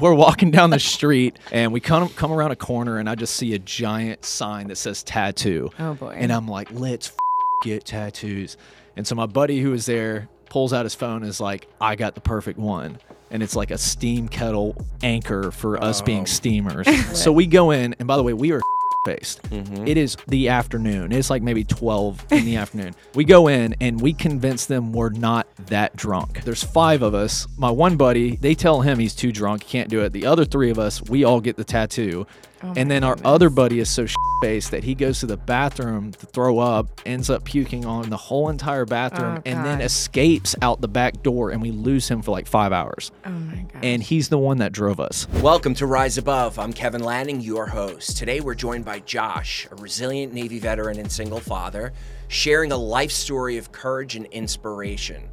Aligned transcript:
we're 0.00 0.14
walking 0.14 0.50
down 0.50 0.70
the 0.70 0.78
street 0.78 1.38
and 1.52 1.72
we 1.72 1.80
come 1.80 2.08
come 2.10 2.32
around 2.32 2.50
a 2.50 2.56
corner 2.56 2.98
and 2.98 3.08
I 3.08 3.14
just 3.14 3.36
see 3.36 3.54
a 3.54 3.58
giant 3.58 4.24
sign 4.24 4.68
that 4.68 4.76
says 4.76 5.02
tattoo. 5.02 5.70
Oh, 5.78 5.94
boy. 5.94 6.16
And 6.16 6.32
I'm 6.32 6.48
like, 6.48 6.70
let's 6.72 7.08
f- 7.08 7.16
get 7.62 7.84
tattoos. 7.84 8.56
And 8.96 9.06
so 9.06 9.14
my 9.14 9.26
buddy 9.26 9.60
who 9.60 9.70
was 9.70 9.86
there 9.86 10.28
pulls 10.48 10.72
out 10.72 10.84
his 10.84 10.94
phone 10.94 11.22
and 11.22 11.26
is 11.26 11.40
like, 11.40 11.68
I 11.80 11.96
got 11.96 12.14
the 12.14 12.20
perfect 12.20 12.58
one. 12.58 12.98
And 13.30 13.42
it's 13.42 13.54
like 13.54 13.70
a 13.70 13.78
steam 13.78 14.28
kettle 14.28 14.76
anchor 15.02 15.50
for 15.50 15.82
us 15.82 16.00
being 16.00 16.22
oh. 16.22 16.24
steamers. 16.24 16.88
so 17.18 17.30
we 17.30 17.46
go 17.46 17.70
in, 17.70 17.94
and 17.98 18.08
by 18.08 18.16
the 18.16 18.22
way, 18.22 18.32
we 18.32 18.52
are 18.52 18.62
faced. 19.04 19.42
Mm-hmm. 19.50 19.86
It 19.86 19.96
is 19.96 20.16
the 20.26 20.48
afternoon. 20.48 21.12
It's 21.12 21.30
like 21.30 21.42
maybe 21.42 21.64
12 21.64 22.24
in 22.32 22.44
the 22.44 22.56
afternoon. 22.62 22.94
We 23.14 23.24
go 23.24 23.48
in 23.48 23.74
and 23.80 24.00
we 24.00 24.12
convince 24.12 24.66
them 24.66 24.92
we're 24.92 25.10
not 25.10 25.46
that 25.66 25.96
drunk. 25.96 26.44
There's 26.44 26.64
five 26.64 27.02
of 27.02 27.14
us. 27.14 27.46
My 27.56 27.70
one 27.70 27.96
buddy, 27.96 28.36
they 28.36 28.54
tell 28.54 28.80
him 28.80 28.98
he's 28.98 29.14
too 29.14 29.32
drunk, 29.32 29.62
can't 29.66 29.88
do 29.88 30.02
it. 30.02 30.12
The 30.12 30.26
other 30.26 30.44
three 30.44 30.70
of 30.70 30.78
us, 30.78 31.02
we 31.02 31.24
all 31.24 31.40
get 31.40 31.56
the 31.56 31.64
tattoo. 31.64 32.26
And 32.62 32.90
then 32.90 33.04
our 33.04 33.16
other 33.24 33.50
buddy 33.50 33.80
is 33.80 33.88
so 33.90 34.06
faced 34.42 34.70
that 34.70 34.84
he 34.84 34.94
goes 34.94 35.20
to 35.20 35.26
the 35.26 35.36
bathroom 35.36 36.12
to 36.12 36.26
throw 36.26 36.58
up, 36.58 37.00
ends 37.06 37.28
up 37.30 37.44
puking 37.44 37.84
on 37.84 38.08
the 38.10 38.16
whole 38.16 38.48
entire 38.48 38.84
bathroom, 38.84 39.38
Oh, 39.38 39.42
and 39.44 39.64
then 39.64 39.80
escapes 39.80 40.54
out 40.62 40.80
the 40.80 40.88
back 40.88 41.22
door, 41.22 41.50
and 41.50 41.60
we 41.60 41.70
lose 41.70 42.08
him 42.08 42.22
for 42.22 42.30
like 42.30 42.46
five 42.46 42.72
hours. 42.72 43.10
Oh 43.24 43.30
my 43.30 43.64
god. 43.72 43.84
And 43.84 44.02
he's 44.02 44.28
the 44.28 44.38
one 44.38 44.58
that 44.58 44.72
drove 44.72 45.00
us. 45.00 45.28
Welcome 45.42 45.74
to 45.74 45.86
Rise 45.86 46.18
Above. 46.18 46.58
I'm 46.58 46.72
Kevin 46.72 47.02
Lanning, 47.02 47.40
your 47.40 47.66
host. 47.66 48.16
Today 48.16 48.40
we're 48.40 48.54
joined 48.54 48.84
by 48.84 49.00
Josh, 49.00 49.66
a 49.70 49.74
resilient 49.76 50.32
Navy 50.32 50.58
veteran 50.58 50.98
and 50.98 51.10
single 51.10 51.40
father, 51.40 51.92
sharing 52.28 52.72
a 52.72 52.76
life 52.76 53.12
story 53.12 53.56
of 53.56 53.72
courage 53.72 54.16
and 54.16 54.26
inspiration. 54.26 55.28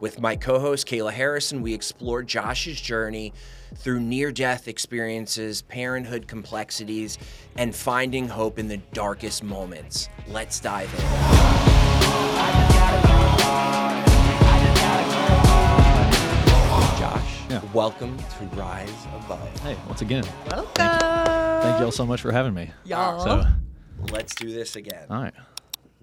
With 0.00 0.20
my 0.20 0.36
co 0.36 0.58
host 0.58 0.86
Kayla 0.86 1.12
Harrison, 1.12 1.60
we 1.62 1.74
explore 1.74 2.22
Josh's 2.22 2.80
journey 2.80 3.32
through 3.76 4.00
near 4.00 4.30
death 4.32 4.68
experiences, 4.68 5.62
parenthood 5.62 6.26
complexities, 6.26 7.18
and 7.56 7.74
finding 7.74 8.28
hope 8.28 8.58
in 8.58 8.68
the 8.68 8.78
darkest 8.92 9.42
moments. 9.42 10.08
Let's 10.28 10.60
dive 10.60 10.92
in. 10.94 12.10
Josh, 16.98 17.40
Yeah. 17.48 17.60
welcome 17.72 18.16
to 18.18 18.44
Rise 18.56 18.90
Above. 19.24 19.60
Hey, 19.60 19.76
once 19.86 20.02
again, 20.02 20.24
Welcome. 20.50 20.72
thank 20.74 21.78
you 21.78 21.84
all 21.86 21.90
so 21.92 22.04
much 22.04 22.20
for 22.20 22.30
having 22.32 22.52
me. 22.54 22.70
Y'all. 22.84 23.20
So, 23.24 23.44
Let's 24.12 24.34
do 24.34 24.50
this 24.52 24.76
again. 24.76 25.06
all 25.10 25.22
right. 25.22 25.34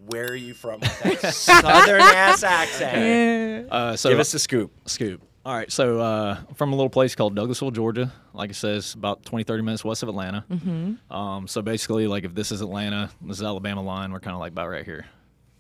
Where 0.08 0.26
are 0.26 0.36
you 0.36 0.54
from 0.54 0.80
with 0.82 1.22
that 1.22 1.34
southern 1.34 2.02
ass 2.02 2.44
accent? 2.44 3.72
Uh, 3.72 3.96
so 3.98 4.10
Give 4.10 4.20
us 4.20 4.34
a 4.34 4.40
scoop. 4.40 4.72
scoop. 4.88 5.22
All 5.48 5.54
right, 5.54 5.72
so 5.72 6.02
uh, 6.02 6.40
from 6.56 6.74
a 6.74 6.76
little 6.76 6.90
place 6.90 7.16
called 7.16 7.34
Douglasville, 7.34 7.72
Georgia. 7.72 8.12
Like 8.34 8.50
it 8.50 8.56
says, 8.56 8.94
about 8.94 9.24
20, 9.24 9.46
30 9.46 9.64
minutes 9.64 9.86
west 9.86 10.04
of 10.04 10.10
Atlanta. 10.10 10.44
Mm-hmm. 10.52 11.14
Um, 11.16 11.48
so 11.48 11.62
basically, 11.62 12.06
like 12.06 12.26
if 12.26 12.36
this 12.36 12.52
is 12.52 12.60
Atlanta, 12.60 13.10
this 13.22 13.38
is 13.38 13.44
Alabama 13.44 13.82
line, 13.82 14.12
we're 14.12 14.20
kind 14.20 14.34
of 14.34 14.42
like 14.42 14.52
about 14.52 14.68
right 14.68 14.84
here. 14.84 15.06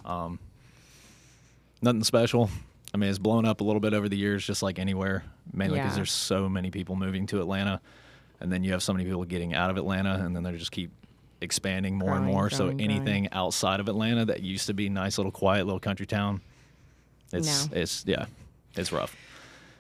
Um, 0.03 0.39
nothing 1.81 2.03
special. 2.03 2.49
I 2.93 2.97
mean, 2.97 3.09
it's 3.09 3.17
blown 3.17 3.45
up 3.45 3.61
a 3.61 3.63
little 3.63 3.79
bit 3.79 3.93
over 3.93 4.09
the 4.09 4.17
years, 4.17 4.45
just 4.45 4.61
like 4.61 4.77
anywhere, 4.77 5.23
mainly 5.53 5.77
because 5.79 5.93
Yeah. 5.93 5.95
there's 5.95 6.11
so 6.11 6.49
many 6.49 6.69
people 6.69 6.97
moving 6.97 7.25
to 7.27 7.39
Atlanta, 7.39 7.79
and 8.41 8.51
then 8.51 8.65
you 8.65 8.73
have 8.73 8.83
so 8.83 8.91
many 8.91 9.05
people 9.05 9.23
getting 9.23 9.53
out 9.53 9.69
of 9.69 9.77
Atlanta, 9.77 10.15
and 10.15 10.35
then 10.35 10.43
they 10.43 10.51
just 10.57 10.73
keep 10.73 10.91
expanding 11.39 11.95
more 11.97 12.09
and 12.15 12.23
Growing, 12.25 12.33
more. 12.33 12.49
so 12.49 12.57
growing, 12.65 12.77
growing. 12.77 12.91
anything 12.91 13.29
outside 13.31 13.79
of 13.79 13.87
Atlanta 13.87 14.25
that 14.25 14.41
used 14.43 14.67
to 14.67 14.73
be 14.73 14.89
nice 14.89 15.17
little 15.17 15.31
quiet 15.31 15.65
little 15.65 15.79
country 15.79 16.05
town, 16.05 16.41
it's 17.31 17.69
No. 17.71 17.77
it's 17.77 18.03
yeah, 18.05 18.25
it's 18.75 18.91
rough. 18.91 19.15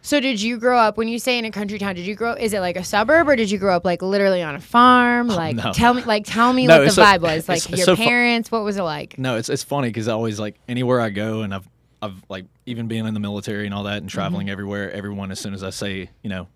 So 0.01 0.19
did 0.21 0.41
you 0.41 0.57
grow 0.57 0.77
up 0.77 0.97
when 0.97 1.07
you 1.09 1.19
say 1.19 1.37
in 1.37 1.43
a 1.45 1.51
country 1.51 1.77
town? 1.79 1.95
Did 1.95 2.05
you 2.05 2.15
grow? 2.15 2.33
Is 2.33 2.53
it 2.53 2.61
like 2.61 2.77
a 2.77 2.83
suburb 2.83 3.27
or 3.27 3.35
did 3.35 3.51
you 3.51 3.57
grow 3.57 3.75
up 3.75 3.83
like 3.83 4.01
literally 4.01 4.41
on 4.41 4.55
a 4.55 4.59
farm? 4.61 5.27
Like 5.27 5.57
Oh, 5.59 5.63
no. 5.67 5.73
tell 5.73 5.93
me, 5.93 6.03
like 6.03 6.23
tell 6.25 6.53
me 6.53 6.65
No, 6.67 6.79
what 6.79 6.85
the 6.85 6.91
so- 6.91 7.03
vibe 7.03 7.21
was. 7.21 7.49
Like 7.49 7.67
your 7.69 7.79
so 7.85 7.95
parents. 7.95 8.51
what 8.51 8.63
was 8.63 8.77
it 8.77 8.83
like? 8.83 9.17
No, 9.17 9.35
it's 9.37 9.49
it's 9.49 9.63
funny 9.63 9.89
because 9.89 10.07
I 10.07 10.13
always 10.13 10.39
like 10.39 10.55
anywhere 10.69 11.01
I 11.01 11.09
go, 11.09 11.41
and 11.41 11.53
I've 11.53 11.67
I've 12.01 12.15
like 12.29 12.45
even 12.65 12.87
being 12.87 13.05
in 13.05 13.13
the 13.13 13.19
military 13.19 13.65
and 13.65 13.73
all 13.73 13.83
that, 13.83 13.97
and 13.97 14.03
Mm-hmm. 14.07 14.17
traveling 14.17 14.49
everywhere. 14.49 14.91
Everyone, 14.91 15.31
as 15.31 15.39
soon 15.39 15.53
as 15.53 15.63
I 15.63 15.71
say, 15.71 16.09
you 16.23 16.29
know, 16.29 16.47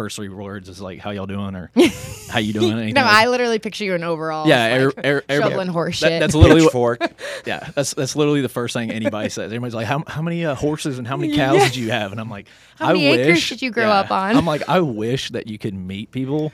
first 0.00 0.16
three 0.16 0.30
words 0.30 0.68
is 0.70 0.80
like, 0.80 0.98
"How 0.98 1.10
y'all 1.10 1.26
doing?" 1.26 1.54
or 1.54 1.70
"How 2.30 2.38
you 2.38 2.54
doing?" 2.54 2.72
Anything 2.72 2.94
No, 2.94 3.02
like- 3.02 3.12
I 3.12 3.28
literally 3.28 3.58
picture 3.58 3.84
you 3.84 3.94
in 3.94 4.02
overalls. 4.02 4.48
yeah, 4.48 4.68
like, 4.68 4.80
er, 4.80 4.86
er, 4.86 5.24
everybody- 5.28 5.50
shoveling 5.50 5.68
horse 5.68 6.00
that- 6.00 6.20
That's 6.20 6.34
literally 6.34 6.66
what, 6.66 7.12
yeah. 7.46 7.68
That's 7.74 7.92
that's 7.92 8.16
literally 8.16 8.40
the 8.40 8.48
first 8.48 8.72
thing 8.72 8.90
anybody 8.90 9.28
says. 9.28 9.46
Everybody's 9.46 9.74
like, 9.74 9.86
"How 9.86 10.02
how 10.06 10.22
many 10.22 10.46
uh, 10.46 10.54
horses 10.54 10.98
and 10.98 11.06
how 11.06 11.16
many 11.18 11.36
cows 11.36 11.58
did 11.64 11.76
you 11.76 11.90
have?" 11.90 12.12
And 12.12 12.20
I'm 12.20 12.30
like, 12.30 12.46
How 12.76 12.86
I 12.86 12.92
many 12.94 13.06
acres 13.08 13.26
wish, 13.26 13.48
did 13.50 13.62
you 13.62 13.70
grow 13.70 13.90
up 13.90 14.10
on? 14.10 14.36
I'm 14.36 14.46
like, 14.46 14.66
I 14.68 14.80
wish 14.80 15.30
that 15.30 15.46
you 15.46 15.58
could 15.58 15.74
meet 15.74 16.10
people. 16.10 16.52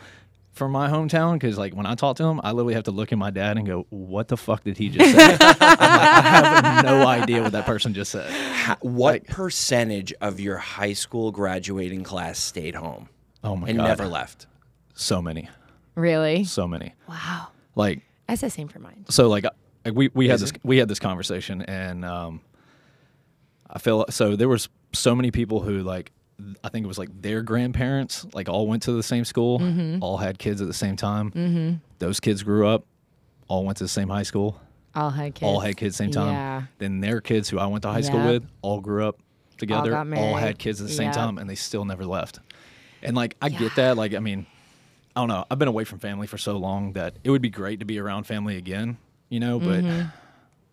From 0.52 0.72
my 0.72 0.88
hometown, 0.88 1.34
because 1.34 1.58
like 1.58 1.74
when 1.74 1.84
I 1.84 1.96
talk 1.96 2.16
to 2.16 2.22
them, 2.22 2.40
I 2.42 2.52
literally 2.52 2.72
have 2.72 2.84
to 2.84 2.90
look 2.90 3.12
at 3.12 3.18
my 3.18 3.28
dad 3.28 3.58
and 3.58 3.66
go, 3.66 3.84
"What 3.90 4.28
the 4.28 4.38
fuck 4.38 4.64
did 4.64 4.78
he 4.78 4.88
just 4.88 5.14
say?" 5.14 5.36
I'm 5.38 5.38
like, 5.38 5.60
I 5.60 6.70
have 6.76 6.84
no 6.86 7.06
idea 7.06 7.42
what 7.42 7.52
that 7.52 7.66
person 7.66 7.92
just 7.92 8.10
said. 8.12 8.30
Ha- 8.30 8.78
what 8.80 9.26
percentage 9.26 10.14
of 10.22 10.40
your 10.40 10.56
high 10.56 10.94
school 10.94 11.30
graduating 11.30 12.04
class 12.04 12.38
stayed 12.38 12.74
home 12.74 13.10
Oh 13.46 13.56
my 13.56 13.68
and 13.68 13.78
god, 13.78 13.84
never 13.88 14.06
left? 14.06 14.46
so 14.94 15.22
many, 15.22 15.48
really? 15.94 16.44
so 16.44 16.66
many. 16.68 16.92
Wow. 17.08 17.48
Like 17.74 18.02
That's 18.28 18.40
the 18.40 18.50
same 18.50 18.68
for 18.68 18.78
mine. 18.80 19.04
so 19.08 19.28
like, 19.28 19.44
like 19.84 19.94
we 19.94 20.10
we 20.14 20.28
had 20.28 20.40
this 20.40 20.52
we 20.64 20.78
had 20.78 20.88
this 20.88 20.98
conversation 20.98 21.62
and 21.62 22.04
um 22.04 22.40
I 23.68 23.78
feel 23.78 24.04
so 24.10 24.36
there 24.36 24.48
was 24.48 24.68
so 24.92 25.14
many 25.14 25.30
people 25.30 25.60
who 25.60 25.82
like 25.82 26.12
I 26.62 26.68
think 26.68 26.84
it 26.84 26.88
was 26.88 26.98
like 26.98 27.08
their 27.22 27.42
grandparents 27.42 28.26
like 28.34 28.48
all 28.48 28.66
went 28.66 28.82
to 28.84 28.92
the 28.92 29.02
same 29.02 29.24
school, 29.24 29.58
Mm-hmm. 29.58 30.02
all 30.02 30.18
had 30.18 30.38
kids 30.38 30.60
at 30.60 30.66
the 30.66 30.74
same 30.74 30.96
time. 30.96 31.30
Mm-hmm. 31.30 31.74
Those 31.98 32.20
kids 32.20 32.42
grew 32.42 32.66
up, 32.68 32.84
all 33.48 33.64
went 33.64 33.78
to 33.78 33.84
the 33.84 33.88
same 33.88 34.08
high 34.08 34.22
school, 34.24 34.60
All 34.94 35.10
had 35.10 35.34
kids. 35.34 35.46
all 35.48 35.60
had 35.60 35.76
kids 35.76 35.96
same 35.96 36.10
time. 36.10 36.32
Yeah. 36.32 36.62
Then 36.78 37.00
their 37.00 37.20
kids 37.20 37.48
who 37.48 37.58
I 37.58 37.66
went 37.66 37.82
to 37.82 37.88
high 37.88 38.02
school 38.02 38.24
with 38.24 38.44
all 38.62 38.80
grew 38.80 39.06
up 39.08 39.18
together, 39.56 39.90
got 39.90 40.12
all, 40.18 40.34
had 40.36 40.58
kids 40.58 40.80
at 40.82 40.86
the 40.88 40.92
same 40.92 41.06
Yep. 41.06 41.14
time, 41.14 41.38
and 41.38 41.48
they 41.48 41.54
still 41.54 41.84
never 41.86 42.04
left. 42.04 42.40
And 43.06 43.16
like 43.16 43.36
I 43.40 43.48
get 43.48 43.74
that, 43.76 43.96
like 43.96 44.14
I 44.14 44.18
mean, 44.18 44.46
I 45.14 45.20
don't 45.20 45.28
know. 45.28 45.44
I've 45.50 45.58
been 45.58 45.68
away 45.68 45.84
from 45.84 45.98
family 45.98 46.26
for 46.26 46.36
so 46.38 46.56
long 46.58 46.92
that 46.92 47.14
it 47.24 47.30
would 47.30 47.40
be 47.42 47.50
great 47.50 47.80
to 47.80 47.86
be 47.86 47.98
around 47.98 48.24
family 48.24 48.56
again, 48.56 48.98
you 49.30 49.40
know. 49.40 49.58
But 49.58 49.82
Mm-hmm. 49.84 50.08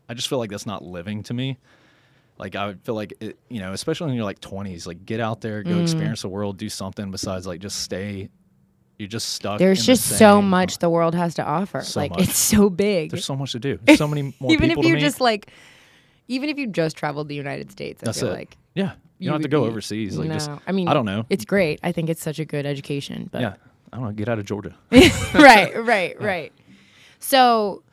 I 0.09 0.13
just 0.15 0.27
feel 0.27 0.37
like 0.37 0.49
that's 0.49 0.65
not 0.65 0.83
living 0.83 1.23
to 1.23 1.33
me. 1.33 1.57
Like 2.37 2.55
I 2.55 2.67
would 2.67 2.81
feel 2.81 2.95
like 2.95 3.13
it, 3.21 3.37
you 3.47 3.61
know, 3.61 3.71
especially 3.71 4.07
when 4.07 4.15
you're 4.15 4.25
like 4.25 4.41
20s, 4.41 4.85
like 4.85 5.05
get 5.05 5.19
out 5.21 5.39
there, 5.41 5.63
go 5.63 5.79
experience 5.79 6.23
the 6.23 6.27
world, 6.27 6.57
do 6.57 6.67
something 6.67 7.09
besides 7.09 7.47
like 7.47 7.61
just 7.61 7.81
stay. 7.81 8.29
You're 8.99 9.07
just 9.07 9.29
stuck. 9.29 9.59
There's 9.59 9.79
in 9.79 9.83
the 9.83 9.85
just 9.93 10.17
so 10.17 10.41
much 10.41 10.79
the 10.79 10.89
world 10.89 11.15
has 11.15 11.35
to 11.35 11.43
offer. 11.43 11.81
So 11.81 11.99
like 12.01 12.11
much. 12.11 12.23
it's 12.23 12.37
so 12.37 12.69
big. 12.69 13.11
There's 13.11 13.25
so 13.25 13.35
much 13.35 13.53
to 13.53 13.59
do. 13.59 13.79
There's 13.83 13.97
so 13.97 14.07
many 14.07 14.33
more 14.39 14.51
even 14.51 14.71
if 14.71 14.77
you 14.79 14.97
just 14.97 15.21
like, 15.21 15.51
even 16.27 16.49
if 16.49 16.57
you 16.57 16.67
just 16.67 16.97
traveled 16.97 17.27
the 17.29 17.35
United 17.35 17.71
States, 17.71 18.03
I 18.03 18.07
That's 18.07 18.19
feel 18.19 18.29
it. 18.29 18.33
like 18.33 18.57
yeah, 18.75 18.93
you, 19.23 19.25
you 19.25 19.31
don't 19.31 19.41
have 19.41 19.43
to 19.43 19.47
go 19.49 19.63
be- 19.63 19.69
overseas. 19.69 20.17
Like 20.17 20.27
no. 20.27 20.33
just, 20.33 20.51
I 20.67 20.71
mean, 20.71 20.87
I 20.87 20.93
don't 20.93 21.05
know. 21.05 21.25
It's 21.29 21.45
great. 21.45 21.79
I 21.83 21.91
think 21.91 22.09
it's 22.09 22.21
such 22.21 22.39
a 22.39 22.45
good 22.45 22.65
education. 22.65 23.29
But 23.31 23.41
yeah, 23.41 23.53
I 23.91 23.97
don't 23.97 24.05
know. 24.05 24.11
Get 24.11 24.29
out 24.29 24.39
of 24.39 24.45
Georgia. 24.45 24.75
right, 24.91 25.71
right, 25.85 26.19
right. 26.21 26.53
So, 27.19 27.83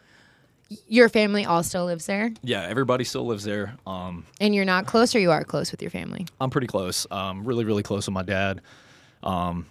your 0.89 1.09
family 1.09 1.45
all 1.45 1.63
still 1.63 1.85
lives 1.85 2.07
there, 2.07 2.33
yeah, 2.43 2.63
everybody 2.63 3.05
still 3.05 3.27
lives 3.27 3.45
there. 3.45 3.77
Um, 3.87 4.27
and 4.41 4.55
you're 4.55 4.65
not 4.65 4.87
close, 4.87 5.15
or 5.15 5.19
you 5.21 5.31
are 5.31 5.45
close 5.45 5.71
with 5.71 5.83
your 5.83 5.91
family. 5.91 6.27
I'm 6.41 6.51
pretty 6.51 6.67
close. 6.67 7.07
Um, 7.11 7.45
really, 7.45 7.65
really 7.65 7.83
close 7.83 8.07
with 8.07 8.15
my 8.15 8.23
dad. 8.23 8.61
Um, 9.23 9.67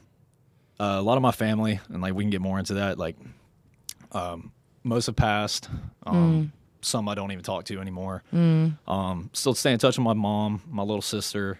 uh, 0.79 0.95
a 0.97 1.01
lot 1.01 1.17
of 1.17 1.21
my 1.21 1.31
family, 1.31 1.79
and 1.89 2.01
like 2.01 2.13
we 2.13 2.23
can 2.23 2.29
get 2.29 2.41
more 2.41 2.57
into 2.57 2.75
that. 2.75 2.97
Like, 2.97 3.17
um, 4.13 4.51
most 4.83 5.07
have 5.07 5.15
passed. 5.15 5.69
Um, 6.05 6.53
Some 6.81 7.09
I 7.09 7.15
don't 7.15 7.31
even 7.31 7.43
talk 7.43 7.65
to 7.65 7.79
anymore. 7.79 8.23
Um, 8.33 9.29
still 9.33 9.53
stay 9.53 9.73
in 9.73 9.79
touch 9.79 9.97
with 9.97 10.03
my 10.05 10.13
mom, 10.13 10.61
my 10.69 10.83
little 10.83 11.01
sister, 11.01 11.59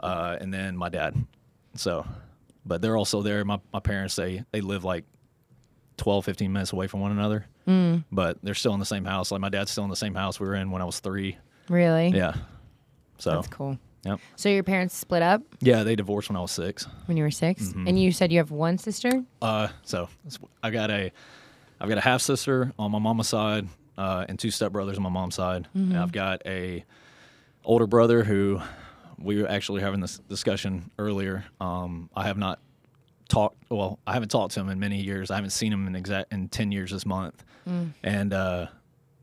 uh, 0.00 0.36
and 0.40 0.52
then 0.52 0.76
my 0.76 0.88
dad. 0.88 1.14
So, 1.76 2.04
but 2.66 2.82
they're 2.82 2.96
also 2.96 3.22
there. 3.22 3.44
My 3.44 3.60
my 3.72 3.80
parents 3.80 4.16
they 4.16 4.44
they 4.50 4.60
live 4.60 4.82
like 4.84 5.04
12, 5.98 6.24
15 6.24 6.52
minutes 6.52 6.72
away 6.72 6.86
from 6.86 7.00
one 7.00 7.12
another. 7.12 7.46
But 8.10 8.38
they're 8.42 8.54
still 8.54 8.74
in 8.74 8.80
the 8.80 8.86
same 8.86 9.04
house. 9.04 9.30
Like 9.30 9.40
my 9.40 9.48
dad's 9.48 9.70
still 9.70 9.84
in 9.84 9.90
the 9.90 9.96
same 9.96 10.14
house 10.16 10.40
we 10.40 10.46
were 10.48 10.56
in 10.56 10.72
when 10.72 10.82
I 10.82 10.84
was 10.84 10.98
three. 10.98 11.36
Really? 11.68 12.08
Yeah. 12.08 12.34
So 13.18 13.30
That's 13.36 13.46
cool. 13.46 13.78
Yep. 14.04 14.18
So 14.34 14.48
your 14.48 14.64
parents 14.64 14.96
split 14.96 15.22
up 15.22 15.42
Yeah, 15.60 15.84
they 15.84 15.94
divorced 15.94 16.28
when 16.30 16.36
I 16.36 16.40
was 16.40 16.50
six. 16.50 16.88
when 17.06 17.16
you 17.16 17.22
were 17.22 17.30
6 17.30 17.62
Mm-hmm. 17.62 17.86
and 17.86 18.00
you 18.02 18.10
said 18.10 18.32
you 18.32 18.38
have 18.38 18.50
one 18.50 18.76
sister. 18.78 19.22
Uh, 19.40 19.68
so 19.84 20.08
I 20.64 20.70
got 20.70 20.90
a, 20.90 21.12
I've 21.80 21.88
got 21.88 21.98
a 21.98 22.00
half 22.00 22.22
sister 22.22 22.72
on 22.78 22.90
my 22.90 22.98
mama's 22.98 23.28
side, 23.28 23.68
uh, 24.00 24.24
and 24.28 24.38
two 24.38 24.48
stepbrothers 24.48 24.96
on 24.96 25.02
my 25.02 25.10
mom's 25.10 25.34
side. 25.34 25.68
And 25.74 25.96
I've 25.96 26.12
got 26.12 26.40
a 26.46 26.84
older 27.64 27.86
brother 27.86 28.24
who 28.24 28.60
we 29.18 29.42
were 29.42 29.48
actually 29.48 29.82
having 29.82 30.00
this 30.00 30.18
discussion 30.28 30.90
earlier. 30.98 31.44
Um, 31.60 32.08
I 32.16 32.24
have 32.26 32.38
not 32.38 32.58
talked. 33.28 33.56
Well, 33.68 33.98
I 34.06 34.14
haven't 34.14 34.30
talked 34.30 34.54
to 34.54 34.60
him 34.60 34.68
in 34.70 34.78
many 34.80 35.00
years. 35.02 35.30
I 35.30 35.34
haven't 35.34 35.50
seen 35.50 35.72
him 35.72 35.86
in 35.86 35.94
exact 35.94 36.32
in 36.32 36.48
ten 36.48 36.72
years 36.72 36.90
this 36.90 37.04
month. 37.04 37.44
And 38.02 38.32
uh, 38.32 38.66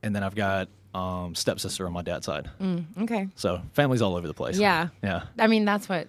and 0.03 0.15
then 0.15 0.23
I've 0.23 0.35
got 0.35 0.69
um, 0.93 1.33
stepsister 1.35 1.85
on 1.87 1.93
my 1.93 2.01
dad's 2.03 2.25
side. 2.27 2.49
Okay. 3.01 3.27
So 3.35 3.61
family's 3.73 4.01
all 4.01 4.15
over 4.15 4.27
the 4.27 4.33
place. 4.33 4.57
Yeah. 4.59 4.87
Yeah. 5.03 5.23
I 5.39 5.47
mean, 5.47 5.65
that's 5.65 5.89
what 5.89 6.07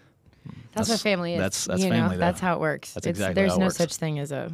That's, 0.74 0.88
what 0.88 1.00
family 1.00 1.32
is. 1.34 1.38
that's- 1.38 1.64
that's 1.66 1.82
you 1.82 1.88
family, 1.90 2.16
though. 2.16 2.20
That's 2.20 2.38
how 2.40 2.54
it 2.54 2.60
works. 2.60 2.92
That's 2.94 3.06
It's- 3.06 3.16
exactly 3.18 3.34
There's 3.34 3.52
how 3.52 3.56
it 3.56 3.60
no 3.60 3.66
works. 3.66 3.76
such 3.76 3.96
thing 3.96 4.18
as 4.20 4.30
a 4.32 4.52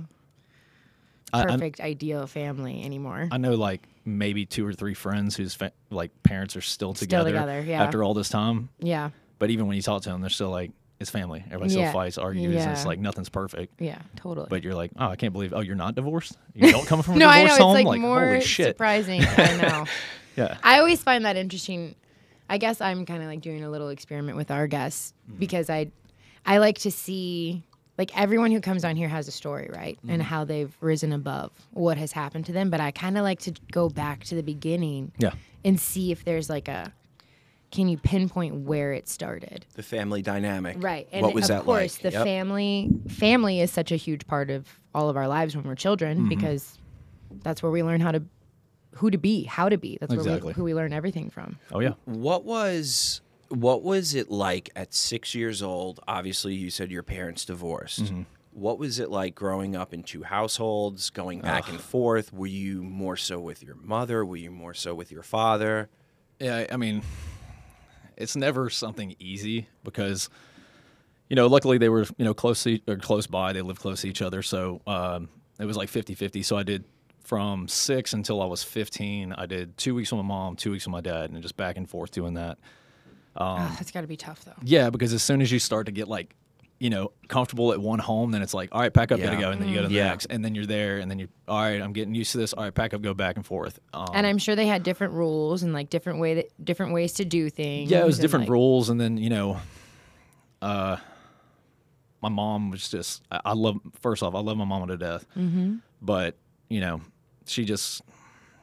perfect 1.33 1.81
ideal 1.81 2.27
family 2.27 2.83
anymore. 2.85 3.29
I 3.31 3.39
know 3.39 3.55
like 3.55 3.83
maybe 4.05 4.45
two 4.47 4.67
or 4.67 4.73
three 4.73 4.95
friends 4.95 5.37
whose 5.37 5.55
fa- 5.55 5.73
like 5.91 6.11
parents 6.23 6.57
are 6.57 6.61
still 6.61 6.95
together, 6.95 7.31
together, 7.31 7.61
yeah. 7.61 7.83
after 7.83 8.03
all 8.03 8.15
this 8.15 8.29
time. 8.29 8.69
yeah. 8.79 9.11
But 9.39 9.51
even 9.51 9.67
when 9.67 9.77
you 9.77 9.83
talk 9.83 10.03
to 10.03 10.11
them, 10.11 10.21
they're 10.21 10.31
still 10.31 10.51
like 10.51 10.71
it's 11.01 11.11
family. 11.11 11.43
Everybody 11.47 11.75
Yeah. 11.75 11.89
still 11.91 11.93
fights, 12.01 12.19
argues. 12.19 12.63
and 12.63 12.71
It's 12.73 12.83
Yeah. 12.83 12.87
like 12.87 12.99
nothing's 13.01 13.29
perfect. 13.29 13.81
Yeah. 13.81 13.99
Totally. 14.17 14.47
But 14.49 14.63
you're 14.63 14.75
like, 14.77 14.93
oh, 14.97 15.09
I 15.09 15.17
can't 15.17 15.33
believe. 15.33 15.53
Oh, 15.53 15.61
you're 15.61 15.75
not 15.75 15.97
divorced. 15.97 16.39
You 16.55 16.71
don't 16.71 16.87
come 16.87 17.03
from 17.03 17.15
a 17.15 17.19
no, 17.19 17.29
I 17.29 17.43
know 17.45 17.57
home. 17.57 17.77
it's 17.77 17.85
like, 17.85 17.87
like 17.87 18.01
more 18.01 18.25
holy 18.27 18.41
shit. 18.41 18.69
surprising. 18.69 19.23
I 19.25 19.57
know. 19.63 19.85
Yeah. 20.37 20.57
I 20.63 20.79
always 20.79 21.03
find 21.03 21.25
that 21.25 21.37
interesting. 21.37 21.97
I 22.49 22.59
guess 22.59 22.81
I'm 22.81 23.05
kind 23.07 23.23
of 23.23 23.29
like 23.29 23.41
doing 23.41 23.65
a 23.65 23.71
little 23.71 23.89
experiment 23.89 24.37
with 24.37 24.51
our 24.51 24.67
guests 24.69 25.13
Mm-hmm. 25.29 25.39
because 25.41 25.69
I, 25.69 25.91
I 26.47 26.59
like 26.59 26.79
to 26.81 26.91
see 26.91 27.65
like 27.99 28.17
everyone 28.19 28.51
who 28.51 28.61
comes 28.61 28.85
on 28.85 28.97
here 28.97 29.09
has 29.09 29.29
a 29.29 29.31
story, 29.31 29.71
right? 29.73 29.99
And 30.03 30.21
Mm-hmm. 30.21 30.21
how 30.23 30.45
they've 30.45 30.77
risen 30.81 31.13
above 31.13 31.51
what 31.73 31.97
has 31.99 32.13
happened 32.13 32.47
to 32.47 32.53
them. 32.53 32.71
But 32.71 32.81
I 32.81 32.91
kind 32.91 33.17
of 33.17 33.23
like 33.25 33.41
to 33.41 33.53
go 33.73 33.89
back 33.89 34.25
to 34.25 34.35
the 34.35 34.43
beginning 34.43 35.13
Yeah. 35.19 35.33
and 35.65 35.79
see 35.79 36.11
if 36.11 36.25
there's 36.25 36.51
like 36.51 36.67
a, 36.69 36.93
can 37.71 37.89
you 37.89 37.97
pinpoint 37.99 38.55
where 38.67 38.93
it 38.93 39.09
started? 39.09 39.67
The 39.75 39.83
family 39.83 40.23
dynamic. 40.23 40.77
Right. 40.81 41.09
And 41.13 41.23
what 41.23 41.35
was 41.35 41.45
of 41.45 41.49
that 41.59 41.65
course, 41.65 41.97
like? 41.97 42.13
the 42.13 42.19
Yep. 42.19 42.25
family 42.25 42.91
family 43.09 43.61
is 43.61 43.71
such 43.71 43.93
a 43.93 43.97
huge 43.97 44.27
part 44.27 44.51
of 44.51 44.67
all 44.95 45.09
of 45.09 45.17
our 45.17 45.29
lives 45.29 45.55
when 45.57 45.65
we're 45.65 45.75
children 45.75 46.19
Mm-hmm. 46.19 46.29
because 46.31 46.79
that's 47.43 47.63
where 47.63 47.73
we 47.73 47.83
learn 47.83 48.01
how 48.01 48.13
to 48.13 48.23
who 48.97 49.11
to 49.11 49.19
be, 49.19 49.43
how 49.43 49.69
to 49.69 49.77
be. 49.77 49.99
That's 50.01 50.11
where 50.13 50.21
Exactly. 50.21 50.49
we, 50.49 50.53
who 50.53 50.63
we 50.63 50.73
learn 50.73 50.93
everything 50.93 51.31
from. 51.31 51.59
Oh 51.73 51.81
yeah. 51.81 51.95
What 52.05 52.45
was 52.45 53.23
what 53.49 53.83
was 53.83 54.15
it 54.15 54.31
like 54.31 54.71
at 54.77 54.95
six 54.95 55.35
years 55.35 55.63
old? 55.63 56.01
Obviously, 56.09 56.55
you 56.55 56.71
said 56.71 56.91
your 56.91 57.03
parents 57.03 57.45
divorced. 57.45 58.05
Mm-hmm. 58.05 58.23
What 58.53 58.79
was 58.79 58.99
it 59.01 59.11
like 59.11 59.35
growing 59.35 59.75
up 59.75 59.93
in 59.93 60.03
two 60.05 60.23
households, 60.23 61.11
going 61.11 61.41
back 61.41 61.69
and 61.69 61.81
forth? 61.81 62.33
Were 62.33 62.47
you 62.47 62.83
more 62.83 63.17
so 63.17 63.41
with 63.41 63.63
your 63.65 63.75
mother? 63.75 64.25
Were 64.25 64.37
you 64.37 64.51
more 64.53 64.75
so 64.75 64.95
with 64.95 65.11
your 65.11 65.23
father? 65.25 65.89
Yeah, 66.39 66.59
I- 66.59 66.69
I 66.75 66.77
mean, 66.77 67.03
it's 68.17 68.37
never 68.37 68.71
something 68.71 69.17
easy 69.19 69.67
because, 69.83 70.29
you 71.29 71.35
know, 71.37 71.49
luckily 71.49 71.79
they 71.79 71.89
were, 71.89 72.05
you 72.17 72.25
know, 72.25 72.35
close 72.35 72.65
or 72.67 72.97
close 72.97 73.27
by. 73.27 73.53
They 73.53 73.63
lived 73.63 73.81
close 73.81 74.03
to 74.03 74.09
each 74.09 74.23
other. 74.23 74.41
So 74.43 74.81
um, 74.87 75.29
it 75.59 75.65
was 75.65 75.77
like 75.77 75.89
50 75.89 76.15
50. 76.15 76.43
So 76.45 76.57
I 76.57 76.63
did 76.63 76.85
from 77.25 77.67
six 77.67 78.13
until 78.13 78.41
I 78.41 78.47
was 78.47 78.63
15. 78.63 79.33
I 79.33 79.47
did 79.47 79.77
two 79.77 79.95
weeks 79.97 80.13
with 80.13 80.19
my 80.19 80.29
mom, 80.29 80.55
two 80.55 80.71
weeks 80.71 80.87
with 80.87 80.93
my 80.93 81.01
dad, 81.01 81.31
and 81.31 81.43
just 81.43 81.57
back 81.57 81.77
and 81.77 81.91
forth 81.91 82.13
doing 82.13 82.35
that. 82.35 82.59
Um, 83.37 83.47
Ah, 83.61 83.75
that's 83.79 83.91
got 83.91 84.03
to 84.03 84.07
be 84.07 84.17
tough 84.17 84.45
though. 84.45 84.53
Yeah, 84.63 84.91
because 84.91 85.13
as 85.13 85.23
soon 85.23 85.41
as 85.43 85.51
you 85.51 85.59
start 85.59 85.87
to 85.87 85.93
get 85.93 86.07
like, 86.09 86.35
you 86.81 86.91
know, 86.91 87.13
comfortable 87.29 87.73
at 87.73 87.81
one 87.81 87.99
home, 87.99 88.31
then 88.33 88.43
it's 88.43 88.53
like, 88.55 88.69
all 88.73 88.81
right, 88.81 88.93
pack 88.93 89.11
up, 89.13 89.21
gotta 89.21 89.37
go, 89.37 89.51
and 89.51 89.61
then 89.61 89.69
you 89.69 89.75
go 89.77 89.83
to 89.83 89.89
the 89.89 89.95
Yeah. 89.95 90.09
next, 90.09 90.27
and 90.27 90.45
then 90.45 90.55
you're 90.55 90.67
there, 90.67 90.99
and 90.99 91.11
then 91.11 91.19
you, 91.19 91.29
all 91.49 91.61
right, 91.61 91.81
I'm 91.81 91.93
getting 91.93 92.15
used 92.15 92.33
to 92.33 92.39
this. 92.39 92.53
All 92.53 92.65
right, 92.65 92.75
pack 92.75 92.93
up, 92.95 93.01
go 93.01 93.15
back 93.15 93.37
and 93.37 93.47
forth. 93.47 93.79
Um, 93.93 94.09
And 94.13 94.27
I'm 94.27 94.39
sure 94.39 94.55
they 94.57 94.67
had 94.67 94.83
different 94.83 95.15
rules 95.15 95.63
and 95.63 95.73
like 95.73 95.89
different 95.89 96.19
way 96.21 96.35
that, 96.35 96.65
different 96.65 96.93
ways 96.93 97.13
to 97.15 97.25
do 97.25 97.49
things. 97.49 97.91
yeah, 97.91 98.01
it 98.01 98.07
was 98.07 98.19
different 98.19 98.45
like- 98.45 98.51
rules, 98.51 98.89
and 98.91 99.01
then 99.01 99.17
you 99.17 99.31
know, 99.31 99.59
uh, 100.63 100.97
my 102.21 102.29
mom 102.29 102.71
was 102.71 102.89
just, 102.89 103.23
I, 103.31 103.41
I 103.47 103.53
love. 103.53 103.77
First 104.01 104.23
off, 104.23 104.35
I 104.35 104.41
love 104.41 104.57
my 104.57 104.65
mama 104.65 104.87
to 104.89 104.97
death, 104.97 105.27
mm-hmm. 105.37 105.77
but 106.03 106.37
you 106.69 106.81
know, 106.81 107.01
she 107.47 107.65
just, 107.65 108.03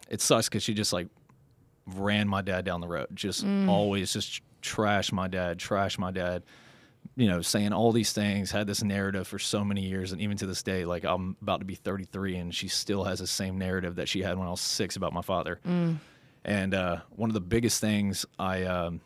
it 0.10 0.22
sucks 0.22 0.50
because 0.50 0.64
she 0.64 0.74
just 0.74 0.92
like 0.94 1.08
ran 1.88 2.28
my 2.28 2.42
dad 2.42 2.66
down 2.66 2.82
the 2.82 2.88
road, 2.88 3.08
just 3.14 3.46
Mm. 3.46 3.68
always 3.70 4.12
just 4.14 4.42
trash 4.62 5.12
my 5.12 5.28
dad, 5.28 5.60
trash 5.60 5.98
my 5.98 6.12
dad. 6.12 6.44
You 7.16 7.28
know, 7.28 7.42
saying 7.42 7.74
all 7.74 7.92
these 7.92 8.14
things, 8.14 8.52
had 8.52 8.68
this 8.68 8.84
narrative 8.84 9.28
for 9.28 9.38
so 9.40 9.66
many 9.66 9.82
years, 9.82 10.12
and 10.12 10.22
even 10.22 10.38
to 10.38 10.46
this 10.46 10.64
day, 10.64 10.86
like 10.86 11.04
I'm 11.04 11.36
about 11.42 11.60
to 11.60 11.66
be 11.66 11.76
33, 11.76 12.38
and 12.38 12.56
she 12.56 12.68
still 12.68 13.04
has 13.04 13.20
the 13.20 13.28
same 13.28 13.58
narrative 13.58 13.96
that 13.96 14.08
she 14.08 14.22
had 14.22 14.38
when 14.38 14.48
I 14.48 14.52
was 14.52 14.62
six 14.62 14.96
about 14.96 15.12
my 15.12 15.22
father. 15.22 15.60
And 16.46 16.74
uh, 16.74 16.98
one 17.10 17.30
of 17.30 17.34
the 17.34 17.42
biggest 17.42 17.82
things 17.82 18.26
I 18.40 18.64
um, 18.64 19.02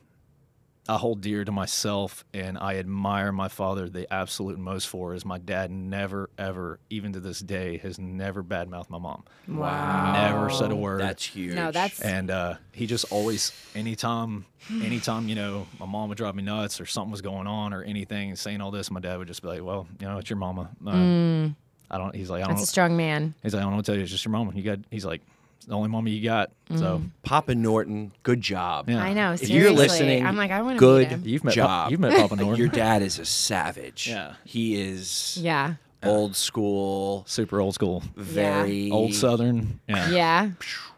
I 0.87 0.97
hold 0.97 1.21
dear 1.21 1.43
to 1.43 1.51
myself 1.51 2.23
and 2.31 2.59
I 2.59 2.75
admire 2.75 3.31
my 3.31 3.47
father 3.47 3.89
the 3.89 4.11
absolute 4.13 4.59
most 4.59 4.87
for 4.87 5.15
is 5.15 5.25
my 5.25 5.39
dad 5.39 5.71
never 5.71 6.29
ever 6.37 6.79
even 6.91 7.13
to 7.13 7.19
this 7.19 7.39
day 7.39 7.77
has 7.79 7.97
never 7.97 8.43
badmouthed 8.43 8.91
my 8.91 8.99
mom. 8.99 9.23
Wow. 9.47 10.13
Never 10.13 10.49
said 10.51 10.71
a 10.71 10.75
word. 10.75 11.01
That's 11.01 11.25
huge. 11.25 11.55
No, 11.55 11.71
that's 11.71 11.99
and 12.01 12.29
uh, 12.29 12.55
he 12.71 12.85
just 12.85 13.11
always 13.11 13.51
anytime 13.73 14.45
anytime 14.81 15.27
you 15.27 15.35
know 15.35 15.65
my 15.79 15.85
mom 15.87 16.09
would 16.09 16.17
drive 16.19 16.35
me 16.35 16.43
nuts 16.43 16.79
or 16.79 16.85
something 16.85 17.11
was 17.11 17.21
going 17.21 17.47
on 17.47 17.73
or 17.73 17.81
anything 17.83 18.35
saying 18.35 18.61
all 18.61 18.69
this 18.71 18.91
my 18.91 18.99
dad 18.99 19.17
would 19.17 19.27
just 19.27 19.41
be 19.41 19.47
like 19.47 19.63
well 19.63 19.87
you 19.99 20.07
know 20.07 20.17
it's 20.19 20.29
your 20.29 20.37
mama 20.37 20.69
uh, 20.85 21.49
I 21.91 21.97
don't 21.97 22.15
he's 22.15 22.29
like 22.29 22.43
I 22.43 22.47
don't 22.47 22.55
Mm. 22.55 22.57
that's 22.59 22.69
a 22.69 22.71
strong 22.71 22.95
man. 22.97 23.33
he's 23.43 23.53
like 23.53 23.61
I 23.61 23.63
don't 23.63 23.71
know 23.71 23.77
what 23.77 23.85
to 23.85 23.91
tell 23.91 23.97
you 23.97 24.03
it's 24.03 24.11
just 24.11 24.25
your 24.25 24.31
mama 24.31 24.51
you 24.55 24.61
got 24.63 24.79
he's 24.91 25.05
like 25.05 25.21
it's 25.65 25.69
the 25.71 25.75
only 25.75 25.89
mama 25.89 26.09
you 26.11 26.23
got 26.23 26.51
so 26.69 26.99
mm. 26.99 27.09
Papa 27.23 27.55
Norton. 27.55 28.11
Good 28.23 28.41
job. 28.41 28.87
Yeah. 28.89 29.01
I 29.03 29.13
know. 29.13 29.33
If 29.33 29.39
Seriously. 29.39 29.57
you're 29.59 29.71
listening, 29.71 30.25
I'm 30.25 30.35
like 30.37 30.51
I 30.51 30.61
want 30.61 30.75
to 30.77 30.79
good 30.79 30.99
meet 31.01 31.07
him. 31.09 31.21
you've 31.25 31.43
met 31.43 31.53
job. 31.55 31.67
Pa- 31.67 31.87
you've 31.89 31.99
met 31.99 32.15
Papa 32.15 32.35
Norton 32.41 32.59
Your 32.59 32.67
dad 32.69 33.01
is 33.01 33.17
a 33.19 33.25
savage. 33.25 34.07
Yeah. 34.07 34.33
He 34.43 34.79
is 34.79 35.37
Yeah. 35.41 35.75
old 36.03 36.35
school, 36.35 37.23
super 37.27 37.59
old 37.59 37.73
school 37.73 38.03
very 38.15 38.91
old 38.91 39.13
southern 39.15 39.79
yeah 39.87 40.09
Yeah. 40.09 40.49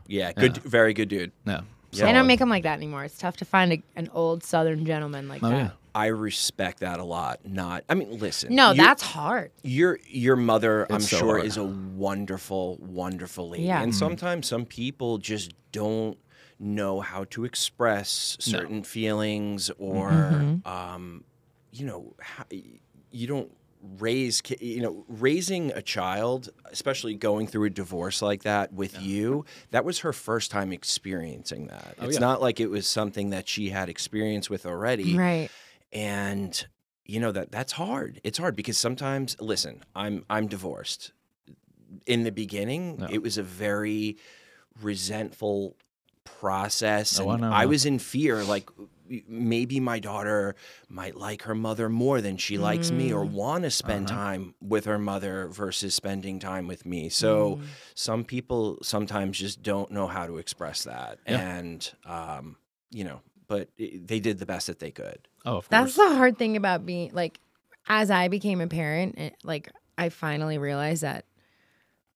Yeah, 0.07 0.31
good, 0.33 0.57
very 0.57 0.93
good 0.93 1.09
dude. 1.09 1.31
yeah 1.45 1.61
They 1.91 1.99
Solid. 1.99 2.13
don't 2.13 2.27
make 2.27 2.39
them 2.39 2.49
like 2.49 2.63
that 2.63 2.73
anymore. 2.77 3.03
It's 3.05 3.17
tough 3.17 3.37
to 3.37 3.45
find 3.45 3.71
a, 3.73 3.81
an 3.95 4.09
old 4.13 4.43
Southern 4.43 4.85
gentleman 4.85 5.27
like 5.29 5.43
oh 5.43 5.49
that. 5.49 5.55
yeah 5.57 5.69
I 5.97 6.07
respect 6.07 6.81
that 6.81 6.99
a 6.99 7.03
lot. 7.03 7.39
Not, 7.45 7.83
I 7.89 7.95
mean, 7.95 8.19
listen. 8.19 8.53
No, 8.53 8.71
you- 8.71 8.77
that's 8.77 9.01
hard. 9.01 9.51
your 9.63 9.99
your 10.07 10.35
mother. 10.35 10.85
I'm 10.91 10.99
so 11.01 11.17
sure 11.17 11.35
hard. 11.37 11.45
is 11.45 11.57
a 11.57 11.63
wonderful, 11.65 12.77
wonderful 12.79 13.49
lady. 13.49 13.63
Yeah. 13.63 13.81
And 13.81 13.91
Mhm. 13.93 13.95
sometimes 13.97 14.47
some 14.47 14.65
people 14.65 15.17
just 15.17 15.53
don't 15.71 16.17
know 16.59 17.01
how 17.01 17.23
to 17.25 17.45
express 17.45 18.37
certain 18.39 18.83
feelings, 18.83 19.71
or 19.79 20.09
Mm-hmm. 20.11 20.67
um, 20.67 21.23
you 21.71 21.85
know, 21.85 22.13
how, 22.19 22.45
you 23.11 23.27
don't 23.27 23.51
raise 23.99 24.41
you 24.59 24.81
know 24.81 25.05
raising 25.07 25.71
a 25.73 25.81
child 25.83 26.49
especially 26.71 27.13
going 27.13 27.45
through 27.45 27.63
a 27.63 27.69
divorce 27.69 28.23
like 28.23 28.41
that 28.43 28.73
with 28.73 28.99
you 28.99 29.45
that 29.69 29.85
was 29.85 29.99
her 29.99 30.11
first 30.11 30.49
time 30.49 30.73
experiencing 30.73 31.67
that 31.67 31.93
it's 32.01 32.01
Oh, 32.01 32.09
yeah. 32.09 32.19
not 32.19 32.41
like 32.41 32.59
it 32.59 32.67
was 32.71 32.87
something 32.87 33.29
that 33.29 33.47
she 33.47 33.69
had 33.69 33.87
experience 33.87 34.49
with 34.49 34.65
already 34.65 35.15
Right. 35.15 35.49
And 35.97 36.67
you 37.05 37.19
know 37.19 37.31
that 37.31 37.51
that's 37.51 37.73
hard 37.73 38.19
it's 38.23 38.37
hard 38.37 38.55
because 38.55 38.77
sometimes 38.77 39.35
listen 39.41 39.83
i'm 39.95 40.23
i'm 40.29 40.47
divorced 40.47 41.11
in 42.05 42.23
the 42.23 42.31
beginning 42.31 42.97
No. 42.99 43.07
it 43.09 43.21
was 43.21 43.37
a 43.37 43.43
very 43.43 44.17
resentful 44.81 45.75
process 46.23 47.19
Oh, 47.19 47.29
I 47.29 47.33
and 47.33 47.41
know, 47.41 47.51
I 47.51 47.65
was 47.65 47.85
in 47.85 47.99
fear 47.99 48.43
like 48.43 48.69
maybe 49.27 49.79
my 49.79 49.99
daughter 49.99 50.55
might 50.89 51.15
like 51.15 51.43
her 51.43 51.55
mother 51.55 51.87
more 51.87 52.19
than 52.19 52.35
she 52.35 52.57
likes 52.57 52.91
me 52.91 53.13
or 53.13 53.23
want 53.23 53.63
to 53.63 53.71
spend 53.71 54.07
Uh-huh. 54.07 54.19
time 54.19 54.55
with 54.61 54.83
her 54.85 54.99
mother 54.99 55.47
versus 55.47 55.95
spending 55.95 56.39
time 56.39 56.67
with 56.67 56.85
me 56.85 57.07
so 57.09 57.55
Mm. 57.55 57.61
some 57.95 58.23
people 58.25 58.77
sometimes 58.83 59.39
just 59.39 59.63
don't 59.63 59.89
know 59.91 60.07
how 60.07 60.27
to 60.27 60.37
express 60.37 60.83
that 60.83 61.19
Yeah. 61.25 61.39
and 61.39 61.91
um 62.05 62.57
you 62.91 63.05
know 63.05 63.21
but 63.47 63.69
i- 63.79 63.99
they 64.03 64.19
did 64.19 64.39
the 64.39 64.45
best 64.45 64.67
that 64.67 64.79
they 64.79 64.91
could. 64.91 65.27
Oh 65.45 65.57
of 65.57 65.69
That's 65.69 65.95
the 65.95 66.15
hard 66.15 66.37
thing 66.37 66.55
about 66.57 66.85
being 66.85 67.11
like, 67.13 67.39
as 67.87 68.11
I 68.11 68.27
became 68.27 68.61
a 68.61 68.67
parent, 68.67 69.17
it, 69.17 69.35
like 69.43 69.71
I 69.97 70.09
finally 70.09 70.57
realized 70.57 71.03
that 71.03 71.25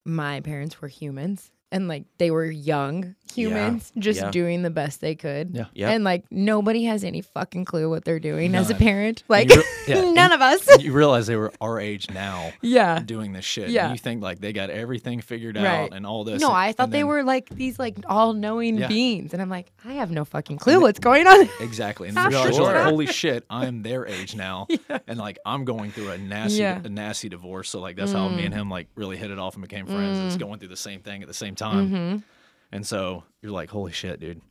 my 0.05 0.39
parents 0.41 0.81
were 0.81 0.87
humans 0.87 1.51
and 1.71 1.87
like 1.87 2.05
they 2.17 2.31
were 2.31 2.45
young 2.45 3.15
humans 3.33 3.91
just 3.97 4.19
yeah. 4.19 4.31
doing 4.31 4.61
the 4.61 4.69
best 4.69 5.01
they 5.01 5.15
could. 5.15 5.51
Yeah. 5.53 5.65
Yep. 5.73 5.89
And 5.89 6.03
like 6.03 6.25
nobody 6.31 6.83
has 6.85 7.03
any 7.03 7.21
fucking 7.21 7.65
clue 7.65 7.89
what 7.89 8.03
they're 8.05 8.19
doing 8.19 8.53
as 8.55 8.69
a 8.69 8.73
None. 8.73 8.81
parent. 8.81 9.23
Like 9.27 9.49
you 9.49 9.57
re- 9.57 9.65
yeah, 9.87 10.11
none 10.11 10.31
of 10.31 10.41
us. 10.41 10.67
you 10.81 10.91
realize 10.93 11.27
they 11.27 11.35
were 11.35 11.51
our 11.61 11.79
age 11.79 12.09
now 12.09 12.51
yeah. 12.61 12.99
doing 12.99 13.33
this 13.33 13.45
shit. 13.45 13.69
Yeah. 13.69 13.85
And 13.85 13.93
you 13.93 13.99
think 13.99 14.21
like 14.21 14.39
they 14.39 14.53
got 14.53 14.69
everything 14.69 15.21
figured 15.21 15.55
Right. 15.55 15.65
out 15.65 15.93
and 15.93 16.05
all 16.05 16.23
this. 16.23 16.41
No, 16.41 16.49
and- 16.49 16.57
I 16.57 16.71
thought 16.71 16.85
and 16.85 16.93
they 16.93 16.99
then- 16.99 17.07
were 17.07 17.23
like 17.23 17.49
these 17.49 17.79
like 17.79 17.97
all 18.07 18.33
knowing 18.33 18.77
Yeah. 18.77 18.87
beings. 18.87 19.33
And 19.33 19.41
I'm 19.41 19.49
like, 19.49 19.71
I 19.85 19.93
have 19.93 20.11
no 20.11 20.25
fucking 20.25 20.57
clue 20.57 20.81
what's 20.81 20.99
going 20.99 21.27
on. 21.27 21.49
Exactly. 21.61 22.07
And 22.07 22.15
Stop 22.15 22.31
you 22.31 22.37
realize, 22.37 22.55
sure. 22.55 22.65
like, 22.65 22.83
holy 22.83 23.05
shit, 23.07 23.45
I'm 23.49 23.81
their 23.81 24.05
age 24.05 24.35
now. 24.35 24.67
And 25.07 25.17
like 25.17 25.39
I'm 25.45 25.65
going 25.65 25.91
through 25.91 26.09
a 26.09 26.17
nasty 26.17 26.59
Yeah. 26.59 26.81
a 26.83 26.89
nasty 26.89 27.29
divorce. 27.29 27.69
So 27.69 27.79
like 27.79 27.95
that's 27.95 28.11
how 28.11 28.27
me 28.29 28.45
and 28.45 28.53
mm. 28.53 28.57
him 28.57 28.69
like 28.69 28.87
really 28.95 29.17
hit 29.17 29.31
it 29.31 29.39
off 29.39 29.55
and 29.55 29.61
became 29.61 29.85
friends. 29.85 30.17
It's 30.19 30.35
mm. 30.35 30.39
going 30.39 30.59
through 30.59 30.69
the 30.69 30.77
same 30.77 31.01
thing 31.01 31.21
at 31.21 31.27
the 31.27 31.33
same 31.33 31.55
time. 31.61 32.23
And 32.71 32.85
so 32.87 33.23
you're 33.41 33.51
like, 33.51 33.69
holy 33.69 33.91
shit, 33.91 34.19
dude. 34.19 34.41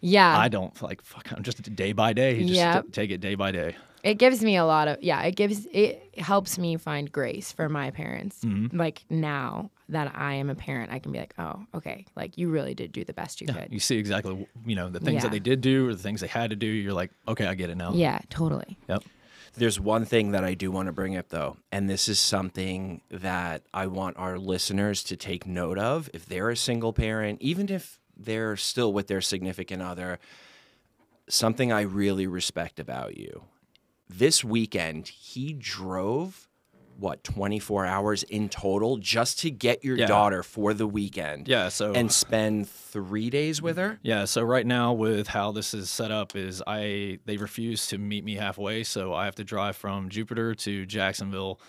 Yeah. 0.00 0.38
I 0.38 0.48
don't 0.48 0.80
like 0.82 1.02
fuck 1.02 1.32
I'm 1.32 1.42
just 1.42 1.60
day 1.74 1.92
by 1.92 2.12
day. 2.12 2.34
You 2.36 2.42
just 2.46 2.54
Yep. 2.54 2.84
t- 2.86 2.90
take 2.92 3.10
it 3.10 3.18
day 3.20 3.34
by 3.34 3.50
day. 3.52 3.74
it 4.04 4.14
gives 4.14 4.42
me 4.44 4.54
a 4.56 4.64
lot 4.64 4.86
of 4.86 4.96
yeah 5.02 5.20
it 5.22 5.34
gives 5.34 5.66
it 5.72 6.00
helps 6.18 6.56
me 6.56 6.76
find 6.76 7.10
grace 7.10 7.50
for 7.50 7.68
my 7.68 7.90
parents 7.90 8.36
Mm-hmm. 8.44 8.76
like 8.78 9.02
now 9.10 9.70
that 9.88 10.12
i 10.14 10.34
am 10.34 10.50
a 10.50 10.54
parent 10.54 10.92
i 10.92 11.00
can 11.00 11.10
be 11.10 11.18
like 11.18 11.34
oh 11.36 11.56
okay 11.74 12.04
like 12.14 12.38
you 12.38 12.48
really 12.48 12.74
did 12.74 12.92
do 12.92 13.02
the 13.04 13.12
best 13.12 13.40
you 13.40 13.48
could 13.48 13.66
You 13.72 13.80
see 13.80 13.98
exactly 13.98 14.46
you 14.64 14.76
know, 14.76 14.88
the 14.88 15.00
things 15.00 15.14
Yeah. 15.16 15.20
that 15.22 15.32
they 15.32 15.40
did 15.50 15.60
do 15.62 15.88
or 15.88 15.94
the 15.94 16.02
things 16.06 16.20
they 16.20 16.28
had 16.28 16.50
to 16.50 16.56
do. 16.56 16.66
You're 16.68 16.92
like, 17.02 17.10
okay, 17.26 17.46
I 17.46 17.54
get 17.56 17.70
it 17.70 17.76
now. 17.76 17.90
yeah 17.92 18.20
totally 18.30 18.78
Yep. 18.88 19.02
There's 19.58 19.80
one 19.80 20.04
thing 20.04 20.30
that 20.30 20.44
I 20.44 20.54
do 20.54 20.70
want 20.70 20.86
to 20.86 20.92
bring 20.92 21.16
up 21.16 21.30
though, 21.30 21.56
and 21.72 21.90
this 21.90 22.08
is 22.08 22.20
something 22.20 23.00
that 23.10 23.62
I 23.74 23.88
want 23.88 24.16
our 24.16 24.38
listeners 24.38 25.02
to 25.04 25.16
take 25.16 25.46
note 25.46 25.78
of. 25.78 26.08
If 26.14 26.26
they're 26.26 26.50
a 26.50 26.56
single 26.56 26.92
parent, 26.92 27.42
even 27.42 27.68
if 27.68 27.98
they're 28.16 28.56
still 28.56 28.92
with 28.92 29.08
their 29.08 29.20
significant 29.20 29.82
other, 29.82 30.20
something 31.28 31.72
I 31.72 31.80
really 31.80 32.28
respect 32.28 32.78
about 32.78 33.16
you. 33.16 33.42
This 34.08 34.44
weekend, 34.44 35.08
he 35.08 35.52
drove 35.52 36.47
what 36.98 37.22
24 37.22 37.86
hours 37.86 38.24
in 38.24 38.48
total 38.48 38.96
just 38.96 39.38
to 39.38 39.50
get 39.50 39.84
your 39.84 39.96
Yeah. 39.96 40.06
daughter 40.06 40.42
for 40.42 40.74
the 40.74 40.86
weekend 40.86 41.46
Yeah. 41.46 41.68
So 41.68 41.92
and 41.92 42.10
spend 42.10 42.68
3 42.68 43.30
days 43.30 43.62
with 43.62 43.76
her? 43.76 43.98
Yeah, 44.02 44.24
so 44.24 44.42
right 44.42 44.66
now 44.66 44.92
with 44.92 45.28
how 45.28 45.52
this 45.52 45.74
is 45.74 45.90
set 45.90 46.10
up 46.10 46.34
is 46.34 46.62
I 46.66 47.20
they 47.24 47.36
refuse 47.36 47.86
to 47.88 47.98
meet 47.98 48.24
me 48.24 48.34
halfway, 48.34 48.82
so 48.82 49.14
I 49.14 49.26
have 49.26 49.36
to 49.36 49.44
drive 49.44 49.76
from 49.76 50.08
Jupiter 50.08 50.54
to 50.56 50.86
Jacksonville. 50.86 51.60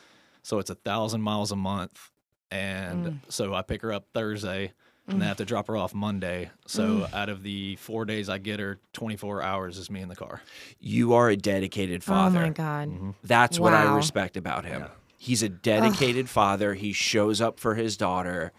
So 0.42 0.58
it's 0.60 0.70
a 0.70 0.76
thousand 0.76 1.22
miles 1.22 1.52
a 1.52 1.56
month. 1.56 2.10
And 2.52 3.06
mm. 3.06 3.20
so 3.30 3.54
I 3.54 3.62
pick 3.62 3.84
her 3.84 3.94
up 3.94 4.08
Thursday 4.14 4.74
and 5.10 5.20
then 5.20 5.24
I 5.24 5.26
mm. 5.26 5.28
have 5.30 5.38
to 5.38 5.46
drop 5.46 5.68
her 5.68 5.78
off 5.78 5.94
Monday. 5.94 6.52
So 6.68 6.84
mm. 6.84 7.14
out 7.14 7.30
of 7.30 7.44
the 7.44 7.76
four 7.78 8.06
days 8.06 8.30
I 8.30 8.38
get 8.38 8.60
her, 8.60 8.80
24 8.94 9.42
hours 9.42 9.78
is 9.78 9.90
me 9.90 10.02
in 10.02 10.10
the 10.10 10.16
car. 10.16 10.42
You 10.80 11.14
are 11.14 11.30
a 11.30 11.36
dedicated 11.36 12.04
father. 12.04 12.40
Oh 12.40 12.44
my 12.44 12.50
god. 12.50 12.90
Mm-hmm. 12.90 13.12
That's 13.24 13.60
what 13.60 13.74
I 13.74 13.96
respect 13.96 14.38
about 14.38 14.66
him. 14.66 14.86
He's 15.22 15.44
a 15.44 15.50
dedicated 15.50 16.30
father. 16.30 16.74
He 16.76 16.94
shows 16.94 17.42
up 17.42 17.60
for 17.60 17.76
his 17.76 17.98
daughter, 17.98 18.54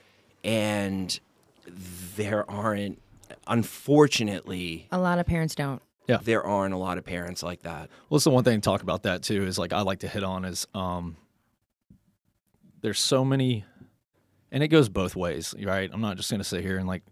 and 0.44 1.18
there 2.16 2.48
aren't, 2.50 3.00
unfortunately, 3.46 4.86
A 4.92 4.98
lot 4.98 5.18
of 5.18 5.26
parents 5.26 5.54
don't. 5.54 5.80
Yeah. 6.06 6.18
there 6.22 6.44
aren't 6.44 6.74
a 6.74 6.76
lot 6.76 6.98
of 6.98 7.04
parents 7.04 7.42
like 7.42 7.62
that. 7.62 7.88
Well, 8.08 8.16
it's 8.16 8.24
the 8.24 8.30
one 8.30 8.44
thing 8.44 8.60
to 8.60 8.64
talk 8.64 8.82
about 8.82 9.04
that 9.04 9.22
too 9.22 9.44
is 9.44 9.58
like 9.58 9.72
I 9.72 9.80
like 9.82 10.00
to 10.00 10.08
hit 10.08 10.24
on 10.24 10.44
is 10.44 10.66
um 10.74 11.16
there's 12.82 12.98
so 12.98 13.24
many 13.24 13.64
and 14.50 14.62
it 14.64 14.68
goes 14.68 14.88
both 14.88 15.14
ways, 15.14 15.54
right? 15.62 15.88
I'm 15.92 16.00
not 16.00 16.16
just 16.16 16.28
gonna 16.30 16.42
sit 16.42 16.62
here 16.62 16.78
and 16.78 16.88
like 16.88 17.04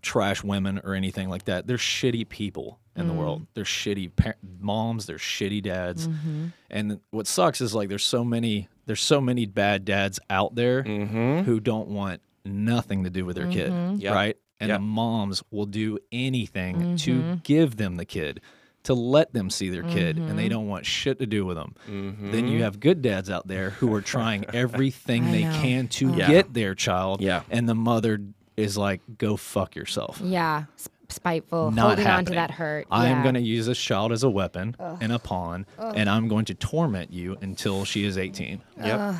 trash 0.00 0.42
women 0.42 0.80
or 0.84 0.94
anything 0.94 1.28
like 1.28 1.44
that. 1.44 1.66
They're 1.66 1.76
shitty 1.76 2.28
people 2.30 2.78
in 2.98 3.06
the 3.08 3.12
world. 3.14 3.42
Mm. 3.42 3.46
There's 3.54 3.68
shitty 3.68 4.14
par- 4.16 4.36
moms, 4.60 5.06
there's 5.06 5.20
shitty 5.20 5.62
dads. 5.62 6.08
Mm-hmm. 6.08 6.46
And 6.70 7.00
what 7.10 7.26
sucks 7.26 7.60
is 7.60 7.74
like 7.74 7.88
there's 7.88 8.04
so 8.04 8.24
many 8.24 8.68
there's 8.86 9.02
so 9.02 9.20
many 9.20 9.44
bad 9.46 9.84
dads 9.84 10.18
out 10.30 10.54
there 10.54 10.82
Mm-hmm. 10.82 11.40
who 11.44 11.60
don't 11.60 11.88
want 11.88 12.20
nothing 12.44 13.04
to 13.04 13.10
do 13.10 13.24
with 13.26 13.36
their 13.36 13.46
kid, 13.50 13.70
mm-hmm. 13.70 13.96
Yep. 14.00 14.14
right? 14.14 14.36
And 14.60 14.68
Yep. 14.70 14.78
the 14.78 14.82
moms 14.82 15.42
will 15.50 15.66
do 15.66 15.98
anything 16.10 16.96
to 16.98 17.14
mm-hmm. 17.14 17.34
give 17.44 17.76
them 17.76 17.96
the 17.96 18.04
kid, 18.06 18.40
to 18.84 18.94
let 18.94 19.32
them 19.34 19.50
see 19.50 19.68
their 19.68 19.82
kid, 19.82 20.16
and 20.16 20.38
they 20.38 20.48
don't 20.48 20.66
want 20.68 20.86
shit 20.86 21.18
to 21.18 21.26
do 21.26 21.44
with 21.44 21.56
them. 21.56 21.74
Mm-hmm. 21.88 22.32
Then 22.32 22.48
you 22.48 22.62
have 22.62 22.80
good 22.80 23.02
dads 23.02 23.28
out 23.28 23.46
there 23.46 23.70
who 23.70 23.92
are 23.94 24.00
trying 24.00 24.46
everything 24.54 25.30
they 25.30 25.44
know. 25.44 25.52
can 25.60 25.88
to 25.88 26.08
Yeah. 26.14 26.28
get 26.28 26.54
their 26.54 26.74
child, 26.74 27.20
Yeah. 27.20 27.42
and 27.50 27.68
the 27.68 27.74
mother 27.74 28.20
is 28.56 28.76
like, 28.78 29.02
"Go 29.18 29.36
fuck 29.36 29.76
yourself." 29.76 30.20
Yeah. 30.24 30.64
S- 31.08 31.16
spiteful. 31.16 31.70
Not 31.70 31.86
holding 31.86 32.06
on 32.06 32.24
to 32.26 32.34
that 32.34 32.50
hurt. 32.50 32.86
I 32.90 33.08
am 33.08 33.18
Yeah. 33.18 33.22
going 33.22 33.34
to 33.34 33.40
use 33.40 33.66
this 33.66 33.78
child 33.78 34.12
as 34.12 34.22
a 34.22 34.30
weapon 34.30 34.76
and 34.78 35.12
a 35.12 35.18
pawn, 35.18 35.66
and 35.78 36.08
I'm 36.08 36.28
going 36.28 36.44
to 36.46 36.54
torment 36.54 37.12
you 37.12 37.36
until 37.40 37.84
she 37.84 38.04
is 38.04 38.16
18. 38.18 38.60
Yep. 38.82 39.14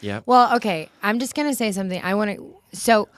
Yep. 0.00 0.22
Well, 0.26 0.56
okay. 0.56 0.88
I'm 1.02 1.18
just 1.18 1.34
gonna 1.34 1.54
say 1.54 1.72
something. 1.72 2.00
I 2.02 2.14
want 2.14 2.36
to. 2.36 2.56
So, 2.72 3.08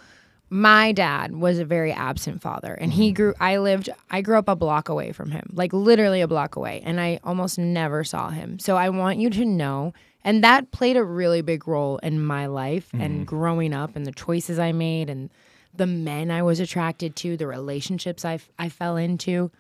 my 0.51 0.93
dad 0.93 1.35
was 1.35 1.59
a 1.59 1.65
very 1.65 1.93
absent 1.93 2.43
father, 2.43 2.75
and 2.75 2.93
he 2.93 3.09
mm-hmm. 3.09 3.15
grew. 3.15 3.35
I 3.41 3.59
lived. 3.59 3.89
I 4.11 4.21
grew 4.21 4.37
up 4.37 4.49
a 4.49 4.57
block 4.57 4.89
away 4.89 5.13
from 5.13 5.31
him, 5.31 5.51
like 5.53 5.73
literally 5.73 6.21
a 6.21 6.29
block 6.29 6.57
away, 6.57 6.83
and 6.85 7.01
I 7.01 7.21
almost 7.25 7.59
never 7.59 8.05
saw 8.05 8.31
him. 8.31 8.59
So 8.59 8.77
I 8.77 8.91
want 8.91 9.19
you 9.19 9.31
to 9.31 9.45
know, 9.45 9.95
and 10.25 10.43
that 10.45 10.71
played 10.73 10.97
a 10.97 11.05
really 11.05 11.41
big 11.41 11.67
role 11.69 11.99
in 11.99 12.23
my 12.23 12.47
life 12.47 12.89
and 12.93 13.15
mm-hmm. 13.15 13.25
growing 13.25 13.73
up, 13.73 13.97
and 13.97 14.05
the 14.05 14.13
choices 14.13 14.59
I 14.59 14.73
made, 14.73 15.09
and 15.09 15.31
the 15.75 15.87
men 15.87 16.31
I 16.31 16.43
was 16.43 16.61
attracted 16.61 17.17
to, 17.17 17.37
the 17.37 17.47
relationships 17.47 18.25
I 18.25 18.39
I 18.59 18.69
fell 18.69 18.97
into. 18.97 19.51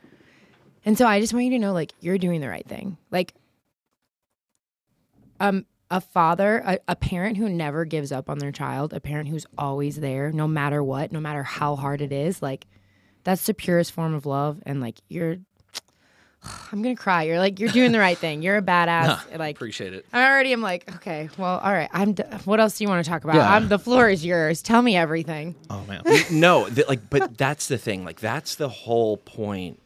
And 0.85 0.99
so 0.99 1.07
I 1.07 1.21
just 1.21 1.33
want 1.33 1.45
you 1.45 1.52
to 1.52 1.59
know, 1.59 1.73
like, 1.73 1.92
you're 2.00 2.19
doing 2.19 2.40
the 2.40 2.49
right 2.49 2.66
thing. 2.66 2.99
Like, 3.11 3.35
um, 5.38 5.64
a 5.90 6.00
father, 6.00 6.62
a, 6.66 6.78
a 6.88 6.97
parent 6.97 7.37
who 7.37 7.49
never 7.49 7.85
gives 7.85 8.11
up 8.11 8.28
on 8.28 8.38
their 8.38 8.50
child, 8.50 8.92
a 8.92 9.00
parent 9.00 9.28
who's 9.28 9.47
always 9.57 10.00
there, 10.00 10.33
no 10.33 10.49
matter 10.49 10.83
what, 10.83 11.12
no 11.12 11.21
matter 11.21 11.42
how 11.45 11.76
hard 11.76 12.00
it 12.00 12.12
is, 12.12 12.42
like, 12.42 12.66
that's 13.25 13.47
the 13.47 13.54
purest 13.54 13.92
form 13.92 14.14
of 14.14 14.26
love. 14.26 14.61
And 14.66 14.81
like, 14.81 14.99
you're, 15.09 15.37
I'm 16.72 16.82
gonna 16.82 16.96
cry. 16.96 17.25
You're 17.25 17.38
like, 17.38 17.61
you're 17.61 17.70
doing 17.70 17.92
the 17.92 17.99
right 17.99 18.18
thing. 18.18 18.42
You're 18.42 18.56
a 18.56 18.62
badass. 18.62 19.38
like, 19.38 19.56
Appreciate 19.56 19.92
it. 19.94 20.06
I 20.12 20.26
already 20.26 20.52
am 20.52 20.61
like, 20.61 20.92
okay, 20.96 21.28
well, 21.38 21.58
all 21.58 21.72
right. 21.72 21.88
I'm. 21.92 22.14
D- 22.14 22.25
what 22.44 22.61
else 22.61 22.78
do 22.78 22.84
you 22.84 22.88
want 22.88 23.04
to 23.04 23.11
talk 23.11 23.25
about? 23.25 23.37
Yeah. 23.37 23.52
I'm, 23.54 23.68
the 23.68 23.78
floor 23.78 24.08
is 24.08 24.25
yours. 24.25 24.62
Tell 24.62 24.82
me 24.82 24.96
everything. 24.96 25.54
Oh 25.70 25.84
man. 25.87 26.02
no, 26.30 26.68
th- 26.68 26.88
like, 26.88 27.08
but 27.11 27.37
that's 27.38 27.68
the 27.68 27.78
thing. 27.78 28.04
Like, 28.04 28.20
that's 28.20 28.56
the 28.56 28.68
whole 28.68 29.16
point 29.16 29.80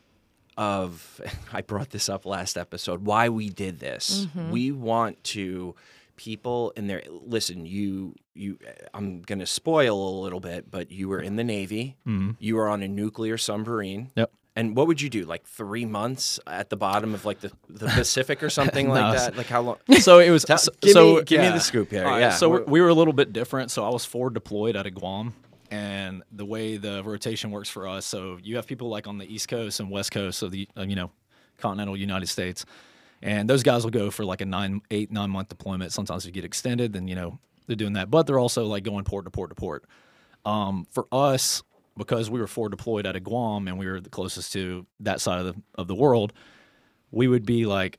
of. 0.56 1.20
I 1.52 1.60
brought 1.60 1.90
this 1.90 2.08
up 2.08 2.24
last 2.24 2.56
episode. 2.56 3.04
Why 3.04 3.28
we 3.28 3.50
did 3.50 3.78
this? 3.78 4.26
Mm-hmm. 4.26 4.50
We 4.50 4.72
want 4.72 5.22
to 5.24 5.74
people 6.16 6.72
in 6.76 6.86
there. 6.86 7.02
Listen, 7.10 7.66
you, 7.66 8.14
you. 8.34 8.58
I'm 8.94 9.20
gonna 9.22 9.46
spoil 9.46 10.08
a 10.08 10.22
little 10.22 10.40
bit, 10.40 10.70
but 10.70 10.90
you 10.90 11.08
were 11.08 11.20
in 11.20 11.36
the 11.36 11.44
Navy. 11.44 11.96
Mm-hmm. 12.06 12.30
You 12.38 12.56
were 12.56 12.68
on 12.68 12.82
a 12.82 12.88
nuclear 12.88 13.36
submarine. 13.36 14.10
Yep. 14.16 14.32
And 14.56 14.74
what 14.74 14.86
would 14.86 15.02
you 15.02 15.10
do? 15.10 15.26
Like 15.26 15.44
three 15.44 15.84
months 15.84 16.40
at 16.46 16.70
the 16.70 16.76
bottom 16.78 17.12
of 17.12 17.26
like 17.26 17.40
the, 17.40 17.52
the 17.68 17.86
Pacific 17.88 18.42
or 18.42 18.48
something 18.48 18.88
like 18.96 19.14
that? 19.14 19.36
Like 19.36 19.46
how 19.48 19.60
long? 19.60 19.76
So 20.00 20.18
it 20.18 20.30
was. 20.30 20.44
Tell- 20.44 20.56
so, 20.56 20.72
give 20.80 20.92
so- 20.92 21.16
me- 21.16 21.22
give 21.24 21.40
me 21.42 21.48
the 21.48 21.60
scoop 21.60 21.90
here, 21.90 22.04
right, 22.04 22.20
yeah. 22.20 22.30
So 22.30 22.48
we're, 22.48 22.64
we 22.64 22.80
were 22.80 22.88
a 22.88 22.94
little 22.94 23.12
bit 23.12 23.32
different. 23.34 23.70
So 23.70 23.84
I 23.84 23.90
was 23.90 24.06
forward 24.06 24.32
deployed 24.34 24.74
out 24.74 24.86
of 24.86 24.94
Guam, 24.94 25.34
and 25.70 26.22
the 26.32 26.46
way 26.46 26.78
the 26.78 27.02
rotation 27.04 27.50
works 27.50 27.68
for 27.68 27.86
us. 27.86 28.06
So 28.06 28.38
you 28.42 28.56
have 28.56 28.66
people 28.66 28.88
like 28.88 29.06
on 29.06 29.18
the 29.18 29.32
East 29.32 29.48
Coast 29.48 29.78
and 29.78 29.90
West 29.90 30.10
Coast 30.10 30.42
of 30.42 30.50
the 30.52 30.66
uh, 30.76 30.82
you 30.82 30.96
know 30.96 31.10
continental 31.58 31.94
United 31.96 32.28
States, 32.28 32.64
and 33.20 33.50
those 33.50 33.62
guys 33.62 33.84
will 33.84 33.90
go 33.90 34.10
for 34.10 34.24
like 34.24 34.40
a 34.40 34.46
nine, 34.46 34.80
eight, 34.90 35.10
nine 35.12 35.28
month 35.30 35.50
deployment. 35.50 35.92
Sometimes 35.92 36.24
you 36.24 36.32
get 36.32 36.44
extended, 36.46 36.94
then 36.94 37.08
you 37.08 37.14
know 37.14 37.38
they're 37.66 37.76
doing 37.76 37.92
that, 37.92 38.10
but 38.10 38.26
they're 38.26 38.38
also 38.38 38.64
like 38.64 38.84
going 38.84 39.04
port 39.04 39.26
to 39.26 39.30
port 39.30 39.50
to 39.50 39.54
port. 39.54 39.84
Um, 40.46 40.86
for 40.92 41.06
us, 41.12 41.62
because 41.96 42.30
we 42.30 42.40
were 42.40 42.46
forward 42.46 42.70
deployed 42.70 43.06
out 43.06 43.16
of 43.16 43.24
Guam 43.24 43.68
and 43.68 43.78
we 43.78 43.86
were 43.86 44.00
the 44.00 44.10
closest 44.10 44.52
to 44.52 44.86
that 45.00 45.20
side 45.20 45.40
of 45.40 45.46
the 45.46 45.62
of 45.76 45.88
the 45.88 45.94
world, 45.94 46.32
we 47.10 47.28
would 47.28 47.46
be 47.46 47.66
like 47.66 47.98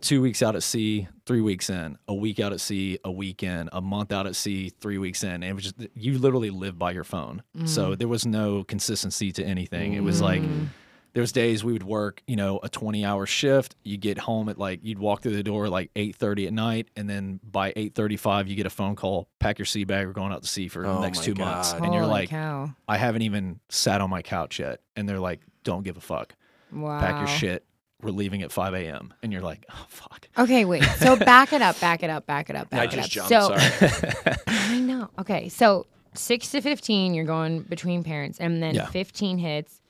two 0.00 0.20
weeks 0.20 0.42
out 0.42 0.54
at 0.54 0.62
sea, 0.62 1.08
three 1.24 1.40
weeks 1.40 1.70
in, 1.70 1.98
a 2.06 2.14
week 2.14 2.38
out 2.38 2.52
at 2.52 2.60
sea, 2.60 2.98
a 3.04 3.10
week 3.10 3.42
in, 3.42 3.68
a 3.72 3.80
month 3.80 4.12
out 4.12 4.26
at 4.26 4.36
sea, 4.36 4.70
three 4.80 4.98
weeks 4.98 5.24
in. 5.24 5.30
And 5.30 5.44
it 5.44 5.52
was 5.54 5.64
just 5.64 5.74
you 5.94 6.18
literally 6.18 6.50
live 6.50 6.78
by 6.78 6.92
your 6.92 7.04
phone. 7.04 7.42
So 7.64 7.90
mm. 7.90 7.98
there 7.98 8.08
was 8.08 8.26
no 8.26 8.64
consistency 8.64 9.32
to 9.32 9.44
anything. 9.44 9.94
It 9.94 10.02
was 10.02 10.20
like 10.20 10.42
mm. 10.42 10.68
There 11.16 11.22
was 11.22 11.32
days 11.32 11.64
we 11.64 11.72
would 11.72 11.82
work, 11.82 12.22
you 12.26 12.36
know, 12.36 12.60
a 12.62 12.68
20 12.68 13.02
hour 13.02 13.24
shift. 13.24 13.74
You 13.84 13.96
get 13.96 14.18
home 14.18 14.50
at 14.50 14.58
like 14.58 14.80
you'd 14.82 14.98
walk 14.98 15.22
through 15.22 15.34
the 15.34 15.42
door 15.42 15.66
like 15.70 15.90
8:30 15.94 16.48
at 16.48 16.52
night 16.52 16.88
and 16.94 17.08
then 17.08 17.40
by 17.42 17.72
8:35 17.72 18.48
you 18.48 18.54
get 18.54 18.66
a 18.66 18.70
phone 18.70 18.96
call, 18.96 19.26
pack 19.38 19.58
your 19.58 19.64
sea 19.64 19.84
bag, 19.84 20.06
we're 20.06 20.12
going 20.12 20.30
out 20.30 20.42
to 20.42 20.48
sea 20.48 20.68
for 20.68 20.84
Oh 20.84 20.96
the 20.96 21.00
next 21.00 21.20
my 21.20 21.24
2 21.24 21.34
months. 21.36 21.72
God. 21.72 21.84
And 21.84 21.94
you're 21.94 22.04
like 22.04 22.28
cow. 22.28 22.68
I 22.86 22.98
haven't 22.98 23.22
even 23.22 23.60
sat 23.70 24.02
on 24.02 24.10
my 24.10 24.20
couch 24.20 24.58
yet. 24.58 24.80
And 24.94 25.08
they're 25.08 25.18
like, 25.18 25.40
don't 25.64 25.84
give 25.84 25.96
a 25.96 26.00
fuck. 26.02 26.34
Wow. 26.70 27.00
Pack 27.00 27.16
your 27.16 27.28
shit. 27.28 27.64
We're 28.02 28.10
leaving 28.10 28.42
at 28.42 28.52
5 28.52 28.74
a.m. 28.74 29.14
And 29.22 29.32
you're 29.32 29.40
like, 29.40 29.64
oh, 29.72 29.86
fuck. 29.88 30.28
Okay, 30.36 30.66
wait. 30.66 30.82
So 30.98 31.16
back 31.32 31.54
it 31.54 31.62
up, 31.62 31.80
back 31.80 32.02
it 32.02 32.10
up, 32.10 32.26
back 32.26 32.50
it 32.50 32.56
up, 32.56 32.68
back 32.68 32.80
I 32.80 32.84
it 32.84 32.90
just 33.08 33.16
up. 33.16 33.30
jumped. 33.30 33.72
so 33.80 33.88
sorry. 34.20 34.34
I 34.46 34.80
know. 34.80 35.08
Okay, 35.18 35.48
so 35.48 35.86
six 36.12 36.50
to 36.50 36.60
fifteen, 36.60 37.14
you're 37.14 37.24
going 37.24 37.62
between 37.62 38.04
parents, 38.04 38.38
and 38.38 38.62
then 38.62 38.74
Yeah. 38.74 38.84
fifteen 38.86 39.38
hits. 39.38 39.80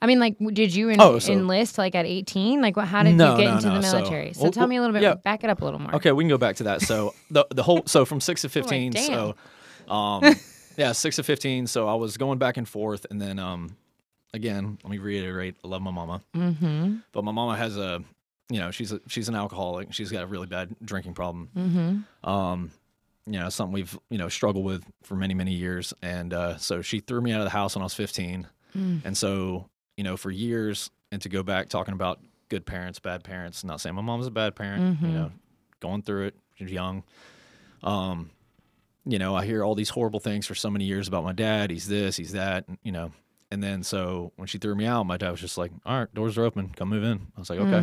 I 0.00 0.06
mean, 0.06 0.20
like, 0.20 0.36
did 0.52 0.74
you 0.74 0.90
en- 0.90 1.00
Oh, 1.00 1.18
so- 1.18 1.32
enlist 1.32 1.76
like 1.78 1.94
at 1.94 2.06
eighteen? 2.06 2.60
Like, 2.62 2.76
what? 2.76 2.86
How 2.86 3.02
did 3.02 3.16
No, 3.16 3.32
you 3.32 3.38
get 3.38 3.44
no, 3.50 3.56
into 3.56 3.68
no. 3.68 3.74
the 3.74 3.80
military? 3.80 4.32
So, 4.32 4.42
well, 4.42 4.50
tell 4.52 4.66
me 4.66 4.76
a 4.76 4.80
little 4.80 4.92
bit. 4.94 5.02
yeah. 5.02 5.14
Back 5.14 5.42
it 5.44 5.50
up 5.50 5.60
a 5.60 5.64
little 5.64 5.80
more. 5.80 5.94
Okay, 5.96 6.12
we 6.12 6.22
can 6.24 6.28
go 6.28 6.38
back 6.38 6.56
to 6.56 6.64
that. 6.64 6.82
So 6.82 7.14
the 7.30 7.44
the 7.50 7.62
whole 7.62 7.82
so 7.86 8.04
from 8.04 8.20
six 8.20 8.42
to 8.42 8.48
fifteen. 8.48 8.92
damn. 8.92 9.06
so 9.86 9.92
um 9.92 10.22
yeah, 10.76 10.92
six 10.92 11.16
to 11.16 11.22
fifteen. 11.22 11.66
So 11.66 11.88
I 11.88 11.94
was 11.94 12.16
going 12.16 12.38
back 12.38 12.56
and 12.56 12.68
forth, 12.68 13.06
and 13.10 13.20
then 13.20 13.38
um 13.38 13.76
again, 14.34 14.78
let 14.84 14.90
me 14.90 14.98
reiterate, 14.98 15.56
I 15.64 15.68
love 15.68 15.82
my 15.82 15.90
mama, 15.90 16.20
Mm-hmm. 16.36 16.96
but 17.12 17.24
my 17.24 17.32
mama 17.32 17.56
has 17.56 17.76
a 17.76 18.02
you 18.50 18.60
know 18.60 18.70
she's 18.70 18.92
a, 18.92 19.00
she's 19.08 19.28
an 19.28 19.34
alcoholic. 19.34 19.92
She's 19.92 20.10
got 20.12 20.22
a 20.22 20.26
really 20.26 20.46
bad 20.46 20.74
drinking 20.84 21.14
problem. 21.14 21.48
Mm-hmm. 21.56 22.28
Um, 22.30 22.70
you 23.26 23.38
know 23.40 23.48
something 23.48 23.72
we've 23.74 23.98
you 24.10 24.18
know 24.18 24.28
struggled 24.28 24.64
with 24.64 24.84
for 25.02 25.16
many 25.16 25.34
many 25.34 25.52
years, 25.54 25.92
and 26.02 26.32
uh, 26.32 26.56
so 26.56 26.82
she 26.82 27.00
threw 27.00 27.20
me 27.20 27.32
out 27.32 27.40
of 27.40 27.44
the 27.46 27.50
house 27.50 27.74
when 27.74 27.82
I 27.82 27.84
was 27.86 27.94
fifteen, 27.94 28.46
Mm. 28.76 29.00
and 29.04 29.16
so 29.16 29.68
you 29.98 30.04
know 30.04 30.16
for 30.16 30.30
years, 30.30 30.90
and 31.12 31.20
to 31.20 31.28
go 31.28 31.42
back 31.42 31.68
talking 31.68 31.92
about 31.92 32.20
good 32.48 32.64
parents, 32.64 32.98
bad 32.98 33.22
parents. 33.24 33.64
Not 33.64 33.80
saying 33.82 33.94
my 33.94 34.00
mom's 34.02 34.26
a 34.26 34.30
bad 34.30 34.56
parent. 34.56 34.98
You 35.02 35.08
Mhm. 35.08 35.12
know, 35.14 35.32
going 35.80 36.00
through 36.02 36.28
it. 36.28 36.36
She's 36.54 36.70
young. 36.72 37.02
Um, 37.82 38.30
you 39.04 39.18
know, 39.18 39.34
I 39.34 39.44
hear 39.44 39.64
all 39.64 39.74
these 39.74 39.90
horrible 39.90 40.20
things 40.20 40.46
for 40.46 40.54
so 40.54 40.70
many 40.70 40.84
years 40.84 41.08
about 41.08 41.24
my 41.24 41.32
dad. 41.32 41.70
He's 41.70 41.88
this, 41.88 42.16
he's 42.16 42.32
that, 42.32 42.66
and, 42.68 42.78
you 42.82 42.92
know. 42.92 43.12
And 43.50 43.62
then 43.62 43.82
so 43.82 44.32
when 44.36 44.46
she 44.46 44.58
threw 44.58 44.74
me 44.74 44.84
out, 44.86 45.04
my 45.04 45.16
dad 45.16 45.30
was 45.30 45.40
just 45.40 45.56
like, 45.58 45.72
"All 45.86 45.98
right, 46.00 46.14
doors 46.14 46.36
are 46.38 46.44
open. 46.44 46.68
Come 46.70 46.90
move 46.90 47.04
in." 47.04 47.26
I 47.36 47.40
was 47.40 47.50
like, 47.50 47.58
"Okay." 47.60 47.80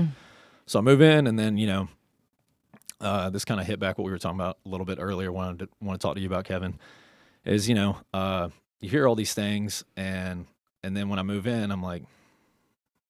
So 0.68 0.80
I 0.80 0.82
move 0.82 1.02
in, 1.02 1.28
and 1.28 1.38
then 1.40 1.58
you 1.58 1.68
know, 1.68 1.88
uh, 3.02 3.30
this 3.30 3.46
kind 3.46 3.60
of 3.60 3.68
hit 3.68 3.80
back 3.80 3.98
what 3.98 4.06
we 4.06 4.12
were 4.12 4.18
talking 4.20 4.40
about 4.40 4.58
a 4.66 4.70
little 4.70 4.86
bit 4.86 5.00
earlier. 5.02 5.32
When 5.32 5.48
I 5.48 5.54
did, 5.54 5.70
want 5.82 6.00
to 6.00 6.06
talk 6.08 6.16
to 6.16 6.22
you 6.22 6.28
about 6.28 6.46
Kevin, 6.46 6.80
is 7.46 7.68
you 7.68 7.76
know, 7.76 7.98
uh, 8.14 8.50
you 8.80 8.90
hear 8.90 9.08
all 9.08 9.16
these 9.16 9.34
things, 9.34 9.84
and 9.98 10.46
and 10.86 10.96
then 10.96 11.10
when 11.10 11.20
I 11.20 11.24
move 11.24 11.48
in, 11.48 11.72
I'm 11.72 11.82
like 11.84 12.04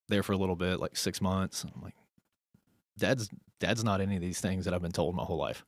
there 0.08 0.22
for 0.22 0.32
a 0.32 0.36
little 0.36 0.56
bit, 0.56 0.80
like 0.80 0.96
six 0.96 1.20
months. 1.20 1.64
I'm 1.64 1.82
like, 1.82 1.94
dad's 2.98 3.28
dad's 3.60 3.84
not 3.84 4.00
any 4.00 4.16
of 4.16 4.22
these 4.22 4.40
things 4.40 4.64
that 4.64 4.74
I've 4.74 4.82
been 4.82 4.92
told 4.92 5.14
my 5.14 5.24
whole 5.24 5.38
life. 5.38 5.64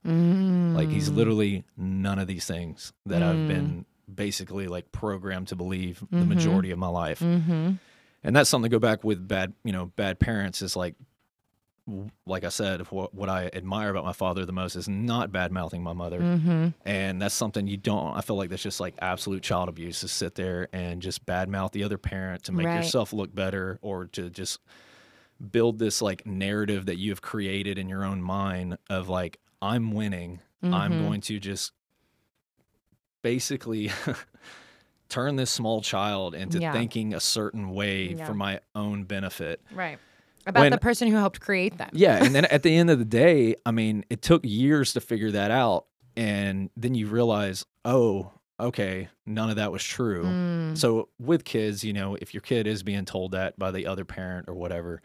Like 0.75 0.91
he's 0.91 1.11
Mm. 1.11 1.15
literally 1.17 1.65
none 1.77 2.19
of 2.19 2.27
these 2.27 2.45
things 2.47 2.93
that 3.07 3.23
I've 3.23 3.39
Mm. 3.41 3.47
been 3.49 3.87
basically 4.13 4.69
like 4.69 4.91
programmed 4.93 5.49
to 5.49 5.57
believe 5.57 6.01
the 6.11 6.25
Mhm. 6.25 6.29
majority 6.29 6.71
of 6.71 6.79
my 6.79 6.89
life. 6.89 7.21
Mm-hmm. 7.21 7.73
And 8.25 8.37
that's 8.37 8.51
something 8.51 8.71
to 8.71 8.75
go 8.75 8.79
back 8.81 9.05
with 9.05 9.27
bad, 9.27 9.55
you 9.65 9.73
know, 9.73 9.87
bad 9.97 10.19
parents 10.19 10.61
is 10.63 10.77
like 10.77 10.95
like 12.27 12.45
I 12.45 12.51
said, 12.51 12.83
what, 12.91 13.15
what 13.15 13.29
I 13.31 13.49
admire 13.55 13.91
about 13.91 14.05
my 14.05 14.13
father 14.13 14.45
the 14.45 14.53
most 14.53 14.77
is 14.77 14.89
not 14.89 15.33
bad 15.33 15.51
mouthing 15.53 15.83
my 15.83 15.95
mother. 15.95 16.21
Mm-hmm. 16.21 16.69
And 16.85 17.23
that's 17.23 17.35
something 17.35 17.67
you 17.67 17.77
don't, 17.79 18.15
I 18.17 18.21
feel 18.21 18.37
like 18.37 18.51
that's 18.51 18.63
just 18.63 18.79
like 18.81 18.95
absolute 19.01 19.43
child 19.43 19.69
abuse 19.71 20.01
to 20.01 20.09
sit 20.09 20.35
there 20.35 20.69
and 20.73 21.01
just 21.01 21.25
bad 21.25 21.49
mouth 21.49 21.73
the 21.73 21.85
other 21.85 21.97
parent 21.99 22.45
to 22.45 22.53
make 22.53 22.67
Right. 22.67 22.77
yourself 22.77 23.13
look 23.13 23.35
better 23.35 23.79
or 23.81 24.05
to 24.09 24.29
just 24.29 24.61
build 25.51 25.79
this 25.79 26.03
like 26.03 26.27
narrative 26.27 26.87
that 26.87 26.99
you 26.99 27.11
have 27.11 27.23
created 27.23 27.79
in 27.79 27.89
your 27.89 28.05
own 28.05 28.21
mind 28.21 28.77
of 28.91 29.09
like, 29.09 29.39
I'm 29.63 29.93
winning. 29.93 30.41
I'm 30.63 30.93
Mhm. 30.93 31.03
going 31.07 31.21
to 31.23 31.39
just 31.41 31.73
basically 33.23 33.91
turn 35.09 35.37
this 35.37 35.51
small 35.51 35.81
child 35.81 36.35
into 36.35 36.59
Yeah. 36.61 36.73
thinking 36.73 37.15
a 37.15 37.21
certain 37.21 37.71
way 37.71 38.09
Yeah. 38.15 38.27
for 38.27 38.35
my 38.35 38.61
own 38.75 39.05
benefit. 39.05 39.61
Right. 39.73 39.99
About 40.49 40.61
When- 40.63 40.73
the 40.73 40.79
person 40.79 41.09
who 41.09 41.17
helped 41.17 41.41
create 41.41 41.77
them. 41.79 41.91
Yeah, 41.93 42.25
and 42.25 42.35
then 42.35 42.45
at 42.51 42.63
the 42.63 42.75
end 42.75 42.91
of 42.91 42.99
the 42.99 43.05
day, 43.05 43.55
I 43.67 43.71
mean, 43.71 44.05
it 44.11 44.23
took 44.23 44.41
years 44.45 44.95
to 44.95 45.01
figure 45.01 45.31
that 45.31 45.51
out, 45.51 45.85
and 46.17 46.71
then 46.77 46.95
you 46.95 47.07
realize, 47.07 47.65
oh, 47.85 48.33
okay, 48.59 49.09
none 49.27 49.51
of 49.51 49.57
that 49.57 49.71
was 49.71 49.85
true. 49.85 50.25
Mm. 50.25 50.77
So 50.79 51.11
with 51.21 51.45
kids, 51.45 51.85
you 51.85 51.93
know, 51.93 52.17
if 52.17 52.33
your 52.35 52.41
kid 52.41 52.67
is 52.67 52.83
being 52.83 53.05
told 53.05 53.33
that 53.33 53.59
by 53.59 53.71
the 53.71 53.87
other 53.87 54.05
parent 54.05 54.49
or 54.49 54.55
whatever, 54.55 55.01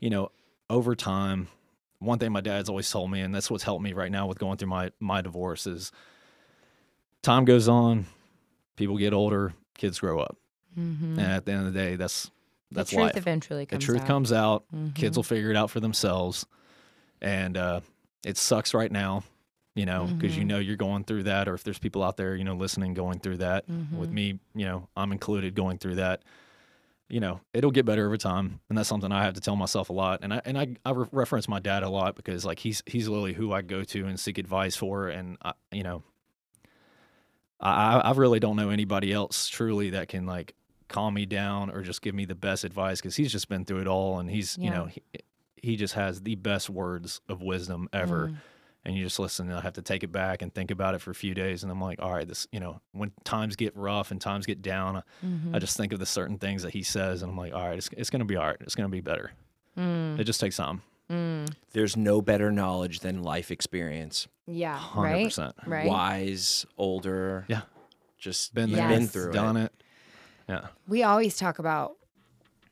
you 0.00 0.10
know, 0.10 0.30
over 0.68 0.94
time, 0.94 1.48
one 2.00 2.18
thing 2.18 2.30
my 2.32 2.40
dad's 2.42 2.68
always 2.68 2.90
told 2.90 3.10
me, 3.10 3.20
and 3.20 3.34
that's 3.34 3.50
what's 3.50 3.64
helped 3.64 3.82
me 3.82 3.92
right 3.92 4.10
now 4.12 4.26
with 4.26 4.38
going 4.38 4.58
through 4.58 4.68
my 4.68 4.90
my 5.00 5.20
divorce 5.22 5.66
is 5.66 5.90
time 7.22 7.44
goes 7.44 7.68
on, 7.68 8.06
people 8.76 8.96
get 8.98 9.12
older, 9.12 9.54
kids 9.76 9.98
grow 10.00 10.20
up, 10.20 10.36
Mhm. 10.78 11.12
and 11.12 11.20
at 11.20 11.46
the 11.46 11.52
end 11.52 11.66
of 11.66 11.72
the 11.72 11.78
day, 11.80 11.96
that's 11.96 12.30
that's 12.70 12.90
the 12.90 12.96
truth 12.96 13.06
life. 13.06 13.16
eventually 13.16 13.64
The 13.64 13.78
truth 13.78 14.02
out. 14.02 14.06
comes 14.06 14.32
out. 14.32 14.64
Mhm. 14.74 14.94
Kids 14.94 15.16
will 15.16 15.22
figure 15.24 15.50
it 15.50 15.56
out 15.56 15.70
for 15.70 15.80
themselves, 15.80 16.46
and 17.20 17.56
uh, 17.56 17.80
it 18.24 18.36
sucks 18.36 18.74
right 18.74 18.90
now, 18.92 19.24
you 19.74 19.86
know, 19.86 20.06
because 20.06 20.36
you 20.36 20.44
Mhm. 20.44 20.48
know 20.48 20.58
you're 20.58 20.76
going 20.76 21.04
through 21.04 21.24
that, 21.24 21.48
or 21.48 21.54
if 21.54 21.64
there's 21.64 21.78
people 21.78 22.02
out 22.02 22.16
there, 22.16 22.34
you 22.36 22.44
know, 22.44 22.54
listening 22.54 22.94
going 22.94 23.18
through 23.20 23.38
that. 23.38 23.64
With 23.68 24.10
Mhm. 24.10 24.12
me, 24.12 24.38
you 24.54 24.66
know, 24.66 24.88
I'm 24.96 25.12
included 25.12 25.54
going 25.54 25.78
through 25.78 25.96
that. 25.96 26.22
You 27.10 27.20
know, 27.20 27.40
it'll 27.54 27.70
get 27.70 27.86
better 27.86 28.04
over 28.04 28.18
time, 28.18 28.60
and 28.68 28.76
that's 28.76 28.86
something 28.88 29.10
I 29.10 29.22
have 29.24 29.32
to 29.32 29.40
tell 29.40 29.56
myself 29.56 29.88
a 29.88 29.94
lot. 29.94 30.20
And 30.22 30.34
I 30.34 30.42
and 30.44 30.58
I, 30.58 30.76
I 30.84 30.90
re- 30.90 31.06
reference 31.10 31.48
my 31.48 31.58
dad 31.58 31.82
a 31.82 31.88
lot 31.88 32.16
because 32.16 32.44
like 32.44 32.58
he's 32.58 32.82
he's 32.84 33.08
literally 33.08 33.32
who 33.32 33.50
I 33.50 33.62
go 33.62 33.82
to 33.82 34.06
and 34.06 34.20
seek 34.20 34.36
advice 34.36 34.76
for, 34.76 35.08
and 35.08 35.38
I, 35.42 35.54
you 35.72 35.82
know, 35.84 36.02
I 37.60 37.98
I 38.00 38.12
really 38.12 38.40
don't 38.40 38.56
know 38.56 38.70
anybody 38.70 39.12
else 39.12 39.48
truly 39.48 39.90
that 39.90 40.08
can 40.08 40.26
like 40.26 40.54
calm 40.88 41.14
me 41.14 41.26
down 41.26 41.70
or 41.70 41.82
just 41.82 42.02
give 42.02 42.14
me 42.14 42.24
the 42.24 42.34
best 42.34 42.64
advice 42.64 43.00
because 43.00 43.16
he's 43.16 43.30
just 43.32 43.48
been 43.48 43.64
through 43.64 43.80
it 43.80 43.86
all, 43.86 44.18
and 44.18 44.30
he's 44.30 44.56
you 44.58 44.70
know 44.70 44.86
he, 44.86 45.02
he 45.56 45.76
just 45.76 45.94
has 45.94 46.22
the 46.22 46.34
best 46.34 46.70
words 46.70 47.20
of 47.28 47.42
wisdom 47.42 47.88
ever 47.92 48.28
Mm. 48.28 48.36
and 48.84 48.96
you 48.96 49.02
just 49.04 49.18
listen 49.18 49.48
and 49.48 49.58
I 49.58 49.60
have 49.62 49.72
to 49.74 49.82
take 49.82 50.02
it 50.04 50.12
back 50.12 50.40
and 50.40 50.54
think 50.54 50.70
about 50.70 50.94
it 50.94 51.00
for 51.00 51.10
a 51.10 51.14
few 51.14 51.34
days 51.34 51.62
and 51.64 51.72
I'm 51.72 51.80
like 51.80 52.00
all 52.00 52.12
right 52.14 52.26
this 52.28 52.46
you 52.52 52.60
know 52.60 52.80
when 52.92 53.10
times 53.24 53.56
get 53.56 53.76
rough 53.76 54.10
and 54.12 54.20
times 54.20 54.46
get 54.46 54.62
down 54.62 54.96
I 54.98 55.02
Mhm. 55.26 55.60
just 55.60 55.76
think 55.76 55.92
of 55.92 55.98
the 55.98 56.06
certain 56.06 56.38
things 56.38 56.62
that 56.62 56.72
he 56.74 56.82
says 56.84 57.22
and 57.22 57.32
I'm 57.32 57.36
like 57.36 57.52
all 57.52 57.66
right 57.68 57.76
it's, 57.76 57.90
it's 57.96 58.08
gonna 58.08 58.24
be 58.24 58.36
all 58.36 58.46
right 58.46 58.56
it's 58.60 58.76
gonna 58.76 58.88
be 58.88 59.00
better 59.00 59.32
Mm. 59.76 60.18
it 60.18 60.24
just 60.24 60.40
takes 60.40 60.56
time 60.56 60.82
Mm. 61.10 61.48
There's 61.72 61.96
no 61.96 62.20
better 62.20 62.52
knowledge 62.52 63.00
than 63.00 63.22
life 63.22 63.50
experience. 63.50 64.28
Yeah. 64.46 64.76
100% 64.78 65.54
Right. 65.64 65.66
Right. 65.66 65.86
Wise, 65.88 66.66
older. 66.76 67.46
Yeah. 67.48 67.62
Just 68.18 68.52
been 68.54 68.68
Yes. 68.68 68.78
there 68.78 68.88
been 68.90 69.06
through 69.08 69.32
done 69.32 69.56
it. 69.56 69.64
it. 69.64 69.77
Yeah 70.48 70.66
we 70.86 71.02
always 71.02 71.36
talk 71.36 71.58
about 71.58 71.92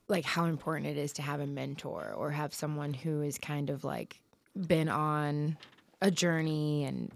like 0.08 0.24
how 0.24 0.44
important 0.44 0.86
it 0.86 0.96
is 0.96 1.12
to 1.14 1.22
have 1.22 1.40
a 1.40 1.46
mentor 1.46 2.12
or 2.16 2.30
have 2.30 2.54
someone 2.54 2.94
who 2.94 3.22
is 3.22 3.38
kind 3.38 3.70
of 3.70 3.82
like 3.84 4.20
been 4.56 4.88
on 4.88 5.56
a 6.00 6.10
journey 6.10 6.84
and 6.84 7.10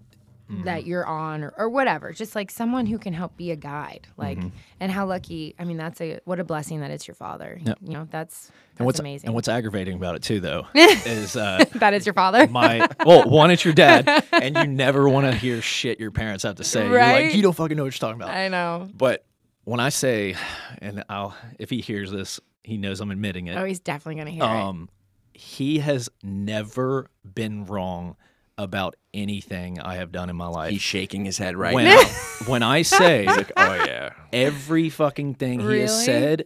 Mm-hmm. 0.51 0.63
that 0.65 0.85
you're 0.85 1.05
on 1.05 1.43
or, 1.45 1.53
or 1.57 1.69
whatever 1.69 2.11
just 2.11 2.35
like 2.35 2.51
someone 2.51 2.85
who 2.85 2.97
can 2.97 3.13
help 3.13 3.37
be 3.37 3.51
a 3.51 3.55
guide 3.55 4.05
like 4.17 4.37
Mm-hmm. 4.37 4.49
and 4.81 4.91
how 4.91 5.05
lucky 5.05 5.55
i 5.57 5.63
mean 5.63 5.77
that's 5.77 6.01
a 6.01 6.19
what 6.25 6.41
a 6.41 6.43
blessing 6.43 6.81
that 6.81 6.91
it's 6.91 7.07
your 7.07 7.15
father 7.15 7.57
Yep. 7.63 7.77
you 7.81 7.93
know 7.93 8.05
that's 8.11 8.47
that's 8.47 8.51
and 8.79 8.85
what's 8.85 8.99
amazing 8.99 9.27
and 9.27 9.33
what's 9.33 9.47
aggravating 9.47 9.95
about 9.95 10.15
it 10.15 10.23
too 10.23 10.41
though 10.41 10.67
is 10.75 11.37
uh 11.37 11.63
that 11.75 11.93
is 11.93 12.05
your 12.05 12.11
father 12.13 12.47
my 12.47 12.85
well 13.05 13.29
one 13.29 13.49
it's 13.49 13.63
your 13.63 13.73
dad 13.73 14.25
and 14.33 14.57
you 14.57 14.67
never 14.67 15.07
want 15.07 15.25
to 15.25 15.31
hear 15.33 15.61
shit 15.61 16.01
your 16.01 16.11
parents 16.11 16.43
have 16.43 16.55
to 16.55 16.65
say 16.65 16.85
you're 16.85 16.97
Right? 16.97 17.27
like 17.27 17.35
you 17.35 17.41
don't 17.41 17.55
fucking 17.55 17.77
know 17.77 17.83
what 17.83 17.93
you're 17.93 18.09
talking 18.09 18.21
about 18.21 18.35
i 18.35 18.49
know 18.49 18.89
but 18.93 19.23
when 19.63 19.79
I 19.79 19.89
say 19.89 20.35
and 20.79 21.03
I'll 21.09 21.35
if 21.59 21.69
he 21.69 21.81
hears 21.81 22.11
this 22.11 22.39
he 22.63 22.77
knows 22.77 22.99
I'm 23.01 23.11
admitting 23.11 23.47
it 23.47 23.57
oh 23.57 23.63
he's 23.63 23.79
definitely 23.79 24.15
gonna 24.21 24.31
hear 24.31 24.43
it 24.43 24.47
um 24.47 24.89
he 25.33 25.79
has 25.79 26.09
never 26.23 27.09
been 27.23 27.65
wrong 27.65 28.15
about 28.57 28.95
anything 29.13 29.79
I 29.79 29.95
have 29.95 30.11
done 30.11 30.29
in 30.29 30.35
my 30.35 30.47
life. 30.47 30.71
He's 30.71 30.81
shaking 30.81 31.25
his 31.25 31.37
head 31.37 31.55
right 31.55 31.73
when, 31.73 31.85
now. 31.85 32.03
when 32.45 32.61
I 32.63 32.83
say 32.83 33.25
He's 33.27 33.37
like, 33.37 33.51
oh 33.57 33.73
yeah. 33.73 34.11
every 34.31 34.89
fucking 34.89 35.35
thing 35.35 35.59
he 35.61 35.79
has 35.79 36.05
said 36.05 36.45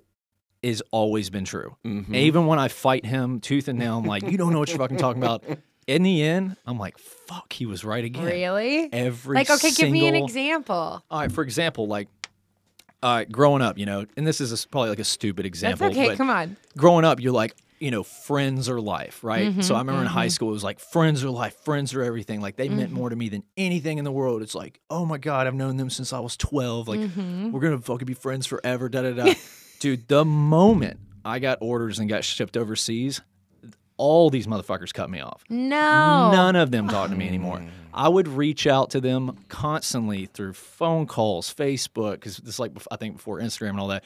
is 0.62 0.82
always 0.92 1.30
been 1.30 1.46
true. 1.46 1.76
Mhm. 1.86 2.16
Even 2.16 2.46
when 2.48 2.58
I 2.58 2.70
fight 2.70 3.06
him 3.06 3.40
tooth 3.40 3.68
and 3.68 3.78
nail, 3.78 3.98
I'm 3.98 4.06
like, 4.06 4.24
you 4.24 4.38
don't 4.38 4.54
know 4.54 4.60
what 4.60 4.70
you're 4.70 4.78
fucking 4.78 4.98
talking 4.98 5.22
about. 5.22 5.44
In 5.88 6.02
the 6.02 6.24
end, 6.24 6.56
I'm 6.66 6.80
like, 6.80 6.98
fuck, 6.98 7.54
he 7.54 7.68
was 7.68 7.86
right 7.86 8.04
again. 8.04 8.26
really 8.26 8.90
Every 8.92 9.36
like 9.36 9.52
okay 9.52 9.70
give 9.70 9.92
me 9.92 10.08
an 10.08 10.16
example 10.16 11.04
All 11.12 11.20
right, 11.20 11.32
for 11.32 11.44
example, 11.44 11.86
like, 11.86 12.08
all 13.06 13.16
right, 13.18 13.32
growing 13.32 13.62
up, 13.62 13.78
you 13.78 13.86
know, 13.86 14.06
and 14.18 14.26
this 14.26 14.42
is 14.42 14.52
a 14.52 14.68
probably 14.68 14.90
like 14.90 15.00
a 15.00 15.04
stupid 15.04 15.46
example. 15.46 15.88
that's 15.88 15.98
okay 15.98 16.08
but 16.10 16.18
come 16.18 16.30
on 16.32 16.58
growing 16.76 17.06
up, 17.06 17.20
you're 17.20 17.32
like, 17.34 17.56
you 17.80 17.92
know, 17.92 18.04
friends 18.04 18.68
are 18.70 18.80
life, 18.82 19.24
right? 19.24 19.50
Mm-hmm, 19.50 19.62
so 19.62 19.76
I 19.76 19.80
remember 19.80 20.02
in 20.02 20.08
high 20.08 20.30
school, 20.30 20.50
it 20.50 20.54
was 20.54 20.64
like, 20.64 20.80
friends 20.80 21.24
are 21.24 21.30
life, 21.30 21.54
friends 21.66 21.94
are 21.94 22.02
everything. 22.02 22.40
Like, 22.42 22.56
they 22.56 22.68
Mm-hmm. 22.68 22.78
meant 22.78 22.92
more 22.92 23.10
to 23.10 23.16
me 23.16 23.30
than 23.30 23.44
anything 23.58 23.98
in 23.98 24.06
the 24.06 24.12
world. 24.14 24.42
It's 24.42 24.56
like, 24.56 24.80
oh 24.90 25.06
my 25.06 25.18
God, 25.18 25.46
I've 25.46 25.54
known 25.54 25.78
them 25.78 25.90
since 25.90 26.14
I 26.14 26.20
was 26.20 26.36
12. 26.38 26.88
Like, 26.88 27.00
Mm-hmm. 27.02 27.52
we're 27.52 27.60
going 27.60 27.78
to 27.78 27.84
fucking 27.84 28.06
be 28.08 28.14
friends 28.14 28.48
forever, 28.48 28.90
da 28.90 29.02
da 29.04 29.12
da. 29.12 29.34
Dude, 29.80 30.08
the 30.08 30.24
moment 30.26 31.00
I 31.26 31.40
got 31.40 31.58
orders 31.62 32.00
and 32.00 32.10
got 32.10 32.24
shipped 32.24 32.56
overseas, 32.58 33.22
all 33.98 34.30
these 34.30 34.48
motherfuckers 34.48 34.94
cut 34.94 35.10
me 35.10 35.20
off. 35.22 35.44
no 35.50 36.32
None 36.32 36.56
of 36.56 36.72
them 36.72 36.88
talk 36.88 37.10
to 37.10 37.16
me 37.16 37.28
anymore. 37.34 37.62
I 37.96 38.10
would 38.10 38.28
reach 38.28 38.68
out 38.68 38.90
to 38.92 39.00
them 39.02 39.38
constantly 39.48 40.26
through 40.26 40.54
phone 40.54 41.08
calls, 41.08 41.54
Facebook, 41.54 42.16
because 42.16 42.40
it's 42.40 42.60
like 42.60 42.74
I 42.92 42.98
think 42.98 43.16
before 43.16 43.40
Instagram 43.40 43.70
and 43.72 43.80
all 43.80 43.88
that. 43.88 44.04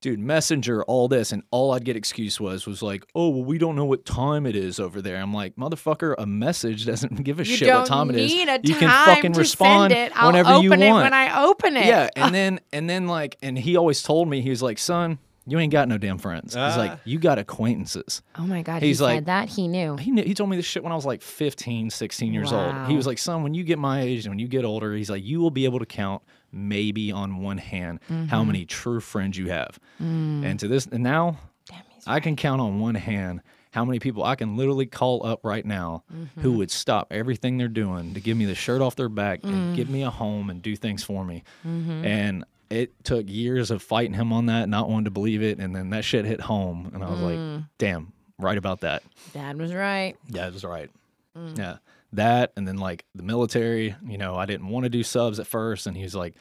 Dude, 0.00 0.18
Messenger, 0.20 0.84
all 0.84 1.08
this, 1.08 1.32
and 1.32 1.42
all 1.50 1.72
I'd 1.72 1.82
get 1.82 1.96
excuse 1.96 2.38
was 2.38 2.66
was 2.66 2.82
like, 2.82 3.06
"Oh, 3.14 3.30
well, 3.30 3.42
we 3.44 3.56
don't 3.56 3.74
know 3.74 3.86
what 3.86 4.04
time 4.04 4.44
it 4.44 4.54
is 4.54 4.78
over 4.78 5.00
there." 5.00 5.16
I'm 5.16 5.32
like, 5.32 5.56
"Motherfucker, 5.56 6.14
a 6.18 6.26
message 6.26 6.84
doesn't 6.84 7.14
give 7.24 7.40
a 7.40 7.46
you 7.46 7.56
shit 7.56 7.68
what 7.74 7.86
time 7.86 8.10
it 8.10 8.16
is. 8.16 8.30
you 8.30 8.74
can 8.74 8.90
fucking 9.06 9.32
respond 9.32 9.92
send 9.92 10.12
it. 10.12 10.12
I'll 10.14 10.26
whenever 10.26 10.50
open 10.50 10.62
you 10.62 10.72
it 10.74 10.90
want." 10.90 11.04
when 11.04 11.14
I 11.14 11.42
open 11.44 11.76
it. 11.78 11.86
yeah, 11.86 12.10
and 12.16 12.34
then 12.34 12.60
and 12.70 12.88
then 12.88 13.06
like, 13.06 13.38
and 13.42 13.56
he 13.58 13.76
always 13.76 14.02
told 14.02 14.28
me 14.28 14.42
he 14.42 14.50
was 14.50 14.60
like, 14.62 14.76
"Son, 14.76 15.18
you 15.46 15.58
ain't 15.58 15.72
got 15.72 15.88
no 15.88 15.98
damn 15.98 16.18
friends." 16.18 16.54
He's 16.54 16.56
Ah. 16.56 16.74
like, 16.76 16.98
"You 17.04 17.18
got 17.18 17.38
acquaintances." 17.38 18.22
Oh 18.38 18.46
my 18.46 18.62
god, 18.62 18.82
He's 18.82 18.98
he 18.98 19.04
like- 19.04 19.16
said 19.18 19.26
that 19.26 19.48
he 19.48 19.68
knew. 19.68 19.96
he 19.96 20.10
knew, 20.10 20.22
he 20.22 20.34
told 20.34 20.50
me 20.50 20.56
this 20.56 20.66
shit 20.66 20.82
when 20.82 20.92
I 20.92 20.96
was 20.96 21.06
like 21.06 21.22
15, 21.22 21.90
16 21.90 22.32
years 22.32 22.52
old. 22.52 22.74
He 22.88 22.96
was 22.96 23.06
like, 23.06 23.18
"Son, 23.18 23.42
when 23.42 23.54
you 23.54 23.64
get 23.64 23.78
my 23.78 24.00
age 24.02 24.24
and 24.26 24.32
when 24.32 24.38
you 24.38 24.48
get 24.48 24.64
older, 24.64 24.94
he's 24.94 25.10
like, 25.10 25.24
you 25.24 25.40
will 25.40 25.50
be 25.50 25.64
able 25.64 25.78
to 25.78 25.86
count 25.86 26.22
maybe 26.52 27.10
on 27.10 27.38
one 27.38 27.58
hand 27.58 28.00
Mm-hmm. 28.10 28.26
how 28.26 28.44
many 28.44 28.64
true 28.64 29.00
friends 29.00 29.36
you 29.38 29.48
have." 29.50 29.78
Mm. 30.02 30.44
And 30.44 30.60
to 30.60 30.68
this, 30.68 30.86
and 30.86 31.02
now 31.02 31.38
Damn, 31.68 31.82
he's 31.94 32.04
I 32.06 32.20
can 32.20 32.36
count 32.36 32.60
on 32.60 32.78
one 32.80 32.94
hand 32.94 33.40
how 33.72 33.84
many 33.84 33.98
people 33.98 34.22
I 34.22 34.36
can 34.36 34.56
literally 34.56 34.86
call 34.86 35.26
up 35.26 35.40
right 35.44 35.66
now 35.66 36.04
Mm-hmm. 36.12 36.40
who 36.42 36.52
would 36.52 36.70
stop 36.70 37.08
everything 37.10 37.58
they're 37.58 37.66
doing 37.66 38.14
to 38.14 38.20
give 38.20 38.36
me 38.36 38.44
the 38.44 38.54
shirt 38.54 38.80
off 38.80 38.94
their 38.94 39.08
back 39.08 39.42
Mm. 39.42 39.48
and 39.48 39.76
give 39.76 39.90
me 39.90 40.02
a 40.04 40.10
home 40.10 40.48
and 40.48 40.62
do 40.62 40.76
things 40.76 41.02
for 41.02 41.24
me. 41.24 41.42
Mm-hmm. 41.66 42.04
And 42.04 42.44
it 42.70 42.92
took 43.04 43.28
years 43.28 43.70
of 43.70 43.82
fighting 43.82 44.14
him 44.14 44.32
on 44.32 44.46
that, 44.46 44.68
not 44.68 44.88
wanting 44.88 45.04
to 45.04 45.10
believe 45.10 45.42
it, 45.42 45.58
and 45.58 45.74
then 45.74 45.90
that 45.90 46.04
shit 46.04 46.24
hit 46.24 46.40
home, 46.40 46.90
and 46.94 47.02
I 47.04 47.10
was 47.10 47.20
Mm. 47.20 47.54
like, 47.56 47.64
"Damn, 47.78 48.12
right 48.38 48.58
about 48.58 48.80
that." 48.80 49.02
Dad 49.32 49.58
was 49.58 49.72
right. 49.74 50.16
Yeah, 50.28 50.46
it 50.48 50.52
was 50.54 50.64
right. 50.64 50.90
Mm. 51.36 51.58
Yeah. 51.58 51.76
That 52.12 52.52
and 52.56 52.66
then 52.68 52.78
like 52.78 53.04
the 53.14 53.22
military, 53.24 53.96
you 54.06 54.18
know, 54.18 54.36
I 54.36 54.46
didn't 54.46 54.68
want 54.68 54.84
to 54.84 54.88
do 54.90 55.02
subs 55.02 55.40
at 55.40 55.46
first. 55.48 55.86
And 55.88 55.96
he 55.96 56.04
was 56.04 56.14
like, 56.14 56.34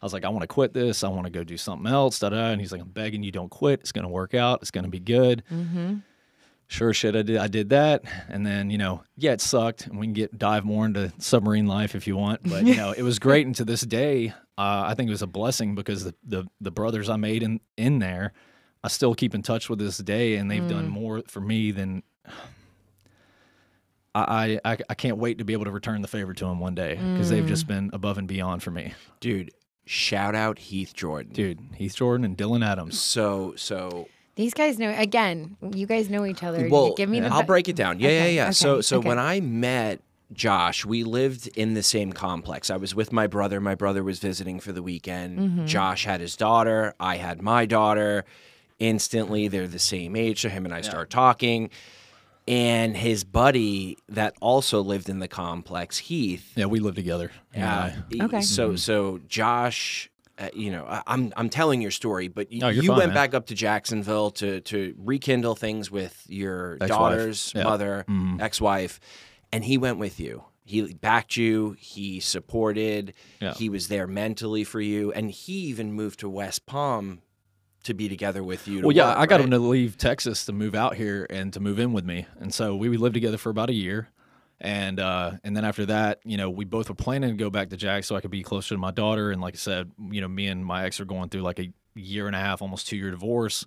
I 0.00 0.06
was 0.06 0.14
like, 0.14 0.24
I 0.24 0.28
want 0.30 0.40
to 0.42 0.46
quit 0.46 0.72
this. 0.72 1.04
I 1.04 1.08
want 1.08 1.24
to 1.24 1.30
go 1.30 1.44
do 1.44 1.58
something 1.58 1.86
else. 1.90 2.18
Da 2.18 2.30
da. 2.30 2.46
And 2.50 2.60
he's 2.60 2.72
like, 2.72 2.80
I'm 2.80 2.88
begging 2.88 3.22
you, 3.22 3.30
don't 3.30 3.50
quit. 3.50 3.80
It's 3.80 3.92
gonna 3.92 4.08
work 4.08 4.32
out. 4.34 4.60
It's 4.62 4.70
gonna 4.70 4.88
be 4.88 5.00
good. 5.00 5.42
Mm-hmm. 5.52 5.96
sure 6.70 6.92
shit 6.92 7.16
I 7.16 7.22
did 7.22 7.36
I 7.38 7.46
did 7.48 7.70
that 7.70 8.04
and 8.28 8.46
then 8.46 8.68
you 8.68 8.76
know 8.76 9.02
yeah 9.16 9.32
it 9.32 9.40
sucked 9.40 9.86
and 9.86 9.98
we 9.98 10.04
can 10.06 10.12
get 10.12 10.38
dive 10.38 10.66
more 10.66 10.84
into 10.84 11.10
submarine 11.18 11.66
life 11.66 11.94
if 11.94 12.06
you 12.06 12.14
want 12.14 12.40
but 12.44 12.66
you 12.66 12.76
know 12.76 12.92
it 12.92 13.02
was 13.02 13.18
great 13.18 13.46
and 13.46 13.54
to 13.56 13.64
this 13.64 13.80
day 13.80 14.34
uh, 14.58 14.82
I 14.86 14.94
think 14.94 15.08
it 15.08 15.12
was 15.12 15.22
a 15.22 15.26
blessing 15.26 15.74
because 15.74 16.04
the, 16.04 16.14
the 16.24 16.44
the 16.60 16.70
brothers 16.70 17.08
I 17.08 17.16
made 17.16 17.42
in 17.42 17.60
in 17.76 17.98
there 18.00 18.32
I 18.84 18.88
still 18.88 19.14
keep 19.14 19.34
in 19.34 19.42
touch 19.42 19.70
with 19.70 19.78
this 19.78 19.98
day 19.98 20.36
and 20.36 20.50
they've 20.50 20.68
done 20.68 20.88
more 20.88 21.22
for 21.26 21.40
me 21.40 21.70
than 21.70 22.02
I, 24.14 24.58
I 24.64 24.78
I 24.88 24.94
can't 24.94 25.18
wait 25.18 25.38
to 25.38 25.44
be 25.44 25.52
able 25.52 25.66
to 25.66 25.70
return 25.70 26.02
the 26.02 26.08
favor 26.08 26.34
to 26.34 26.44
them 26.44 26.58
one 26.60 26.74
day 26.74 26.94
because 26.96 27.30
they've 27.30 27.46
just 27.46 27.66
been 27.68 27.90
above 27.92 28.18
and 28.18 28.26
beyond 28.26 28.62
for 28.62 28.70
me 28.72 28.94
Dude, 29.20 29.52
shout 29.84 30.34
out 30.34 30.58
Heath 30.58 30.92
Jordan. 30.94 31.32
dude 31.32 31.60
Heath 31.76 31.94
Jordan 31.94 32.24
and 32.24 32.36
Dylan 32.36 32.64
Adams 32.66 32.98
So 33.00 33.54
so 33.56 34.08
These 34.34 34.54
guys 34.54 34.78
know 34.78 34.92
again. 34.96 35.56
You 35.74 35.86
guys 35.86 36.08
know 36.10 36.24
each 36.24 36.42
other. 36.42 36.68
well, 36.68 36.94
Give 36.94 37.08
me 37.08 37.20
the. 37.20 37.28
I'll 37.32 37.42
break 37.44 37.68
it 37.68 37.76
down. 37.76 38.00
Yeah, 38.00 38.08
Okay, 38.08 38.34
yeah, 38.34 38.44
yeah. 38.46 38.50
So 38.50 38.80
so 38.80 38.98
okay. 38.98 39.08
when 39.08 39.18
I 39.18 39.40
met 39.40 40.00
Josh, 40.32 40.84
we 40.84 41.04
lived 41.04 41.46
in 41.56 41.74
the 41.74 41.82
same 41.82 42.12
complex. 42.12 42.70
I 42.70 42.76
was 42.76 42.94
with 42.94 43.12
my 43.12 43.26
brother. 43.26 43.60
My 43.60 43.74
brother 43.74 44.02
was 44.04 44.18
visiting 44.18 44.60
for 44.60 44.72
the 44.72 44.82
weekend. 44.82 45.38
Mm-hmm. 45.38 45.66
Josh 45.66 46.04
had 46.04 46.20
his 46.20 46.36
daughter. 46.36 46.94
I 47.00 47.16
had 47.16 47.40
my 47.40 47.64
daughter. 47.66 48.24
Instantly, 48.78 49.48
they're 49.48 49.66
the 49.66 49.78
same 49.78 50.14
age. 50.16 50.42
So 50.42 50.48
him 50.48 50.64
and 50.64 50.74
I 50.74 50.82
start 50.82 51.10
talking. 51.10 51.70
And 52.46 52.96
his 52.96 53.24
buddy 53.24 53.98
that 54.08 54.34
also 54.40 54.80
lived 54.82 55.08
in 55.08 55.18
the 55.18 55.28
complex, 55.28 55.98
Heath, 55.98 56.52
yeah 56.56 56.64
we 56.64 56.80
lived 56.80 56.96
together 56.96 57.30
uh, 57.54 57.90
yeah 58.10 58.24
Okay. 58.24 58.40
So 58.40 58.74
so 58.76 59.20
Josh, 59.28 60.08
uh, 60.38 60.48
you 60.54 60.70
know, 60.70 60.86
I, 60.88 61.02
I'm 61.06 61.30
I'm 61.36 61.50
telling 61.50 61.82
your 61.82 61.90
story, 61.90 62.28
but 62.28 62.48
y- 62.50 62.58
No, 62.62 62.68
you're 62.70 62.84
fine, 62.84 62.96
went 62.96 63.08
man. 63.08 63.14
back 63.14 63.34
up 63.34 63.46
to 63.46 63.54
Jacksonville 63.54 64.30
to 64.32 64.62
to 64.62 64.94
rekindle 64.96 65.56
things 65.56 65.90
with 65.90 66.24
your 66.26 66.74
Ex-wife. 66.80 66.88
daughter's 66.88 67.52
Yeah. 67.54 67.64
mother, 67.64 68.06
Mhm. 68.08 68.40
ex-wife, 68.40 68.98
and 69.52 69.64
he 69.64 69.78
went 69.78 69.98
with 69.98 70.20
you. 70.20 70.44
He 70.64 70.92
backed 70.92 71.36
you. 71.36 71.76
He 71.78 72.20
supported. 72.20 73.14
Yeah. 73.40 73.54
He 73.54 73.68
was 73.70 73.88
there 73.88 74.06
mentally 74.06 74.64
for 74.64 74.80
you, 74.80 75.12
and 75.12 75.30
he 75.30 75.52
even 75.68 75.92
moved 75.92 76.20
to 76.20 76.28
West 76.28 76.66
Palm 76.66 77.22
to 77.84 77.94
be 77.94 78.08
together 78.08 78.42
with 78.42 78.68
you. 78.68 78.82
to 78.82 78.86
Well, 78.86 78.96
yeah, 78.96 79.08
work, 79.08 79.18
I 79.18 79.26
got 79.26 79.36
right? 79.36 79.44
him 79.44 79.50
to 79.52 79.58
leave 79.58 79.96
Texas 79.96 80.44
to 80.44 80.52
move 80.52 80.74
out 80.74 80.96
here 80.96 81.26
and 81.30 81.52
to 81.54 81.60
move 81.60 81.78
in 81.78 81.94
with 81.94 82.04
me, 82.04 82.26
and 82.38 82.52
so 82.52 82.76
we 82.76 82.94
lived 82.98 83.14
together 83.14 83.38
for 83.38 83.48
about 83.48 83.70
a 83.70 83.74
year, 83.74 84.08
and 84.60 85.00
uh, 85.00 85.32
and 85.42 85.56
then 85.56 85.64
after 85.64 85.86
that, 85.86 86.18
you 86.24 86.36
know, 86.36 86.50
we 86.50 86.66
both 86.66 86.90
were 86.90 86.94
planning 86.94 87.30
to 87.30 87.36
go 87.36 87.48
back 87.48 87.70
to 87.70 87.76
Jack 87.78 88.04
so 88.04 88.14
I 88.14 88.20
could 88.20 88.30
be 88.30 88.42
closer 88.42 88.74
to 88.74 88.78
my 88.78 88.90
daughter, 88.90 89.30
and 89.30 89.40
like 89.40 89.54
I 89.54 89.58
said, 89.58 89.90
you 90.10 90.20
know, 90.20 90.28
me 90.28 90.48
and 90.48 90.66
my 90.66 90.84
ex 90.84 91.00
are 91.00 91.06
going 91.06 91.30
through 91.30 91.42
like 91.42 91.60
a 91.60 91.72
year 91.94 92.26
and 92.26 92.36
a 92.36 92.40
half, 92.40 92.60
almost 92.60 92.88
two 92.88 92.96
year 92.96 93.10
divorce, 93.10 93.64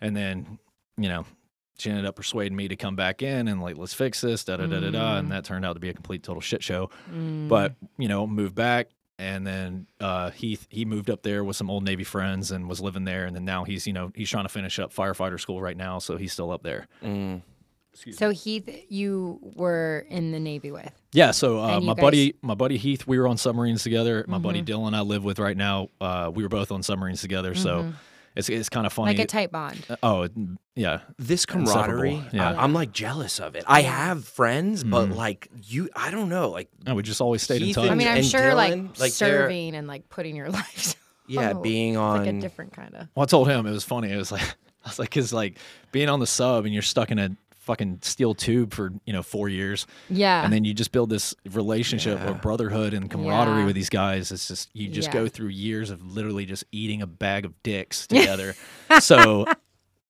and 0.00 0.16
then 0.16 0.58
you 0.96 1.08
know. 1.08 1.26
She 1.78 1.90
ended 1.90 2.06
up 2.06 2.14
persuading 2.16 2.56
me 2.56 2.68
to 2.68 2.76
come 2.76 2.94
back 2.96 3.20
in 3.22 3.48
and 3.48 3.60
like 3.60 3.76
let's 3.76 3.94
fix 3.94 4.20
this, 4.20 4.44
da 4.44 4.56
da 4.56 4.66
da 4.66 4.80
da 4.80 4.90
da, 4.90 5.16
and 5.16 5.30
that 5.32 5.44
turned 5.44 5.64
out 5.64 5.72
to 5.74 5.80
be 5.80 5.88
a 5.88 5.94
complete 5.94 6.22
total 6.22 6.40
shit 6.40 6.62
show. 6.62 6.88
But 7.10 7.74
you 7.98 8.06
know, 8.08 8.26
moved 8.26 8.54
back, 8.54 8.88
and 9.18 9.46
then 9.46 9.86
uh, 10.00 10.30
he 10.30 10.58
he 10.68 10.84
moved 10.84 11.10
up 11.10 11.22
there 11.22 11.42
with 11.44 11.56
some 11.56 11.68
old 11.70 11.84
Navy 11.84 12.04
friends 12.04 12.50
and 12.52 12.68
was 12.68 12.80
living 12.80 13.04
there, 13.04 13.24
and 13.26 13.34
then 13.34 13.44
now 13.44 13.64
he's 13.64 13.86
you 13.86 13.92
know 13.92 14.12
he's 14.14 14.30
trying 14.30 14.44
to 14.44 14.48
finish 14.48 14.78
up 14.78 14.94
firefighter 14.94 15.40
school 15.40 15.60
right 15.60 15.76
now, 15.76 15.98
so 15.98 16.16
he's 16.16 16.32
still 16.32 16.50
up 16.52 16.62
there. 16.62 16.86
Mm. 17.02 17.42
So 18.12 18.30
Heath, 18.30 18.68
you 18.88 19.38
were 19.54 20.04
in 20.08 20.32
the 20.32 20.40
Navy 20.40 20.72
with. 20.72 20.90
Yeah, 21.12 21.30
so 21.30 21.60
uh, 21.60 21.80
my 21.80 21.94
guys- 21.94 22.02
buddy 22.02 22.34
my 22.42 22.54
buddy 22.54 22.76
Heath, 22.76 23.06
we 23.06 23.18
were 23.20 23.28
on 23.28 23.36
submarines 23.36 23.82
together. 23.84 24.24
My 24.26 24.38
buddy 24.38 24.62
Mm-hmm. 24.62 24.84
Dylan, 24.84 24.94
I 24.96 25.00
live 25.02 25.22
with 25.24 25.38
right 25.38 25.56
now, 25.56 25.88
uh, 26.00 26.30
we 26.34 26.42
were 26.42 26.48
both 26.48 26.72
on 26.72 26.82
submarines 26.82 27.20
together, 27.20 27.54
so 27.54 27.92
it's 28.34 28.48
it's 28.48 28.68
kind 28.68 28.86
of 28.86 28.92
funny. 28.92 29.12
Mm-hmm. 29.12 29.18
Like 29.20 29.24
a 29.24 29.28
tight 29.28 29.50
bond. 29.52 29.86
oh 30.02 30.28
yeah, 30.74 31.00
this 31.18 31.46
camaraderie, 31.46 32.22
yeah. 32.32 32.52
I, 32.52 32.64
am 32.64 32.72
like 32.72 32.92
jealous 32.92 33.38
of 33.40 33.54
it. 33.54 33.64
I 33.66 33.82
have 33.82 34.24
friends, 34.24 34.82
but 34.84 35.08
Mhm. 35.10 35.16
like 35.16 35.48
you, 35.62 35.88
I 35.94 36.10
don't 36.10 36.28
know, 36.28 36.50
like 36.50 36.68
no, 36.86 36.94
we 36.94 37.02
just 37.02 37.20
always 37.20 37.42
stayed 37.42 37.62
Heath 37.62 37.76
in 37.76 37.82
touch. 37.84 37.90
I 37.92 37.94
mean, 37.94 38.08
I'm 38.08 38.18
and 38.18 38.26
sure 38.26 38.40
Dylan, 38.40 38.88
like, 38.88 38.98
like, 39.00 39.12
serving 39.12 39.74
and 39.76 39.86
like 39.86 40.08
putting 40.08 40.34
your 40.36 40.48
life. 40.60 40.94
yeah, 41.28 41.52
Oh, 41.54 41.60
being 41.60 41.96
on 41.96 42.18
like 42.18 42.28
a 42.28 42.40
different 42.40 42.72
kind 42.72 42.94
of. 42.94 43.08
Well, 43.14 43.22
I 43.22 43.26
told 43.26 43.48
him 43.48 43.66
it 43.66 43.70
was 43.70 43.84
funny. 43.84 44.10
It 44.10 44.16
was 44.16 44.32
like 44.32 44.42
I 44.84 44.88
was 44.88 44.98
like, 44.98 45.10
cause 45.12 45.32
like 45.32 45.58
being 45.92 46.08
on 46.10 46.20
the 46.20 46.26
sub 46.26 46.64
and 46.64 46.74
you're 46.74 46.82
stuck 46.82 47.10
in 47.10 47.18
a 47.18 47.30
fucking 47.64 47.98
steel 48.02 48.34
tube 48.34 48.72
for 48.72 48.92
you 49.06 49.12
know 49.12 49.22
four 49.22 49.48
years, 49.48 49.86
Yeah. 50.10 50.44
and 50.44 50.52
then 50.52 50.64
you 50.64 50.74
just 50.74 50.92
build 50.92 51.10
this 51.10 51.34
relationship 51.50 52.18
Yeah. 52.20 52.30
or 52.30 52.34
brotherhood 52.34 52.94
and 52.94 53.10
camaraderie 53.10 53.60
Yeah. 53.60 53.66
with 53.66 53.74
these 53.74 53.90
guys. 53.90 54.30
It's 54.32 54.48
just 54.48 54.70
you 54.74 54.88
just 54.88 55.08
Yeah. 55.08 55.14
go 55.14 55.28
through 55.28 55.48
years 55.48 55.90
of 55.90 56.04
literally 56.06 56.44
just 56.46 56.64
eating 56.72 57.02
a 57.02 57.06
bag 57.06 57.44
of 57.44 57.60
dicks 57.62 58.06
together. 58.08 58.54
so, 59.00 59.46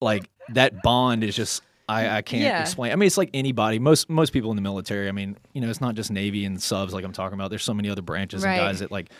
like 0.00 0.28
that 0.50 0.82
bond 0.82 1.24
is 1.24 1.34
just. 1.36 1.62
I, 1.86 2.16
I 2.16 2.22
can't 2.22 2.42
Yeah. 2.44 2.62
explain. 2.62 2.92
I 2.92 2.96
mean, 2.96 3.06
it's 3.06 3.18
like 3.18 3.28
anybody. 3.34 3.78
Most 3.78 4.08
most 4.08 4.32
people 4.32 4.48
in 4.50 4.56
the 4.56 4.62
military. 4.62 5.06
I 5.06 5.12
mean, 5.12 5.36
you 5.52 5.60
know, 5.60 5.68
it's 5.68 5.82
not 5.82 5.94
just 5.94 6.10
Navy 6.10 6.46
and 6.46 6.60
subs 6.62 6.94
like 6.94 7.04
I'm 7.04 7.12
talking 7.12 7.34
about. 7.38 7.50
There's 7.50 7.62
so 7.62 7.74
many 7.74 7.90
other 7.90 8.00
branches 8.00 8.42
Right. 8.42 8.54
and 8.54 8.60
guys 8.68 8.78
that 8.78 8.90
like 8.90 9.10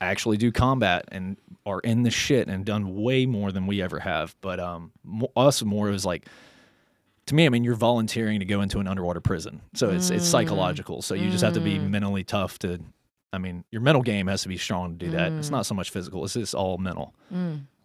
actually 0.00 0.36
do 0.36 0.52
combat 0.52 1.04
and 1.10 1.36
are 1.66 1.80
in 1.80 2.04
the 2.04 2.12
shit 2.12 2.46
and 2.46 2.64
done 2.64 2.94
way 3.02 3.26
more 3.26 3.50
than 3.50 3.66
we 3.66 3.82
ever 3.82 3.98
have. 3.98 4.36
But 4.40 4.60
um, 4.60 4.92
us 5.36 5.64
more 5.64 5.90
is 5.90 6.04
like 6.04 6.28
to 7.32 7.36
me. 7.36 7.46
I 7.46 7.48
mean, 7.48 7.64
you're 7.64 7.74
volunteering 7.74 8.38
to 8.40 8.44
go 8.46 8.60
into 8.60 8.78
an 8.78 8.86
underwater 8.86 9.20
prison, 9.20 9.60
so 9.74 9.90
it's 9.90 10.10
it's 10.10 10.24
Mm. 10.26 10.30
psychological. 10.30 11.02
So 11.02 11.14
you 11.14 11.30
just 11.30 11.42
have 11.44 11.54
to 11.54 11.60
be 11.60 11.78
mentally 11.78 12.24
tough 12.24 12.58
to. 12.60 12.78
I 13.34 13.38
mean, 13.38 13.64
your 13.70 13.80
mental 13.80 14.02
game 14.02 14.26
has 14.26 14.42
to 14.42 14.48
be 14.48 14.58
strong 14.58 14.98
to 14.98 15.06
do 15.06 15.10
that. 15.12 15.32
It's 15.32 15.48
not 15.50 15.64
so 15.66 15.74
much 15.74 15.88
physical. 15.90 16.22
It's 16.24 16.34
just 16.34 16.54
all 16.54 16.76
mental. 16.78 17.14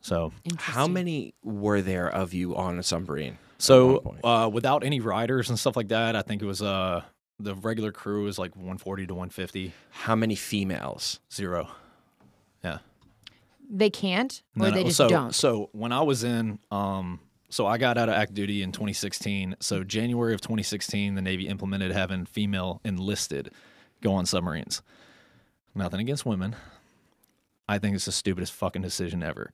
So 0.02 0.32
How 0.58 0.88
many 0.88 1.34
were 1.44 1.82
there 1.82 2.08
of 2.10 2.34
you 2.34 2.56
on 2.56 2.78
a 2.80 2.84
submarine? 2.84 3.38
so 3.58 4.16
uh, 4.24 4.48
without 4.54 4.84
any 4.84 5.00
riders 5.00 5.50
and 5.50 5.58
stuff 5.58 5.76
like 5.76 5.88
that, 5.88 6.16
I 6.16 6.22
think 6.22 6.42
it 6.42 6.46
was 6.46 6.62
uh 6.62 7.02
the 7.40 7.56
regular 7.56 7.92
crew 7.92 8.24
was 8.26 8.38
like 8.40 8.56
140 8.56 9.08
to 9.08 9.14
150. 9.14 9.74
How 9.92 10.16
many 10.16 10.36
females? 10.36 11.20
Zero. 11.34 11.70
Yeah. 12.64 12.80
they 13.70 13.90
can't, 13.90 14.42
or 14.56 14.64
No, 14.64 14.70
no, 14.70 14.76
they 14.76 14.84
just 14.86 14.98
so, 14.98 15.08
don't. 15.10 15.36
So 15.36 15.70
when 15.72 15.92
I 15.92 16.02
was 16.02 16.24
in, 16.24 16.58
um, 16.72 17.20
so 17.50 17.66
I 17.66 17.78
got 17.78 17.98
out 17.98 18.10
of 18.10 18.16
active 18.16 18.36
duty 18.36 18.62
in 18.64 18.72
2016. 18.72 19.56
So 19.60 19.84
January 19.84 20.34
of 20.34 20.42
2016, 20.42 21.16
the 21.16 21.22
Navy 21.22 21.48
implemented 21.48 21.92
having 21.92 22.26
female 22.26 22.82
enlisted 22.84 23.52
go 24.02 24.14
on 24.14 24.26
submarines. 24.26 24.82
Nothing 25.74 26.00
against 26.00 26.26
women. 26.26 26.56
I 27.68 27.80
think 27.80 27.96
it's 27.96 28.06
the 28.06 28.12
stupidest 28.12 28.54
fucking 28.54 28.82
decision 28.82 29.24
ever. 29.24 29.52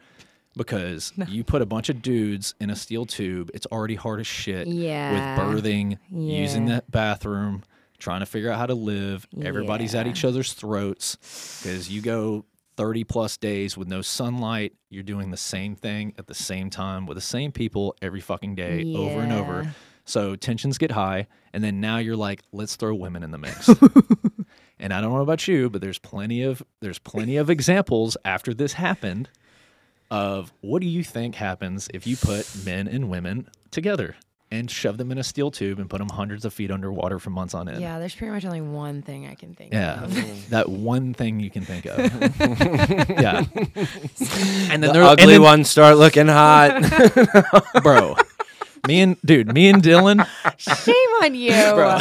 Because 0.55 1.11
you 1.27 1.43
put 1.43 1.61
a 1.61 1.65
bunch 1.65 1.89
of 1.89 2.01
dudes 2.01 2.53
in 2.59 2.69
a 2.69 2.75
steel 2.75 3.05
tube, 3.05 3.49
it's 3.53 3.65
already 3.67 3.95
hard 3.95 4.19
as 4.19 4.27
shit 4.27 4.67
Yeah. 4.67 5.11
with 5.37 5.47
berthing, 5.47 5.97
using 6.11 6.67
Yeah. 6.67 6.75
that 6.75 6.91
bathroom, 6.91 7.63
trying 7.97 8.19
to 8.19 8.25
figure 8.25 8.51
out 8.51 8.59
how 8.59 8.65
to 8.67 8.75
live. 8.75 9.27
Everybody's 9.41 9.95
at 9.95 10.07
each 10.07 10.23
other's 10.25 10.53
throats 10.53 11.15
because 11.63 11.89
you 11.89 12.01
go 12.01 12.45
30 12.75 13.03
plus 13.03 13.37
days 13.37 13.77
with 13.77 13.87
no 13.87 14.01
sunlight. 14.01 14.73
You're 14.89 15.03
doing 15.03 15.31
the 15.31 15.37
same 15.37 15.75
thing 15.75 16.13
at 16.17 16.27
the 16.27 16.33
same 16.33 16.69
time 16.69 17.05
with 17.05 17.15
the 17.15 17.21
same 17.21 17.51
people 17.51 17.95
every 18.01 18.21
fucking 18.21 18.55
day 18.55 18.93
over 18.95 19.21
and 19.21 19.31
over. 19.31 19.73
So 20.05 20.35
tensions 20.35 20.77
get 20.77 20.91
high. 20.91 21.27
And 21.53 21.63
then 21.63 21.79
now 21.79 21.97
you're 21.97 22.15
like, 22.15 22.41
let's 22.51 22.75
throw 22.75 22.93
women 22.93 23.23
in 23.23 23.31
the 23.31 23.37
mix. 23.37 23.69
and 24.79 24.93
I 24.93 25.01
don't 25.01 25.13
know 25.13 25.21
about 25.21 25.47
you, 25.47 25.69
but 25.69 25.81
there's 25.81 25.99
plenty 25.99 26.43
of 26.43 26.63
there's 26.81 26.99
plenty 26.99 27.37
of 27.37 27.49
examples 27.49 28.17
after 28.25 28.53
this 28.53 28.73
happened 28.73 29.29
of 30.11 30.53
what 30.61 30.81
do 30.81 30.87
you 30.87 31.03
think 31.03 31.35
happens 31.35 31.87
if 31.93 32.05
you 32.05 32.17
put 32.17 32.47
men 32.65 32.87
and 32.87 33.09
women 33.09 33.47
together 33.71 34.15
and 34.53 34.69
shove 34.69 34.97
them 34.97 35.11
in 35.11 35.17
a 35.17 35.23
steel 35.23 35.49
tube 35.51 35.79
and 35.79 35.89
put 35.89 35.97
them 35.99 36.09
hundreds 36.09 36.45
of 36.45 36.53
feet 36.53 36.69
underwater 36.71 37.19
for 37.19 37.29
months 37.29 37.53
on 37.53 37.67
end. 37.67 37.81
Yeah, 37.81 37.99
there's 37.99 38.13
pretty 38.15 38.31
much 38.31 38.45
only 38.45 38.61
one 38.61 39.01
thing 39.01 39.27
I 39.27 39.35
can 39.35 39.53
think 39.55 39.73
Yeah, 39.73 40.03
of. 40.03 40.49
that 40.49 40.69
one 40.69 41.13
thing 41.13 41.39
you 41.39 41.49
can 41.49 41.63
think 41.63 41.85
of. 41.85 41.99
yeah, 43.09 43.43
and 44.71 44.83
then 44.83 44.93
The 44.93 45.03
ugly 45.03 45.23
and 45.23 45.31
then, 45.31 45.41
ones 45.41 45.69
start 45.69 45.97
looking 45.97 46.27
hot. 46.27 46.81
bro. 47.83 48.15
Me 48.85 48.99
and 49.01 49.15
dude, 49.25 49.53
me 49.53 49.69
and 49.69 49.81
Dylan, 49.81 50.27
Shame 50.57 50.95
on 51.23 51.35
you. 51.35 51.51
Bro. 51.51 51.97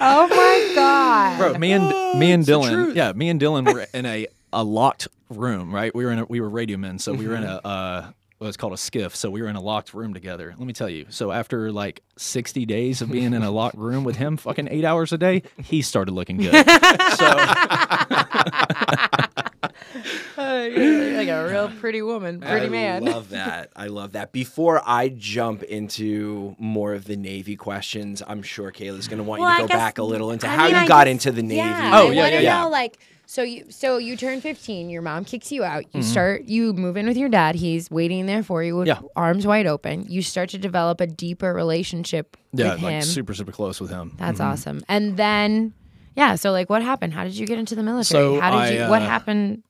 oh 0.00 0.28
my 0.28 0.72
god. 0.74 1.38
bro. 1.38 1.58
Me 1.58 1.72
and 1.72 2.18
me 2.18 2.30
and 2.32 2.44
Dylan, 2.44 2.94
yeah, 2.94 3.12
me 3.12 3.30
and 3.30 3.40
Dylan 3.40 3.72
were 3.72 3.86
in 3.94 4.04
a 4.06 4.26
a 4.52 4.62
locked 4.62 5.08
room, 5.30 5.74
right? 5.74 5.94
We 5.94 6.04
were 6.04 6.12
in 6.12 6.18
a, 6.20 6.24
we 6.26 6.40
were 6.40 6.48
radio 6.50 6.76
men, 6.76 6.98
so 6.98 7.14
we 7.14 7.26
were 7.26 7.34
in 7.36 7.42
a 7.44 7.60
uh, 7.64 8.10
what's 8.38 8.56
called 8.56 8.72
a 8.72 8.76
skiff. 8.76 9.14
So 9.16 9.30
we 9.30 9.42
were 9.42 9.48
in 9.48 9.56
a 9.56 9.60
locked 9.60 9.94
room 9.94 10.14
together. 10.14 10.54
Let 10.58 10.66
me 10.66 10.72
tell 10.72 10.88
you. 10.90 11.06
So 11.10 11.30
after 11.32 11.72
like 11.72 12.02
sixty 12.16 12.66
days 12.66 13.02
of 13.02 13.10
being 13.10 13.32
in 13.32 13.42
a 13.42 13.50
locked 13.50 13.76
room 13.76 14.04
with 14.04 14.16
him, 14.16 14.36
fucking 14.36 14.68
eight 14.70 14.84
hours 14.84 15.12
a 15.12 15.18
day, 15.18 15.42
he 15.62 15.82
started 15.82 16.12
looking 16.12 16.36
good. 16.38 16.52
so 17.16 17.34
oh, 20.38 20.64
You're 20.64 21.16
like 21.16 21.28
a 21.28 21.48
real 21.48 21.70
pretty 21.80 22.02
woman, 22.02 22.40
pretty 22.40 22.66
I 22.66 22.68
man. 22.68 23.06
I 23.08 23.12
love 23.12 23.30
that. 23.30 23.70
I 23.76 23.86
love 23.88 24.12
that. 24.12 24.32
Before 24.32 24.80
I 24.86 25.08
jump 25.08 25.62
into 25.62 26.54
more 26.58 26.94
of 26.94 27.04
the 27.04 27.16
Navy 27.16 27.56
questions, 27.56 28.22
I'm 28.26 28.42
sure 28.42 28.70
Kayla's 28.72 29.08
going 29.08 29.18
to 29.18 29.24
want 29.24 29.40
Well, 29.40 29.50
you 29.50 29.54
I 29.54 29.58
to 29.58 29.62
go 29.64 29.68
guess- 29.68 29.76
back 29.76 29.98
a 29.98 30.02
little 30.02 30.30
into 30.32 30.46
I 30.46 30.50
how 30.50 30.64
mean, 30.66 30.74
you 30.74 30.80
I 30.80 30.86
got 30.86 31.04
guess- 31.06 31.12
into 31.12 31.32
the 31.32 31.42
Navy. 31.42 31.56
Yeah, 31.56 31.90
Oh, 31.94 32.10
yeah, 32.10 32.22
wanna 32.22 32.34
yeah, 32.34 32.40
yeah. 32.40 32.60
Know, 32.62 32.70
like, 32.70 32.98
So 33.28 33.42
you 33.42 33.66
so 33.70 33.98
you 33.98 34.16
turn 34.16 34.40
15, 34.40 34.88
your 34.88 35.02
mom 35.02 35.24
kicks 35.24 35.50
you 35.50 35.64
out. 35.64 35.84
You 35.92 36.02
start 36.02 36.44
you 36.44 36.72
move 36.72 36.96
in 36.96 37.06
with 37.06 37.16
your 37.16 37.28
dad. 37.28 37.56
He's 37.56 37.90
waiting 37.90 38.26
there 38.26 38.42
for 38.44 38.62
you 38.62 38.76
with 38.76 38.88
Mm-hmm. 38.88 39.04
Yeah. 39.04 39.10
arms 39.16 39.46
wide 39.46 39.66
open. 39.66 40.06
You 40.08 40.22
start 40.22 40.48
to 40.50 40.58
develop 40.58 41.00
a 41.00 41.06
deeper 41.08 41.52
relationship 41.52 42.36
Yeah, 42.52 42.74
with 42.74 42.82
like 42.82 43.02
super 43.02 43.34
super 43.34 43.50
close 43.52 43.80
with 43.80 43.90
him. 43.90 44.12
That's 44.18 44.38
Mhm. 44.40 44.44
awesome. 44.44 44.82
And 44.88 45.16
then 45.16 45.74
yeah, 46.14 46.36
so 46.36 46.52
like 46.52 46.70
what 46.70 46.82
happened? 46.82 47.14
How 47.14 47.24
did 47.24 47.34
you 47.36 47.46
get 47.46 47.58
into 47.58 47.74
the 47.74 47.82
military? 47.82 48.04
So 48.22 48.40
How 48.40 48.50
did 48.50 48.56
I, 48.58 48.84
you 48.84 48.90
what 48.90 49.02
uh, 49.02 49.06
happened? 49.06 49.64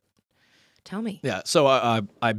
Tell 0.85 1.01
me. 1.03 1.21
Yeah. 1.25 1.41
So 1.47 1.67
I, 1.67 1.97
I, 1.99 2.03
I 2.23 2.35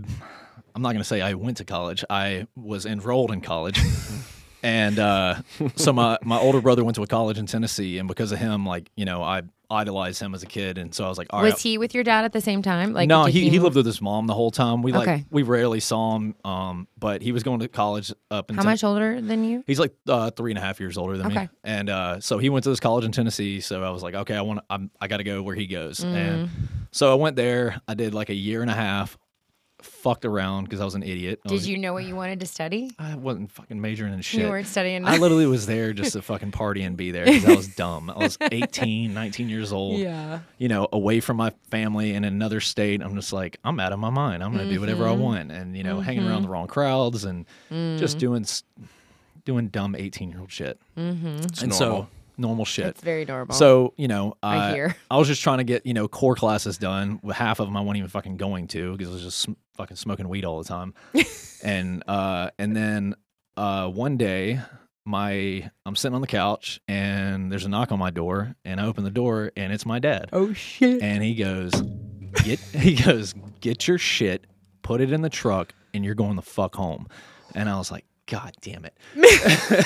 I'm 0.75 0.81
not 0.83 0.91
gonna 0.93 1.03
say 1.03 1.21
I 1.21 1.33
went 1.33 1.57
to 1.57 1.65
college. 1.65 2.05
I 2.11 2.45
was 2.55 2.85
enrolled 2.85 3.31
in 3.31 3.41
college, 3.41 3.79
and 4.63 4.99
uh, 4.99 5.41
so 5.75 5.91
my 5.91 6.19
my 6.23 6.37
older 6.37 6.61
brother 6.61 6.83
went 6.83 6.95
to 6.95 7.03
a 7.03 7.07
college 7.07 7.39
in 7.39 7.47
Tennessee, 7.47 7.97
and 7.97 8.07
because 8.07 8.31
of 8.31 8.37
him, 8.37 8.65
like 8.67 8.91
you 8.95 9.03
know, 9.03 9.23
I 9.23 9.41
idolized 9.69 10.21
him 10.21 10.33
as 10.33 10.43
a 10.43 10.45
kid, 10.45 10.77
and 10.77 10.93
so 10.95 11.05
I 11.05 11.09
was 11.09 11.17
like, 11.17 11.27
all 11.31 11.41
right. 11.41 11.51
Was 11.53 11.61
he 11.61 11.77
with 11.77 11.93
your 11.93 12.03
dad 12.03 12.23
at 12.25 12.33
the 12.33 12.41
same 12.41 12.61
time? 12.61 12.93
Like 12.93 13.07
no, 13.09 13.25
did 13.25 13.33
he, 13.33 13.49
he 13.49 13.59
lived 13.59 13.75
with 13.75 13.85
his 13.85 14.01
mom 14.01 14.27
the 14.27 14.33
whole 14.33 14.51
time. 14.51 14.81
We 14.81 14.91
like 14.91 15.07
Okay. 15.07 15.25
we 15.29 15.43
rarely 15.43 15.79
saw 15.79 16.15
him, 16.15 16.35
um, 16.45 16.87
but 16.97 17.21
he 17.21 17.31
was 17.31 17.43
going 17.43 17.59
to 17.59 17.67
college 17.67 18.13
up 18.31 18.49
in 18.49 18.55
How 18.55 18.63
much 18.63 18.83
older 18.83 19.19
than 19.21 19.43
you? 19.43 19.63
He's 19.67 19.79
like 19.79 19.93
uh, 20.07 20.31
three 20.31 20.51
and 20.51 20.57
a 20.57 20.61
half 20.61 20.79
years 20.79 20.97
older 20.97 21.17
than 21.17 21.27
Okay. 21.27 21.41
me, 21.41 21.49
and 21.63 21.89
uh, 21.89 22.19
so 22.19 22.37
he 22.37 22.49
went 22.49 22.63
to 22.63 22.69
this 22.69 22.79
college 22.79 23.03
in 23.05 23.11
Tennessee. 23.11 23.59
So 23.61 23.83
I 23.83 23.89
was 23.89 24.03
like, 24.03 24.15
okay, 24.15 24.35
I 24.35 24.41
want, 24.41 24.61
I'm, 24.69 24.89
I 25.01 25.07
got 25.07 25.17
to 25.17 25.23
go 25.23 25.41
where 25.43 25.55
he 25.55 25.67
goes, 25.67 26.03
and 26.03 26.41
Mm-hmm. 26.47 26.55
so 26.91 27.11
I 27.11 27.15
went 27.15 27.35
there. 27.35 27.81
I 27.87 27.93
did 27.93 28.13
like 28.13 28.29
a 28.29 28.33
year 28.35 28.61
and 28.61 28.71
a 28.71 28.75
half, 28.75 29.17
fucked 29.81 30.25
around 30.25 30.63
because 30.63 30.79
I 30.81 30.85
was 30.85 30.95
an 30.95 31.03
idiot. 31.03 31.39
I 31.45 31.49
Did 31.49 31.53
was- 31.55 31.67
you 31.67 31.77
know 31.77 31.93
what 31.93 32.03
you 32.05 32.15
wanted 32.15 32.39
to 32.39 32.45
study? 32.45 32.91
I 32.99 33.15
wasn't 33.15 33.51
fucking 33.51 33.79
majoring 33.79 34.13
in 34.13 34.21
shit. 34.21 34.41
You 34.41 34.47
weren't 34.49 34.67
studying. 34.67 35.05
I 35.05 35.17
literally 35.17 35.45
was 35.57 35.65
there 35.67 35.93
just 35.93 36.13
to 36.13 36.21
fucking 36.21 36.51
party 36.51 36.81
and 36.83 36.97
be 36.97 37.11
there 37.11 37.25
because 37.25 37.45
I 37.45 37.55
was 37.55 37.67
dumb. 37.67 38.09
I 38.09 38.17
was 38.17 38.37
18, 38.51 39.13
19 39.13 39.49
years 39.49 39.71
old. 39.71 39.99
yeah. 39.99 40.39
You 40.57 40.67
know, 40.67 40.87
away 40.91 41.19
from 41.19 41.37
my 41.37 41.51
family 41.69 42.13
in 42.13 42.23
another 42.23 42.59
state. 42.59 43.01
I'm 43.01 43.15
just 43.15 43.31
like, 43.33 43.57
I'm 43.63 43.79
out 43.79 43.93
of 43.93 43.99
my 43.99 44.09
mind. 44.09 44.43
I'm 44.43 44.51
gonna 44.51 44.69
do 44.69 44.79
whatever 44.79 45.03
Mm-hmm. 45.05 45.21
I 45.21 45.23
want, 45.23 45.51
and 45.51 45.77
you 45.77 45.83
know, 45.83 45.99
hanging 45.99 46.27
around 46.27 46.41
the 46.43 46.49
wrong 46.49 46.67
crowds 46.67 47.23
and 47.25 47.45
Mm. 47.71 47.99
just 47.99 48.17
doing, 48.17 48.45
doing 49.45 49.67
dumb 49.69 49.95
18 49.95 50.29
year 50.29 50.39
old 50.39 50.51
shit. 50.51 50.79
It's 50.95 51.61
and 51.61 51.69
normal. 51.71 51.77
so 51.77 52.07
normal 52.37 52.65
shit. 52.65 52.85
It's 52.87 53.01
very 53.01 53.25
normal. 53.25 53.55
So 53.55 53.93
you 53.97 54.07
know, 54.07 54.35
I 54.43 54.57
I, 54.57 54.73
hear. 54.73 54.95
I 55.09 55.17
was 55.17 55.27
just 55.27 55.41
trying 55.41 55.59
to 55.59 55.63
get 55.63 55.85
you 55.85 55.93
know 55.93 56.07
core 56.07 56.35
classes 56.35 56.77
done. 56.77 57.19
With 57.23 57.35
half 57.35 57.59
of 57.59 57.67
them, 57.67 57.77
I 57.77 57.81
wasn't 57.81 57.97
even 57.97 58.09
fucking 58.09 58.37
going 58.37 58.67
to 58.69 58.91
because 58.93 59.09
I 59.09 59.13
was 59.13 59.23
just 59.23 59.39
sm- 59.39 59.53
fucking 59.77 59.97
smoking 59.97 60.27
weed 60.27 60.43
all 60.43 60.61
the 60.61 60.67
time. 60.67 60.93
and 61.63 62.03
uh, 62.07 62.49
and 62.59 62.75
then 62.75 63.15
uh, 63.55 63.87
one 63.87 64.17
day, 64.17 64.59
my 65.05 65.69
I'm 65.85 65.95
sitting 65.95 66.15
on 66.15 66.21
the 66.21 66.27
couch 66.27 66.81
and 66.87 67.51
there's 67.51 67.65
a 67.65 67.69
knock 67.69 67.91
on 67.91 67.99
my 67.99 68.09
door, 68.09 68.55
and 68.65 68.81
I 68.81 68.85
open 68.85 69.03
the 69.03 69.11
door 69.11 69.51
and 69.55 69.71
it's 69.71 69.85
my 69.85 69.99
dad, 69.99 70.29
oh 70.33 70.53
shit. 70.53 71.01
and 71.01 71.23
he 71.23 71.35
goes, 71.35 71.71
get 72.43 72.59
he 72.73 72.95
goes, 72.95 73.33
get 73.61 73.87
your 73.87 73.97
shit, 73.97 74.45
put 74.81 74.99
it 74.99 75.11
in 75.11 75.21
the 75.21 75.29
truck, 75.29 75.73
and 75.93 76.03
you're 76.03 76.15
going 76.15 76.35
the 76.35 76.41
fuck 76.41 76.75
home. 76.75 77.07
And 77.55 77.69
I 77.69 77.77
was 77.77 77.91
like, 77.91 78.03
God 78.27 78.53
damn 78.61 78.83
it. 78.83 78.93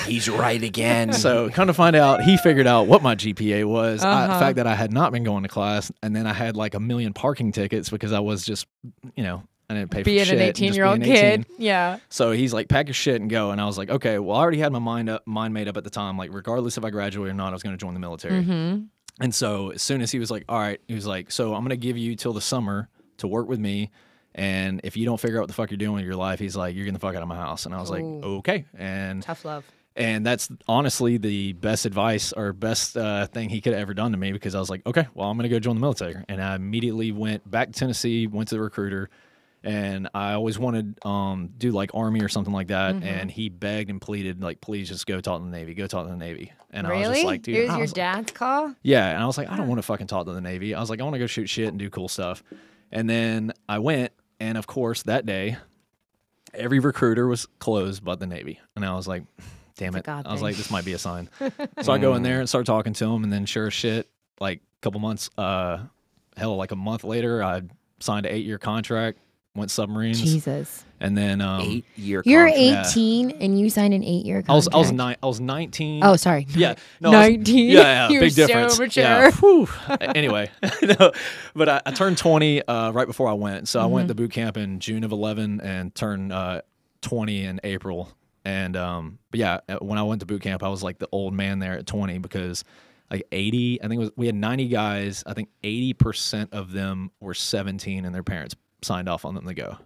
He's 0.02 0.28
right 0.28 0.60
again. 0.60 1.12
So 1.12 1.48
come 1.50 1.68
to 1.68 1.74
find 1.74 1.94
out, 1.94 2.22
he 2.22 2.36
figured 2.36 2.66
out 2.66 2.88
what 2.88 3.00
my 3.00 3.14
GPA 3.14 3.64
was. 3.64 4.02
Uh-huh. 4.02 4.26
the 4.26 4.38
fact 4.40 4.56
that 4.56 4.66
I 4.66 4.74
had 4.74 4.92
not 4.92 5.12
been 5.12 5.22
going 5.22 5.44
to 5.44 5.48
class, 5.48 5.92
and 6.02 6.14
then 6.14 6.26
I 6.26 6.32
had 6.32 6.56
like 6.56 6.74
a 6.74 6.80
million 6.80 7.12
parking 7.12 7.52
tickets 7.52 7.88
because 7.88 8.12
I 8.12 8.18
was 8.18 8.44
just, 8.44 8.66
you 9.14 9.22
know, 9.22 9.44
I 9.76 9.80
didn't 9.80 9.90
pay 9.90 10.02
Being 10.02 10.20
for 10.20 10.24
shit. 10.26 10.34
an 10.38 10.42
18 10.42 10.74
year 10.74 10.84
old 10.84 11.02
kid. 11.02 11.46
Yeah. 11.58 11.98
So 12.08 12.32
he's 12.32 12.52
like, 12.52 12.68
pack 12.68 12.86
your 12.88 12.94
shit 12.94 13.20
and 13.20 13.28
go. 13.30 13.50
And 13.50 13.60
I 13.60 13.66
was 13.66 13.76
like, 13.78 13.90
okay. 13.90 14.18
Well, 14.18 14.36
I 14.36 14.40
already 14.40 14.58
had 14.58 14.72
my 14.72 14.78
mind 14.78 15.08
up, 15.10 15.26
mind 15.26 15.54
made 15.54 15.68
up 15.68 15.76
at 15.76 15.84
the 15.84 15.90
time. 15.90 16.16
Like, 16.16 16.30
regardless 16.32 16.78
if 16.78 16.84
I 16.84 16.90
graduate 16.90 17.30
or 17.30 17.34
not, 17.34 17.48
I 17.48 17.52
was 17.52 17.62
going 17.62 17.74
to 17.76 17.80
join 17.80 17.94
the 17.94 18.00
military. 18.00 18.42
Mm-hmm. 18.42 18.84
And 19.20 19.34
so 19.34 19.70
as 19.70 19.82
soon 19.82 20.00
as 20.00 20.10
he 20.10 20.18
was 20.18 20.30
like, 20.30 20.44
all 20.48 20.58
right, 20.58 20.80
he 20.88 20.94
was 20.94 21.06
like, 21.06 21.30
so 21.30 21.54
I'm 21.54 21.60
going 21.60 21.70
to 21.70 21.76
give 21.76 21.98
you 21.98 22.16
till 22.16 22.32
the 22.32 22.40
summer 22.40 22.88
to 23.18 23.28
work 23.28 23.48
with 23.48 23.58
me. 23.60 23.90
And 24.34 24.80
if 24.84 24.96
you 24.96 25.04
don't 25.04 25.20
figure 25.20 25.36
out 25.38 25.42
what 25.42 25.48
the 25.48 25.54
fuck 25.54 25.70
you're 25.70 25.76
doing 25.78 25.96
with 25.96 26.04
your 26.04 26.16
life, 26.16 26.38
he's 26.38 26.56
like, 26.56 26.74
you're 26.74 26.84
getting 26.84 26.94
the 26.94 27.00
fuck 27.00 27.14
out 27.14 27.22
of 27.22 27.28
my 27.28 27.36
house. 27.36 27.66
And 27.66 27.74
I 27.74 27.80
was 27.80 27.90
like, 27.90 28.02
okay. 28.02 28.64
And 28.76 29.22
Tough 29.22 29.44
love. 29.44 29.64
and 29.94 30.24
that's 30.24 30.48
honestly 30.66 31.18
the 31.18 31.52
best 31.52 31.84
advice 31.84 32.32
or 32.32 32.54
best 32.54 32.96
uh, 32.96 33.26
thing 33.26 33.50
he 33.50 33.60
could 33.60 33.74
have 33.74 33.82
ever 33.82 33.92
done 33.92 34.12
to 34.12 34.16
me 34.16 34.32
because 34.32 34.54
I 34.54 34.58
was 34.58 34.70
like, 34.70 34.86
okay, 34.86 35.06
well, 35.12 35.28
I'm 35.30 35.36
going 35.36 35.48
to 35.48 35.54
go 35.54 35.58
join 35.60 35.76
the 35.76 35.82
military. 35.82 36.16
And 36.30 36.42
I 36.42 36.54
immediately 36.54 37.12
went 37.12 37.48
back 37.48 37.68
to 37.72 37.78
Tennessee, 37.78 38.26
went 38.26 38.48
to 38.48 38.54
the 38.54 38.62
recruiter, 38.62 39.10
and 39.64 40.08
I 40.14 40.32
always 40.32 40.58
wanted 40.58 41.04
um 41.04 41.50
do 41.56 41.70
like 41.70 41.90
army 41.94 42.20
or 42.22 42.28
something 42.28 42.52
like 42.52 42.68
that. 42.68 42.94
Mm-hmm. 42.94 43.04
And 43.04 43.30
he 43.30 43.48
begged 43.48 43.90
and 43.90 44.00
pleaded, 44.00 44.42
like, 44.42 44.60
please 44.60 44.88
just 44.88 45.06
go 45.06 45.20
talk 45.20 45.40
to 45.40 45.44
the 45.44 45.50
Navy, 45.50 45.74
go 45.74 45.86
talk 45.86 46.06
to 46.06 46.10
the 46.10 46.16
Navy. 46.16 46.52
And 46.70 46.86
I 46.86 46.94
was 46.96 47.08
just 47.08 47.24
like, 47.24 47.42
dude, 47.42 47.56
it 47.56 47.60
was 47.62 47.70
I 47.70 47.74
your 47.74 47.80
was- 47.82 47.92
dad's 47.92 48.32
call? 48.32 48.74
yeah, 48.82 49.10
and 49.10 49.22
I 49.22 49.26
was 49.26 49.36
like, 49.38 49.48
I 49.50 49.56
don't 49.56 49.68
want 49.68 49.78
to 49.78 49.82
fucking 49.82 50.06
talk 50.06 50.26
to 50.26 50.32
the 50.32 50.40
Navy. 50.40 50.74
I 50.74 50.80
was 50.80 50.90
like, 50.90 51.00
I 51.00 51.04
want 51.04 51.14
to 51.14 51.18
go 51.20 51.26
shoot 51.26 51.48
shit 51.48 51.68
and 51.68 51.78
do 51.78 51.90
cool 51.90 52.08
stuff. 52.08 52.42
And 52.90 53.08
then 53.08 53.52
I 53.68 53.78
went, 53.78 54.12
and 54.40 54.58
of 54.58 54.66
course, 54.66 55.02
that 55.04 55.24
day, 55.26 55.56
every 56.54 56.78
recruiter 56.78 57.26
was 57.26 57.46
closed 57.58 58.04
but 58.04 58.20
the 58.20 58.26
Navy. 58.26 58.60
And 58.76 58.84
I 58.84 58.94
was 58.94 59.06
like, 59.08 59.24
damn 59.76 59.94
it. 59.96 60.04
God 60.04 60.26
I 60.26 60.32
was 60.32 60.40
thing. 60.40 60.44
like, 60.44 60.56
this 60.56 60.70
might 60.70 60.84
be 60.84 60.92
a 60.92 60.98
sign. 60.98 61.28
so 61.82 61.92
I 61.92 61.98
go 61.98 62.14
in 62.14 62.22
there 62.22 62.40
and 62.40 62.48
start 62.48 62.66
talking 62.66 62.92
to 62.94 63.04
him, 63.06 63.24
and 63.24 63.32
then 63.32 63.46
sure 63.46 63.68
as 63.68 63.74
shit, 63.74 64.08
like 64.40 64.58
a 64.58 64.80
couple 64.80 65.00
months, 65.00 65.30
uh, 65.38 65.78
hell, 66.36 66.56
like 66.56 66.72
a 66.72 66.76
month 66.76 67.04
later, 67.04 67.42
I 67.42 67.62
signed 68.00 68.26
an 68.26 68.32
eight 68.32 68.44
year 68.44 68.58
contract, 68.58 69.18
went 69.54 69.70
submarines, 69.70 70.20
Jesus. 70.22 70.84
and 71.00 71.16
then 71.16 71.40
um, 71.42 71.60
Eight 71.60 71.84
year 71.96 72.22
You're 72.24 72.48
contract. 72.48 72.88
18 72.90 73.30
and 73.32 73.60
you 73.60 73.68
signed 73.68 73.92
an 73.92 74.02
eight 74.02 74.24
year 74.24 74.42
I 74.48 74.54
was 74.54 74.66
contract. 74.68 74.74
I 74.74 74.78
was 74.78 74.92
nine, 74.92 75.16
I 75.22 75.26
was 75.26 75.40
nineteen. 75.40 76.02
Oh, 76.04 76.16
sorry. 76.16 76.46
Yeah, 76.54 76.74
no, 77.00 77.10
I 77.12 77.28
was- 77.28 77.36
19. 77.38 77.68
yeah, 77.70 77.80
yeah, 77.80 78.08
You're 78.08 78.20
big 78.22 78.32
so 78.32 78.46
difference. 78.46 78.78
mature. 78.78 79.02
Yeah, 79.88 79.96
anyway, 80.14 80.50
no, 80.82 81.12
but 81.54 81.68
I, 81.68 81.82
I 81.84 81.90
turned 81.92 82.16
20 82.18 82.66
uh, 82.66 82.92
right 82.92 83.06
before 83.06 83.28
I 83.28 83.34
went. 83.34 83.68
So 83.68 83.80
I 83.80 83.86
went 83.86 84.04
Mm-hmm. 84.04 84.08
to 84.08 84.14
boot 84.14 84.32
camp 84.32 84.56
in 84.56 84.80
June 84.80 85.04
of 85.04 85.12
11 85.12 85.60
and 85.60 85.94
turned 85.94 86.32
uh, 86.32 86.62
20 87.02 87.44
in 87.44 87.60
April. 87.62 88.10
And 88.44 88.76
um, 88.76 89.18
but 89.30 89.38
yeah, 89.38 89.60
uh, 89.68 89.76
when 89.80 89.98
I 89.98 90.02
went 90.02 90.20
to 90.20 90.26
boot 90.26 90.42
camp, 90.42 90.62
I 90.62 90.68
was 90.68 90.82
like 90.82 90.98
the 90.98 91.08
old 91.12 91.34
man 91.34 91.58
there 91.58 91.74
at 91.74 91.86
20 91.86 92.18
because 92.18 92.64
like 93.10 93.24
80, 93.30 93.82
I 93.82 93.88
think 93.88 93.98
it 93.98 94.00
was 94.00 94.10
we 94.16 94.26
had 94.26 94.34
90 94.34 94.68
guys. 94.68 95.22
I 95.26 95.34
think 95.34 95.50
80 95.62 95.92
percent 95.94 96.52
of 96.54 96.72
them 96.72 97.10
were 97.20 97.34
17 97.34 98.04
and 98.06 98.14
their 98.14 98.22
parents 98.24 98.56
signed 98.82 99.08
off 99.08 99.24
on 99.24 99.34
them 99.34 99.46
to 99.46 99.54
go. 99.54 99.78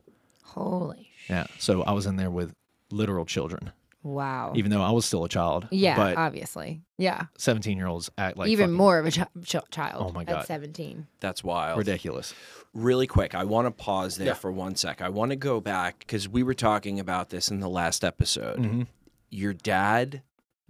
Holy 0.45 1.11
sh- 1.17 1.31
Yeah, 1.31 1.47
so 1.59 1.83
I 1.83 1.93
was 1.93 2.07
in 2.07 2.17
there 2.17 2.31
with 2.31 2.55
literal 2.91 3.25
children, 3.27 3.73
Wow. 4.03 4.53
even 4.55 4.71
though 4.71 4.83
I 4.83 4.91
was 4.91 5.05
still 5.05 5.25
a 5.25 5.29
child. 5.29 5.69
yeah, 5.71 5.97
but 5.97 6.17
obviously. 6.17 6.83
Yeah. 6.99 7.25
17 7.37 7.77
year 7.77 7.87
olds 7.89 8.11
act 8.17 8.37
like 8.37 8.49
Even 8.49 8.67
fucking 8.67 8.77
more 8.77 8.99
of 8.99 9.07
a 9.07 9.11
chi- 9.11 9.27
ch- 9.45 9.71
child 9.71 10.07
Oh 10.09 10.13
my 10.13 10.25
God. 10.25 10.41
at 10.41 10.47
17. 10.47 11.07
That's 11.21 11.43
wild. 11.45 11.79
ridiculous. 11.79 12.33
Really 12.73 13.07
quick, 13.07 13.35
I 13.35 13.45
want 13.45 13.67
to 13.67 13.71
pause 13.71 14.17
there 14.17 14.29
Yeah. 14.29 14.35
for 14.35 14.51
one 14.53 14.77
sec. 14.77 15.01
I 15.03 15.09
want 15.09 15.31
to 15.31 15.37
go 15.37 15.61
back 15.61 15.99
because 16.01 16.29
we 16.29 16.43
were 16.43 16.55
talking 16.55 17.01
about 17.01 17.31
this 17.31 17.51
in 17.51 17.61
the 17.61 17.69
last 17.69 18.05
episode. 18.05 18.59
Mm-hmm. 18.61 18.83
Your 19.31 19.53
dad 19.53 20.23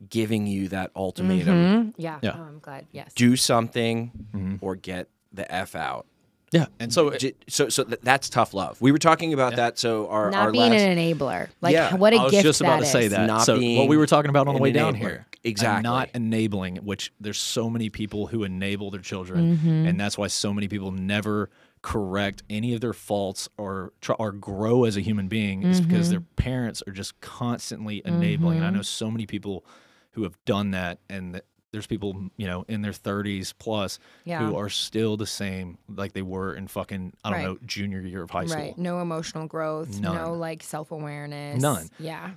giving 0.08 0.46
you 0.46 0.68
that 0.68 0.90
ultimatum 0.96 1.54
Mhm. 1.54 1.94
Yeah. 1.96 2.18
Yeah. 2.22 2.36
Oh, 2.38 2.42
I'm 2.42 2.58
glad. 2.58 2.86
Yes. 2.92 3.12
do 3.14 3.36
something 3.36 4.10
Mhm. 4.34 4.58
or 4.62 4.74
get 4.76 5.08
the 5.32 5.50
F 5.52 5.74
out. 5.76 6.06
Yeah, 6.52 6.66
and 6.78 6.92
so 6.92 7.10
J- 7.16 7.34
So, 7.48 7.68
so 7.68 7.82
that's 7.84 8.28
tough 8.30 8.54
love. 8.54 8.80
We 8.80 8.92
were 8.92 8.98
talking 8.98 9.32
about 9.34 9.56
that. 9.56 9.78
So 9.78 10.08
our, 10.08 10.30
Not 10.30 10.46
our 10.46 10.52
being 10.52 10.70
last, 10.70 10.80
an 10.80 10.96
enabler. 10.96 11.48
Like, 11.60 11.72
Yeah, 11.72 11.96
what 11.96 12.12
a 12.12 12.18
I 12.18 12.22
was 12.24 12.30
gift 12.32 12.44
just 12.44 12.60
about 12.60 12.80
to 12.80 12.86
say 12.86 13.06
is. 13.06 13.12
that. 13.12 13.26
Not 13.26 13.42
so 13.42 13.54
what 13.60 13.88
we 13.88 13.96
were 13.96 14.06
talking 14.06 14.28
about 14.28 14.46
on 14.46 14.54
the 14.54 14.58
an 14.58 14.62
way 14.62 14.70
down 14.72 14.94
here, 14.94 15.26
Exactly. 15.42 15.74
and 15.76 15.82
not 15.82 16.08
enabling. 16.14 16.76
Which 16.76 17.12
there's 17.20 17.38
so 17.38 17.68
many 17.68 17.90
people 17.90 18.28
who 18.28 18.44
enable 18.44 18.90
their 18.92 19.00
children, 19.00 19.56
Mm-hmm. 19.56 19.86
and 19.88 19.98
that's 20.00 20.16
why 20.16 20.28
so 20.28 20.52
many 20.54 20.68
people 20.68 20.92
never 20.92 21.50
correct 21.82 22.42
any 22.48 22.74
of 22.74 22.80
their 22.80 22.92
faults 22.92 23.48
or 23.58 23.92
try, 24.00 24.14
or 24.18 24.32
grow 24.32 24.84
as 24.84 24.96
a 24.96 25.00
human 25.00 25.28
being 25.28 25.62
is 25.64 25.80
Mm-hmm. 25.80 25.88
because 25.90 26.10
their 26.10 26.20
parents 26.36 26.82
are 26.86 26.92
just 26.92 27.20
constantly 27.20 28.02
enabling. 28.04 28.58
And 28.58 28.66
I 28.66 28.70
know 28.70 28.82
so 28.82 29.10
many 29.10 29.26
people 29.26 29.64
who 30.12 30.22
have 30.22 30.36
done 30.44 30.70
that, 30.70 30.98
and 31.10 31.34
that 31.34 31.44
there's 31.76 31.86
people 31.86 32.30
you 32.38 32.46
know 32.46 32.64
in 32.68 32.80
their 32.80 32.92
30s 32.92 33.52
plus 33.58 33.98
Yeah. 34.24 34.38
who 34.46 34.56
are 34.56 34.70
still 34.70 35.18
the 35.18 35.26
same 35.26 35.76
like 35.94 36.14
they 36.14 36.22
were 36.22 36.54
in 36.54 36.68
fucking 36.68 37.12
I 37.22 37.28
don't 37.30 37.38
Right. 37.38 37.44
know 37.44 37.58
junior 37.66 38.00
year 38.00 38.22
of 38.22 38.30
high 38.30 38.46
school. 38.46 38.62
Right. 38.62 38.78
No 38.78 39.00
emotional 39.00 39.46
growth. 39.46 40.00
No 40.00 40.32
like 40.32 40.62
self 40.62 40.90
awareness. 40.90 41.60
None. 41.60 41.90
Yeah. 41.98 42.30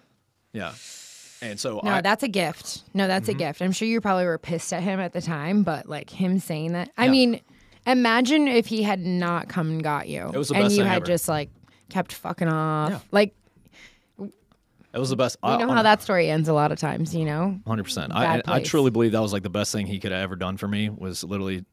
Yeah, 0.52 0.74
and 1.42 1.60
so 1.60 1.80
No, 1.84 1.92
I, 1.92 2.02
that's 2.02 2.24
a 2.24 2.28
gift. 2.28 2.84
No, 2.94 3.08
that's 3.08 3.30
a 3.30 3.32
mm-hmm. 3.32 3.38
gift. 3.40 3.62
I'm 3.62 3.72
sure 3.72 3.88
you 3.88 4.02
probably 4.02 4.26
were 4.26 4.38
pissed 4.40 4.74
at 4.74 4.82
him 4.84 5.00
at 5.00 5.14
the 5.14 5.22
time, 5.22 5.64
but 5.64 5.88
like 5.88 6.10
him 6.10 6.40
saying 6.40 6.74
that. 6.74 6.90
I 6.98 7.06
Yeah. 7.06 7.12
mean, 7.12 7.42
imagine 7.88 8.48
if 8.48 8.66
he 8.66 8.84
had 8.84 9.00
not 9.00 9.48
come 9.48 9.70
and 9.70 9.84
got 9.84 10.10
you. 10.10 10.30
It 10.34 10.38
was 10.38 10.50
the 10.50 10.56
and 10.56 10.72
you 10.72 10.84
had 10.84 10.98
ever. 10.98 11.06
just 11.06 11.30
like 11.30 11.50
kept 11.90 12.14
fucking 12.14 12.48
off. 12.48 12.90
Yeah. 12.90 13.00
Like 13.12 13.36
it 14.94 15.00
was 15.00 15.10
the 15.10 15.16
best. 15.16 15.38
you 15.44 15.58
know 15.58 15.70
how 15.72 15.84
that 15.84 16.02
story 16.02 16.30
ends 16.30 16.48
a 16.50 16.54
lot 16.54 16.72
of 16.72 16.80
times, 16.80 17.14
you 17.16 17.26
know? 17.26 17.60
Hundred 17.68 17.84
percent. 17.84 18.12
Bad 18.14 18.44
I 18.48 18.56
I 18.58 18.64
truly 18.64 18.92
believe 18.92 19.12
that 19.14 19.22
was 19.22 19.34
like 19.34 19.44
the 19.44 19.50
best 19.50 19.72
thing 19.72 19.88
he 19.88 20.00
could 20.00 20.12
have 20.12 20.22
ever 20.22 20.36
done 20.36 20.58
for 20.58 20.68
me 20.68 20.90
was 20.90 21.24
literally 21.24 21.66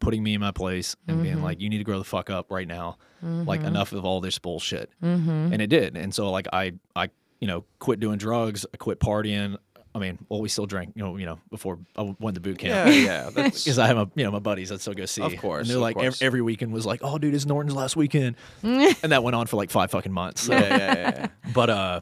putting 0.00 0.22
me 0.22 0.34
in 0.34 0.40
my 0.40 0.52
place 0.52 0.94
and 1.06 1.16
Mm-hmm. 1.16 1.22
being 1.24 1.42
like, 1.42 1.60
"You 1.60 1.68
need 1.68 1.78
to 1.78 1.84
grow 1.84 1.98
the 1.98 2.04
fuck 2.04 2.30
up 2.30 2.50
right 2.50 2.68
now. 2.68 2.98
Like 3.22 3.62
enough 3.62 3.92
of 3.92 4.04
all 4.04 4.20
this 4.20 4.38
bullshit." 4.38 4.90
Mm-hmm. 5.02 5.52
And 5.52 5.60
it 5.62 5.66
did. 5.68 5.96
And 5.96 6.14
so 6.14 6.30
like 6.30 6.46
I 6.52 6.72
I 6.94 7.10
you 7.40 7.46
know 7.48 7.64
quit 7.78 8.00
doing 8.00 8.18
drugs, 8.18 8.64
I 8.72 8.76
quit 8.76 9.00
partying. 9.00 9.56
I 9.94 10.00
mean, 10.00 10.18
well, 10.28 10.40
we 10.42 10.48
still 10.50 10.66
drank, 10.66 10.92
you 10.94 11.02
know, 11.02 11.16
you 11.16 11.24
know, 11.26 11.40
before 11.50 11.78
I 11.96 12.14
went 12.20 12.34
to 12.34 12.40
boot 12.40 12.58
camp. 12.58 12.94
yeah. 12.94 13.30
That's 13.34 13.64
Because 13.64 13.78
I 13.78 13.86
have 13.88 13.96
a, 13.96 14.08
you 14.14 14.22
know, 14.22 14.30
my 14.30 14.38
buddies 14.38 14.70
I'd 14.70 14.80
still 14.82 14.92
go 14.92 15.06
see. 15.06 15.22
Of 15.22 15.36
course, 15.38 15.62
And 15.62 15.70
they're 15.70 15.80
like, 15.82 15.96
ev- 15.96 16.18
every 16.20 16.42
weekend 16.42 16.72
was 16.72 16.84
like, 16.86 17.00
oh, 17.02 17.16
dude, 17.18 17.34
it's 17.34 17.46
Norton's 17.46 17.74
last 17.74 17.96
weekend. 17.96 18.36
and 18.62 18.94
that 19.12 19.24
went 19.24 19.34
on 19.34 19.46
for 19.46 19.56
like 19.56 19.70
five 19.70 19.90
fucking 19.90 20.12
months. 20.12 20.42
So. 20.42 20.52
yeah, 20.52 20.60
yeah, 20.60 20.76
yeah, 20.94 21.14
yeah. 21.16 21.26
But, 21.54 21.70
uh, 21.70 22.00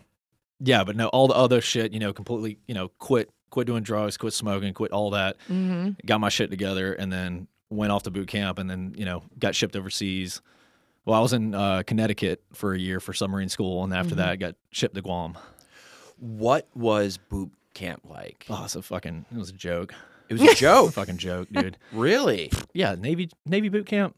yeah, 0.61 0.85
but 0.85 0.97
no, 0.97 1.09
all 1.09 1.29
the 1.29 1.35
other 1.35 1.61
shit, 1.61 1.93
you 1.93 1.99
know, 1.99 2.13
completely, 2.13 2.59
you 2.67 2.75
know, 2.75 2.89
quit, 2.99 3.31
quit 3.51 3.67
doing 3.67 3.83
drugs, 3.83 4.17
quit 4.17 4.33
smoking, 4.33 4.73
quit 4.75 4.93
all 4.93 5.11
that. 5.11 5.37
Mm-hmm. 5.51 5.91
Got 6.05 6.21
my 6.21 6.29
shit 6.29 6.51
together 6.51 6.93
and 6.93 7.13
then 7.13 7.49
went 7.71 7.93
off 7.93 8.05
to 8.05 8.11
boot 8.11 8.29
camp 8.29 8.59
and 8.59 8.69
then, 8.71 8.95
you 8.97 9.05
know, 9.05 9.23
got 9.39 9.55
shipped 9.55 9.77
overseas. 9.77 10.41
Well, 11.05 11.19
I 11.19 11.23
was 11.23 11.33
in 11.33 11.55
uh, 11.55 11.83
Connecticut 11.87 12.43
for 12.53 12.75
a 12.75 12.79
year 12.79 13.01
for 13.01 13.13
submarine 13.13 13.49
school. 13.49 13.85
And 13.85 13.95
after 13.95 14.17
that, 14.17 14.39
got 14.39 14.57
shipped 14.71 14.95
to 14.97 15.03
Guam. 15.03 15.39
What 16.19 16.67
was 16.75 17.17
boot 17.17 17.53
camp 17.75 18.03
like? 18.09 18.47
Oh, 18.49 18.65
it's 18.65 18.75
a 18.77 18.83
fucking, 18.83 19.27
it 19.31 19.39
was 19.39 19.51
a 19.51 19.55
joke. 19.55 19.95
It 20.29 20.35
was 20.35 20.43
a 20.43 20.55
joke. 20.55 20.93
fucking 20.95 21.19
joke, 21.19 21.49
dude. 21.53 21.79
really? 21.93 22.51
yeah, 22.73 22.97
Navy 22.99 23.31
Navy 23.45 23.69
boot 23.69 23.87
camp. 23.87 24.17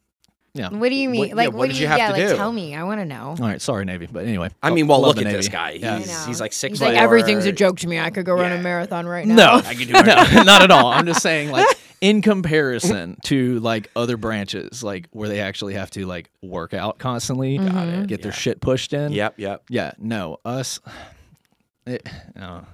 Yeah. 0.59 0.71
What 0.71 0.89
do 0.89 0.95
you 0.95 1.09
mean? 1.09 1.21
What- 1.21 1.29
yeah, 1.29 1.35
like, 1.35 1.47
what 1.49 1.57
what, 1.57 1.67
did 1.69 1.75
do 1.75 1.79
you 1.79 1.83
you? 1.85 1.89
have 1.89 1.99
yeah, 1.99 2.07
to 2.09 2.13
like, 2.13 2.29
do? 2.29 2.37
tell 2.37 2.53
me. 2.53 2.75
I 2.75 2.83
want 2.83 3.01
to 3.01 3.05
know. 3.05 3.29
All 3.31 3.47
right, 3.47 3.61
sorry 3.63 3.85
Navy, 3.85 4.09
but 4.11 4.25
anyway. 4.27 4.51
I 4.63 4.71
mean, 4.71 4.87
well, 4.89 5.01
love 5.01 5.17
look 5.17 5.25
the 5.25 5.31
at 5.31 5.37
this 5.37 5.47
Navy. 5.47 5.53
guy. 5.57 5.71
Yeah. 5.73 5.99
He's, 5.99 6.25
he's 6.27 6.41
like 6.41 6.53
six 6.53 6.73
He's 6.73 6.81
like 6.83 6.97
everything's 6.97 7.47
a 7.47 7.53
joke 7.53 7.79
to 7.79 7.89
me. 7.89 7.99
I 7.99 8.11
could 8.11 8.27
go 8.27 8.35
run 8.41 8.53
a 8.53 8.59
marathon 8.61 9.07
right 9.07 9.27
now. 9.27 9.37
No, 9.37 9.53
I 9.65 9.75
can 9.75 9.87
do 9.87 9.93
no, 10.35 10.43
not 10.43 10.63
at 10.63 10.71
all. 10.71 10.89
I'm 10.89 11.07
just 11.07 11.23
saying, 11.23 11.51
like, 11.53 11.67
in 12.01 12.23
comparison 12.23 13.17
to 13.25 13.59
like 13.61 13.91
other 13.97 14.17
branches, 14.17 14.83
like 14.83 15.09
where 15.13 15.29
they 15.29 15.41
actually 15.41 15.75
have 15.75 15.91
to 15.93 16.07
like 16.07 16.31
work 16.43 16.75
out 16.75 16.99
constantly, 16.99 17.59
Mm-hmm. 17.59 18.05
get 18.05 18.23
their 18.23 18.33
shit 18.33 18.61
pushed 18.61 18.93
in. 18.93 19.13
Yep, 19.13 19.35
yep. 19.39 19.63
Yeah. 19.69 19.93
No, 19.99 20.39
us. 20.45 20.81
It, 21.87 22.07
no. 22.37 22.67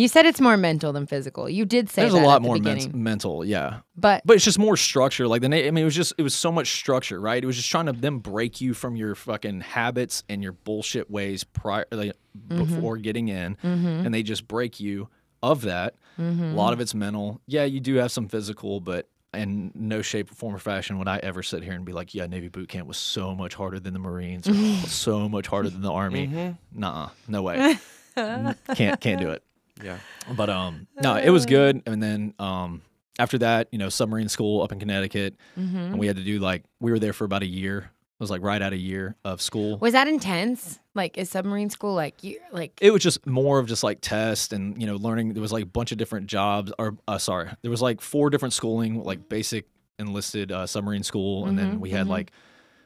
You 0.00 0.08
said 0.08 0.24
it's 0.24 0.40
more 0.40 0.56
mental 0.56 0.94
than 0.94 1.06
physical. 1.06 1.46
You 1.46 1.66
did 1.66 1.90
say 1.90 2.02
There's 2.02 2.14
that 2.14 2.22
a 2.22 2.26
lot 2.26 2.36
at 2.36 2.42
the 2.42 2.48
more 2.48 2.58
men- 2.58 2.90
mental. 2.94 3.44
Yeah. 3.44 3.80
but 3.94 4.22
But 4.24 4.36
it's 4.36 4.44
just 4.46 4.58
more 4.58 4.78
structure. 4.78 5.28
Like 5.28 5.42
the 5.42 5.50
na- 5.50 5.58
I 5.58 5.70
mean, 5.70 5.82
it 5.82 5.84
was 5.84 5.94
just 5.94 6.14
it 6.16 6.22
was 6.22 6.34
so 6.34 6.50
much 6.50 6.72
structure, 6.72 7.20
right? 7.20 7.42
It 7.42 7.46
was 7.46 7.56
just 7.56 7.70
trying 7.70 7.84
to 7.84 7.92
then 7.92 8.16
break 8.16 8.62
you 8.62 8.72
from 8.72 8.96
your 8.96 9.14
fucking 9.14 9.60
habits 9.60 10.24
and 10.30 10.42
your 10.42 10.52
bullshit 10.52 11.10
ways 11.10 11.44
prior 11.44 11.84
like, 11.90 12.14
mm-hmm. 12.34 12.64
before 12.64 12.96
getting 12.96 13.28
in, 13.28 13.56
mm-hmm. 13.56 14.06
and 14.06 14.14
they 14.14 14.22
just 14.22 14.48
break 14.48 14.80
you 14.80 15.10
of 15.42 15.62
that. 15.62 15.96
Mm-hmm. 16.18 16.44
A 16.44 16.54
lot 16.54 16.72
of 16.72 16.80
it's 16.80 16.94
mental. 16.94 17.42
Yeah, 17.46 17.64
you 17.64 17.80
do 17.80 17.96
have 17.96 18.10
some 18.10 18.26
physical, 18.26 18.80
but 18.80 19.06
in 19.34 19.70
no 19.74 20.00
shape, 20.00 20.30
form, 20.30 20.54
or 20.54 20.58
fashion 20.58 20.98
would 20.98 21.08
I 21.08 21.18
ever 21.18 21.42
sit 21.42 21.62
here 21.62 21.74
and 21.74 21.84
be 21.84 21.92
like, 21.92 22.14
"Yeah, 22.14 22.24
Navy 22.24 22.48
boot 22.48 22.70
camp 22.70 22.88
was 22.88 22.96
so 22.96 23.34
much 23.34 23.54
harder 23.54 23.78
than 23.78 23.92
the 23.92 24.00
Marines, 24.00 24.48
or 24.48 24.54
so 24.88 25.28
much 25.28 25.46
harder 25.46 25.68
than 25.68 25.82
the 25.82 25.92
Army." 25.92 26.56
Nah, 26.72 27.10
no 27.28 27.42
way. 27.42 27.76
Can't 28.16 29.00
can't 29.00 29.20
do 29.20 29.30
it. 29.30 29.42
Yeah. 29.82 29.98
But 30.30 30.50
um, 30.50 30.86
no, 31.02 31.16
it 31.16 31.30
was 31.30 31.46
good. 31.46 31.82
And 31.86 32.02
then 32.02 32.34
um, 32.38 32.82
after 33.18 33.38
that, 33.38 33.68
you 33.72 33.78
know, 33.78 33.88
submarine 33.88 34.28
school 34.28 34.62
up 34.62 34.72
in 34.72 34.78
Connecticut, 34.78 35.36
and 35.56 35.98
we 35.98 36.06
had 36.06 36.16
to 36.16 36.24
do 36.24 36.38
like 36.38 36.64
we 36.80 36.90
were 36.90 36.98
there 36.98 37.12
for 37.12 37.24
about 37.24 37.42
a 37.42 37.46
year. 37.46 37.78
It 38.18 38.22
was 38.22 38.30
like 38.30 38.42
right 38.42 38.60
out 38.60 38.74
a 38.74 38.76
year 38.76 39.16
of 39.24 39.40
school. 39.40 39.78
was 39.78 39.94
that 39.94 40.06
intense? 40.06 40.78
Like, 40.94 41.16
is 41.16 41.30
submarine 41.30 41.70
school 41.70 41.94
like 41.94 42.22
you 42.22 42.38
like? 42.52 42.78
It 42.82 42.90
was 42.92 43.02
just 43.02 43.26
more 43.26 43.58
of 43.58 43.66
just 43.66 43.82
like 43.82 43.98
tests 44.02 44.52
and 44.52 44.78
you 44.78 44.86
know 44.86 44.96
learning. 44.96 45.32
There 45.32 45.40
was 45.40 45.52
like 45.52 45.62
a 45.62 45.66
bunch 45.66 45.90
of 45.90 45.96
different 45.98 46.26
jobs. 46.26 46.70
Or 46.78 46.98
uh, 47.08 47.16
sorry, 47.16 47.48
there 47.62 47.70
was 47.70 47.80
like 47.80 48.02
four 48.02 48.28
different 48.28 48.52
schooling, 48.52 49.02
like 49.02 49.28
basic 49.30 49.64
enlisted 49.98 50.52
uh, 50.52 50.66
submarine 50.66 51.02
school, 51.02 51.46
and 51.46 51.58
then 51.58 51.76
Mhm, 51.76 51.80
we 51.80 51.90
had 51.90 52.06
mhm. 52.06 52.10
like, 52.10 52.32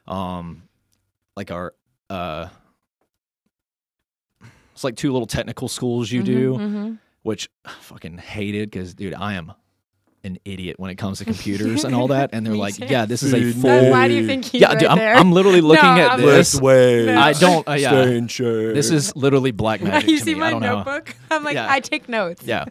um, 0.06 0.62
like 1.36 1.50
our 1.50 1.74
uh, 2.10 2.48
it's 4.84 4.92
like 4.92 4.96
two 4.96 5.12
little 5.12 5.26
technical 5.26 5.68
schools 5.68 6.10
you 6.12 6.22
do. 6.22 6.54
Mhm, 6.58 6.98
which 7.22 7.48
I 7.64 7.70
fucking 7.80 8.18
hated 8.18 8.70
because, 8.70 8.94
dude, 8.94 9.14
I 9.14 9.34
am 9.34 9.52
an 10.24 10.38
idiot 10.44 10.78
when 10.78 10.90
it 10.90 10.96
comes 10.96 11.18
to 11.18 11.24
computers 11.32 11.84
and 11.84 11.94
all 11.94 12.08
that. 12.08 12.30
And 12.32 12.46
they're 12.46 12.54
like, 12.56 12.76
too. 12.76 12.86
yeah, 12.86 13.06
this 13.06 13.22
is 13.22 13.32
a 13.34 13.52
full. 13.52 13.90
Why 13.90 14.08
do 14.08 14.14
you 14.14 14.26
think 14.26 14.44
he's 14.44 14.60
yeah, 14.60 14.68
right 14.68 14.78
dude, 14.78 14.88
I'm, 14.88 14.98
there? 14.98 15.14
I'm 15.14 15.32
literally 15.32 15.60
looking 15.70 15.84
No, 15.84 16.00
at 16.00 16.10
I'm 16.12 16.20
this. 16.20 16.60
way. 16.60 17.06
No. 17.06 17.18
I 17.18 17.32
don't. 17.32 17.66
Uh, 17.68 17.72
yeah, 17.72 18.02
in 18.04 18.26
this 18.26 18.90
is 18.90 19.14
literally 19.16 19.52
black 19.52 19.80
magic 19.82 20.08
you 20.10 20.18
to 20.18 20.24
see 20.24 20.34
me. 20.34 20.40
I 20.42 20.44
my 20.44 20.50
don't 20.50 20.84
know. 20.86 21.00
I'm 21.30 21.44
like, 21.44 21.54
Yeah. 21.54 21.66
I 21.70 21.80
take 21.80 22.08
notes. 22.08 22.42
Yeah, 22.44 22.66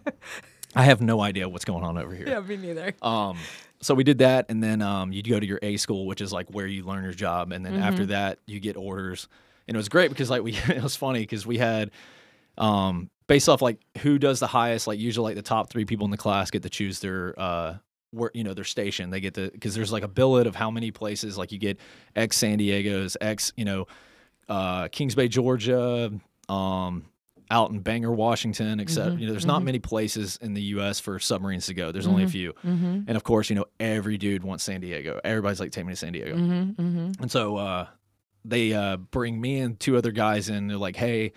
I 0.75 0.83
have 0.83 1.01
no 1.01 1.21
idea 1.21 1.49
what's 1.49 1.65
going 1.65 1.83
on 1.83 1.97
over 1.97 2.13
here. 2.13 2.27
yeah, 2.27 2.39
me 2.41 2.57
neither. 2.57 2.93
Um, 3.01 3.37
so 3.81 3.93
we 3.95 4.03
did 4.03 4.19
that, 4.19 4.45
and 4.49 4.63
then 4.63 4.81
um, 4.81 5.11
you 5.11 5.21
go 5.23 5.39
to 5.39 5.45
your 5.45 5.59
A 5.61 5.77
school, 5.77 6.05
which 6.05 6.21
is 6.21 6.31
like 6.31 6.47
where 6.51 6.65
you 6.67 6.83
learn 6.83 7.03
your 7.03 7.11
job, 7.13 7.51
and 7.51 7.65
then 7.65 7.73
Mm-hmm. 7.73 7.83
after 7.83 8.05
that 8.07 8.39
you 8.45 8.59
get 8.59 8.77
orders, 8.77 9.27
and 9.67 9.75
it 9.75 9.77
was 9.77 9.89
great 9.89 10.09
because 10.09 10.29
like 10.29 10.43
we 10.43 10.51
it 10.67 10.81
was 10.83 10.95
funny 10.95 11.19
because 11.19 11.45
we 11.45 11.57
had 11.57 11.91
um 12.57 13.09
based 13.27 13.47
off 13.49 13.61
like 13.61 13.79
who 13.99 14.19
does 14.19 14.39
the 14.39 14.47
highest, 14.47 14.85
like 14.87 14.99
usually 14.99 15.29
like 15.31 15.35
the 15.35 15.41
top 15.41 15.69
three 15.69 15.85
people 15.85 16.05
in 16.05 16.11
the 16.11 16.17
class 16.17 16.51
get 16.51 16.63
to 16.63 16.69
choose 16.69 16.99
their 16.99 17.33
uh 17.39 17.75
where 18.11 18.29
you 18.33 18.43
know 18.43 18.53
their 18.53 18.63
station. 18.63 19.09
They 19.09 19.19
get 19.21 19.33
to 19.35 19.49
because 19.51 19.73
there's 19.75 19.91
like 19.91 20.03
a 20.03 20.07
billet 20.07 20.45
of 20.47 20.55
how 20.55 20.69
many 20.69 20.91
places 20.91 21.37
like 21.37 21.51
you 21.51 21.57
get 21.57 21.79
X 22.15 22.37
San 22.37 22.57
Diego's, 22.57 23.17
X 23.21 23.53
you 23.55 23.65
know 23.65 23.87
uh 24.49 24.87
Kings 24.89 25.15
Bay, 25.15 25.27
Georgia, 25.27 26.11
um 26.49 27.05
out 27.51 27.69
in 27.71 27.79
Bangor, 27.79 28.11
Washington, 28.11 28.79
except 28.79 29.17
you 29.19 29.25
know 29.27 29.31
there's 29.31 29.45
not 29.45 29.63
many 29.63 29.77
places 29.79 30.37
in 30.41 30.53
the 30.53 30.61
U.S. 30.75 30.99
for 30.99 31.19
submarines 31.19 31.67
to 31.67 31.73
go. 31.73 31.91
There's 31.91 32.07
only 32.07 32.23
a 32.23 32.27
few, 32.27 32.53
Mm-hmm. 32.65 33.01
and 33.07 33.11
of 33.15 33.23
course 33.23 33.49
you 33.49 33.55
know 33.55 33.65
every 33.79 34.17
dude 34.17 34.43
wants 34.43 34.63
San 34.63 34.81
Diego. 34.81 35.19
Everybody's 35.23 35.59
like, 35.59 35.71
take 35.71 35.85
me 35.85 35.93
to 35.93 35.97
San 35.97 36.13
Diego, 36.13 36.35
Mm-hmm. 36.35 36.81
Mm-hmm. 36.81 37.21
and 37.21 37.31
so 37.31 37.57
uh, 37.57 37.87
they 38.45 38.73
uh, 38.73 38.97
bring 38.97 39.39
me 39.39 39.59
and 39.59 39.79
two 39.79 39.97
other 39.97 40.11
guys 40.11 40.49
in. 40.49 40.67
They're 40.67 40.77
like, 40.77 40.95
hey, 40.95 41.33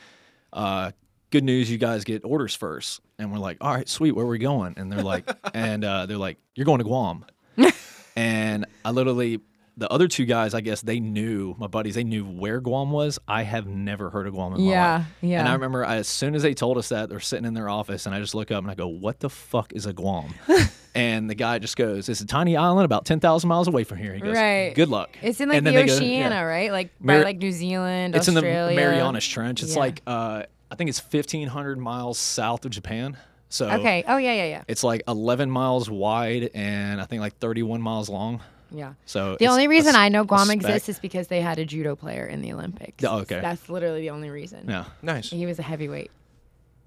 uh, 0.53 0.93
good 1.31 1.45
news, 1.45 1.71
you 1.71 1.79
guys 1.79 2.05
get 2.05 2.25
orders 2.25 2.55
first, 2.55 3.01
and 3.19 3.33
we're 3.33 3.39
like, 3.39 3.59
all 3.61 3.75
right, 3.75 3.89
sweet, 3.89 4.13
where 4.13 4.25
are 4.25 4.29
we 4.29 4.39
going? 4.39 4.75
And 4.77 4.91
they're 4.91 5.03
like, 5.03 5.29
and 5.55 5.85
uh, 5.85 6.07
they're 6.07 6.17
like, 6.19 6.39
you're 6.55 6.65
going 6.67 6.79
to 6.79 6.85
Guam, 6.85 7.25
and 8.17 8.67
I 8.85 8.91
literally. 8.91 9.41
The 9.79 9.93
other 9.93 10.09
two 10.09 10.25
guys, 10.25 10.55
I 10.55 10.63
guess 10.63 10.81
they 10.81 11.01
knew 11.01 11.55
my 11.59 11.67
buddies. 11.67 11.97
They 11.97 12.03
knew 12.03 12.25
where 12.25 12.63
Guam 12.63 12.91
was. 12.93 13.19
I 13.29 13.43
have 13.43 13.67
never 13.67 14.09
heard 14.09 14.27
of 14.27 14.33
Guam 14.33 14.55
in 14.55 14.65
my 14.65 14.71
Yeah, 14.71 14.97
life. 14.97 15.07
yeah. 15.21 15.41
And 15.41 15.49
I 15.51 15.53
remember 15.53 15.85
as 15.85 16.09
soon 16.09 16.35
as 16.35 16.41
they 16.43 16.55
told 16.55 16.79
us 16.79 16.89
that, 16.89 17.11
they're 17.11 17.21
sitting 17.21 17.45
in 17.45 17.53
their 17.53 17.69
office, 17.69 18.07
and 18.07 18.15
I 18.15 18.21
just 18.21 18.35
look 18.35 18.51
up 18.51 18.63
and 18.63 18.71
I 18.71 18.75
go, 18.75 18.89
"What 18.89 19.21
the 19.21 19.29
fuck 19.29 19.75
is 19.75 19.85
a 19.85 19.93
Guam?" 19.93 20.33
and 20.97 21.31
the 21.31 21.35
guy 21.35 21.59
just 21.59 21.77
goes, 21.77 22.09
"It's 22.09 22.21
a 22.21 22.27
tiny 22.27 22.57
island 22.57 22.85
about 22.85 23.05
ten 23.05 23.21
thousand 23.21 23.49
miles 23.49 23.69
away 23.69 23.85
from 23.85 23.99
here." 23.99 24.15
He 24.15 24.21
goes, 24.21 24.35
Right. 24.37 24.73
Good 24.75 24.89
luck. 24.89 25.11
It's 25.23 25.41
in 25.41 25.49
like 25.49 25.59
And 25.59 25.67
the 25.67 25.71
then 25.73 25.87
they 25.87 25.93
go- 25.93 25.95
Oceania, 25.97 26.29
yeah. 26.31 26.41
right? 26.41 26.73
Like 26.73 26.91
Mar- 27.01 27.19
by 27.19 27.25
like 27.25 27.39
New 27.39 27.53
Zealand, 27.53 28.17
It's 28.17 28.29
Australia. 28.29 28.71
in 28.71 28.75
the 28.77 28.81
Marianas 28.83 29.27
Trench. 29.27 29.63
It's 29.63 29.75
Yeah. 29.75 29.81
like 29.81 30.03
uh, 30.07 30.43
I 30.71 30.75
think 30.75 30.91
it's 30.91 30.99
fifteen 31.01 31.49
hundred 31.49 31.79
miles 31.79 32.19
south 32.19 32.65
of 32.65 32.71
Japan. 32.73 33.17
So 33.49 33.69
Okay. 33.71 34.03
Oh 34.09 34.17
yeah, 34.17 34.33
yeah, 34.33 34.47
yeah, 34.47 34.63
it's 34.67 34.83
like 34.83 35.03
eleven 35.07 35.51
miles 35.51 35.89
wide 35.89 36.51
and 36.55 37.01
I 37.01 37.05
think 37.05 37.21
like 37.21 37.39
thirty-one 37.39 37.81
miles 37.81 38.09
long. 38.09 38.41
yeah. 38.73 38.95
So 39.07 39.37
The 39.39 39.47
only 39.47 39.69
reason 39.69 39.91
s- 39.91 39.95
I 39.95 40.09
know 40.09 40.25
Guam 40.25 40.51
exists 40.51 40.89
is 40.89 40.99
because 40.99 41.29
they 41.29 41.41
had 41.41 41.59
a 41.61 41.65
judo 41.65 41.95
player 41.95 42.27
in 42.27 42.41
the 42.43 42.53
Olympics. 42.53 43.05
Oh, 43.05 43.19
okay. 43.21 43.41
That's 43.41 43.69
literally 43.69 44.01
the 44.01 44.11
only 44.11 44.31
reason. 44.31 44.67
Yeah. 44.69 44.87
nice. 45.03 45.31
He 45.31 45.47
was 45.47 45.61
a 45.61 45.63
heavyweight. 45.63 46.11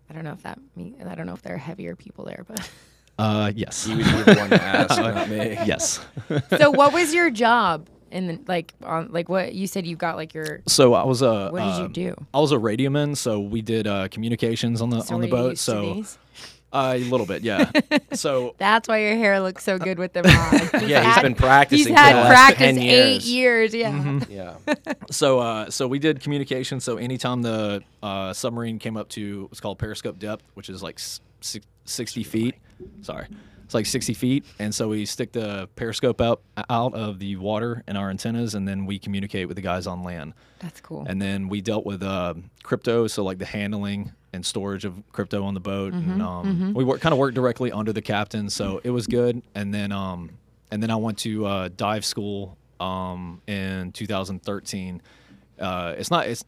I 0.10 0.14
don't 0.14 0.24
know 0.26 0.34
if 0.34 0.44
that 0.44 0.60
me. 0.76 0.96
I 1.08 1.16
don't 1.16 1.28
know 1.28 1.34
if 1.36 1.42
there 1.44 1.54
are 1.56 1.60
heavier 1.60 1.96
people 1.96 2.26
there, 2.26 2.44
but. 2.48 2.70
Uh, 3.20 3.52
yes. 3.56 3.86
He 3.86 3.96
would 3.96 4.06
be 4.06 4.12
the 4.12 4.36
one 4.38 4.50
to 4.50 4.62
ask, 4.64 5.00
not 5.00 5.30
me. 5.30 5.52
yes. 5.66 6.00
so 6.58 6.72
what 6.72 6.94
was 6.94 7.14
your 7.14 7.30
job 7.30 7.88
in 8.12 8.28
the, 8.28 8.40
like 8.48 8.74
on 8.84 9.12
like 9.12 9.28
what 9.30 9.54
you 9.54 9.68
said 9.68 9.86
you 9.86 9.96
got 9.96 10.16
like 10.16 10.34
your 10.34 10.62
So 10.68 10.94
I 10.94 11.04
was 11.06 11.22
a. 11.22 11.50
what 11.50 11.60
did 11.60 11.78
you 11.78 11.86
um, 11.86 11.92
do? 11.92 12.26
I 12.34 12.40
was 12.40 12.52
a 12.52 12.58
radioman, 12.58 13.18
so 13.18 13.40
we 13.40 13.62
did 13.62 13.88
uh, 13.88 14.08
communications 14.08 14.82
on 14.82 14.90
the 14.90 15.02
So 15.02 15.16
on 15.16 15.22
the 15.22 15.28
were 15.28 15.38
you 15.38 15.44
boat. 15.44 15.50
used 15.52 15.66
to 15.66 15.72
So 15.72 15.94
these? 15.96 16.18
uh, 16.72 16.94
a 16.96 17.04
little 17.04 17.26
bit, 17.26 17.42
yeah. 17.44 17.70
so 18.14 18.56
That's 18.58 18.88
why 18.88 19.00
your 19.02 19.16
hair 19.18 19.40
looks 19.42 19.64
so 19.64 19.78
good 19.78 20.00
with 20.00 20.14
the 20.14 20.24
mod. 20.74 20.84
Yeah, 20.88 21.04
he's 21.04 21.16
had- 21.16 21.22
been 21.24 21.36
practicing 21.36 21.78
He's 21.80 21.88
for 21.88 21.94
the 21.94 22.00
had 22.00 22.16
last 22.16 22.30
practice 22.30 22.58
10 22.60 22.78
eight 22.80 23.22
years. 23.24 23.30
years. 23.30 23.74
Yeah. 23.76 23.92
Mm-hmm. 23.92 24.32
Yeah. 24.32 24.56
so 25.12 25.40
uh, 25.40 25.70
so 25.70 25.88
we 25.88 26.00
did 26.00 26.22
communication. 26.22 26.80
So 26.80 26.96
anytime 26.98 27.42
the 27.42 27.84
uh, 28.02 28.32
submarine 28.34 28.80
came 28.80 28.96
up 28.98 29.10
to 29.10 29.44
what's 29.50 29.60
called 29.60 29.78
periscope 29.78 30.20
depth, 30.20 30.44
which 30.54 30.70
is 30.70 30.82
like 30.82 30.96
s- 31.00 31.20
six- 31.42 31.66
sixty 31.86 32.24
feet. 32.24 32.56
Sorry, 33.02 33.28
it's 33.64 33.74
like 33.74 33.86
sixty 33.86 34.14
feet, 34.14 34.46
and 34.58 34.74
so 34.74 34.90
we 34.90 35.06
stick 35.06 35.32
the 35.32 35.70
periscope 35.76 36.22
out 36.22 36.42
out 36.70 36.94
of 36.94 37.20
the 37.20 37.36
water 37.36 37.84
in 37.88 37.96
our 37.96 38.10
antennas, 38.10 38.56
and 38.56 38.68
then 38.68 38.86
we 38.86 39.00
communicate 39.00 39.48
with 39.48 39.56
the 39.56 39.62
guys 39.62 39.88
on 39.88 40.04
land. 40.04 40.34
That's 40.60 40.82
cool. 40.82 41.06
And 41.08 41.22
then 41.22 41.50
we 41.50 41.62
dealt 41.62 41.86
with 41.86 42.04
uh, 42.04 42.34
crypto, 42.64 43.08
so 43.08 43.24
like 43.24 43.38
the 43.38 43.46
handling 43.46 44.12
and 44.34 44.46
storage 44.46 44.86
of 44.86 45.02
crypto 45.12 45.44
on 45.44 45.54
the 45.54 45.60
boat. 45.60 45.94
Mm-hmm, 45.94 46.12
and 46.12 46.22
um, 46.22 46.74
we 46.74 46.84
work 46.84 47.02
kind 47.02 47.14
of 47.14 47.20
worked 47.20 47.36
directly 47.36 47.72
under 47.72 47.94
the 47.94 48.02
captain, 48.02 48.50
so 48.50 48.82
it 48.84 48.92
was 48.92 49.08
good. 49.08 49.42
And 49.56 49.74
then 49.74 49.92
um, 49.92 50.32
and 50.72 50.82
then 50.82 50.92
I 50.92 50.96
went 50.96 51.18
to 51.20 51.46
uh, 51.46 51.70
dive 51.76 52.06
school 52.06 52.58
um, 52.80 53.42
in 53.48 53.92
2013. 53.92 55.02
Uh, 55.60 55.96
it's 55.98 56.12
not 56.12 56.28
it's 56.28 56.44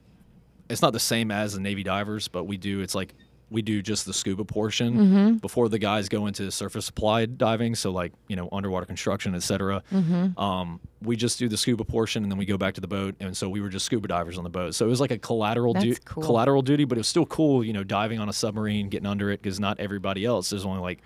it's 0.69 0.81
not 0.81 0.93
the 0.93 0.99
same 0.99 1.31
as 1.31 1.53
the 1.53 1.59
Navy 1.59 1.83
divers, 1.83 2.27
but 2.27 2.45
we 2.45 2.57
do 2.57 2.81
it's 2.81 2.95
like 2.95 3.13
we 3.51 3.61
do 3.61 3.81
just 3.81 4.05
the 4.05 4.13
scuba 4.13 4.45
portion 4.45 4.93
Mm-hmm. 4.95 5.33
before 5.37 5.67
the 5.69 5.77
guys 5.77 6.07
go 6.09 6.25
into 6.25 6.49
surface 6.51 6.85
supply 6.85 7.25
diving. 7.27 7.75
So 7.75 7.91
like 7.91 8.13
you 8.29 8.35
know 8.35 8.47
underwater 8.51 8.85
construction, 8.85 9.35
etc. 9.35 9.83
Mm-hmm. 9.93 10.39
Um, 10.39 10.79
we 11.03 11.15
just 11.17 11.37
do 11.37 11.47
the 11.49 11.57
scuba 11.57 11.83
portion 11.83 12.23
and 12.23 12.31
then 12.31 12.39
we 12.39 12.45
go 12.45 12.57
back 12.57 12.75
to 12.75 12.81
the 12.81 12.87
boat. 12.87 13.15
And 13.19 13.35
so 13.35 13.49
we 13.49 13.59
were 13.61 13.69
just 13.69 13.85
scuba 13.85 14.07
divers 14.07 14.37
on 14.37 14.43
the 14.45 14.49
boat. 14.49 14.73
So 14.73 14.85
it 14.85 14.89
was 14.89 15.01
like 15.01 15.11
a 15.11 15.17
collateral 15.17 15.73
du- 15.73 15.95
cool. 16.05 16.23
collateral 16.23 16.61
duty, 16.61 16.85
but 16.85 16.97
it 16.97 17.01
was 17.01 17.07
still 17.07 17.25
cool. 17.25 17.63
You 17.63 17.73
know, 17.73 17.83
diving 17.83 18.19
on 18.19 18.29
a 18.29 18.33
submarine, 18.33 18.87
getting 18.89 19.07
under 19.07 19.29
it 19.31 19.41
because 19.41 19.59
not 19.59 19.79
everybody 19.79 20.23
else. 20.25 20.49
There's 20.49 20.65
only 20.65 20.79
like 20.81 20.99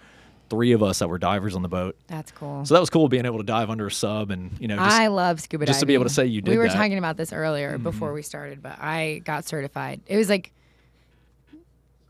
three 0.47 0.73
of 0.73 0.83
us 0.83 0.99
that 0.99 1.07
were 1.07 1.17
divers 1.17 1.55
on 1.55 1.63
the 1.63 1.67
boat. 1.67 1.95
That's 2.05 2.31
cool. 2.31 2.63
So 2.65 2.75
that 2.75 2.79
was 2.79 2.91
cool 2.91 3.09
being 3.09 3.25
able 3.25 3.39
to 3.39 3.43
dive 3.43 3.71
under 3.71 3.87
a 3.87 3.91
sub 3.91 4.29
and 4.29 4.51
you 4.59 4.67
know 4.67 4.75
just 4.75 4.91
I 4.91 5.07
love 5.07 5.41
scuba 5.41 5.65
diving. 5.65 5.71
just 5.71 5.79
to 5.79 5.87
be 5.87 5.95
able 5.95 6.03
to 6.05 6.09
say 6.11 6.27
you 6.27 6.41
did. 6.41 6.51
We 6.51 6.57
were 6.57 6.65
that. 6.65 6.73
Mm-hmm. 6.73 6.79
talking 6.81 6.97
about 6.99 7.17
this 7.17 7.33
earlier 7.33 7.79
before 7.79 8.13
we 8.13 8.21
started, 8.21 8.61
but 8.61 8.77
I 8.79 9.21
got 9.25 9.45
certified. 9.45 10.01
It 10.05 10.17
was 10.17 10.29
like 10.29 10.51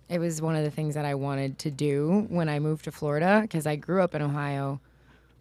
it 0.09 0.19
was 0.19 0.41
one 0.41 0.55
of 0.55 0.63
the 0.63 0.71
things 0.71 0.95
that 0.95 1.05
I 1.05 1.15
wanted 1.15 1.57
to 1.59 1.71
do 1.71 2.25
when 2.29 2.47
I 2.49 2.59
moved 2.59 2.85
to 2.85 2.91
Florida 2.91 3.39
because 3.41 3.65
I 3.65 3.75
grew 3.75 4.01
up 4.01 4.13
in 4.15 4.21
Ohio. 4.21 4.79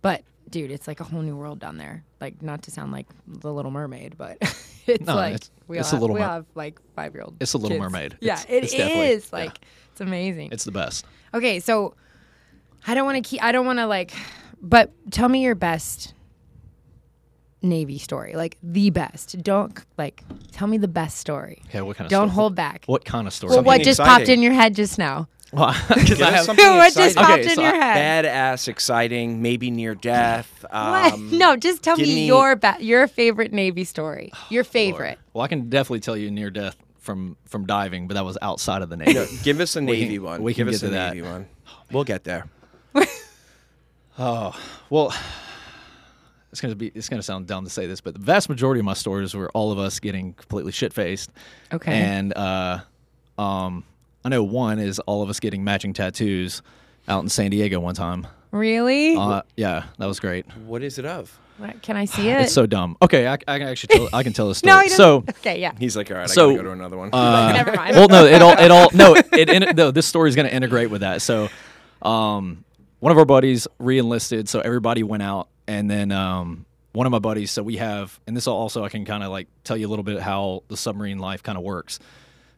But 0.03 0.23
dude, 0.51 0.71
it's 0.71 0.87
like 0.87 1.01
a 1.01 1.05
whole 1.05 1.23
new 1.23 1.37
world 1.37 1.59
down 1.59 1.77
there. 1.79 2.03
Like 2.21 2.41
not 2.43 2.63
to 2.63 2.71
sound 2.71 2.93
like 2.93 3.07
the 3.27 3.53
Little 3.53 3.71
Mermaid, 3.71 4.17
but 4.17 4.39
it's 4.87 5.07
No, 5.07 5.15
like 5.17 5.35
it's- 5.35 5.51
we 5.69 5.79
it's 5.79 5.93
all 5.93 5.99
a 5.99 6.01
Little 6.01 6.15
we 6.15 6.21
Mer- 6.21 6.27
have 6.27 6.47
like 6.55 6.79
five 6.95 7.15
year 7.15 7.23
old. 7.23 7.37
It's 7.41 7.53
a 7.55 7.59
Little 7.59 7.79
Mermaid. 7.79 8.17
Yeah, 8.21 8.41
It's- 8.49 8.73
it 8.73 8.81
it's 8.81 9.25
is. 9.27 9.31
yeah. 9.33 9.39
Like 9.39 9.59
it's 9.93 10.01
amazing. 10.01 10.51
it's 10.53 10.65
the 10.65 10.73
best. 10.73 11.05
Okay, 11.35 11.61
so 11.61 11.95
I 12.87 12.95
don't 12.95 13.05
want 13.07 13.23
to 13.23 13.29
keep. 13.29 13.43
I 13.43 13.53
don't 13.53 13.67
want 13.67 13.79
to 13.79 13.87
like. 13.87 14.13
But 14.63 14.93
tell 15.11 15.29
me 15.29 15.43
your 15.43 15.55
best 15.55 16.15
Navy 17.65 17.99
story, 17.99 18.35
like 18.35 18.57
the 18.63 18.91
best. 18.91 19.43
Don't 19.43 19.77
like. 19.99 20.23
Tell 20.53 20.69
me 20.69 20.79
the 20.79 20.87
best 20.89 21.19
story. 21.19 21.63
Okay, 21.69 21.81
what 21.83 21.97
kind 21.97 22.07
of 22.07 22.11
Don't 22.11 22.29
story? 22.29 22.35
hold 22.35 22.55
back. 22.55 22.85
What 22.87 23.05
kind 23.05 23.27
of 23.27 23.33
story? 23.33 23.51
Well, 23.51 23.63
what 23.65 23.73
Something 23.77 23.85
just 23.85 24.01
popped 24.01 24.29
in 24.29 24.43
your 24.43 24.53
head 24.53 24.75
just 24.75 24.99
now? 24.99 25.29
Well, 25.55 25.73
'cause 25.73 26.05
Give 26.09 26.21
I 26.23 26.31
have- 26.33 26.45
something 26.47 26.67
what 26.77 26.93
just 26.95 27.17
popped 27.17 27.31
Okay, 27.43 27.43
in 27.51 27.55
so 27.55 27.63
your 27.63 27.73
I- 27.73 27.77
head? 27.77 28.25
Badass, 28.25 28.67
exciting, 28.67 29.41
maybe 29.41 29.71
near 29.71 29.95
death. 29.95 30.65
What? 30.71 31.13
Um, 31.15 31.39
no, 31.39 31.55
just 31.57 31.81
tell 31.83 31.97
me, 31.97 32.05
me- 32.07 32.27
your 32.27 32.57
ba- 32.57 32.79
your 32.81 33.07
favorite 33.07 33.53
Navy 33.53 33.85
story. 33.85 34.33
Your 34.51 34.65
favorite. 34.65 35.19
well, 35.33 35.45
I 35.45 35.49
can 35.49 35.69
definitely 35.71 36.01
tell 36.01 36.17
you 36.17 36.31
near 36.33 36.51
death 36.51 36.77
from 36.99 37.37
from 37.47 37.67
diving, 37.67 38.09
but 38.09 38.15
that 38.15 38.25
was 38.25 38.37
outside 38.43 38.83
of 38.83 38.89
the 38.91 38.97
Navy. 38.97 39.27
Give 39.45 39.61
us 39.61 39.77
a 39.77 39.81
We 39.81 39.87
Navy 39.87 40.15
can- 40.15 40.23
one. 40.25 40.43
we 40.43 40.55
can 40.55 40.67
Give 40.67 40.73
get 40.73 40.75
us 40.75 40.81
to 40.81 40.87
a 40.89 40.91
that. 40.91 41.15
Navy 41.15 41.23
one. 41.29 41.47
We'll 41.93 42.03
get 42.05 42.25
there. 42.25 42.47
Oh 44.19 44.59
well, 44.91 45.13
it's 46.55 46.61
gonna 46.61 46.77
be 46.77 46.93
it's 46.95 47.09
gonna 47.09 47.21
sound 47.21 47.49
dumb 47.49 47.65
to 47.65 47.71
say 47.71 47.87
this, 47.89 48.01
but 48.01 48.15
the 48.15 48.21
vast 48.21 48.49
majority 48.49 48.79
of 48.79 48.85
my 48.85 48.93
stories 48.95 49.35
were 49.35 49.51
all 49.55 49.73
of 49.73 49.79
us 49.81 49.99
getting 49.99 50.35
completely 50.35 50.71
shit 50.71 50.93
faced. 50.93 51.31
Okay. 51.73 51.93
And 51.93 52.33
uh, 52.37 52.79
um, 53.37 53.83
I 54.25 54.29
know 54.29 54.45
one 54.45 54.79
is 54.79 55.01
all 55.01 55.21
of 55.23 55.29
us 55.29 55.41
getting 55.41 55.65
matching 55.65 55.93
tattoos 55.93 56.63
out 57.09 57.25
in 57.25 57.29
San 57.29 57.51
Diego 57.51 57.81
one 57.81 57.97
time. 57.97 58.29
Really? 58.53 59.17
Uh, 59.17 59.43
yeah, 59.57 59.87
that 59.99 60.07
was 60.07 60.21
great. 60.21 60.47
What 60.59 60.85
is 60.85 61.01
it 61.01 61.05
of? 61.05 61.37
What- 61.59 61.83
Can 61.83 61.97
I 61.97 62.05
see 62.05 62.29
it? 62.31 62.43
It's 62.43 62.53
so 62.53 62.67
dumb. 62.67 62.97
Okay, 63.03 63.27
I, 63.27 63.33
I 63.33 63.59
can 63.59 63.63
actually 63.63 63.97
tell, 63.97 64.09
I 64.13 64.23
can 64.23 64.33
tell 64.33 64.47
the 64.47 64.55
story. 64.61 64.73
no, 64.73 64.81
you 64.83 64.89
don't. 64.91 64.97
so 64.97 65.25
okay, 65.41 65.61
yeah. 65.61 65.73
He's 65.77 65.97
like, 65.97 66.09
all 66.13 66.19
right, 66.19 66.31
So, 66.31 66.51
I 66.51 66.53
gotta 66.53 66.63
go 66.63 66.69
to 66.69 66.73
another 66.73 66.97
one. 66.97 67.11
uh, 67.13 67.53
Never 67.57 67.73
mind. 67.73 67.97
well, 67.97 68.07
no, 68.07 68.25
it 68.27 68.41
all, 68.43 68.53
it 68.57 68.71
all, 68.71 68.91
no, 68.95 69.17
it, 69.17 69.27
it 69.51 69.77
no, 69.77 69.91
this 69.91 70.07
story 70.07 70.29
is 70.29 70.37
going 70.37 70.47
to 70.49 70.55
integrate 70.55 70.89
with 70.91 71.01
that. 71.01 71.21
So, 71.21 71.49
um, 72.03 72.65
one 73.01 73.11
of 73.13 73.19
our 73.19 73.25
buddies 73.27 73.67
re-enlisted, 73.79 74.49
so 74.49 74.61
everybody 74.61 75.03
went 75.03 75.23
out, 75.23 75.49
and 75.67 75.91
then 75.91 76.13
um, 76.13 76.67
one 76.93 77.07
of 77.07 77.11
my 77.11 77.19
buddies. 77.19 77.51
So 77.51 77.63
we 77.63 77.77
have, 77.77 78.19
and 78.27 78.37
this 78.37 78.47
also 78.47 78.85
I 78.85 78.89
can 78.89 79.05
kind 79.05 79.23
of 79.23 79.31
like 79.31 79.49
tell 79.65 79.77
you 79.77 79.87
a 79.87 79.91
little 79.91 80.03
bit 80.03 80.21
how 80.21 80.63
the 80.69 80.77
submarine 80.77 81.19
life 81.19 81.43
kind 81.43 81.59
of 81.59 81.65
works. 81.65 81.99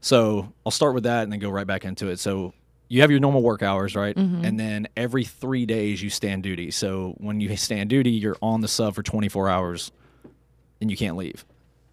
So 0.00 0.52
I'll 0.64 0.72
start 0.72 0.94
with 0.94 1.04
that 1.04 1.24
and 1.24 1.32
then 1.32 1.40
go 1.40 1.50
right 1.50 1.66
back 1.66 1.84
into 1.84 2.08
it. 2.08 2.18
So 2.18 2.52
you 2.88 3.00
have 3.00 3.10
your 3.10 3.18
normal 3.20 3.42
work 3.42 3.62
hours, 3.62 3.96
right? 3.96 4.16
And 4.44 4.60
then 4.60 4.88
every 4.96 5.24
three 5.24 5.66
days 5.66 6.02
you 6.02 6.10
stand 6.10 6.42
duty. 6.44 6.70
So 6.70 7.14
when 7.18 7.40
you 7.40 7.56
stand 7.56 7.90
duty, 7.90 8.10
you're 8.10 8.36
on 8.40 8.60
the 8.60 8.68
sub 8.68 8.94
for 8.94 9.02
24 9.02 9.48
hours, 9.48 9.90
and 10.80 10.90
you 10.90 10.96
can't 10.96 11.16
leave 11.16 11.44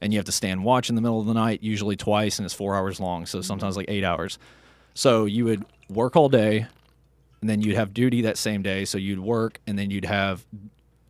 and 0.03 0.11
you 0.11 0.19
have 0.19 0.25
to 0.25 0.33
stand 0.33 0.61
watch 0.65 0.89
in 0.89 0.95
the 0.95 1.01
middle 1.01 1.21
of 1.21 1.27
the 1.27 1.33
night, 1.33 1.63
usually 1.63 1.95
twice, 1.95 2.37
and 2.37 2.45
it's 2.45 2.53
four 2.53 2.75
hours 2.75 2.99
long. 2.99 3.25
So 3.25 3.39
sometimes 3.41 3.77
like 3.77 3.85
eight 3.87 4.03
hours. 4.03 4.37
So 4.93 5.23
you 5.23 5.45
would 5.45 5.63
work 5.87 6.17
all 6.17 6.27
day, 6.27 6.67
and 7.39 7.49
then 7.49 7.61
you'd 7.61 7.77
have 7.77 7.93
duty 7.93 8.23
that 8.23 8.37
same 8.37 8.61
day. 8.61 8.83
So 8.83 8.97
you'd 8.97 9.21
work, 9.21 9.61
and 9.65 9.79
then 9.79 9.91
you'd 9.91 10.03
have 10.03 10.45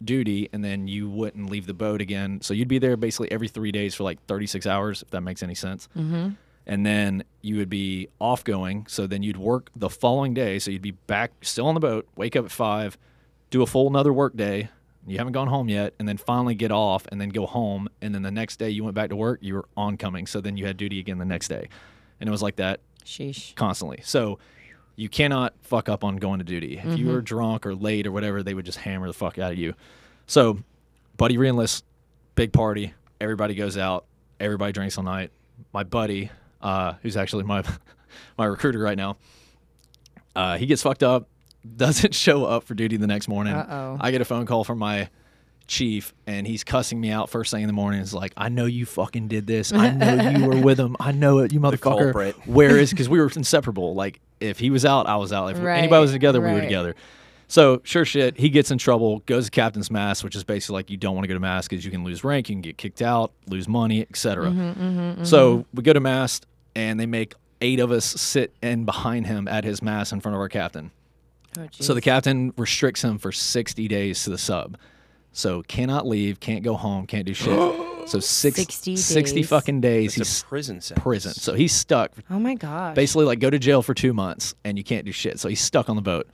duty, 0.05 0.49
and 0.53 0.63
then 0.63 0.87
you 0.87 1.09
wouldn't 1.09 1.49
leave 1.49 1.65
the 1.65 1.73
boat 1.73 2.01
again. 2.01 2.41
So 2.41 2.53
you'd 2.53 2.67
be 2.67 2.79
there 2.79 2.97
basically 2.97 3.31
every 3.31 3.47
three 3.47 3.71
days 3.71 3.95
for 3.95 4.03
like 4.03 4.23
36 4.25 4.65
hours, 4.65 5.01
if 5.01 5.09
that 5.11 5.21
makes 5.21 5.43
any 5.43 5.55
sense. 5.55 5.87
Mm-hmm. 5.97 6.29
And 6.65 6.85
then 6.85 7.23
you 7.41 7.57
would 7.57 7.69
be 7.69 8.07
off 8.19 8.43
going. 8.43 8.85
So 8.87 9.05
then 9.07 9.21
you'd 9.23 9.37
work 9.37 9.69
the 9.75 9.89
following 9.89 10.33
day. 10.33 10.59
So 10.59 10.71
you'd 10.71 10.81
be 10.81 10.91
back 10.91 11.31
still 11.41 11.67
on 11.67 11.73
the 11.73 11.81
boat, 11.81 12.07
wake 12.15 12.35
up 12.35 12.45
at 12.45 12.51
five, 12.51 12.97
do 13.49 13.61
a 13.61 13.65
full 13.65 13.87
another 13.87 14.13
work 14.13 14.35
day. 14.35 14.69
You 15.05 15.17
haven't 15.17 15.33
gone 15.33 15.47
home 15.47 15.67
yet, 15.67 15.93
and 15.99 16.07
then 16.07 16.15
finally 16.15 16.55
get 16.55 16.71
off, 16.71 17.05
and 17.11 17.19
then 17.19 17.27
go 17.29 17.45
home, 17.45 17.89
and 18.01 18.15
then 18.15 18.21
the 18.21 18.31
next 18.31 18.57
day 18.57 18.69
you 18.69 18.85
went 18.85 18.95
back 18.95 19.09
to 19.09 19.17
work. 19.17 19.39
You 19.41 19.55
were 19.55 19.65
oncoming, 19.75 20.27
so 20.27 20.39
then 20.39 20.55
you 20.55 20.65
had 20.65 20.77
duty 20.77 20.97
again 20.99 21.17
the 21.17 21.25
next 21.25 21.49
day, 21.49 21.67
and 22.21 22.29
it 22.29 22.31
was 22.31 22.41
like 22.41 22.55
that 22.55 22.79
Sheesh. 23.03 23.53
constantly. 23.55 23.99
So 24.05 24.39
you 24.95 25.09
cannot 25.09 25.53
fuck 25.61 25.89
up 25.89 26.03
on 26.03 26.17
going 26.17 26.39
to 26.39 26.45
duty. 26.45 26.79
If 26.83 26.97
you 26.99 27.07
were 27.07 27.21
drunk 27.21 27.65
or 27.65 27.73
late 27.75 28.05
or 28.05 28.11
whatever, 28.11 28.43
they 28.43 28.53
would 28.53 28.65
just 28.65 28.77
hammer 28.77 29.07
the 29.07 29.13
fuck 29.13 29.39
out 29.39 29.51
of 29.51 29.57
you. 29.57 29.73
So, 30.27 30.59
buddy 31.17 31.37
reenlists, 31.37 31.83
big 32.35 32.53
party. 32.53 32.93
Everybody 33.19 33.55
goes 33.55 33.77
out. 33.77 34.05
Everybody 34.39 34.71
drinks 34.73 34.97
all 34.97 35.03
night. 35.03 35.31
My 35.73 35.83
buddy, 35.83 36.29
uh, 36.61 36.93
who's 37.01 37.17
actually 37.17 37.43
my 37.43 37.63
my 38.37 38.45
recruiter 38.45 38.79
right 38.79 38.97
now, 38.97 39.17
uh, 40.35 40.57
he 40.57 40.65
gets 40.65 40.83
fucked 40.83 41.03
up. 41.03 41.27
Doesn't 41.77 42.13
show 42.15 42.45
up 42.45 42.63
for 42.63 42.73
duty 42.73 42.97
the 42.97 43.07
next 43.07 43.27
morning. 43.27 43.53
Uh-oh. 43.53 43.97
I 43.99 44.11
get 44.11 44.21
a 44.21 44.25
phone 44.25 44.45
call 44.45 44.63
from 44.63 44.79
my 44.79 45.09
chief 45.65 46.13
and 46.27 46.45
he's 46.45 46.63
cussing 46.63 46.99
me 46.99 47.09
out 47.09 47.29
first 47.29 47.51
thing 47.51 47.61
in 47.61 47.67
the 47.67 47.73
morning. 47.73 48.01
It's 48.01 48.13
like, 48.13 48.33
I 48.35 48.49
know 48.49 48.65
you 48.65 48.85
fucking 48.85 49.29
did 49.29 49.47
this. 49.47 49.71
I 49.71 49.91
know 49.91 50.29
you 50.29 50.45
were 50.45 50.57
with 50.61 50.79
him. 50.79 50.97
I 50.99 51.13
know 51.13 51.39
it, 51.39 51.53
you 51.53 51.59
motherfucker. 51.59 51.81
culprit. 51.81 52.35
Where 52.47 52.77
is? 52.77 52.91
Because 52.91 53.07
we 53.07 53.19
were 53.19 53.31
inseparable. 53.33 53.95
Like 53.95 54.19
if 54.43 54.59
he 54.59 54.69
was 54.69 54.85
out, 54.85 55.07
I 55.07 55.15
was 55.15 55.31
out. 55.33 55.47
If 55.51 55.59
Right, 55.61 55.77
anybody 55.77 56.01
was 56.01 56.11
together, 56.11 56.41
we 56.41 56.51
were 56.51 56.61
together. 56.61 56.95
So 57.47 57.81
sure 57.83 58.05
shit, 58.05 58.37
he 58.37 58.49
gets 58.49 58.71
in 58.71 58.77
trouble, 58.77 59.19
goes 59.25 59.45
to 59.45 59.51
captain's 59.51 59.91
mast, 59.91 60.23
which 60.23 60.35
is 60.35 60.43
basically 60.43 60.73
like 60.73 60.89
you 60.89 60.97
don't 60.97 61.13
want 61.15 61.25
to 61.25 61.27
go 61.27 61.33
to 61.35 61.39
mast 61.39 61.69
because 61.69 61.85
you 61.85 61.91
can 61.91 62.03
lose 62.03 62.23
rank, 62.23 62.49
you 62.49 62.55
can 62.55 62.61
get 62.61 62.77
kicked 62.77 63.01
out, 63.01 63.31
lose 63.47 63.67
money, 63.67 64.01
etc. 64.01 64.49
Mm-hmm, 64.49 65.23
So 65.23 65.65
we 65.73 65.83
go 65.83 65.93
to 65.93 65.99
mast 65.99 66.45
and 66.75 66.99
they 66.99 67.05
make 67.05 67.35
eight 67.61 67.79
of 67.79 67.91
us 67.91 68.05
sit 68.05 68.53
in 68.63 68.85
behind 68.85 69.27
him 69.27 69.47
at 69.47 69.63
his 69.63 69.81
mast 69.81 70.11
in 70.11 70.19
front 70.19 70.35
of 70.35 70.41
our 70.41 70.49
captain. 70.49 70.91
Oh, 71.59 71.67
So 71.71 71.93
the 71.93 72.01
captain 72.01 72.53
restricts 72.57 73.03
him 73.03 73.19
for 73.19 73.31
60 73.31 73.87
days 73.87 74.23
to 74.23 74.31
the 74.31 74.37
sub. 74.39 74.77
So 75.35 75.63
cannot 75.63 76.07
leave, 76.07 76.39
can't 76.39 76.63
go 76.63 76.75
home, 76.75 77.07
can't 77.07 77.25
do 77.25 77.33
shit. 77.33 77.49
so 78.07 78.19
six, 78.19 78.55
60 78.57 78.95
60 78.95 79.35
days. 79.41 79.49
fucking 79.49 79.81
days 79.81 80.17
it's 80.17 80.29
he's 80.29 80.41
a 80.41 80.45
prison 80.45 80.79
sentence. 80.81 81.03
prison. 81.03 81.33
So 81.33 81.53
he's 81.55 81.73
stuck. 81.73 82.11
Oh 82.29 82.37
my 82.39 82.53
gosh. 82.55 82.95
Basically, 82.95 83.25
like 83.25 83.39
go 83.39 83.49
to 83.49 83.57
jail 83.59 83.81
for 83.81 83.93
two 83.93 84.13
months 84.13 84.53
and 84.63 84.77
you 84.77 84.83
can't 84.83 85.05
do 85.05 85.11
shit. 85.11 85.39
So 85.39 85.49
he's 85.49 85.61
stuck 85.61 85.89
on 85.89 85.95
the 85.95 86.01
boat. 86.03 86.27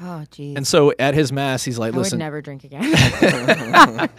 oh 0.00 0.24
jeez. 0.30 0.56
And 0.56 0.66
so 0.66 0.92
at 0.98 1.14
his 1.14 1.32
mast, 1.32 1.64
he's 1.64 1.78
like, 1.78 1.94
I 1.94 1.96
would 1.96 2.02
listen. 2.02 2.18
never 2.18 2.42
drink 2.42 2.64
again. 2.64 2.82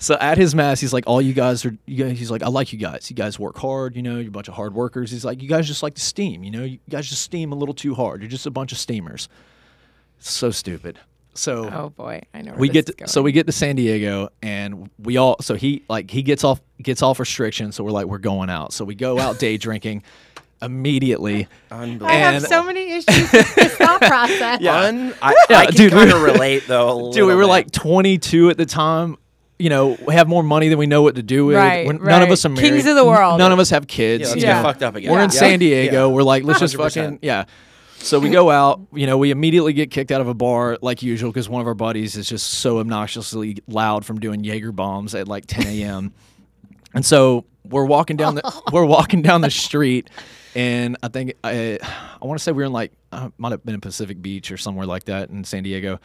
So 0.00 0.16
at 0.18 0.38
his 0.38 0.54
mast, 0.54 0.80
he's 0.80 0.92
like, 0.94 1.04
all 1.06 1.20
you 1.20 1.34
guys 1.34 1.64
are. 1.66 1.76
You 1.86 2.04
guys, 2.04 2.18
he's 2.18 2.30
like, 2.30 2.42
I 2.42 2.48
like 2.48 2.72
you 2.72 2.78
guys. 2.78 3.10
You 3.10 3.14
guys 3.16 3.38
work 3.38 3.58
hard. 3.58 3.94
You 3.96 4.02
know, 4.02 4.16
you're 4.16 4.28
a 4.28 4.30
bunch 4.30 4.48
of 4.48 4.54
hard 4.54 4.72
workers. 4.74 5.10
He's 5.10 5.24
like, 5.26 5.42
you 5.42 5.48
guys 5.48 5.66
just 5.66 5.82
like 5.82 5.94
to 5.94 6.00
steam. 6.00 6.42
You 6.42 6.50
know, 6.50 6.64
you 6.64 6.78
guys 6.88 7.06
just 7.08 7.20
steam 7.22 7.52
a 7.52 7.54
little 7.54 7.74
too 7.74 7.94
hard. 7.94 8.22
You're 8.22 8.30
just 8.30 8.46
a 8.46 8.50
bunch 8.50 8.72
of 8.72 8.78
steamers. 8.78 9.28
So 10.18 10.50
stupid. 10.50 10.98
So 11.34 11.70
oh 11.72 11.90
boy, 11.90 12.22
I 12.34 12.42
know. 12.42 12.52
Where 12.52 12.60
we 12.60 12.68
this 12.68 12.72
get 12.72 12.78
is 12.80 12.84
to, 12.86 12.92
going. 13.00 13.08
so 13.08 13.22
we 13.22 13.32
get 13.32 13.46
to 13.46 13.52
San 13.52 13.76
Diego 13.76 14.30
and 14.42 14.90
we 14.98 15.16
all 15.16 15.36
so 15.40 15.54
he 15.54 15.82
like 15.88 16.10
he 16.10 16.22
gets 16.22 16.42
off 16.44 16.60
gets 16.82 17.02
off 17.02 17.20
restriction 17.20 17.72
so 17.72 17.84
we're 17.84 17.90
like 17.92 18.06
we're 18.06 18.18
going 18.18 18.50
out 18.50 18.72
so 18.72 18.84
we 18.84 18.94
go 18.94 19.18
out 19.18 19.38
day 19.38 19.56
drinking 19.66 20.02
immediately 20.62 21.48
Unbelievable. 21.70 22.06
I 22.06 22.12
have 22.14 22.42
so 22.42 22.62
many 22.62 22.92
issues 22.92 23.32
with 23.32 23.54
this 23.54 23.74
thought 23.76 24.00
process. 24.02 24.60
Un- 24.64 25.14
I, 25.22 25.34
Yeah, 25.48 25.58
I 25.58 25.66
can 25.66 25.74
dude, 25.74 25.92
we 25.94 25.98
kind 26.00 26.12
of 26.12 26.20
were- 26.20 26.26
relate 26.26 26.64
though. 26.66 27.08
a 27.10 27.12
dude 27.14 27.26
we 27.26 27.34
were 27.34 27.42
bit. 27.42 27.48
like 27.48 27.70
22 27.70 28.50
at 28.50 28.56
the 28.58 28.66
time 28.66 29.16
you 29.58 29.68
know 29.70 29.96
we 30.06 30.14
have 30.14 30.28
more 30.28 30.42
money 30.42 30.68
than 30.68 30.78
we 30.78 30.86
know 30.86 31.00
what 31.02 31.14
to 31.14 31.22
do 31.22 31.46
with 31.46 31.56
Right, 31.56 31.86
We're- 31.86 31.98
none 31.98 32.22
of 32.22 32.30
us 32.30 32.44
are 32.44 32.48
married 32.50 32.68
Kings 32.70 32.86
of 32.86 32.96
the 32.96 33.04
world. 33.04 33.38
none 33.38 33.52
of 33.52 33.58
us 33.58 33.70
have 33.70 33.86
kids 33.86 34.22
yeah, 34.24 34.28
let's 34.30 34.42
Yeah. 34.42 34.52
get 34.54 34.62
fucked 34.62 34.82
up 34.82 34.96
again. 34.96 35.10
we're 35.12 35.20
in 35.20 35.30
Yeah. 35.30 35.38
San 35.38 35.58
Diego 35.60 36.08
Yeah. 36.08 36.14
we're 36.14 36.22
like 36.22 36.44
let's 36.44 36.60
just 36.60 36.74
100%. 36.76 36.78
fucking 36.94 37.18
yeah 37.22 37.44
so 38.02 38.18
we 38.18 38.30
go 38.30 38.50
out, 38.50 38.80
you 38.92 39.06
know, 39.06 39.18
we 39.18 39.30
immediately 39.30 39.72
get 39.72 39.90
kicked 39.90 40.10
out 40.10 40.20
of 40.20 40.28
a 40.28 40.34
bar 40.34 40.78
like 40.82 41.02
usual 41.02 41.30
because 41.30 41.48
one 41.48 41.60
of 41.60 41.66
our 41.66 41.74
buddies 41.74 42.16
is 42.16 42.28
just 42.28 42.48
so 42.48 42.78
obnoxiously 42.78 43.58
loud 43.68 44.04
from 44.04 44.18
doing 44.18 44.42
Jaeger 44.42 44.72
bombs 44.72 45.14
at 45.14 45.28
like 45.28 45.46
10 45.46 45.66
a.m. 45.66 46.12
and 46.94 47.04
so 47.04 47.44
we're 47.64 47.84
walking 47.84 48.16
down 48.16 48.34
the 48.34 48.62
we're 48.72 48.84
walking 48.84 49.22
down 49.22 49.40
the 49.40 49.50
street, 49.50 50.10
and 50.54 50.96
I 51.02 51.08
think 51.08 51.34
I 51.44 51.78
I 52.20 52.26
want 52.26 52.38
to 52.38 52.42
say 52.42 52.52
we 52.52 52.62
were 52.62 52.66
in 52.66 52.72
like 52.72 52.92
uh, 53.12 53.30
might 53.38 53.52
have 53.52 53.64
been 53.64 53.74
in 53.74 53.80
Pacific 53.80 54.20
Beach 54.20 54.50
or 54.50 54.56
somewhere 54.56 54.86
like 54.86 55.04
that 55.04 55.30
in 55.30 55.44
San 55.44 55.62
Diego, 55.62 56.00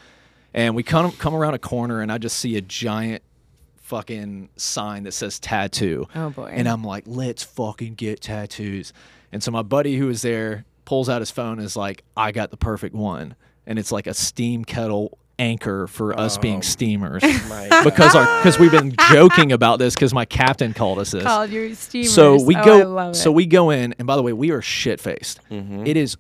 and 0.53 0.75
we 0.75 0.83
come 0.83 1.11
come 1.13 1.33
around 1.33 1.53
a 1.53 1.59
corner 1.59 2.01
and 2.01 2.11
I 2.11 2.17
just 2.17 2.37
see 2.37 2.57
a 2.57 2.61
giant 2.61 3.23
fucking 3.77 4.49
sign 4.55 5.03
that 5.03 5.13
says 5.13 5.39
tattoo. 5.39 6.07
Oh, 6.15 6.31
boy. 6.31 6.51
And 6.51 6.67
I'm 6.67 6.83
like, 6.83 7.03
let's 7.05 7.43
fucking 7.43 7.93
get 7.93 8.19
tattoos. 8.19 8.93
And 9.31 9.43
so 9.43 9.51
my 9.51 9.61
buddy 9.61 9.97
who 9.97 10.07
was 10.07 10.23
there 10.23 10.65
pulls 10.85 11.09
out 11.09 11.21
his 11.21 11.31
phone 11.31 11.53
and 11.57 11.63
is 11.65 11.75
like, 11.75 12.03
I 12.15 12.31
got 12.31 12.51
the 12.51 12.57
perfect 12.57 12.95
one. 12.95 13.35
And 13.67 13.77
it's 13.79 13.91
like 13.91 14.07
a 14.07 14.13
steam 14.13 14.63
kettle 14.63 15.17
anchor 15.37 15.85
for 15.87 16.17
us 16.17 16.37
being 16.37 16.61
steamers. 16.61 17.21
Because 17.83 18.15
our 18.15 18.25
because 18.39 18.57
we've 18.57 18.71
been 18.71 18.95
joking 19.11 19.51
about 19.51 19.79
this 19.79 19.95
because 19.95 20.13
my 20.13 20.25
captain 20.25 20.73
called 20.73 20.97
us 20.99 21.11
this. 21.11 21.23
Called 21.23 21.49
your 21.49 21.73
steamers. 21.75 22.13
So 22.13 22.41
we 22.41 22.55
Oh, 22.55 22.63
go. 22.63 23.13
So 23.13 23.31
we 23.31 23.45
go 23.45 23.69
in, 23.69 23.93
and 23.99 24.07
by 24.07 24.15
the 24.15 24.23
way, 24.23 24.33
we 24.33 24.51
are 24.51 24.61
shit 24.61 24.99
faced. 25.01 25.39
Mm-hmm. 25.51 25.85
is 25.87 26.15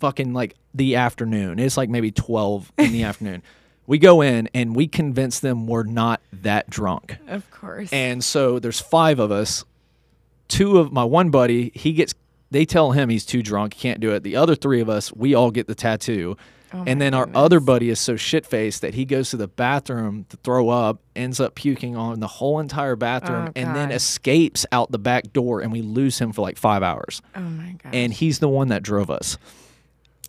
fucking 0.00 0.32
like 0.34 0.56
the 0.74 0.96
afternoon. 0.96 1.58
It's 1.58 1.76
like 1.76 1.88
maybe 1.88 2.10
twelve 2.10 2.72
in 2.76 2.92
the 2.92 3.02
afternoon. 3.10 3.42
We 3.86 3.98
go 3.98 4.20
in 4.20 4.48
and 4.52 4.74
we 4.74 4.88
convince 4.88 5.38
them 5.40 5.66
we're 5.66 5.84
not 5.84 6.20
that 6.32 6.68
drunk. 6.68 7.16
Of 7.28 7.48
course. 7.50 7.92
And 7.92 8.22
so 8.24 8.58
there's 8.58 8.80
five 8.80 9.18
of 9.20 9.30
us. 9.30 9.64
Two 10.48 10.78
of 10.78 10.92
my 10.92 11.04
one 11.04 11.30
buddy, 11.30 11.70
he 11.74 11.92
gets. 11.92 12.14
They 12.50 12.64
tell 12.64 12.92
him 12.92 13.08
he's 13.08 13.24
too 13.26 13.42
drunk, 13.42 13.74
he 13.74 13.80
can't 13.80 14.00
do 14.00 14.12
it. 14.12 14.22
The 14.22 14.36
other 14.36 14.54
three 14.54 14.80
of 14.80 14.88
us, 14.88 15.12
we 15.12 15.34
all 15.34 15.50
get 15.50 15.66
the 15.66 15.74
tattoo. 15.74 16.36
Oh 16.74 16.82
and 16.84 17.00
then 17.00 17.14
our 17.14 17.28
other 17.32 17.60
buddy 17.60 17.90
is 17.90 18.00
so 18.00 18.16
shit 18.16 18.44
faced 18.44 18.80
that 18.82 18.94
he 18.94 19.04
goes 19.04 19.30
to 19.30 19.36
the 19.36 19.46
bathroom 19.46 20.26
to 20.30 20.36
throw 20.38 20.68
up, 20.68 21.00
ends 21.14 21.38
up 21.38 21.54
puking 21.54 21.96
on 21.96 22.18
the 22.18 22.26
whole 22.26 22.58
entire 22.58 22.96
bathroom, 22.96 23.46
Oh, 23.48 23.52
and 23.54 23.74
then 23.76 23.92
escapes 23.92 24.66
out 24.72 24.90
the 24.90 24.98
back 24.98 25.32
door, 25.32 25.60
and 25.60 25.70
we 25.70 25.80
lose 25.80 26.18
him 26.18 26.32
for 26.32 26.42
like 26.42 26.56
five 26.58 26.82
hours. 26.82 27.22
oh 27.36 27.40
my 27.40 27.76
god. 27.82 27.94
And 27.94 28.12
he's 28.12 28.40
the 28.40 28.48
one 28.48 28.68
that 28.68 28.82
drove 28.82 29.10
us. 29.10 29.38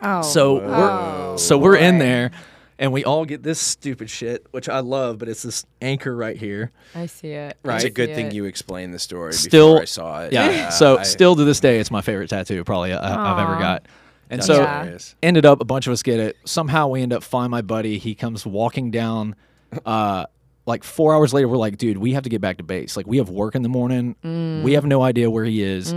oh. 0.00 0.22
So 0.22 0.54
we're 0.54 0.90
Oh, 0.90 1.36
so 1.38 1.58
we're 1.58 1.76
in 1.76 1.98
there, 1.98 2.30
and 2.78 2.92
we 2.92 3.04
all 3.04 3.24
get 3.24 3.42
this 3.42 3.58
stupid 3.58 4.08
shit, 4.08 4.46
which 4.52 4.68
I 4.68 4.80
love, 4.80 5.18
but 5.18 5.28
it's 5.28 5.42
this 5.42 5.64
anchor 5.82 6.14
right 6.14 6.36
here. 6.36 6.70
I 6.94 7.06
see 7.06 7.32
it. 7.32 7.56
Right. 7.64 7.76
It's 7.76 7.84
a 7.84 7.90
good 7.90 8.14
thing 8.14 8.26
it. 8.26 8.34
you 8.34 8.44
explained 8.44 8.94
the 8.94 8.98
story 8.98 9.32
Still- 9.32 9.74
before 9.74 9.82
I 9.82 9.86
saw 9.86 10.22
it. 10.24 10.32
Yeah. 10.32 10.68
so 10.70 10.98
I- 10.98 11.02
still 11.02 11.34
to 11.36 11.44
this 11.44 11.60
day, 11.60 11.80
it's 11.80 11.90
my 11.90 12.00
favorite 12.02 12.30
tattoo 12.30 12.62
probably 12.64 12.92
I, 12.92 12.98
I've 13.32 13.38
ever 13.48 13.58
got. 13.58 13.86
And 14.30 14.40
That's 14.40 14.46
so 14.46 14.60
Yeah. 14.60 14.80
hilarious. 14.80 15.14
ended 15.22 15.46
up 15.46 15.60
a 15.60 15.64
bunch 15.64 15.86
of 15.86 15.92
us 15.92 16.02
get 16.02 16.20
it. 16.20 16.36
Somehow 16.44 16.88
we 16.88 17.02
end 17.02 17.12
up 17.14 17.22
find 17.22 17.50
my 17.50 17.62
buddy. 17.62 17.98
He 17.98 18.14
comes 18.14 18.44
walking 18.46 18.90
down. 18.90 19.34
Uh, 19.86 20.26
like 20.66 20.84
four 20.84 21.14
hours 21.14 21.32
later, 21.32 21.48
we're 21.48 21.56
like, 21.56 21.78
dude, 21.78 21.96
we 21.96 22.12
have 22.12 22.24
to 22.24 22.28
get 22.28 22.42
back 22.42 22.58
to 22.58 22.62
base. 22.62 22.94
Like 22.94 23.06
we 23.06 23.16
have 23.16 23.30
work 23.30 23.54
in 23.54 23.62
the 23.62 23.70
morning. 23.70 24.16
Mm. 24.22 24.62
We 24.62 24.74
have 24.74 24.84
no 24.84 25.02
idea 25.02 25.30
where 25.30 25.46
he 25.46 25.62
is. 25.62 25.88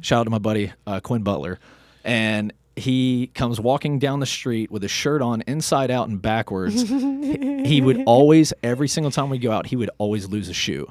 Shout 0.00 0.20
out 0.20 0.24
to 0.24 0.30
my 0.30 0.38
buddy 0.38 0.72
uh, 0.86 1.00
Quinn 1.00 1.22
Butler, 1.24 1.58
and 2.04 2.52
he 2.76 3.28
comes 3.34 3.60
walking 3.60 3.98
down 3.98 4.20
the 4.20 4.26
street 4.26 4.70
with 4.70 4.82
his 4.82 4.90
shirt 4.90 5.22
on 5.22 5.42
inside 5.46 5.90
out 5.90 6.08
and 6.08 6.20
backwards. 6.20 6.88
he, 6.88 7.64
he 7.64 7.80
would 7.80 8.02
always, 8.06 8.52
every 8.62 8.88
single 8.88 9.10
time 9.10 9.30
we 9.30 9.38
go 9.38 9.52
out, 9.52 9.66
he 9.66 9.76
would 9.76 9.90
always 9.98 10.28
lose 10.28 10.48
a 10.48 10.54
shoe. 10.54 10.90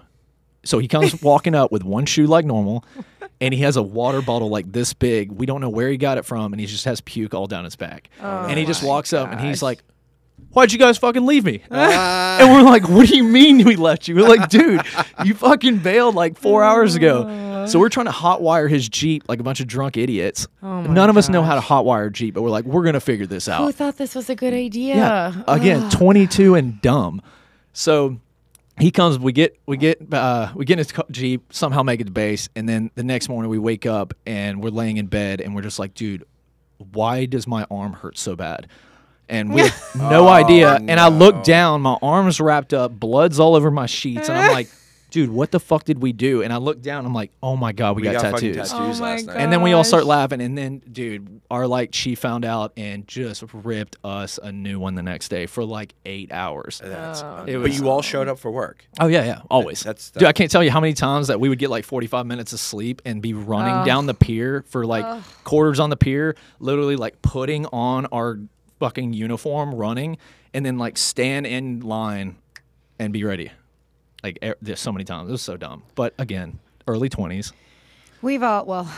So 0.63 0.77
he 0.79 0.88
comes 0.88 1.21
walking 1.23 1.55
up 1.55 1.71
with 1.71 1.84
one 1.84 2.05
shoe 2.05 2.27
like 2.27 2.45
normal, 2.45 2.86
and 3.39 3.53
he 3.53 3.61
has 3.61 3.77
a 3.77 3.82
water 3.82 4.21
bottle 4.21 4.49
like 4.49 4.71
this 4.71 4.93
big. 4.93 5.32
We 5.32 5.45
don't 5.45 5.61
know 5.61 5.69
where 5.69 5.89
he 5.89 5.97
got 5.97 6.17
it 6.17 6.25
from, 6.25 6.53
and 6.53 6.59
he 6.59 6.67
just 6.67 6.86
has 6.86 7.01
puke 7.01 7.34
all 7.34 7.47
down 7.47 7.63
his 7.63 7.75
back. 7.75 8.09
Oh 8.21 8.45
and 8.45 8.59
he 8.59 8.65
just 8.65 8.84
my 8.84 8.89
walks 8.89 9.13
up 9.13 9.32
and 9.32 9.41
he's 9.41 9.63
like, 9.63 9.82
Why'd 10.54 10.74
you 10.74 10.80
guys 10.80 10.97
fucking 10.97 11.26
leave 11.26 11.45
me? 11.45 11.62
and 11.72 12.54
we're 12.54 12.62
like, 12.64 12.89
What 12.89 13.08
do 13.08 13.16
you 13.16 13.24
mean 13.24 13.64
we 13.66 13.76
left 13.76 14.08
you? 14.08 14.16
We're 14.16 14.28
like, 14.28 14.49
Dude, 14.49 14.82
you 15.24 15.34
fucking 15.34 15.80
bailed 15.80 16.16
like 16.16 16.38
four 16.38 16.64
hours 16.64 16.95
ago. 16.95 17.66
So 17.68 17.80
we're 17.80 17.89
trying 17.89 18.08
to 18.08 18.12
hotwire 18.12 18.70
his 18.70 18.89
Jeep 18.89 19.24
like 19.30 19.39
a 19.39 19.43
bunch 19.43 19.60
of 19.60 19.68
drunk 19.68 19.95
idiots. 19.97 20.47
Oh 20.64 20.82
None 20.82 21.10
of 21.10 21.18
us 21.18 21.30
know 21.30 21.43
how 21.43 21.56
to 21.56 21.62
hotwire 21.62 22.08
a 22.08 22.12
Jeep, 22.12 22.34
but 22.34 22.41
we're 22.41 22.49
like, 22.49 22.66
We're 22.66 22.84
going 22.84 22.93
to 22.93 22.99
figure 22.99 23.26
this 23.26 23.47
out. 23.47 23.64
Who 23.64 23.72
thought 23.72 23.97
this 23.97 24.16
was 24.16 24.30
a 24.30 24.36
good 24.36 24.54
idea? 24.54 24.95
Yeah. 24.95 25.43
Again, 25.47 25.89
22 25.89 26.56
and 26.56 26.82
dumb. 26.82 27.22
So 27.74 28.18
he 28.80 28.91
comes. 28.91 29.20
We 29.20 29.32
get 29.32 29.58
we 29.66 29.78
get 29.78 30.14
uh, 30.14 30.52
we 30.56 30.66
get 30.66 30.74
in 30.74 30.78
his 30.80 30.93
jeep. 31.12 31.54
Somehow 31.54 31.84
make 31.84 32.02
it 32.02 32.06
to 32.06 32.12
base, 32.12 32.49
and 32.56 32.68
then 32.68 32.91
the 32.95 33.04
next 33.04 33.30
morning 33.30 33.49
we 33.49 33.60
wake 33.60 33.86
up 33.86 34.14
and 34.26 34.62
we're 34.64 34.72
laying 34.72 34.97
in 34.97 35.08
bed 35.08 35.39
and 35.39 35.56
we're 35.56 35.62
just 35.62 35.80
like, 35.80 35.93
dude, 35.93 36.26
why 36.91 37.26
does 37.26 37.47
my 37.47 37.66
arm 37.70 37.93
hurt 37.93 38.18
so 38.18 38.36
bad? 38.36 38.68
And 39.32 39.53
we 39.53 39.61
have 39.61 39.95
no 39.95 40.27
oh, 40.27 40.29
idea. 40.29 40.75
And 40.75 40.99
I 40.99 41.07
look 41.07 41.43
down, 41.43 41.82
my 41.82 41.97
arm's 42.01 42.39
wrapped 42.39 42.73
up, 42.73 42.91
blood's 42.91 43.39
all 43.39 43.55
over 43.55 43.71
my 43.71 43.86
sheets, 43.88 44.29
and 44.29 44.38
I'm 44.38 44.51
like, 44.53 44.69
dude, 45.09 45.29
what 45.29 45.51
the 45.51 45.59
fuck 45.59 45.84
did 45.86 46.01
we 46.01 46.11
do? 46.13 46.41
And 46.41 46.51
I 46.51 46.57
look 46.57 46.82
down, 46.82 47.05
I'm 47.05 47.13
like, 47.13 47.32
oh 47.41 47.55
my 47.55 47.71
god, 47.71 47.95
we, 47.95 48.01
we 48.01 48.09
got, 48.09 48.21
got 48.21 48.32
tattoos. 48.34 48.55
tattoos 48.55 48.99
Oh 48.99 49.03
last 49.03 49.25
night. 49.25 49.38
And 49.38 49.51
then 49.51 49.61
we 49.61 49.71
all 49.73 49.84
start 49.86 50.05
laughing, 50.05 50.41
and 50.41 50.57
then, 50.57 50.82
dude, 50.91 51.41
our 51.49 51.65
like 51.65 51.93
she 51.93 52.15
found 52.15 52.43
out 52.43 52.73
and 52.75 53.07
just 53.07 53.43
ripped 53.53 53.95
us 54.03 54.38
a 54.41 54.51
new 54.51 54.79
one 54.79 54.95
the 54.95 55.01
next 55.01 55.29
day 55.29 55.45
for 55.45 55.63
like 55.63 55.93
eight 56.05 56.32
hours. 56.32 56.82
That's, 56.84 57.21
Oh, 57.23 57.45
It 57.47 57.61
but 57.61 57.71
you 57.71 57.89
all 57.89 58.01
showed 58.01 58.27
up 58.27 58.38
for 58.38 58.51
work. 58.51 58.86
Oh 58.99 59.07
yeah, 59.07 59.23
yeah, 59.23 59.41
always. 59.49 59.82
That's- 59.82 60.11
dude. 60.11 60.23
I 60.23 60.34
can't 60.34 60.51
tell 60.51 60.63
you 60.63 60.71
how 60.71 60.82
many 60.82 60.93
times 60.93 61.27
that 61.27 61.39
we 61.39 61.47
would 61.47 61.59
get 61.59 61.69
like 61.69 61.86
forty-five 61.86 62.25
minutes 62.25 62.51
of 62.51 62.59
sleep 62.59 63.01
and 63.05 63.21
be 63.21 63.34
running 63.34 63.75
Ugh. 63.75 63.86
down 63.86 64.07
the 64.07 64.13
pier 64.13 64.65
for 64.67 64.86
like 64.86 65.05
quarters 65.45 65.79
on 65.79 65.89
the 65.89 65.97
pier, 65.97 66.36
literally 66.59 66.95
like 66.97 67.21
putting 67.21 67.65
on 67.67 68.07
our 68.07 68.39
fucking 68.82 69.13
uniform, 69.13 69.75
running, 69.75 70.17
and 70.55 70.65
then 70.65 70.79
like 70.79 70.97
stand 70.97 71.45
in 71.45 71.82
line 71.82 72.36
and 72.97 73.13
be 73.13 73.23
ready. 73.23 73.51
Like 74.23 74.39
er, 74.43 74.55
there's 74.61 74.79
so 74.79 74.91
many 74.91 75.05
times. 75.05 75.29
It 75.29 75.32
was 75.32 75.41
so 75.43 75.55
dumb. 75.55 75.84
But 75.93 76.15
again, 76.17 76.57
early 76.88 77.07
twenties. 77.07 77.53
We've 78.23 78.41
all 78.41 78.65
well, 78.65 78.91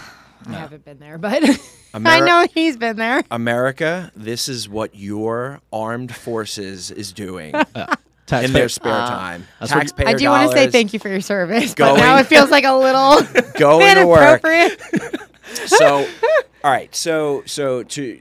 I 0.47 0.53
haven't 0.53 0.85
been 0.85 0.99
there, 0.99 1.17
but 1.17 1.43
I 1.93 1.99
Ameri- 1.99 2.25
know 2.25 2.47
he's 2.53 2.77
been 2.77 2.95
there. 2.95 3.23
America, 3.29 4.09
this 4.15 4.47
is 4.47 4.69
what 4.69 4.95
your 4.95 5.59
armed 5.73 6.15
forces 6.15 6.89
is 6.91 7.11
doing 7.11 7.51
Taxpayer. 8.25 8.43
in 8.45 8.53
their 8.53 8.69
spare 8.69 8.93
time. 8.93 9.47
That's 9.59 9.71
what- 9.73 9.79
Taxpayer 9.81 10.07
I 10.07 10.13
do 10.13 10.27
want 10.29 10.43
to 10.49 10.57
say 10.57 10.61
dollars 10.63 10.71
thank 10.71 10.93
you 10.93 10.99
for 10.99 11.09
your 11.09 11.21
service, 11.21 11.75
but 11.75 11.95
now 11.97 12.13
Going- 12.13 12.19
it 12.21 12.27
feels 12.27 12.49
like 12.49 12.63
a 12.63 12.73
little 12.73 13.21
Going 13.59 13.95
to 13.97 14.07
work. 14.07 14.41
inappropriate. 14.43 14.81
so 15.67 16.07
all 16.63 16.71
right 16.71 16.95
so 16.95 17.43
so 17.45 17.83
to 17.83 18.19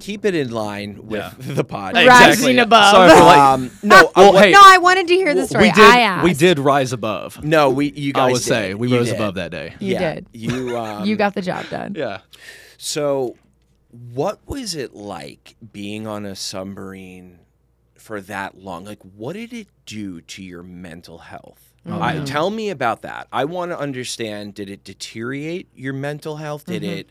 keep 0.00 0.24
it 0.24 0.34
in 0.34 0.50
line 0.50 1.06
with 1.06 1.20
Yeah. 1.20 1.32
the 1.54 1.64
pod 1.64 1.96
Hey, 1.96 2.06
Rising 2.08 2.30
exactly. 2.30 2.58
above. 2.58 2.90
Sorry 2.94 3.10
for 3.10 3.24
like. 3.24 3.38
um, 3.38 3.70
no 3.82 3.96
Well, 4.16 4.28
uh, 4.28 4.32
what- 4.32 4.44
hey, 4.44 4.52
no, 4.52 4.60
I 4.62 4.78
wanted 4.78 5.08
to 5.08 5.14
hear 5.14 5.34
the 5.34 5.46
story. 5.46 5.64
we 5.64 5.72
did. 5.72 5.84
I 5.84 6.00
asked. 6.00 6.24
We 6.24 6.34
did 6.34 6.58
rise 6.58 6.92
above. 6.92 7.42
no 7.44 7.70
we 7.70 7.92
you 7.92 8.12
guys 8.12 8.22
I 8.22 8.32
would 8.32 8.38
did. 8.38 8.42
say 8.42 8.74
we 8.74 8.88
You 8.88 8.96
rose 8.96 9.06
did. 9.08 9.16
above 9.16 9.34
that 9.34 9.50
day. 9.50 9.74
You 9.78 9.92
yeah, 9.94 10.14
did. 10.14 10.26
you 10.32 10.78
um, 10.84 11.04
you 11.04 11.16
got 11.16 11.34
the 11.34 11.42
job 11.42 11.66
done. 11.70 11.94
Yeah. 11.96 12.20
so 12.78 13.36
what 14.14 14.38
was 14.46 14.74
it 14.74 14.94
like 14.94 15.54
being 15.72 16.06
on 16.06 16.24
a 16.24 16.34
submarine 16.34 17.40
for 17.94 18.20
that 18.22 18.56
long 18.58 18.84
like 18.86 19.00
what 19.02 19.34
did 19.34 19.52
it 19.52 19.68
do 19.86 20.20
to 20.22 20.42
your 20.42 20.62
mental 20.62 21.18
health 21.18 21.68
I, 21.84 22.14
Mm-hmm. 22.14 22.24
tell 22.24 22.48
me 22.50 22.70
about 22.70 23.02
that 23.02 23.28
i 23.32 23.44
want 23.44 23.70
to 23.72 23.78
understand 23.78 24.54
did 24.54 24.70
it 24.70 24.82
deteriorate 24.82 25.68
your 25.74 25.92
mental 25.92 26.36
health 26.36 26.64
did 26.64 26.82
Mm-hmm. 26.82 26.90
it 27.00 27.10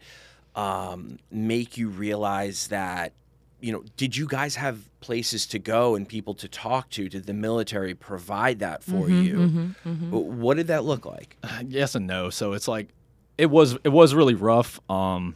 um, 0.55 1.17
make 1.31 1.77
you 1.77 1.87
realize 1.89 2.67
that 2.67 3.13
you 3.61 3.71
know 3.71 3.83
did 3.95 4.17
you 4.17 4.27
guys 4.27 4.55
have 4.55 4.79
places 5.01 5.45
to 5.47 5.59
go 5.59 5.95
and 5.95 6.07
people 6.07 6.33
to 6.33 6.47
talk 6.47 6.89
to 6.89 7.07
did 7.09 7.25
the 7.25 7.33
military 7.33 7.93
provide 7.93 8.59
that 8.59 8.83
for 8.83 9.07
Mm-hmm, 9.07 9.23
you 9.23 9.73
W- 10.11 10.31
what 10.41 10.57
did 10.57 10.67
that 10.67 10.83
look 10.83 11.05
like 11.05 11.37
yes 11.67 11.95
and 11.95 12.05
no. 12.07 12.29
So 12.29 12.53
it's 12.53 12.67
like 12.67 12.89
it 13.37 13.49
was 13.49 13.77
it 13.83 13.89
was 13.89 14.13
really 14.13 14.33
rough. 14.35 14.79
Um 14.89 15.35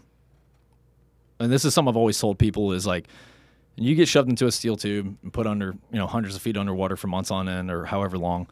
and 1.39 1.51
this 1.51 1.65
is 1.65 1.73
something 1.73 1.89
I've 1.89 1.97
always 1.97 2.19
told 2.19 2.39
people 2.39 2.71
is 2.73 2.85
like 2.87 3.07
you 3.75 3.93
get 3.95 4.07
shoved 4.07 4.29
into 4.29 4.47
a 4.47 4.51
steel 4.51 4.77
tube 4.77 5.17
and 5.21 5.33
put 5.33 5.45
under, 5.45 5.75
you 5.91 5.97
know, 5.99 6.07
hundreds 6.07 6.35
of 6.35 6.41
feet 6.41 6.55
underwater 6.57 6.95
for 6.95 7.07
months 7.07 7.29
on 7.29 7.49
end 7.49 7.69
or 7.69 7.85
however 7.85 8.17
long. 8.17 8.47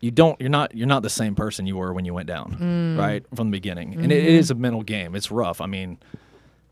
You 0.00 0.10
don't 0.10 0.40
you're 0.40 0.50
not 0.50 0.74
you're 0.74 0.86
not 0.86 1.02
the 1.02 1.10
same 1.10 1.34
person 1.34 1.66
you 1.66 1.76
were 1.76 1.92
when 1.92 2.04
you 2.04 2.14
went 2.14 2.26
down, 2.26 2.56
mm. 2.56 2.98
right? 2.98 3.24
From 3.34 3.48
the 3.50 3.52
beginning. 3.52 3.94
And 3.94 4.10
it, 4.10 4.24
it 4.24 4.34
is 4.34 4.50
a 4.50 4.54
mental 4.54 4.82
game. 4.82 5.14
It's 5.14 5.30
rough. 5.30 5.60
I 5.60 5.66
mean, 5.66 5.98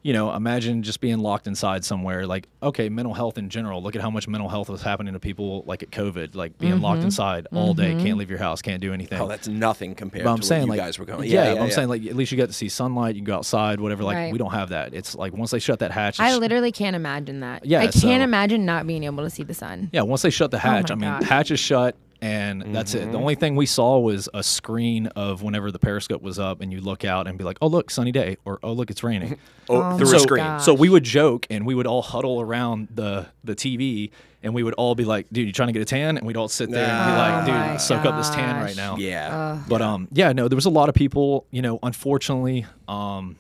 you 0.03 0.14
know, 0.14 0.33
imagine 0.33 0.83
just 0.83 1.01
being 1.01 1.18
locked 1.18 1.47
inside 1.47 1.85
somewhere. 1.85 2.26
Like, 2.26 2.49
okay, 2.62 2.89
mental 2.89 3.12
health 3.12 3.37
in 3.37 3.51
general. 3.51 3.83
Look 3.83 3.97
at 3.97 4.01
how 4.01 4.11
much 4.11 4.29
mental 4.29 4.49
health 4.49 4.70
was 4.70 4.81
happening 4.81 5.12
to 5.12 5.20
people, 5.20 5.64
like 5.66 5.83
at 5.83 5.91
COVID, 5.91 6.35
like 6.35 6.57
being 6.57 6.81
locked 6.81 6.99
mm-hmm. 6.99 7.07
inside 7.07 7.49
all 7.53 7.74
day, 7.74 7.91
can't 7.91 8.01
mm-hmm. 8.01 8.18
leave 8.18 8.31
your 8.31 8.39
house, 8.39 8.62
can't 8.62 8.81
do 8.81 8.95
anything. 8.95 9.20
oh 9.20 9.29
that's 9.29 9.49
nothing 9.49 9.95
compared 9.95 10.24
But 10.24 10.31
to 10.31 10.35
I'm 10.35 10.43
saying 10.43 10.62
what 10.62 10.76
you 10.76 10.81
like 10.81 10.87
guys 10.87 10.99
were 10.99 11.05
going 11.05 11.29
Yeah, 11.29 11.49
yeah, 11.49 11.55
but 11.55 11.62
I'm 11.64 11.70
saying 11.72 11.89
like 11.89 12.07
at 12.07 12.14
least 12.16 12.33
you 12.33 12.39
got 12.39 12.47
to 12.47 12.55
see 12.55 12.68
sunlight. 12.70 13.16
You 13.16 13.20
can 13.20 13.26
go 13.26 13.37
outside, 13.37 13.81
whatever. 13.81 14.05
Like 14.05 14.16
Right. 14.16 14.33
we 14.33 14.39
don't 14.39 14.53
have 14.53 14.70
that. 14.70 14.95
It's 14.95 15.14
like 15.14 15.35
once 15.35 15.51
they 15.51 15.59
shut 15.59 15.81
that 15.81 15.91
hatch. 15.91 16.20
I 16.20 16.37
literally 16.37 16.72
can't 16.72 16.97
imagine 16.97 17.41
that. 17.41 17.66
Yeah, 17.66 17.81
I 17.81 17.89
can't 17.89 17.93
so- 17.93 18.11
imagine 18.11 18.64
not 18.64 18.87
being 18.87 19.05
able 19.05 19.24
to 19.24 19.31
see 19.31 19.43
the 19.43 19.53
sun. 19.53 19.91
yeah, 19.93 20.03
once 20.03 20.22
they 20.22 20.31
shut 20.31 20.53
the 20.53 20.57
oh 20.57 20.61
hatch, 20.61 20.91
Oh 20.91 20.95
I 20.95 20.97
mean, 20.97 21.11
gosh. 21.11 21.24
hatch 21.24 21.51
is 21.51 21.61
shut, 21.61 21.97
and 22.21 22.75
that's 22.75 22.95
it. 22.95 23.12
The 23.12 23.19
only 23.19 23.35
thing 23.35 23.55
we 23.57 23.66
saw 23.66 23.99
was 23.99 24.29
a 24.35 24.43
screen 24.43 25.07
of 25.09 25.43
whenever 25.43 25.71
the 25.71 25.79
periscope 25.79 26.23
was 26.23 26.39
up, 26.39 26.61
and 26.61 26.73
you 26.73 26.81
look 26.81 27.05
out 27.05 27.27
and 27.29 27.39
be 27.39 27.45
like, 27.45 27.59
"Oh, 27.62 27.66
look, 27.69 27.91
sunny 27.91 28.12
day," 28.12 28.37
or 28.45 28.59
"Oh, 28.62 28.73
look, 28.73 28.91
it's 28.91 29.03
raining." 29.03 29.39
oh, 29.69 29.83
Oh 29.83 29.99
through 29.99 30.11
my 30.11 30.16
a 30.16 30.21
screen 30.21 30.45
God. 30.45 30.59
So 30.59 30.75
we 30.75 30.89
would 30.89 31.05
joke, 31.05 31.47
and 31.51 31.64
we 31.66 31.75
would 31.75 31.87
all 31.87 32.03
huddle 32.03 32.41
around 32.41 32.89
the 32.95 33.27
the 33.45 33.55
TV, 33.55 34.11
and 34.43 34.55
we 34.55 34.62
would 34.62 34.75
all 34.75 34.95
be 34.95 35.05
like, 35.05 35.27
"Dude, 35.33 35.47
you 35.47 35.53
trying 35.53 35.69
to 35.69 35.73
get 35.73 35.83
a 35.83 35.85
tan?" 35.85 36.16
And 36.19 36.27
we'd 36.27 36.37
all 36.37 36.49
sit 36.49 36.71
there 36.71 36.87
and 36.87 37.07
be 37.07 37.12
Oh 37.12 37.16
like, 37.16 37.47
my 37.47 37.73
"Dude, 37.73 37.81
soak 37.81 38.05
up 38.05 38.16
this 38.16 38.31
tan 38.31 38.62
right 38.62 38.77
now." 38.77 38.97
yeah 38.97 39.62
But 39.69 39.83
um, 39.83 40.09
yeah, 40.12 40.33
no, 40.33 40.49
there 40.49 40.57
was 40.57 40.66
a 40.66 40.71
lot 40.71 40.89
of 40.89 40.95
people. 40.95 41.47
You 41.51 41.62
know, 41.62 41.79
unfortunately, 41.83 42.66
um, 42.89 43.37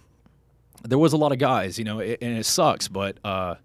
there 0.82 0.98
was 0.98 1.12
a 1.12 1.16
lot 1.16 1.32
of 1.32 1.38
guys. 1.38 1.78
You 1.78 1.84
know, 1.84 1.98
it, 1.98 2.18
and 2.22 2.38
it 2.38 2.46
sucks, 2.46 2.86
but 2.88 3.18
uh, 3.24 3.56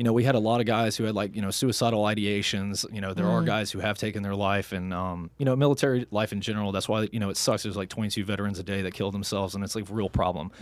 you 0.00 0.04
know, 0.04 0.14
we 0.14 0.24
had 0.24 0.34
a 0.34 0.38
lot 0.38 0.60
of 0.60 0.66
guys 0.66 0.96
who 0.96 1.04
had 1.04 1.14
like, 1.14 1.36
you 1.36 1.42
know, 1.42 1.50
suicidal 1.50 2.04
ideations. 2.04 2.90
You 2.90 3.02
know, 3.02 3.12
there 3.12 3.26
are 3.26 3.42
guys 3.42 3.70
who 3.70 3.80
have 3.80 3.98
taken 3.98 4.22
their 4.22 4.34
life 4.34 4.72
and, 4.72 4.94
um, 4.94 5.28
you 5.36 5.44
know, 5.44 5.54
military 5.54 6.06
life 6.10 6.32
in 6.32 6.40
general. 6.40 6.72
That's 6.72 6.88
why, 6.88 7.10
you 7.12 7.20
know, 7.20 7.28
it 7.28 7.36
sucks. 7.36 7.64
There's 7.64 7.76
like 7.76 7.90
22 7.90 8.24
veterans 8.24 8.58
a 8.58 8.62
day 8.62 8.80
that 8.80 8.94
kill 8.94 9.10
themselves 9.10 9.54
and 9.54 9.62
it's 9.62 9.74
like 9.74 9.90
a 9.90 9.92
real 9.92 10.08
problem. 10.08 10.52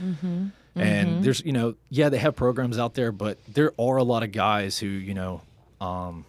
And 0.75 1.23
there's, 1.23 1.41
you 1.45 1.53
know, 1.53 1.77
yeah, 1.89 2.09
they 2.09 2.19
have 2.19 2.35
programs 2.35 2.81
out 2.81 2.95
there, 2.95 3.13
but 3.13 3.39
there 3.47 3.71
are 3.79 3.99
a 3.99 4.03
lot 4.03 4.25
of 4.25 4.33
guys 4.33 4.77
who, 4.77 4.89
you 4.89 5.15
know, 5.15 5.41
um, 5.81 6.25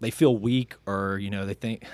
they 0.00 0.10
feel 0.10 0.36
weak 0.36 0.74
or, 0.84 1.16
you 1.16 1.30
know, 1.30 1.46
they 1.46 1.54
think 1.54 1.84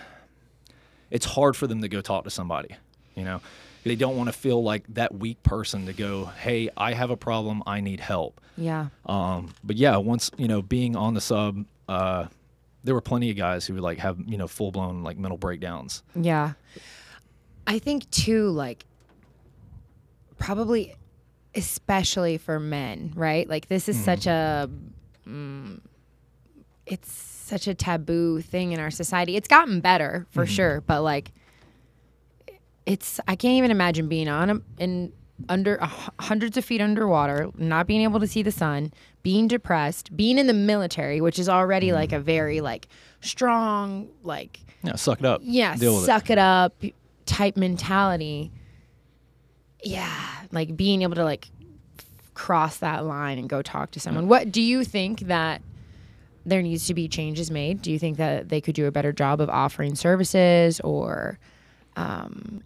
it's 1.13 1.27
hard 1.27 1.57
for 1.57 1.69
them 1.69 1.81
to 1.83 1.89
go 1.89 2.01
talk 2.01 2.25
to 2.25 2.31
somebody, 2.31 2.75
you 3.17 3.25
know. 3.25 3.41
They 3.85 3.95
don't 3.95 4.17
want 4.17 4.29
to 4.29 4.33
feel 4.33 4.65
like 4.65 4.83
that 4.95 5.15
weak 5.15 5.41
person 5.45 5.87
to 5.87 5.93
go, 5.93 6.25
"Hey, 6.25 6.71
I 6.77 6.93
have 6.93 7.11
a 7.11 7.17
problem. 7.17 7.63
I 7.67 7.81
need 7.81 8.01
help." 8.01 8.41
Yeah. 8.57 8.89
Um, 9.07 9.55
but 9.63 9.77
yeah, 9.77 9.97
once 9.97 10.31
you 10.37 10.49
know, 10.49 10.61
being 10.61 10.97
on 10.97 11.15
the 11.15 11.21
sub, 11.21 11.65
uh, 11.89 12.27
there 12.83 12.95
were 12.95 13.01
plenty 13.01 13.31
of 13.31 13.37
guys 13.37 13.65
who 13.67 13.75
would 13.75 13.83
like 13.83 13.99
have 13.99 14.19
you 14.27 14.37
know 14.39 14.49
full 14.49 14.73
blown 14.73 15.05
like 15.05 15.19
mental 15.19 15.39
breakdowns. 15.39 16.03
Yeah. 16.15 16.55
I 17.67 17.79
think 17.79 18.11
too, 18.11 18.51
like 18.51 18.85
probably 20.39 20.95
especially 21.55 22.39
for 22.39 22.61
men, 22.61 23.13
right? 23.17 23.49
Like 23.49 23.69
this 23.69 23.89
is 23.89 23.99
such 23.99 24.27
a 24.27 24.71
mm, 25.27 25.81
it's 26.87 27.13
such 27.13 27.67
a 27.67 27.75
taboo 27.75 28.41
thing 28.41 28.73
in 28.73 28.81
our 28.81 28.91
society. 28.91 29.37
It's 29.37 29.49
gotten 29.49 29.81
better 29.81 30.27
for 30.31 30.47
sure, 30.47 30.81
but 30.81 31.03
like 31.03 31.33
it's 32.87 33.21
I 33.29 33.37
can't 33.37 33.55
even 33.59 33.71
imagine 33.71 34.09
being 34.09 34.29
on 34.29 34.51
a, 34.51 34.61
in 34.83 35.13
under 35.49 35.83
uh, 35.83 35.89
hundreds 36.21 36.57
of 36.57 36.65
feet 36.65 36.81
underwater, 36.81 37.51
not 37.59 37.87
being 37.87 38.01
able 38.03 38.21
to 38.21 38.27
see 38.27 38.43
the 38.43 38.53
sun, 38.53 38.93
being 39.23 39.49
depressed, 39.49 40.17
being 40.17 40.39
in 40.39 40.47
the 40.47 40.55
military, 40.55 41.21
which 41.21 41.39
is 41.39 41.49
already 41.49 41.93
like 41.93 42.13
a 42.13 42.21
very 42.21 42.61
like 42.61 42.89
strong 43.21 44.09
like 44.23 44.61
Yeah, 44.83 44.95
suck 44.97 45.19
it 45.21 45.27
up. 45.27 45.41
yeah, 45.45 45.77
deal 45.77 46.01
suck 46.01 46.31
it. 46.31 46.39
up 46.39 46.75
type 47.27 47.57
mentality. 47.57 48.51
Yeah, 49.83 50.11
like 50.53 50.77
being 50.77 51.03
able 51.03 51.17
to 51.17 51.25
like 51.25 51.49
cross 52.35 52.79
that 52.79 53.05
line 53.05 53.39
and 53.39 53.49
go 53.49 53.63
talk 53.63 53.91
to 53.93 54.01
someone. 54.01 54.29
What 54.29 54.51
do 54.53 54.61
you 54.63 54.85
think 54.85 55.21
that 55.21 55.63
there 56.45 56.63
needs 56.63 56.87
to 56.87 56.95
be 56.95 57.09
changes 57.09 57.51
made? 57.51 57.83
Do 57.83 57.91
you 57.91 57.99
think 57.99 58.17
that 58.19 58.49
they 58.49 58.61
could 58.61 58.75
do 58.75 58.87
a 58.87 58.91
better 58.91 59.13
job 59.13 59.41
of 59.41 59.49
offering 59.51 59.95
services 59.97 60.81
or 60.81 61.39
um 61.97 62.63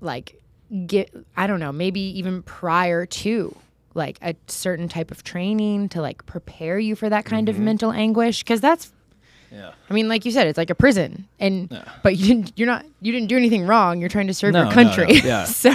like 0.00 0.40
get 0.86 1.12
I 1.36 1.46
don't 1.46 1.60
know, 1.60 1.72
maybe 1.72 2.00
even 2.18 2.42
prior 2.42 3.06
to 3.06 3.56
like 3.94 4.18
a 4.22 4.34
certain 4.46 4.88
type 4.88 5.10
of 5.10 5.24
training 5.24 5.88
to 5.90 6.00
like 6.00 6.24
prepare 6.26 6.78
you 6.78 6.94
for 6.94 7.08
that 7.08 7.24
kind 7.24 7.48
of 7.48 7.56
mm-hmm. 7.56 7.64
mental 7.64 7.90
anguish 7.92 8.42
because 8.42 8.60
that's 8.60 8.92
Yeah. 9.50 9.72
I 9.90 9.94
mean, 9.94 10.08
like 10.08 10.24
you 10.24 10.30
said, 10.30 10.46
it's 10.46 10.58
like 10.58 10.70
a 10.70 10.74
prison, 10.74 11.26
and 11.40 11.68
Yeah. 11.70 11.84
but 12.02 12.16
you 12.16 12.26
didn't. 12.26 12.52
You're 12.56 12.66
not. 12.66 12.84
You 13.00 13.12
didn't 13.12 13.28
do 13.28 13.36
anything 13.36 13.66
wrong. 13.66 13.98
You're 14.00 14.10
trying 14.10 14.26
to 14.26 14.34
serve 14.34 14.52
No, 14.52 14.64
your 14.64 14.74
no, 14.74 14.82
no, 14.82 14.94
country. 14.94 15.14
yeah. 15.24 15.44
so 15.44 15.72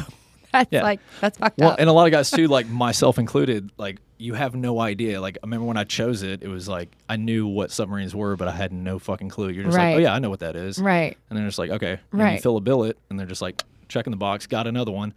that's 0.52 0.72
Yeah. 0.72 0.84
like 0.84 1.00
that's 1.20 1.38
fucked 1.40 1.58
Well, 1.58 1.72
up. 1.72 1.80
and 1.80 1.90
a 1.90 1.92
lot 1.94 2.06
of 2.06 2.12
guys 2.12 2.30
too, 2.30 2.48
like 2.58 2.68
myself 2.68 3.18
included, 3.18 3.72
like 3.78 3.98
you 4.20 4.36
have 4.36 4.54
no 4.56 4.80
idea. 4.80 5.20
Like 5.20 5.38
I 5.44 5.48
remember 5.48 5.66
when 5.66 5.76
I 5.78 5.84
chose 5.86 6.22
it, 6.22 6.44
it 6.44 6.48
was 6.48 6.70
like 6.70 6.92
I 7.10 7.16
knew 7.18 7.48
what 7.48 7.72
submarines 7.72 8.16
were, 8.16 8.36
but 8.38 8.48
I 8.48 8.52
had 8.52 8.72
no 8.72 9.00
fucking 9.00 9.30
clue. 9.30 9.50
You're 9.50 9.66
just 9.66 9.76
Right. 9.76 9.94
like, 9.94 9.96
oh 9.96 10.00
yeah, 10.02 10.14
I 10.14 10.20
know 10.20 10.30
what 10.30 10.40
that 10.42 10.56
is. 10.56 10.78
right. 10.80 11.18
And 11.30 11.38
they're 11.40 11.48
just 11.48 11.58
like, 11.60 11.72
okay. 11.72 11.94
And 12.12 12.20
you 12.22 12.26
Right. 12.26 12.42
fill 12.42 12.56
a 12.58 12.62
billet, 12.62 12.98
and 13.10 13.20
they're 13.20 13.26
just 13.26 13.42
like, 13.42 13.64
checking 13.94 14.12
the 14.12 14.18
box, 14.18 14.48
got 14.48 14.68
another 14.68 14.92
one. 14.92 15.14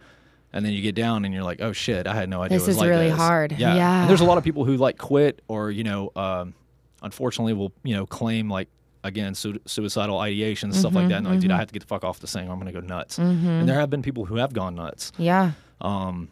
And 0.53 0.65
then 0.65 0.71
you 0.71 0.81
get 0.81 0.95
down, 0.95 1.25
and 1.25 1.33
you're 1.33 1.43
like, 1.43 1.59
oh 1.61 1.73
shit, 1.73 2.07
I 2.07 2.15
had 2.15 2.29
no 2.29 2.41
idea. 2.41 2.57
This 2.57 2.67
it 2.67 2.69
was 2.69 2.75
is 2.77 2.81
like 2.81 2.89
really 2.89 3.09
this. 3.09 3.17
hard. 3.17 3.51
Yeah. 3.51 3.75
Yeah. 3.75 4.01
And 4.01 4.09
there's 4.09 4.21
a 4.21 4.25
lot 4.25 4.37
of 4.37 4.43
people 4.45 4.63
who 4.63 4.77
like 4.77 4.97
quit, 4.97 5.41
or 5.49 5.69
you 5.71 5.83
know, 5.83 6.11
um, 6.15 6.53
unfortunately, 7.01 7.51
will 7.53 7.73
you 7.83 7.95
know 7.95 8.05
claim 8.05 8.49
like 8.49 8.69
again 9.03 9.35
su- 9.35 9.59
suicidal 9.65 10.19
ideation 10.19 10.71
stuff 10.71 10.93
like 10.93 11.09
that. 11.09 11.17
And 11.17 11.25
they're 11.25 11.33
like, 11.33 11.41
dude, 11.41 11.51
I 11.51 11.57
have 11.57 11.67
to 11.67 11.73
get 11.73 11.81
the 11.81 11.87
fuck 11.87 12.03
off 12.05 12.19
this 12.21 12.31
thing, 12.33 12.47
or 12.47 12.53
I'm 12.53 12.59
gonna 12.59 12.71
go 12.71 12.79
nuts. 12.79 13.17
And 13.17 13.67
there 13.67 13.79
have 13.79 13.89
been 13.89 14.01
people 14.01 14.25
who 14.25 14.37
have 14.37 14.53
gone 14.53 14.75
nuts. 14.75 15.11
Yeah. 15.17 15.51
Um, 15.81 16.29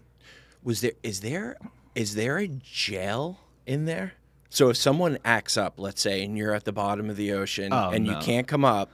Was 0.64 0.80
there 0.82 0.94
is 1.04 1.20
there 1.20 1.58
is 1.94 2.16
there 2.16 2.38
a 2.38 2.48
jail 2.48 3.38
in 3.66 3.84
there? 3.86 4.14
So 4.50 4.70
if 4.70 4.78
someone 4.78 5.18
acts 5.26 5.58
up, 5.58 5.74
let's 5.78 6.02
say, 6.02 6.24
and 6.24 6.38
you're 6.38 6.54
at 6.54 6.64
the 6.64 6.72
bottom 6.72 7.10
of 7.10 7.18
the 7.18 7.34
ocean 7.34 7.74
Oh, 7.74 7.90
and 7.90 8.08
you 8.08 8.16
can't 8.22 8.48
come 8.48 8.64
up, 8.64 8.90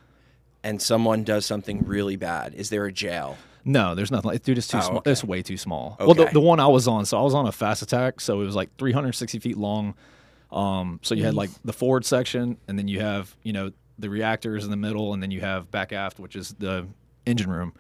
and 0.64 0.82
someone 0.82 1.24
does 1.24 1.46
something 1.46 1.84
really 1.86 2.16
bad, 2.16 2.54
is 2.56 2.70
there 2.70 2.86
a 2.86 2.92
jail? 2.92 3.38
No, 3.64 3.94
there's 3.94 4.10
nothing. 4.12 4.32
Like, 4.32 4.44
dude, 4.44 4.58
it's 4.58 4.68
too 4.68 4.78
Oh, 4.78 4.82
small. 4.82 4.98
okay. 5.00 5.12
It's 5.12 5.24
way 5.24 5.42
too 5.44 5.58
small. 5.58 5.96
Well, 6.00 6.14
the, 6.16 6.26
the 6.26 6.42
one 6.42 6.60
I 6.60 6.68
was 6.68 6.88
on, 6.88 7.06
so 7.06 7.20
I 7.20 7.22
was 7.22 7.34
on 7.36 7.46
a 7.48 7.52
fast 7.52 7.82
attack, 7.84 8.20
so 8.20 8.42
it 8.42 8.46
was 8.46 8.56
like 8.56 8.76
360 8.78 9.38
feet 9.40 9.58
long. 9.58 9.94
Um, 10.52 11.00
so 11.04 11.14
you 11.16 11.24
had 11.24 11.36
like 11.36 11.50
the 11.64 11.74
forward 11.74 12.04
section, 12.06 12.58
and 12.68 12.78
then 12.78 12.88
you 12.88 13.00
have 13.02 13.36
you 13.44 13.54
know 13.54 13.72
the 14.00 14.10
reactors 14.10 14.66
in 14.66 14.72
the 14.72 14.78
middle, 14.78 15.14
and 15.14 15.22
then 15.22 15.30
you 15.32 15.42
have 15.42 15.70
back 15.72 15.94
aft, 15.94 16.20
which 16.20 16.36
is 16.36 16.56
the 16.58 16.88
engine 17.26 17.50
room. 17.52 17.74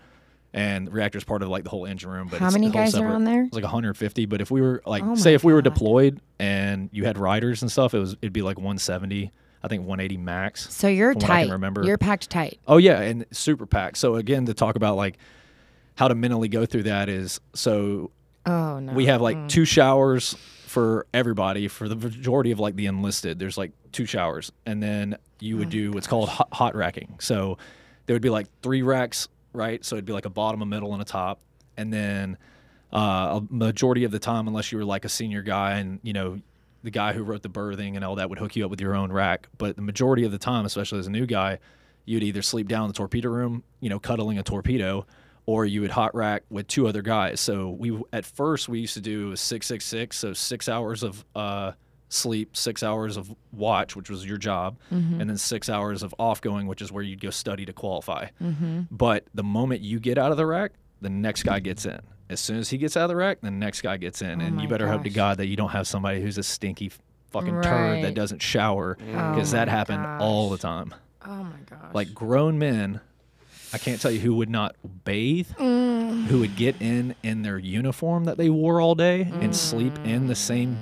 And 0.53 0.85
the 0.87 0.91
reactor 0.91 1.17
is 1.17 1.23
part 1.23 1.41
of 1.43 1.49
like 1.49 1.63
the 1.63 1.69
whole 1.69 1.85
engine 1.85 2.09
room. 2.11 2.27
But 2.29 2.39
How 2.41 2.47
it's 2.47 2.53
many 2.53 2.67
a 2.67 2.69
whole 2.71 2.81
guys 2.81 2.93
are 2.95 3.07
on 3.07 3.23
there? 3.23 3.43
It's 3.45 3.53
like 3.55 3.63
150. 3.63 4.25
But 4.25 4.41
if 4.41 4.51
we 4.51 4.59
were 4.61 4.81
like, 4.85 5.01
Oh 5.03 5.15
say, 5.15 5.33
if 5.33 5.43
we 5.45 5.53
were 5.53 5.61
God. 5.61 5.73
deployed 5.73 6.19
and 6.39 6.89
you 6.91 7.05
had 7.05 7.17
riders 7.17 7.61
and 7.61 7.71
stuff, 7.71 7.93
it 7.93 7.99
was 7.99 8.13
it'd 8.21 8.33
be 8.33 8.41
like 8.41 8.57
170. 8.57 9.31
I 9.63 9.67
think 9.67 9.81
180 9.81 10.17
max. 10.17 10.73
So 10.73 10.87
you're 10.87 11.13
From 11.13 11.21
what 11.21 11.31
I 11.31 11.43
tight. 11.45 11.51
remember. 11.51 11.83
You're 11.83 11.97
packed 11.97 12.29
tight. 12.29 12.59
Oh 12.67 12.77
yeah, 12.77 12.99
and 13.01 13.25
super 13.31 13.65
packed. 13.65 13.97
So 13.97 14.15
again, 14.15 14.45
to 14.47 14.53
talk 14.53 14.75
about 14.75 14.95
like 14.95 15.17
how 15.95 16.07
to 16.07 16.15
mentally 16.15 16.47
go 16.47 16.65
through 16.65 16.83
that 16.83 17.09
is 17.09 17.39
so 17.53 18.11
Oh 18.45 18.79
no. 18.79 18.93
we 18.93 19.05
have 19.05 19.21
like 19.21 19.47
two 19.49 19.65
showers 19.65 20.35
for 20.65 21.05
everybody 21.13 21.67
for 21.67 21.87
the 21.89 21.95
majority 21.95 22.51
of 22.51 22.59
like 22.59 22.75
the 22.75 22.85
enlisted. 22.87 23.37
There's 23.37 23.57
like 23.57 23.71
two 23.91 24.05
showers, 24.05 24.51
and 24.65 24.81
then 24.81 25.17
you 25.39 25.57
would 25.57 25.69
do 25.69 25.91
what's 25.91 26.07
called 26.07 26.29
hot, 26.29 26.47
hot 26.53 26.75
racking. 26.75 27.15
So 27.19 27.57
there 28.05 28.15
would 28.15 28.21
be 28.21 28.29
like 28.29 28.47
three 28.63 28.81
racks, 28.81 29.27
right? 29.53 29.83
So 29.85 29.95
it'd 29.95 30.05
be 30.05 30.13
like 30.13 30.25
a 30.25 30.29
bottom, 30.29 30.61
a 30.61 30.65
middle, 30.65 30.93
and 30.93 31.01
a 31.01 31.05
top, 31.05 31.39
and 31.77 31.91
then 31.93 32.37
uh, 32.93 33.39
a 33.41 33.53
majority 33.53 34.05
of 34.05 34.11
the 34.11 34.19
time, 34.19 34.47
unless 34.47 34.71
you 34.71 34.77
were 34.77 34.85
like 34.85 35.05
a 35.05 35.09
senior 35.09 35.41
guy 35.43 35.73
and 35.77 35.99
you 36.03 36.13
know 36.13 36.39
the 36.83 36.91
guy 36.91 37.13
who 37.13 37.23
wrote 37.23 37.41
the 37.43 37.49
berthing 37.49 37.95
and 37.95 38.03
all 38.03 38.15
that 38.15 38.29
would 38.29 38.39
hook 38.39 38.55
you 38.55 38.65
up 38.65 38.71
with 38.71 38.81
your 38.81 38.95
own 38.95 39.11
rack. 39.11 39.47
But 39.57 39.75
the 39.75 39.81
majority 39.81 40.23
of 40.25 40.31
the 40.31 40.37
time, 40.37 40.65
especially 40.65 40.99
as 40.99 41.07
a 41.07 41.11
new 41.11 41.25
guy, 41.25 41.59
you'd 42.05 42.23
either 42.23 42.41
sleep 42.41 42.67
down 42.67 42.83
in 42.83 42.87
the 42.87 42.93
torpedo 42.93 43.29
room, 43.29 43.63
you 43.79 43.89
know, 43.89 43.99
cuddling 43.99 44.37
a 44.39 44.43
torpedo, 44.43 45.05
or 45.45 45.65
you 45.65 45.81
would 45.81 45.91
hot 45.91 46.13
rack 46.15 46.43
with 46.49 46.67
two 46.67 46.87
other 46.87 47.01
guys. 47.01 47.39
So 47.39 47.69
we 47.71 47.99
at 48.13 48.25
first 48.25 48.69
we 48.69 48.79
used 48.79 48.93
to 48.95 49.01
do 49.01 49.31
a 49.33 49.37
six 49.37 49.67
six 49.67 49.85
six, 49.85 50.17
so 50.17 50.33
six 50.33 50.67
hours 50.69 51.03
of 51.03 51.23
uh, 51.35 51.73
sleep, 52.09 52.57
six 52.57 52.83
hours 52.83 53.17
of 53.17 53.33
watch, 53.51 53.95
which 53.95 54.09
was 54.09 54.25
your 54.25 54.37
job, 54.37 54.77
and 54.89 55.29
then 55.29 55.37
six 55.37 55.69
hours 55.69 56.03
of 56.03 56.13
off 56.19 56.41
going, 56.41 56.67
which 56.67 56.81
is 56.81 56.91
where 56.91 57.03
you'd 57.03 57.21
go 57.21 57.29
study 57.29 57.65
to 57.65 57.73
qualify. 57.73 58.27
But 58.91 59.25
the 59.33 59.43
moment 59.43 59.81
you 59.81 59.99
get 59.99 60.17
out 60.17 60.31
of 60.31 60.37
the 60.37 60.45
rack, 60.45 60.71
the 61.01 61.09
next 61.09 61.43
guy 61.43 61.59
gets 61.59 61.85
in. 61.85 61.99
As 62.31 62.39
soon 62.39 62.59
as 62.59 62.69
he 62.69 62.77
gets 62.77 62.95
out 62.95 63.03
of 63.03 63.09
the 63.09 63.15
rack, 63.17 63.41
the 63.41 63.51
next 63.51 63.81
guy 63.81 63.97
gets 63.97 64.21
in, 64.21 64.41
oh 64.41 64.45
and 64.45 64.61
you 64.61 64.67
better 64.69 64.87
hope 64.87 65.03
to. 65.03 65.09
God 65.09 65.37
that 65.37 65.47
you 65.47 65.57
don't 65.57 65.71
have 65.71 65.85
somebody 65.85 66.21
who's 66.21 66.37
a 66.37 66.43
stinky 66.43 66.89
fucking 67.31 67.61
turd 67.61 68.03
that 68.05 68.13
doesn't 68.13 68.41
shower, 68.41 68.97
Oh 68.99 69.33
because 69.33 69.51
that 69.51 69.67
my 69.67 69.73
happened 69.73 70.05
all 70.21 70.49
the 70.49 70.57
time. 70.57 70.95
Oh 71.25 71.43
my 71.43 71.59
gosh. 71.69 71.93
Like 71.93 72.13
grown 72.13 72.57
men, 72.57 73.01
I 73.73 73.77
can't 73.77 73.99
tell 73.99 74.11
you 74.11 74.21
who 74.21 74.33
would 74.35 74.49
not 74.49 74.77
bathe, 75.03 75.49
mm. 75.57 76.25
who 76.27 76.39
would 76.39 76.55
get 76.55 76.81
in 76.81 77.15
in 77.21 77.41
their 77.41 77.57
uniform 77.57 78.23
that 78.23 78.37
they 78.37 78.49
wore 78.49 78.79
all 78.79 78.95
day 78.95 79.29
and 79.41 79.53
sleep 79.53 79.93
in 80.05 80.27
the 80.27 80.35
same 80.35 80.77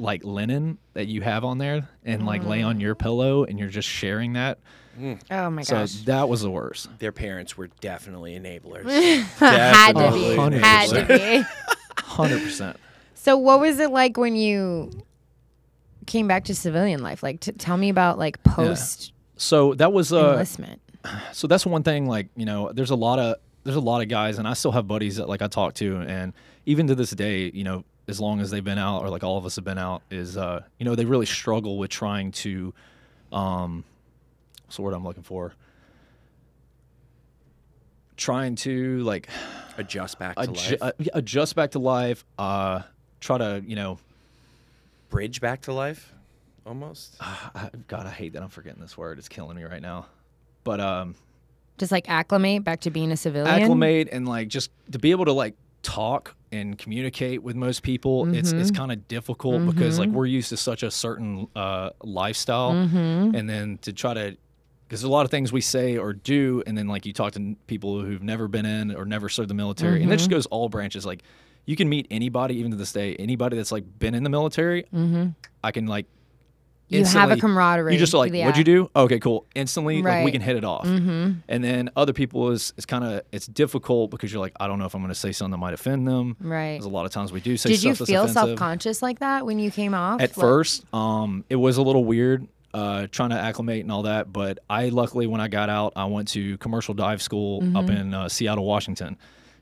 like 0.00 0.24
linen 0.24 0.78
that 0.94 1.06
you 1.06 1.20
have 1.20 1.44
on 1.44 1.58
there 1.58 1.88
and 2.04 2.24
like 2.26 2.42
lay 2.44 2.62
on 2.62 2.80
your 2.80 2.94
pillow 2.94 3.44
and 3.44 3.58
you're 3.58 3.68
just 3.68 3.88
sharing 3.88 4.32
that. 4.32 4.58
oh 5.30 5.50
my 5.50 5.62
gosh. 5.62 5.66
So 5.66 5.74
gosh. 5.76 5.92
that 6.04 6.28
was 6.28 6.40
the 6.42 6.50
worst. 6.50 6.88
Their 6.98 7.12
parents 7.12 7.56
were 7.56 7.68
definitely 7.80 8.38
enablers. 8.38 8.84
Had 9.38 9.92
to 9.92 10.12
be. 10.12 10.36
Definitely 10.36 10.58
Had 10.60 10.88
to 10.90 11.04
be. 11.06 11.44
Hundred 12.02 12.42
percent. 12.42 12.76
So 13.14 13.36
what 13.36 13.60
was 13.60 13.78
it 13.78 13.90
like 13.90 14.16
when 14.16 14.34
you 14.34 14.90
came 16.06 16.26
back 16.26 16.44
to 16.46 16.54
civilian 16.54 17.02
life? 17.02 17.22
Like, 17.22 17.40
t- 17.40 17.52
tell 17.52 17.76
me 17.76 17.88
about 17.90 18.18
like 18.18 18.42
post 18.42 19.12
So 19.36 19.74
that 19.74 19.92
was 19.92 20.12
uh 20.12 20.30
enlistment. 20.32 20.80
so 21.32 21.46
that's 21.46 21.64
one 21.66 21.82
thing 21.82 22.06
like 22.06 22.28
you 22.36 22.44
know 22.46 22.72
there's 22.72 22.90
a 22.90 22.96
lot 22.96 23.18
of 23.18 23.36
there's 23.64 23.76
a 23.76 23.80
lot 23.80 24.02
of 24.02 24.08
guys 24.08 24.38
and 24.38 24.46
i 24.48 24.52
still 24.54 24.72
have 24.72 24.86
buddies 24.86 25.16
that 25.16 25.28
like 25.28 25.40
i 25.42 25.46
talk 25.46 25.72
to 25.74 25.96
and 25.98 26.32
even 26.66 26.86
to 26.86 26.94
this 26.94 27.10
day 27.10 27.50
you 27.54 27.64
know 27.64 27.84
as 28.10 28.20
long 28.20 28.40
as 28.40 28.50
they've 28.50 28.64
been 28.64 28.78
out 28.78 29.02
or 29.02 29.08
like 29.08 29.22
all 29.24 29.38
of 29.38 29.46
us 29.46 29.56
have 29.56 29.64
been 29.64 29.78
out 29.78 30.02
is 30.10 30.36
uh 30.36 30.62
you 30.78 30.84
know 30.84 30.94
they 30.94 31.04
really 31.04 31.26
struggle 31.26 31.78
with 31.78 31.90
trying 31.90 32.32
to 32.32 32.74
um 33.32 33.84
what's 34.66 34.76
the 34.76 34.82
word 34.82 34.92
i'm 34.94 35.04
looking 35.04 35.22
for 35.22 35.52
trying 38.16 38.54
to 38.54 38.98
like 39.02 39.28
Adjust 39.78 40.18
back 40.18 40.36
to 40.36 40.42
adju- 40.42 40.80
life. 40.80 40.92
uh, 41.00 41.04
adjust 41.14 41.54
back 41.56 41.70
to 41.70 41.78
life 41.78 42.24
uh 42.38 42.82
try 43.20 43.38
to 43.38 43.62
you 43.66 43.76
know 43.76 43.98
Bridge 45.08 45.40
back 45.40 45.62
to 45.62 45.72
life, 45.72 46.12
almost. 46.64 47.16
I, 47.20 47.70
god 47.88 48.06
i 48.06 48.10
hate 48.10 48.34
that 48.34 48.42
i'm 48.42 48.48
forgetting 48.48 48.80
this 48.80 48.96
word 48.96 49.18
it's 49.18 49.28
killing 49.28 49.56
me 49.56 49.64
right 49.64 49.82
now 49.82 50.06
but 50.64 50.80
um 50.80 51.14
Just 51.78 51.90
like 51.92 52.08
acclimate 52.10 52.62
back 52.62 52.80
to 52.82 52.90
being 52.90 53.10
a 53.10 53.16
civilian. 53.16 53.48
acclimate 53.62 54.08
and 54.12 54.28
like 54.28 54.48
just 54.48 54.70
to 54.92 54.98
be 54.98 55.10
able 55.12 55.24
to 55.24 55.32
like 55.32 55.54
talk 55.82 56.34
and 56.52 56.76
communicate 56.78 57.42
with 57.42 57.56
most 57.56 57.82
people, 57.82 58.32
it's 58.34 58.52
it's 58.52 58.70
mm-hmm. 58.70 58.76
kind 58.76 58.92
of 58.92 59.08
difficult 59.08 59.56
mm-hmm. 59.56 59.70
because 59.70 59.98
like 59.98 60.08
we're 60.08 60.26
used 60.26 60.48
to 60.50 60.56
such 60.56 60.82
a 60.82 60.90
certain 60.90 61.48
uh, 61.54 61.90
lifestyle, 62.02 62.72
mm-hmm. 62.72 63.34
and 63.34 63.48
then 63.48 63.78
to 63.82 63.92
try 63.92 64.14
to 64.14 64.36
because 64.86 65.02
there's 65.02 65.04
a 65.04 65.08
lot 65.08 65.24
of 65.24 65.30
things 65.30 65.52
we 65.52 65.60
say 65.60 65.96
or 65.96 66.12
do, 66.12 66.62
and 66.66 66.76
then 66.76 66.88
like 66.88 67.06
you 67.06 67.12
talk 67.12 67.32
to 67.32 67.56
people 67.66 68.00
who've 68.02 68.22
never 68.22 68.48
been 68.48 68.66
in 68.66 68.94
or 68.94 69.04
never 69.04 69.28
served 69.28 69.48
the 69.48 69.54
military, 69.54 70.02
and 70.02 70.12
it 70.12 70.16
just 70.16 70.30
goes 70.30 70.46
all 70.46 70.68
branches. 70.68 71.06
Like 71.06 71.22
you 71.66 71.76
can 71.76 71.88
meet 71.88 72.06
anybody, 72.10 72.56
even 72.56 72.72
to 72.72 72.76
this 72.76 72.92
day, 72.92 73.14
anybody 73.16 73.56
that's 73.56 73.72
like 73.72 73.84
been 73.98 74.14
in 74.14 74.24
the 74.24 74.30
military. 74.30 74.86
I 75.62 75.70
can 75.70 75.86
like 75.86 76.06
You 76.90 77.04
have 77.04 77.30
a 77.30 77.36
camaraderie. 77.36 77.92
You 77.92 77.98
just 77.98 78.12
like, 78.12 78.32
yeah. 78.32 78.46
what'd 78.46 78.58
you 78.58 78.64
do? 78.64 78.90
Okay, 78.94 79.18
cool. 79.18 79.46
Instantly, 79.54 80.02
like 80.02 80.24
we 80.24 80.32
can 80.32 80.40
hit 80.40 80.56
it 80.56 80.64
off. 80.64 80.84
Mm-hmm. 80.84 81.32
And 81.48 81.64
then 81.64 81.90
other 81.96 82.12
people 82.12 82.50
is 82.50 82.72
it's 82.76 82.84
kind 82.86 83.04
of 83.04 83.22
it's 83.32 83.46
difficult 83.46 84.10
because 84.10 84.32
you're 84.32 84.40
like, 84.40 84.52
I 84.60 84.66
don't 84.66 84.78
know 84.78 84.84
if 84.86 84.94
I'm 84.94 85.00
going 85.00 85.12
to 85.12 85.18
say 85.18 85.32
something 85.32 85.52
that 85.52 85.58
might 85.58 85.74
offend 85.74 86.06
them. 86.06 86.36
Right. 86.40 86.72
There's 86.72 86.84
a 86.84 86.88
lot 86.88 87.06
of 87.06 87.12
times 87.12 87.32
we 87.32 87.40
do 87.40 87.56
say 87.56 87.70
Did 87.70 87.82
you 87.82 87.94
feel 87.94 88.28
self 88.28 88.56
conscious 88.58 89.02
like 89.02 89.20
that 89.20 89.46
when 89.46 89.58
you 89.58 89.70
came 89.70 89.94
off? 89.94 90.20
At 90.20 90.36
Like- 90.36 90.44
first, 90.44 90.84
um, 90.94 91.44
it 91.48 91.56
was 91.56 91.76
a 91.76 91.82
little 91.82 92.04
weird 92.04 92.46
uh, 92.74 93.06
trying 93.10 93.30
to 93.30 93.36
acclimate 93.36 93.82
and 93.82 93.90
all 93.92 94.02
that. 94.02 94.32
But 94.32 94.58
I 94.68 94.88
luckily, 94.90 95.26
when 95.26 95.40
I 95.40 95.48
got 95.48 95.68
out, 95.68 95.92
I 95.96 96.04
went 96.06 96.28
to 96.28 96.56
commercial 96.58 96.94
dive 96.94 97.22
school 97.22 97.58
up 97.76 97.86
Mm-hmm. 97.86 97.90
in 97.96 98.14
uh, 98.14 98.28
Seattle, 98.28 98.64
Washington. 98.64 99.16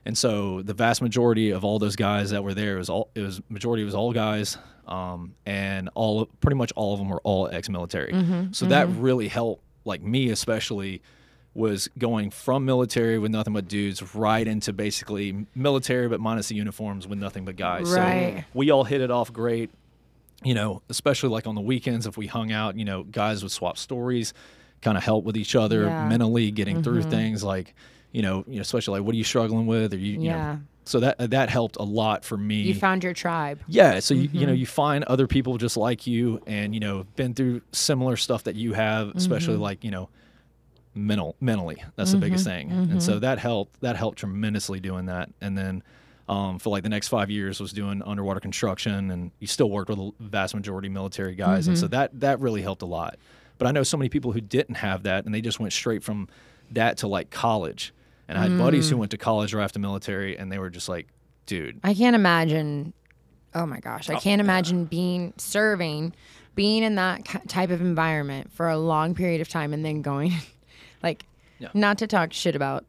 And 0.09 0.17
so 0.17 0.63
the 0.63 0.73
vast 0.73 1.03
majority 1.03 1.51
of 1.51 1.63
all 1.63 1.77
those 1.77 1.95
guys 1.95 2.31
that 2.31 2.43
were 2.43 2.55
there 2.55 2.77
was 2.77 2.89
all 2.89 3.11
it 3.13 3.21
was 3.21 3.39
majority 3.47 3.83
was 3.83 3.93
all 3.93 4.11
guys, 4.11 4.57
um, 4.87 5.35
and 5.45 5.87
all 5.93 6.25
pretty 6.41 6.55
much 6.55 6.73
all 6.75 6.93
of 6.93 6.99
them 6.99 7.09
were 7.09 7.21
all 7.21 7.47
ex-military. 7.47 8.11
Mm-hmm. 8.11 8.53
So 8.53 8.65
that 8.65 8.89
really 8.89 9.27
helped, 9.27 9.63
like 9.85 10.01
me 10.01 10.31
especially, 10.31 11.03
was 11.53 11.89
going 11.99 12.31
from 12.31 12.65
military 12.65 13.19
with 13.19 13.29
nothing 13.29 13.53
but 13.53 13.67
dudes 13.67 14.15
right 14.15 14.47
into 14.47 14.73
basically 14.73 15.45
military 15.53 16.07
but 16.09 16.19
minus 16.19 16.47
the 16.47 16.55
uniforms 16.55 17.07
with 17.07 17.19
nothing 17.19 17.45
but 17.45 17.55
guys. 17.55 17.91
Right. 17.91 18.37
So 18.39 18.43
we 18.55 18.71
all 18.71 18.85
hit 18.85 19.01
it 19.01 19.11
off 19.11 19.31
great 19.31 19.69
you 20.41 20.53
know, 20.53 20.81
especially 20.87 21.29
like 21.29 21.47
on 21.47 21.53
the 21.55 21.61
weekends 21.61 22.07
if 22.07 22.17
we 22.17 22.25
hung 22.25 22.49
out, 22.49 22.77
you 22.77 22.85
know, 22.85 23.03
guys 23.03 23.43
would 23.43 23.51
swap 23.51 23.77
stories, 23.77 24.33
kind 24.81 24.97
of 24.97 25.03
help 25.03 25.25
with 25.25 25.35
each 25.35 25.53
other 25.53 25.83
Yeah. 25.83 25.89
Mm-hmm. 25.89 26.09
mentally, 26.09 26.51
getting 26.51 26.81
through 26.81 27.03
things 27.03 27.43
like, 27.43 27.75
you 28.11 28.21
know, 28.21 28.43
you 28.47 28.55
know, 28.55 28.61
especially 28.61 28.99
like 28.99 29.05
what 29.05 29.13
are 29.13 29.17
you 29.17 29.23
struggling 29.23 29.67
with, 29.67 29.93
or 29.93 29.97
you, 29.97 30.13
you 30.13 30.19
Yeah. 30.19 30.53
know, 30.53 30.59
so 30.85 30.99
that 31.01 31.29
that 31.31 31.49
helped 31.49 31.75
a 31.77 31.83
lot 31.83 32.25
for 32.25 32.37
me. 32.37 32.61
You 32.61 32.73
found 32.73 33.03
your 33.03 33.13
tribe. 33.13 33.59
yeah, 33.67 33.99
so 33.99 34.13
you, 34.15 34.21
you 34.21 34.27
Mm-hmm. 34.29 34.45
know 34.47 34.53
you 34.53 34.65
find 34.65 35.03
other 35.03 35.27
people 35.27 35.57
just 35.57 35.77
like 35.77 36.07
you, 36.07 36.41
and 36.47 36.73
you 36.73 36.79
know 36.79 37.05
been 37.15 37.33
through 37.33 37.61
similar 37.71 38.15
stuff 38.17 38.43
that 38.45 38.55
you 38.55 38.73
have, 38.73 39.15
especially 39.15 39.53
Mm-hmm. 39.55 39.63
like 39.63 39.83
you 39.83 39.91
know 39.91 40.09
mental 40.95 41.35
mentally. 41.39 41.83
That's 41.95 42.11
the 42.11 42.17
biggest 42.17 42.43
thing, 42.43 42.71
and 42.71 42.89
Mm-hmm. 42.89 42.99
so 42.99 43.19
that 43.19 43.39
helped. 43.39 43.79
That 43.81 43.95
helped 43.95 44.19
tremendously 44.19 44.79
doing 44.79 45.05
that, 45.05 45.29
and 45.41 45.57
then 45.57 45.83
um, 46.27 46.59
for 46.59 46.69
like 46.69 46.83
the 46.83 46.89
next 46.89 47.07
five 47.09 47.29
years 47.29 47.59
was 47.59 47.71
doing 47.73 48.01
underwater 48.03 48.39
construction, 48.39 49.11
and 49.11 49.31
you 49.39 49.47
still 49.47 49.69
worked 49.69 49.89
with 49.89 49.99
a 49.99 50.11
vast 50.19 50.55
majority 50.55 50.89
military 50.89 51.35
guys, 51.35 51.67
and 51.67 51.77
so 51.77 51.85
Mm-hmm. 51.85 51.91
that 51.91 52.19
that 52.19 52.39
really 52.39 52.61
helped 52.61 52.81
a 52.81 52.85
lot. 52.87 53.17
But 53.59 53.67
I 53.67 53.71
know 53.71 53.83
so 53.83 53.97
many 53.97 54.09
people 54.09 54.31
who 54.31 54.41
didn't 54.41 54.75
have 54.75 55.03
that, 55.03 55.25
and 55.25 55.33
they 55.35 55.41
just 55.41 55.59
went 55.59 55.73
straight 55.73 56.03
from 56.03 56.27
that 56.71 56.97
to 56.97 57.07
like 57.07 57.29
college. 57.29 57.93
And 58.29 58.37
I 58.37 58.43
had 58.43 58.57
buddies 58.57 58.87
Mm. 58.87 58.91
who 58.91 58.97
went 58.97 59.11
to 59.11 59.17
college 59.17 59.53
right 59.53 59.63
after 59.63 59.79
military, 59.79 60.37
and 60.37 60.51
they 60.51 60.59
were 60.59 60.69
just 60.69 60.87
like, 60.87 61.07
"Dude, 61.47 61.79
I 61.83 61.93
can't 61.93 62.15
imagine. 62.15 62.93
Oh 63.55 63.65
my 63.65 63.79
gosh, 63.79 64.09
I 64.09 64.15
can't 64.19 64.39
imagine 64.39 64.85
being 64.85 65.33
serving, 65.37 66.13
being 66.55 66.83
in 66.83 66.95
that 66.95 67.25
type 67.47 67.71
of 67.71 67.81
environment 67.81 68.51
for 68.53 68.69
a 68.69 68.77
long 68.77 69.15
period 69.15 69.41
of 69.41 69.49
time, 69.49 69.73
and 69.73 69.83
then 69.83 70.01
going, 70.03 70.33
like, 71.03 71.25
Yeah. 71.57 71.69
not 71.73 71.97
to 71.97 72.07
talk 72.07 72.31
shit 72.31 72.55
about 72.55 72.85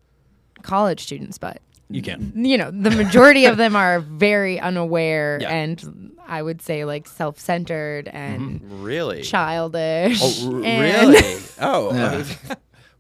college 0.63 1.01
students, 1.01 1.39
but 1.39 1.63
you 1.89 2.03
can." 2.03 2.33
you 2.37 2.59
know, 2.59 2.71
the 2.71 2.91
majority 2.91 3.47
of 3.47 3.57
them 3.57 3.75
are 3.75 4.01
very 4.01 4.61
unaware 4.61 5.39
Yeah. 5.41 5.49
and 5.51 6.13
I 6.29 6.43
would 6.43 6.61
say 6.61 6.85
like 6.85 7.09
self-centered 7.09 8.09
and 8.09 8.61
Really? 8.85 9.23
childish. 9.23 10.21
Oh, 10.23 10.57
r- 10.57 10.65
and- 10.65 11.11
really? 11.15 11.37
Oh, 11.63 12.25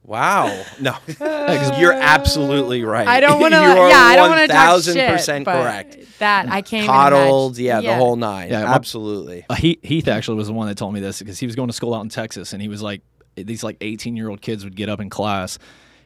wow. 0.04 0.64
No, 0.80 0.96
you're 1.78 1.92
absolutely 1.92 2.82
right. 2.84 3.06
I 3.06 3.20
don't 3.20 3.40
want 3.40 3.54
to. 3.54 3.58
Yeah, 3.60 3.66
I 3.96 4.16
don't 4.16 4.28
want 4.30 4.40
to 4.42 4.48
talk 4.48 4.56
thousand 4.56 4.94
shit. 4.94 5.10
percent 5.10 5.44
correct. 5.46 5.98
That 6.18 6.48
I 6.48 6.62
can't. 6.62 6.86
Coddled, 6.86 7.58
imagine. 7.58 7.64
yeah, 7.64 7.92
the 7.92 7.96
whole 7.96 8.16
nine. 8.16 8.50
Yeah, 8.50 8.72
absolutely. 8.74 9.44
Uh, 9.48 9.54
Heath, 9.54 9.78
Heath 9.82 10.08
actually 10.08 10.36
was 10.36 10.48
the 10.48 10.52
one 10.52 10.68
that 10.68 10.76
told 10.76 10.92
me 10.94 11.00
this 11.00 11.18
because 11.18 11.38
he 11.38 11.46
was 11.46 11.56
going 11.56 11.68
to 11.68 11.72
school 11.74 11.94
out 11.94 12.02
in 12.02 12.08
Texas, 12.08 12.52
and 12.52 12.60
he 12.60 12.68
was 12.68 12.82
like, 12.82 13.02
these 13.36 13.62
like 13.62 13.76
18 13.80 14.16
year 14.16 14.28
old 14.28 14.40
kids 14.40 14.64
would 14.64 14.76
get 14.76 14.88
up 14.88 15.00
in 15.00 15.08
class 15.10 15.58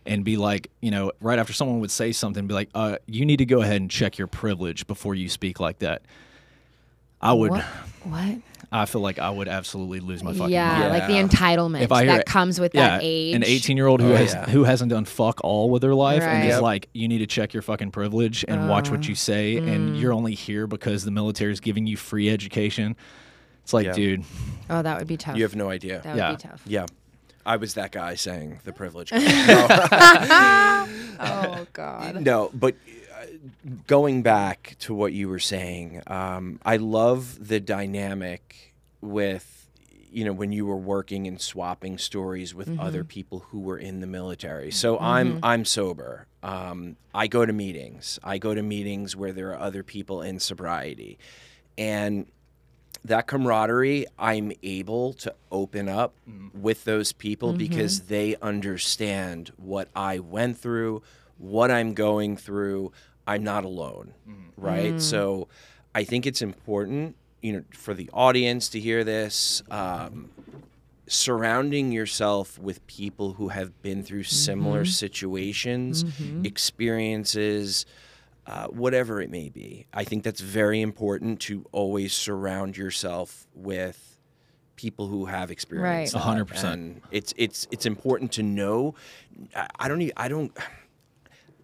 and 0.06 0.24
be 0.24 0.36
like, 0.36 0.70
you 0.82 0.90
know, 0.90 1.10
right 1.20 1.38
after 1.38 1.52
someone 1.52 1.80
would 1.80 1.90
say 1.90 2.12
something, 2.12 2.46
be 2.46 2.54
like, 2.54 2.68
uh, 2.74 2.96
you 3.06 3.24
need 3.24 3.38
to 3.38 3.46
go 3.46 3.62
ahead 3.62 3.80
and 3.80 3.90
check 3.90 4.18
your 4.18 4.26
privilege 4.26 4.86
before 4.86 5.14
you 5.14 5.28
speak 5.28 5.58
like 5.60 5.78
that. 5.78 6.02
I 7.20 7.32
would, 7.32 7.52
What? 7.52 7.64
What? 8.04 8.38
I 8.74 8.86
feel 8.86 9.00
like 9.00 9.20
I 9.20 9.30
would 9.30 9.46
absolutely 9.46 10.00
lose 10.00 10.24
my 10.24 10.32
fucking 10.32 10.50
Yeah, 10.52 10.78
mind. 10.78 10.90
like 10.92 11.06
the 11.06 11.14
entitlement 11.36 11.82
If 11.82 11.92
I 11.92 12.02
hear 12.02 12.12
that 12.12 12.20
it- 12.22 12.26
comes 12.26 12.58
with 12.58 12.74
Yeah, 12.74 12.98
that 12.98 13.00
age. 13.04 13.36
an 13.36 13.44
18 13.44 13.76
year 13.76 13.86
old 13.86 14.00
who 14.00 14.12
Oh, 14.12 14.16
has 14.16 14.34
yeah. 14.34 14.46
who 14.50 14.64
hasn't 14.64 14.90
done 14.90 15.04
fuck 15.04 15.40
all 15.44 15.70
with 15.70 15.80
their 15.80 15.94
life 15.94 16.22
and 16.22 16.32
Right. 16.40 16.46
is 16.46 16.54
Yep. 16.54 16.62
like, 16.62 16.88
you 16.92 17.06
need 17.06 17.18
to 17.18 17.26
check 17.26 17.54
your 17.54 17.62
fucking 17.62 17.92
privilege 17.92 18.44
and 18.48 18.68
watch 18.68 18.90
what 18.90 19.00
oh. 19.00 19.08
you 19.08 19.14
say, 19.14 19.56
and 19.58 19.94
mm. 19.94 20.00
you're 20.00 20.12
only 20.12 20.34
here 20.34 20.66
because 20.66 21.04
the 21.04 21.12
military 21.12 21.52
is 21.52 21.60
giving 21.60 21.86
you 21.86 21.96
free 21.96 22.28
education. 22.28 22.96
It's 23.62 23.72
like, 23.72 23.86
Yeah. 23.86 23.92
dude, 23.92 24.24
Oh, 24.68 24.82
that 24.82 24.98
would 24.98 25.06
be 25.06 25.16
tough. 25.16 25.36
You 25.36 25.44
have 25.44 25.54
no 25.54 25.70
idea. 25.70 26.00
that 26.02 26.14
would 26.14 26.18
Yeah. 26.18 26.30
be 26.32 26.36
tough. 26.36 26.62
Yeah. 26.66 26.86
I 27.46 27.56
was 27.56 27.74
that 27.74 27.92
guy 27.92 28.14
saying 28.14 28.58
the 28.64 28.72
privilege. 28.72 29.12
Oh 31.20 31.66
God. 31.72 32.22
no, 32.22 32.50
but 32.52 32.74
going 33.86 34.22
back 34.22 34.76
to 34.80 34.94
what 34.94 35.12
you 35.12 35.28
were 35.28 35.38
saying, 35.38 36.02
um, 36.06 36.60
I 36.64 36.76
love 36.76 37.48
the 37.48 37.60
dynamic 37.60 38.74
with, 39.00 39.68
you 40.10 40.24
know, 40.24 40.32
when 40.32 40.52
you 40.52 40.66
were 40.66 40.76
working 40.76 41.26
and 41.26 41.40
swapping 41.40 41.98
stories 41.98 42.54
with 42.54 42.78
other 42.78 43.04
people 43.04 43.40
who 43.50 43.60
were 43.60 43.78
in 43.78 44.00
the 44.00 44.06
military. 44.06 44.70
So 44.70 44.98
I'm 44.98 45.38
I'm 45.42 45.64
sober. 45.64 46.26
Um, 46.42 46.96
I 47.14 47.26
go 47.26 47.44
to 47.44 47.52
meetings. 47.52 48.18
I 48.22 48.38
go 48.38 48.54
to 48.54 48.62
meetings 48.62 49.16
where 49.16 49.32
there 49.32 49.50
are 49.50 49.58
other 49.58 49.82
people 49.82 50.22
in 50.22 50.38
sobriety, 50.38 51.18
and 51.76 52.26
that 53.04 53.26
camaraderie 53.26 54.06
i'm 54.18 54.50
able 54.62 55.12
to 55.12 55.34
open 55.52 55.88
up 55.88 56.14
with 56.54 56.84
those 56.84 57.12
people 57.12 57.52
because 57.52 58.00
they 58.02 58.34
understand 58.40 59.52
what 59.56 59.88
i 59.94 60.18
went 60.18 60.56
through 60.56 61.02
what 61.36 61.70
i'm 61.70 61.92
going 61.92 62.34
through 62.36 62.90
i'm 63.26 63.42
not 63.44 63.64
alone 63.64 64.12
right 64.56 65.00
so 65.00 65.48
i 65.94 66.04
think 66.04 66.26
it's 66.26 66.42
important 66.42 67.16
you 67.42 67.52
know 67.52 67.64
for 67.72 67.94
the 67.94 68.08
audience 68.12 68.68
to 68.70 68.78
hear 68.80 69.04
this 69.04 69.62
um, 69.70 70.30
surrounding 71.06 71.92
yourself 71.92 72.58
with 72.58 72.86
people 72.86 73.34
who 73.34 73.48
have 73.48 73.82
been 73.82 74.02
through 74.02 74.22
similar 74.22 74.84
situations 74.84 76.04
experiences 76.44 77.86
uh, 78.46 78.66
whatever 78.66 79.22
it 79.22 79.30
may 79.30 79.48
be. 79.48 79.86
I 79.94 80.04
think 80.04 80.22
that's 80.22 80.40
very 80.42 80.82
important 80.82 81.40
to 81.42 81.64
always 81.72 82.12
surround 82.12 82.76
yourself 82.76 83.46
with 83.54 84.18
people 84.76 85.06
who 85.08 85.24
have 85.24 85.50
experience. 85.50 86.12
Right. 86.12 86.20
A 86.22 86.24
hundred 86.24 86.44
percent. 86.46 86.74
And 86.80 87.00
it's 87.10 87.32
it's 87.38 87.66
it's 87.70 87.86
important 87.86 88.32
to 88.32 88.42
know. 88.42 88.94
I- 89.56 89.68
I 89.78 89.88
don't. 89.88 90.02
Even, 90.02 90.12
I 90.18 90.28
don't. 90.28 90.52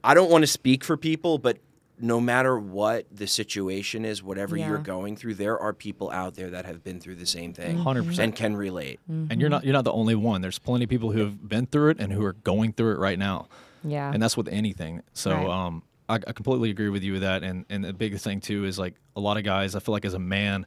I 0.03 0.15
don't 0.15 0.31
want 0.31 0.43
to 0.43 0.47
speak 0.47 0.85
for 0.85 0.97
people, 0.97 1.39
but 1.39 1.59
no 2.03 2.19
matter 2.21 2.59
what 2.59 3.05
the 3.15 3.27
situation 3.27 4.07
is, 4.07 4.23
whatever 4.23 4.57
you're 4.57 4.79
going 4.79 5.17
through, 5.17 5.35
there 5.35 5.59
are 5.59 5.75
people 5.75 6.11
out 6.11 6.35
there 6.35 6.49
that 6.51 6.65
have 6.65 6.83
been 6.83 6.99
through 6.99 7.17
the 7.17 7.27
same 7.27 7.53
thing 7.53 7.77
100%. 7.77 8.19
and 8.19 8.35
can 8.35 8.57
relate. 8.57 9.01
and 9.09 9.39
you're 9.41 9.51
not 9.51 9.65
you're 9.65 9.75
not 9.75 9.85
the 9.85 9.93
only 9.93 10.15
one. 10.15 10.41
There's 10.41 10.59
plenty 10.59 10.85
of 10.85 10.91
people 10.91 11.13
who 11.13 11.21
have 11.21 11.47
been 11.47 11.67
through 11.67 11.91
it 11.91 12.01
and 12.01 12.11
who 12.13 12.25
are 12.25 12.33
going 12.33 12.73
through 12.73 12.93
it 12.93 12.99
right 12.99 13.19
now. 13.19 13.49
Yeah. 13.85 14.11
and 14.13 14.23
that's 14.23 14.37
with 14.37 14.49
anything. 14.49 15.03
So 15.13 15.31
Right. 15.33 15.47
um, 15.47 15.83
I, 16.09 16.15
I 16.15 16.33
completely 16.33 16.71
agree 16.71 16.89
with 16.89 17.03
you 17.03 17.13
with 17.13 17.23
that. 17.23 17.43
And 17.43 17.67
and 17.69 17.85
the 17.85 17.93
big 17.93 18.19
thing 18.19 18.41
too 18.41 18.65
is 18.65 18.79
like 18.79 18.95
a 19.15 19.21
lot 19.21 19.37
of 19.37 19.45
guys. 19.45 19.75
I 19.75 19.81
feel 19.81 19.93
like 19.93 20.05
as 20.07 20.15
a 20.15 20.19
man, 20.19 20.65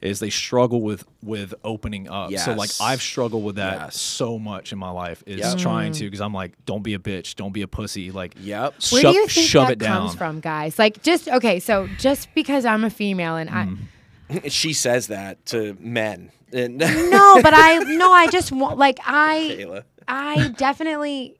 is 0.00 0.20
they 0.20 0.30
struggle 0.30 0.80
with 0.80 1.04
with 1.22 1.54
opening 1.64 2.08
up. 2.08 2.32
So 2.32 2.54
like 2.54 2.70
I've 2.80 3.02
struggled 3.02 3.44
with 3.44 3.56
that 3.56 3.80
Yes. 3.80 4.00
so 4.00 4.38
much 4.38 4.72
in 4.72 4.78
my 4.78 4.90
life. 4.90 5.22
Is 5.26 5.40
Yep. 5.40 5.58
trying 5.58 5.92
to 5.92 6.04
mm. 6.04 6.06
because 6.06 6.20
I'm 6.20 6.32
like, 6.34 6.52
don't 6.66 6.82
be 6.82 6.94
a 6.94 6.98
bitch, 6.98 7.34
don't 7.34 7.52
be 7.52 7.62
a 7.62 7.68
pussy. 7.68 8.10
Like 8.10 8.34
Yep. 8.40 8.74
Where 8.90 9.02
shove, 9.02 9.12
do 9.12 9.18
you 9.18 9.26
think 9.26 9.48
shove 9.48 9.66
that 9.66 9.72
it 9.74 9.78
down. 9.78 10.06
comes 10.06 10.14
from, 10.14 10.40
guys? 10.40 10.78
Like, 10.78 11.02
just 11.02 11.28
okay. 11.28 11.58
So, 11.60 11.88
just 11.98 12.32
because 12.34 12.64
I'm 12.64 12.84
a 12.84 12.90
female 12.90 13.36
and 13.36 13.50
I 13.50 13.66
mm. 13.66 13.78
she 14.50 14.72
says 14.72 15.08
that 15.08 15.44
to 15.46 15.76
men. 15.80 16.30
And 16.52 16.78
no, 16.78 17.40
but 17.42 17.52
I 17.54 17.78
no, 17.78 18.12
I 18.12 18.26
just 18.28 18.52
want 18.52 18.78
like 18.78 18.98
I 19.04 19.56
Kayla. 19.58 19.84
I 20.06 20.48
definitely, 20.56 21.38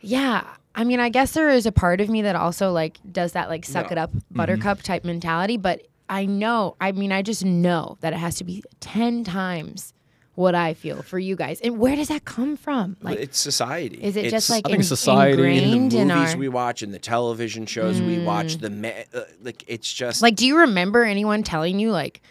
yeah. 0.00 0.44
I 0.74 0.84
mean, 0.84 1.00
I 1.00 1.08
guess 1.08 1.32
there 1.32 1.50
is 1.50 1.66
a 1.66 1.72
part 1.72 2.00
of 2.00 2.08
me 2.08 2.22
that 2.22 2.36
also 2.36 2.70
like 2.70 2.98
does 3.10 3.32
that 3.32 3.48
like 3.48 3.64
suck 3.64 3.86
No. 3.86 3.92
it 3.92 3.98
up, 3.98 4.10
mm-hmm. 4.10 4.36
buttercup 4.36 4.82
type 4.82 5.04
mentality. 5.04 5.56
But 5.56 5.86
I 6.08 6.24
know, 6.26 6.76
I 6.80 6.92
mean, 6.92 7.12
I 7.12 7.22
just 7.22 7.44
know 7.44 7.98
that 8.00 8.12
it 8.12 8.16
has 8.18 8.36
to 8.36 8.44
be 8.44 8.62
ten 8.80 9.24
times 9.24 9.92
what 10.34 10.54
I 10.54 10.72
feel 10.74 11.02
for 11.02 11.18
you 11.18 11.34
guys. 11.34 11.60
And 11.60 11.78
where 11.80 11.96
does 11.96 12.08
that 12.08 12.24
come 12.24 12.56
from? 12.56 12.96
Like, 13.02 13.18
it's 13.18 13.38
society. 13.38 13.98
is 14.02 14.16
it 14.16 14.26
It's 14.26 14.30
just 14.30 14.50
like 14.50 14.62
I 14.66 14.68
think 14.68 14.74
in- 14.76 14.80
it's 14.80 14.88
society. 14.88 15.32
In 15.32 15.36
the 15.38 15.44
ingrained 15.48 15.92
in 15.94 16.00
in, 16.02 16.08
the 16.08 16.14
movies 16.14 16.34
our? 16.34 16.38
we 16.38 16.48
watch 16.48 16.82
and 16.82 16.94
the 16.94 16.98
television 17.00 17.66
shows 17.66 18.00
we 18.00 18.22
watch? 18.22 18.58
The 18.58 18.70
ma- 18.70 18.88
uh, 19.12 19.22
like 19.42 19.64
it's 19.66 19.92
just 19.92 20.22
like, 20.22 20.36
do 20.36 20.46
you 20.46 20.58
remember 20.58 21.02
anyone 21.04 21.42
telling 21.42 21.80
you 21.80 21.90
like, 21.90 22.22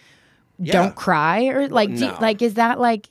Yeah. 0.57 0.71
don't 0.73 0.95
cry 0.95 1.47
or 1.47 1.67
like, 1.67 1.93
do 1.95 2.05
you- 2.05 2.15
like, 2.21 2.41
is 2.41 2.53
that 2.53 2.79
like, 2.79 3.09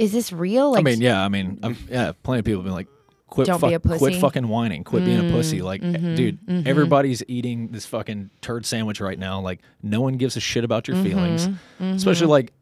is 0.00 0.10
this 0.10 0.32
real? 0.32 0.72
Like, 0.72 0.80
I 0.80 0.82
mean, 0.90 1.00
yeah, 1.00 1.24
I 1.24 1.28
mean, 1.28 1.60
I've, 1.62 1.80
yeah, 1.88 2.10
plenty 2.24 2.40
of 2.40 2.44
people 2.44 2.60
have 2.62 2.64
been 2.64 2.74
like, 2.74 2.88
quit, 3.32 3.46
Don't 3.48 3.60
be 3.60 3.72
a 3.74 3.80
pussy. 3.80 3.96
Mm, 3.96 3.98
quit 3.98 4.14
fucking 4.16 4.48
whining, 4.48 4.84
quit 4.84 5.04
being 5.04 5.28
a 5.28 5.32
pussy. 5.32 5.62
Like, 5.62 5.80
mm-hmm, 5.80 6.14
dude, 6.14 6.66
everybody's 6.66 7.22
eating 7.28 7.68
this 7.68 7.86
fucking 7.86 8.30
turd 8.40 8.64
sandwich 8.66 9.00
right 9.00 9.18
now. 9.18 9.40
Like, 9.40 9.60
no 9.82 10.00
one 10.00 10.14
gives 10.18 10.36
a 10.36 10.40
shit 10.40 10.64
about 10.64 10.86
your 10.88 10.96
feelings, 11.02 11.48
Mm-hmm, 11.48 11.84
especially 11.96 12.26
like, 12.28 12.52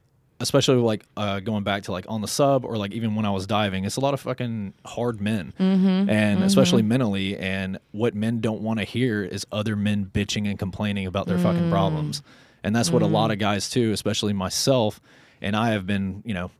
especially 0.43 0.77
like 0.77 1.05
uh, 1.19 1.41
going 1.41 1.65
back 1.65 1.83
to 1.83 1.93
like 1.93 2.07
on 2.09 2.23
the 2.23 2.29
sub 2.29 2.65
or 2.65 2.79
like 2.79 2.93
even 2.93 3.15
when 3.15 3.27
I 3.27 3.31
was 3.31 3.47
diving. 3.47 3.85
It's 3.85 3.97
a 3.97 4.01
lot 4.01 4.15
of 4.15 4.21
fucking 4.21 4.73
hard 4.87 5.21
men, 5.21 5.53
Mm-hmm, 5.59 6.09
and 6.09 6.43
especially 6.45 6.83
mentally. 6.83 7.37
And 7.37 7.79
what 7.93 8.15
men 8.15 8.41
don't 8.41 8.63
want 8.63 8.79
to 8.79 8.85
hear 8.85 9.23
is 9.23 9.47
other 9.53 9.77
men 9.77 10.07
bitching 10.07 10.49
and 10.49 10.59
complaining 10.59 11.07
about 11.07 11.27
their 11.27 11.39
fucking 11.39 11.65
Mm. 11.65 11.71
problems, 11.71 12.23
and 12.65 12.75
that's 12.75 12.91
what 12.91 13.03
a 13.03 13.07
lot 13.07 13.31
of 13.31 13.39
guys 13.39 13.69
too, 13.69 13.93
especially 13.93 14.33
myself. 14.33 15.01
And 15.43 15.57
I 15.57 15.71
have 15.71 15.87
been, 15.87 16.23
you 16.27 16.35
know, 16.35 16.51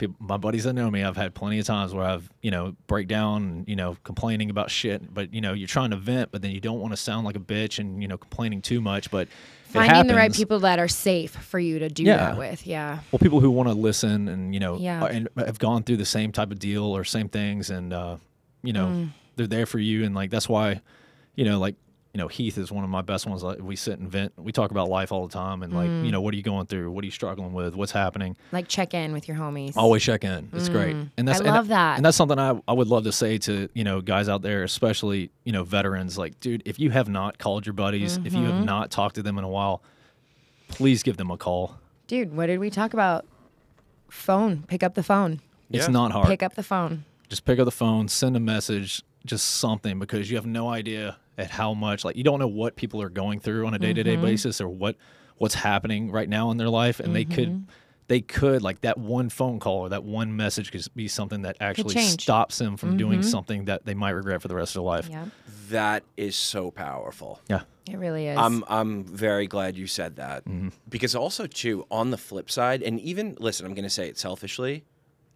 people, 0.00 0.16
my 0.18 0.36
buddies 0.36 0.64
that 0.64 0.72
know 0.72 0.90
me, 0.90 1.04
I've 1.04 1.16
had 1.16 1.34
plenty 1.34 1.60
of 1.60 1.66
times 1.66 1.94
where 1.94 2.04
I've, 2.04 2.28
you 2.42 2.50
know, 2.50 2.74
break 2.88 3.06
down 3.06 3.42
and, 3.44 3.68
you 3.68 3.76
know, 3.76 3.96
complaining 4.02 4.50
about 4.50 4.70
shit. 4.70 5.12
But, 5.14 5.32
you 5.32 5.40
know, 5.40 5.52
you're 5.52 5.68
trying 5.68 5.90
to 5.90 5.96
vent, 5.96 6.32
but 6.32 6.42
then 6.42 6.50
you 6.50 6.60
don't 6.60 6.80
want 6.80 6.92
to 6.92 6.96
sound 6.96 7.24
like 7.24 7.36
a 7.36 7.40
bitch 7.40 7.78
and, 7.78 8.02
you 8.02 8.08
know, 8.08 8.18
complaining 8.18 8.62
too 8.62 8.80
much. 8.80 9.10
But 9.12 9.28
finding 9.68 10.08
the 10.08 10.14
right 10.16 10.32
people 10.32 10.58
that 10.60 10.80
are 10.80 10.88
safe 10.88 11.30
for 11.30 11.60
you 11.60 11.78
to 11.78 11.88
do 11.88 12.02
Yeah. 12.02 12.16
that 12.16 12.38
with. 12.38 12.66
Yeah. 12.66 12.98
Well, 13.12 13.20
people 13.20 13.38
who 13.40 13.50
want 13.52 13.68
to 13.68 13.74
listen 13.74 14.26
and, 14.26 14.52
you 14.52 14.58
know, 14.58 14.76
Yeah. 14.78 15.04
and 15.04 15.28
have 15.36 15.60
gone 15.60 15.84
through 15.84 15.98
the 15.98 16.04
same 16.04 16.32
type 16.32 16.50
of 16.50 16.58
deal 16.58 16.84
or 16.84 17.04
same 17.04 17.28
things. 17.28 17.70
And, 17.70 17.92
uh, 17.92 18.16
you 18.64 18.72
know, 18.72 18.86
Mm. 18.86 19.08
they're 19.36 19.46
there 19.46 19.66
for 19.66 19.78
you. 19.78 20.04
And, 20.04 20.14
like, 20.14 20.30
that's 20.30 20.48
why, 20.48 20.80
you 21.36 21.44
know, 21.44 21.60
like, 21.60 21.76
you 22.12 22.18
know, 22.18 22.26
Heath 22.26 22.58
is 22.58 22.72
one 22.72 22.82
of 22.82 22.90
my 22.90 23.02
best 23.02 23.24
ones. 23.26 23.42
Like, 23.44 23.60
we 23.60 23.76
sit 23.76 24.00
and 24.00 24.10
vent. 24.10 24.32
We 24.36 24.50
talk 24.50 24.72
about 24.72 24.88
life 24.88 25.12
all 25.12 25.28
the 25.28 25.32
time. 25.32 25.62
And, 25.62 25.72
like, 25.72 25.88
Mm. 25.88 26.04
you 26.06 26.10
know, 26.10 26.20
what 26.20 26.34
are 26.34 26.36
you 26.36 26.42
going 26.42 26.66
through? 26.66 26.90
What 26.90 27.02
are 27.02 27.06
you 27.06 27.12
struggling 27.12 27.52
with? 27.52 27.76
What's 27.76 27.92
happening? 27.92 28.34
Like 28.50 28.66
check 28.66 28.94
in 28.94 29.12
with 29.12 29.28
your 29.28 29.36
homies. 29.36 29.76
always 29.76 30.02
check 30.02 30.24
in 30.24 30.48
it's 30.52 30.68
great 30.68 30.96
and 31.16 31.28
that's 31.28 31.38
Mm. 31.40 31.44
I 31.44 31.46
and- 31.48 31.54
love 31.56 31.68
that. 31.68 31.96
and 31.98 32.04
that's 32.04 32.16
something 32.16 32.38
I, 32.38 32.60
I 32.66 32.72
would 32.72 32.88
love 32.88 33.04
to 33.04 33.12
say 33.12 33.38
to 33.38 33.68
you 33.74 33.84
know 33.84 34.00
guys 34.00 34.28
out 34.28 34.42
there 34.42 34.64
especially 34.64 35.30
you 35.44 35.52
know 35.52 35.62
veterans 35.64 36.18
like 36.18 36.38
dude 36.40 36.62
if 36.66 36.78
you 36.80 36.90
have 36.90 37.08
not 37.08 37.38
called 37.38 37.64
your 37.66 37.72
buddies 37.74 38.16
if 38.24 38.32
you 38.32 38.40
Mm-hmm. 38.40 38.50
have 38.56 38.64
not 38.64 38.90
talked 38.90 39.14
to 39.16 39.22
them 39.22 39.38
in 39.38 39.44
a 39.44 39.48
while 39.48 39.82
please 40.68 41.02
give 41.04 41.16
them 41.16 41.30
a 41.30 41.36
call 41.36 41.76
Dude, 42.08 42.34
what 42.36 42.46
did 42.46 42.58
we 42.58 42.70
talk 42.70 42.92
about? 42.92 43.24
Phone. 44.08 44.64
Pick 44.66 44.82
up 44.82 44.94
the 44.94 45.02
phone. 45.04 45.40
it's 45.70 45.86
Yeah. 45.86 45.92
not 45.92 46.10
hard 46.10 46.26
Pick 46.26 46.42
up 46.42 46.54
the 46.54 46.62
phone. 46.64 47.04
just 47.28 47.44
pick 47.44 47.58
up 47.60 47.64
the 47.64 47.70
phone 47.70 48.08
send 48.08 48.36
a 48.36 48.40
message 48.40 49.02
just 49.24 49.44
something 49.46 49.98
because 50.00 50.30
you 50.30 50.36
have 50.36 50.46
no 50.46 50.68
idea 50.68 51.16
at 51.40 51.50
how 51.50 51.74
much 51.74 52.04
like 52.04 52.16
you 52.16 52.22
don't 52.24 52.38
know 52.38 52.46
what 52.62 52.76
people 52.76 53.00
are 53.02 53.08
going 53.10 53.40
through 53.40 53.66
on 53.66 53.74
a 53.74 53.78
day-to-day 53.78 54.14
Mm-hmm. 54.14 54.22
basis 54.24 54.60
or 54.60 54.68
what 54.68 54.96
what's 55.38 55.54
happening 55.54 56.10
right 56.10 56.28
now 56.28 56.50
in 56.50 56.56
their 56.58 56.68
life 56.68 57.00
and 57.00 57.14
they 57.16 57.24
Mm-hmm. 57.24 57.34
could 57.34 57.66
they 58.08 58.20
could 58.20 58.60
like 58.60 58.80
that 58.80 58.98
one 58.98 59.28
phone 59.30 59.60
call 59.60 59.78
or 59.82 59.88
that 59.90 60.02
one 60.02 60.34
message 60.36 60.72
could 60.72 60.84
be 60.96 61.06
something 61.06 61.42
that 61.42 61.56
actually. 61.60 61.94
Mm-hmm. 61.94 62.18
stops 62.18 62.58
them 62.58 62.76
from 62.76 62.96
doing 62.96 63.22
something 63.22 63.66
that 63.66 63.84
they 63.86 63.94
might 63.94 64.10
regret 64.10 64.42
for 64.42 64.48
the 64.48 64.56
rest 64.56 64.70
of 64.76 64.82
their 64.82 64.86
life 64.94 65.08
Yeah. 65.08 65.26
that 65.70 66.02
is 66.16 66.34
so 66.36 66.70
powerful. 66.72 67.40
yeah 67.48 67.62
It 67.88 67.98
really 67.98 68.26
is. 68.26 68.36
I'm 68.36 68.64
I'm 68.68 69.04
very 69.04 69.46
glad 69.46 69.76
you 69.76 69.86
said 69.86 70.16
that 70.16 70.44
Mm-hmm. 70.44 70.68
because 70.88 71.14
also 71.14 71.46
too 71.46 71.86
on 71.90 72.10
the 72.10 72.18
flip 72.18 72.50
side, 72.50 72.82
and 72.82 72.98
even 73.00 73.36
listen, 73.38 73.64
I'm 73.66 73.74
going 73.74 73.84
to 73.84 73.96
say 74.00 74.08
it 74.08 74.18
selfishly, 74.18 74.82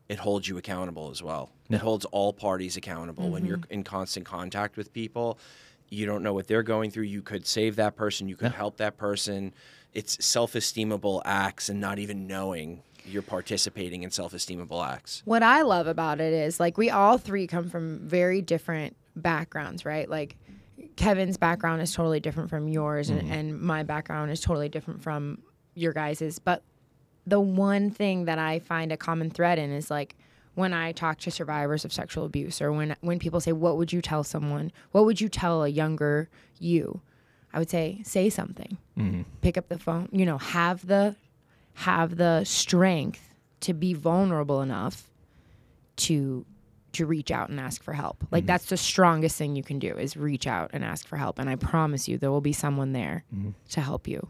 it 0.09 0.19
holds 0.19 0.49
you 0.49 0.59
accountable 0.59 1.11
as 1.11 1.23
well. 1.23 1.51
It 1.71 1.79
holds 1.81 2.05
all 2.07 2.33
parties 2.33 2.77
accountable 2.77 3.31
when 3.31 3.47
you're 3.47 3.61
in 3.71 3.85
constant 3.85 4.27
contact 4.27 4.77
with 4.77 4.93
people. 4.93 5.39
You 5.95 6.07
don't 6.07 6.23
know 6.23 6.35
what 6.35 6.47
they're 6.47 6.63
going 6.63 6.91
through. 6.91 7.05
You 7.05 7.23
could 7.23 7.47
save 7.47 7.77
that 7.77 7.97
person. 7.97 8.29
You 8.29 8.37
could 8.37 8.53
help 8.53 8.77
that 8.79 8.97
person. 8.97 9.55
It's 9.93 10.25
self-esteemable 10.25 11.23
acts, 11.25 11.69
and 11.69 11.81
not 11.81 11.99
even 11.99 12.27
knowing 12.27 12.83
you're 13.07 13.23
participating 13.23 14.03
in 14.03 14.11
self-esteemable 14.11 14.85
acts. 14.87 15.23
what 15.25 15.43
I 15.43 15.63
love 15.63 15.87
about 15.87 16.21
it 16.21 16.33
is 16.33 16.59
like 16.59 16.79
we 16.79 16.91
all 16.91 17.19
three 17.19 17.47
come 17.47 17.69
from 17.69 18.01
very 18.01 18.41
different 18.41 18.97
backgrounds, 19.15 19.85
right? 19.85 20.09
Like 20.09 20.37
Kevin's 20.97 21.37
background 21.37 21.83
is 21.83 21.93
totally 21.95 22.21
different 22.21 22.51
from 22.51 22.69
yours, 22.69 23.11
and, 23.11 23.23
mm-hmm. 23.23 23.33
and 23.33 23.61
my 23.61 23.83
background 23.83 24.31
is 24.31 24.41
totally 24.41 24.69
different 24.69 25.03
from 25.03 25.43
your 25.75 25.93
guys's. 25.93 26.39
But 26.39 26.63
the 27.27 27.41
one 27.41 27.91
thing 27.91 28.25
that 28.27 28.39
I 28.39 28.59
find 28.59 28.93
a 28.93 28.97
common 28.97 29.31
thread 29.31 29.59
in 29.59 29.71
is 29.71 29.91
like 29.91 30.17
when 30.55 30.73
I 30.73 30.93
talk 30.93 31.19
to 31.21 31.31
survivors 31.31 31.85
of 31.85 31.93
sexual 31.93 32.25
abuse, 32.25 32.61
or 32.61 32.73
when 32.73 32.97
when 33.01 33.19
people 33.19 33.41
say, 33.41 33.53
"What 33.53 33.77
would 33.77 33.93
you 33.93 34.01
tell 34.01 34.25
someone? 34.25 34.73
What 34.93 35.05
would 35.05 35.21
you 35.21 35.29
tell 35.29 35.65
a 35.65 35.69
younger 35.69 36.29
you?" 36.59 37.01
I 37.53 37.59
would 37.59 37.71
say, 37.71 38.01
"Say 38.05 38.31
something. 38.31 38.79
Mm-hmm. 38.99 39.23
Pick 39.41 39.57
up 39.59 39.69
the 39.69 39.79
phone. 39.79 40.09
You 40.13 40.27
know, 40.27 40.39
have 40.39 40.87
the 40.87 41.17
have 41.75 42.17
the 42.17 42.45
strength 42.45 43.35
to 43.61 43.75
be 43.75 43.95
vulnerable 43.95 44.61
enough 44.63 45.11
to 45.97 46.45
to 46.93 47.07
reach 47.07 47.31
out 47.31 47.49
and 47.49 47.59
ask 47.59 47.83
for 47.83 47.93
help. 47.93 48.25
Like 48.31 48.43
mm-hmm. 48.43 48.47
that's 48.47 48.67
the 48.67 48.77
strongest 48.77 49.37
thing 49.37 49.57
you 49.57 49.63
can 49.63 49.79
do 49.79 49.97
is 49.97 50.17
reach 50.17 50.47
out 50.47 50.71
and 50.73 50.85
ask 50.85 51.07
for 51.07 51.17
help. 51.17 51.39
And 51.39 51.51
I 51.51 51.57
promise 51.57 52.09
you 52.09 52.19
there 52.19 52.31
will 52.31 52.41
be 52.41 52.53
someone 52.53 52.93
there 52.93 53.25
mm-hmm. 53.35 53.51
to 53.71 53.81
help 53.81 54.07
you. 54.07 54.29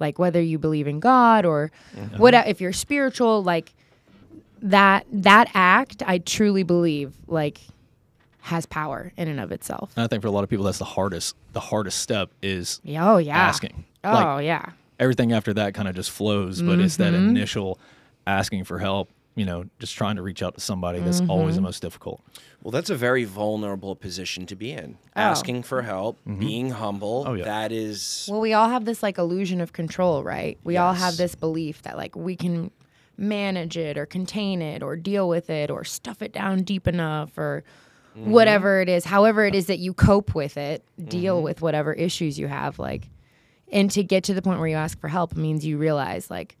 Like 0.00 0.18
whether 0.18 0.40
you 0.40 0.58
believe 0.58 0.88
in 0.88 0.98
God 0.98 1.44
or 1.44 1.70
what 2.16 2.34
if 2.34 2.60
you're 2.60 2.72
spiritual, 2.72 3.42
like 3.42 3.74
that 4.62 5.06
that 5.12 5.50
act 5.54 6.02
I 6.06 6.18
truly 6.18 6.62
believe 6.62 7.14
like 7.26 7.60
has 8.42 8.64
power 8.66 9.12
in 9.16 9.28
and 9.28 9.38
of 9.40 9.52
itself. 9.52 9.92
And 9.96 10.04
I 10.04 10.06
think 10.06 10.22
for 10.22 10.28
a 10.28 10.30
lot 10.30 10.44
of 10.44 10.50
people, 10.50 10.64
that's 10.64 10.78
the 10.78 10.84
hardest. 10.84 11.36
The 11.52 11.60
hardest 11.60 11.98
step 11.98 12.30
is 12.42 12.80
Yeah, 12.84 13.10
Oh 13.12 13.18
yeah. 13.18 13.36
asking. 13.38 13.84
Oh 14.02 14.12
Like, 14.12 14.44
yeah. 14.44 14.64
everything 14.98 15.32
after 15.32 15.52
that 15.54 15.74
kind 15.74 15.88
of 15.88 15.94
just 15.94 16.10
flows, 16.10 16.62
but 16.62 16.80
it's 16.80 16.96
that 16.96 17.12
Mm-hmm. 17.12 17.28
initial 17.30 17.78
asking 18.26 18.64
for 18.64 18.78
help. 18.78 19.10
You 19.36 19.44
know, 19.46 19.64
just 19.78 19.94
trying 19.94 20.16
to 20.16 20.22
reach 20.22 20.42
out 20.42 20.54
to 20.54 20.60
somebody. 20.60 21.00
That's 21.00 21.20
always 21.28 21.54
Mm-hmm. 21.54 21.56
the 21.56 21.62
most 21.62 21.82
difficult. 21.82 22.20
Well, 22.62 22.72
that's 22.72 22.90
a 22.90 22.96
very 22.96 23.24
vulnerable 23.24 23.94
position 23.94 24.44
to 24.46 24.56
be 24.56 24.72
in. 24.72 24.98
Asking 25.14 25.62
for 25.62 25.82
help, 25.82 26.18
being 26.38 26.70
humble. 26.70 27.24
Oh, 27.26 27.34
yeah. 27.34 27.44
That 27.44 27.72
is 27.72 28.26
Well, 28.30 28.40
we 28.40 28.52
all 28.54 28.68
have 28.68 28.84
this 28.86 29.02
like 29.02 29.18
illusion 29.18 29.60
of 29.60 29.72
control, 29.72 30.24
right? 30.24 30.58
We 30.64 30.76
all 30.78 30.92
have 30.94 31.16
this 31.16 31.34
belief 31.34 31.82
that 31.82 31.96
like 31.96 32.16
we 32.16 32.36
can 32.36 32.70
manage 33.20 33.76
it 33.76 33.96
or 33.98 34.06
contain 34.06 34.62
it 34.62 34.82
or 34.82 34.96
deal 34.96 35.28
with 35.28 35.50
it 35.50 35.70
or 35.70 35.84
stuff 35.84 36.22
it 36.22 36.32
down 36.32 36.62
deep 36.62 36.88
enough 36.88 37.36
or 37.38 37.62
whatever 38.14 38.80
it 38.80 38.88
is, 38.88 39.04
however 39.04 39.44
it 39.44 39.54
is 39.54 39.66
that 39.66 39.78
you 39.78 39.94
cope 39.94 40.34
with 40.34 40.56
it, 40.56 40.84
deal 41.08 41.42
with 41.42 41.62
whatever 41.62 41.92
issues 41.92 42.38
you 42.38 42.48
have 42.48 42.78
like 42.78 43.08
and 43.72 43.88
to 43.92 44.02
get 44.02 44.24
to 44.24 44.34
the 44.34 44.42
point 44.42 44.58
where 44.58 44.68
you 44.68 44.74
ask 44.74 44.98
for 45.00 45.06
help 45.08 45.36
means 45.36 45.64
you 45.64 45.78
realize 45.78 46.28
like 46.30 46.56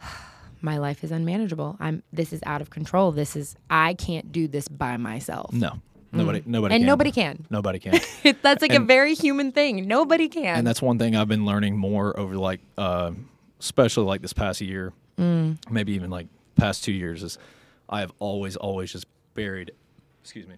my 0.60 0.78
life 0.78 1.02
is 1.04 1.10
unmanageable. 1.10 1.76
I'm 1.80 2.02
this 2.12 2.32
is 2.32 2.40
out 2.46 2.60
of 2.60 2.70
control. 2.70 3.12
This 3.12 3.36
is 3.36 3.56
I 3.70 3.94
can't 3.94 4.32
do 4.32 4.48
this 4.48 4.68
by 4.68 4.96
myself. 4.96 5.52
No, 5.52 5.80
nobody, 6.12 6.42
nobody, 6.46 6.72
Mm. 6.72 6.76
And 6.76 6.82
can. 6.82 6.86
nobody 6.86 7.10
can. 7.10 7.46
Nobody 7.50 7.78
can. 7.78 8.00
That's 8.42 8.62
like 8.62 8.74
a 8.74 8.80
very 8.80 9.14
human 9.14 9.52
thing. 9.52 9.86
Nobody 9.88 10.28
can. 10.28 10.58
and 10.58 10.66
that's 10.66 10.80
one 10.82 10.98
thing 10.98 11.14
I've 11.16 11.28
been 11.28 11.44
learning 11.46 11.76
more 11.76 12.18
over 12.18 12.36
like, 12.36 12.60
uh, 12.78 13.12
especially 13.60 14.04
like 14.04 14.22
this 14.22 14.32
past 14.32 14.60
year, 14.60 14.92
Mm. 15.18 15.56
maybe 15.70 15.92
even 15.92 16.10
like 16.10 16.26
past 16.56 16.84
two 16.84 16.92
years, 16.92 17.22
is 17.22 17.38
I 17.88 18.00
have 18.00 18.12
always, 18.18 18.56
always 18.56 18.92
just 18.92 19.06
buried. 19.34 19.70
Excuse 20.22 20.46
me. 20.46 20.54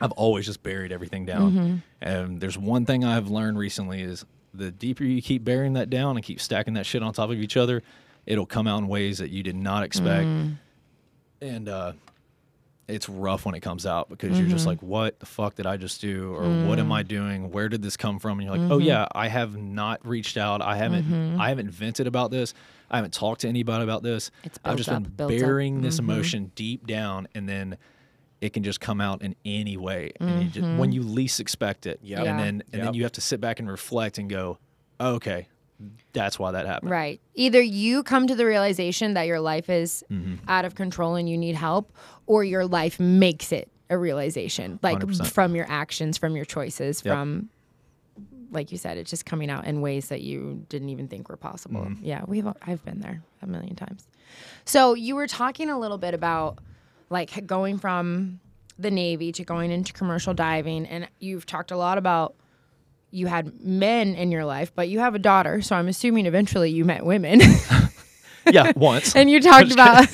I've 0.00 0.12
always 0.12 0.46
just 0.46 0.62
buried 0.62 0.92
everything 0.92 1.24
down. 1.26 1.52
Mm-hmm. 1.52 1.76
And 2.02 2.40
there's 2.40 2.58
one 2.58 2.84
thing 2.86 3.04
I've 3.04 3.28
learned 3.28 3.58
recently 3.58 4.02
is 4.02 4.24
the 4.54 4.70
deeper 4.70 5.04
you 5.04 5.20
keep 5.22 5.44
burying 5.44 5.72
that 5.74 5.90
down 5.90 6.16
and 6.16 6.24
keep 6.24 6.40
stacking 6.40 6.74
that 6.74 6.86
shit 6.86 7.02
on 7.02 7.12
top 7.12 7.30
of 7.30 7.38
each 7.40 7.56
other, 7.56 7.82
it'll 8.26 8.46
come 8.46 8.66
out 8.66 8.78
in 8.78 8.88
ways 8.88 9.18
that 9.18 9.30
you 9.30 9.42
did 9.42 9.56
not 9.56 9.82
expect. 9.84 10.26
Mm. 10.26 10.56
And 11.40 11.68
uh, 11.68 11.92
it's 12.88 13.08
rough 13.08 13.44
when 13.44 13.54
it 13.54 13.60
comes 13.60 13.86
out 13.86 14.08
because 14.08 14.30
you're 14.38 14.46
Mm-hmm. 14.46 14.50
just 14.56 14.66
like, 14.66 14.82
what 14.82 15.18
the 15.20 15.26
fuck 15.26 15.54
did 15.56 15.66
I 15.66 15.76
just 15.76 16.00
do? 16.00 16.34
Or 16.34 16.42
what 16.66 16.78
Mm. 16.78 16.82
am 16.82 16.92
I 16.92 17.02
doing? 17.02 17.50
Where 17.50 17.68
did 17.68 17.82
this 17.82 17.96
come 17.96 18.18
from? 18.18 18.38
And 18.38 18.46
you're 18.48 18.52
like, 18.56 18.62
Mm-hmm. 18.62 18.72
oh 18.72 18.78
yeah, 18.78 19.06
I 19.12 19.28
have 19.28 19.56
not 19.56 20.04
reached 20.06 20.36
out. 20.36 20.62
I 20.62 20.76
haven't 20.76 21.38
I 21.40 21.48
haven't 21.50 21.70
vented 21.70 22.06
about 22.06 22.30
this. 22.30 22.54
I 22.90 22.96
haven't 22.96 23.12
talked 23.14 23.42
to 23.42 23.48
anybody 23.48 23.84
about 23.84 24.02
this. 24.02 24.30
It's 24.44 24.58
I've 24.64 24.76
just 24.76 24.88
up, 24.88 25.02
been 25.02 25.12
built 25.12 25.32
up. 25.32 25.38
burying 25.38 25.82
this 25.82 25.96
Mhm. 25.96 26.00
emotion 26.00 26.52
deep 26.54 26.86
down 26.86 27.28
and 27.34 27.48
then 27.48 27.76
it 28.40 28.52
can 28.52 28.62
just 28.62 28.80
come 28.80 29.00
out 29.00 29.20
in 29.22 29.34
any 29.44 29.76
way. 29.76 30.12
And 30.20 30.42
you 30.44 30.48
just, 30.50 30.66
Mm-hmm. 30.66 30.78
when 30.78 30.92
you 30.92 31.02
least 31.02 31.40
expect 31.40 31.86
it. 31.86 31.98
Yep. 32.02 32.18
And 32.26 32.38
then 32.38 32.62
and 32.72 32.82
then 32.82 32.94
you 32.94 33.02
have 33.02 33.12
to 33.12 33.20
sit 33.20 33.40
back 33.40 33.58
and 33.58 33.68
reflect 33.68 34.16
and 34.18 34.30
go, 34.30 34.58
oh, 35.00 35.14
okay, 35.14 35.48
that's 36.12 36.38
why 36.38 36.50
that 36.52 36.66
happened. 36.66 36.90
Right. 36.90 37.20
Either 37.34 37.60
you 37.60 38.02
come 38.02 38.26
to 38.26 38.34
the 38.34 38.46
realization 38.46 39.14
that 39.14 39.26
your 39.26 39.40
life 39.40 39.68
is 39.68 40.04
Mm-hmm. 40.10 40.36
out 40.48 40.64
of 40.64 40.74
control 40.74 41.14
and 41.16 41.28
you 41.28 41.36
need 41.36 41.56
help, 41.56 41.92
or 42.26 42.44
your 42.44 42.64
life 42.66 42.98
makes 43.00 43.52
it 43.52 43.70
a 43.90 43.96
realization, 43.98 44.78
like 44.82 44.98
100%. 44.98 45.26
from 45.32 45.54
your 45.56 45.66
actions, 45.68 46.16
from 46.18 46.36
your 46.36 46.44
choices, 46.44 47.02
Yep. 47.04 47.12
from 47.14 47.48
like 48.50 48.72
you 48.72 48.78
said, 48.78 48.98
it's 48.98 49.10
just 49.10 49.26
coming 49.26 49.50
out 49.50 49.66
in 49.66 49.80
ways 49.80 50.08
that 50.08 50.22
you 50.22 50.64
didn't 50.68 50.88
even 50.88 51.08
think 51.08 51.28
were 51.28 51.36
possible. 51.36 51.82
Mm-hmm. 51.82 52.04
Yeah, 52.04 52.24
we've 52.26 52.46
I've 52.62 52.84
been 52.84 53.00
there 53.00 53.22
a 53.42 53.46
million 53.46 53.76
times. 53.76 54.06
So 54.64 54.94
you 54.94 55.14
were 55.16 55.26
talking 55.26 55.70
a 55.70 55.78
little 55.78 55.98
bit 55.98 56.14
about 56.14 56.58
like 57.10 57.46
going 57.46 57.78
from 57.78 58.40
the 58.78 58.90
Navy 58.90 59.32
to 59.32 59.44
going 59.44 59.70
into 59.70 59.92
commercial 59.92 60.34
diving, 60.34 60.86
and 60.86 61.08
you've 61.18 61.46
talked 61.46 61.70
a 61.70 61.76
lot 61.76 61.98
about 61.98 62.34
you 63.10 63.26
had 63.26 63.60
men 63.60 64.14
in 64.14 64.30
your 64.30 64.44
life, 64.44 64.72
but 64.74 64.88
you 64.88 65.00
have 65.00 65.14
a 65.14 65.18
daughter, 65.18 65.62
so 65.62 65.76
I'm 65.76 65.88
assuming 65.88 66.26
eventually 66.26 66.70
you 66.70 66.84
met 66.84 67.04
women. 67.04 67.40
yeah, 68.50 68.72
once. 68.76 69.16
and 69.16 69.30
you 69.30 69.40
talked 69.40 69.72
about 69.72 70.06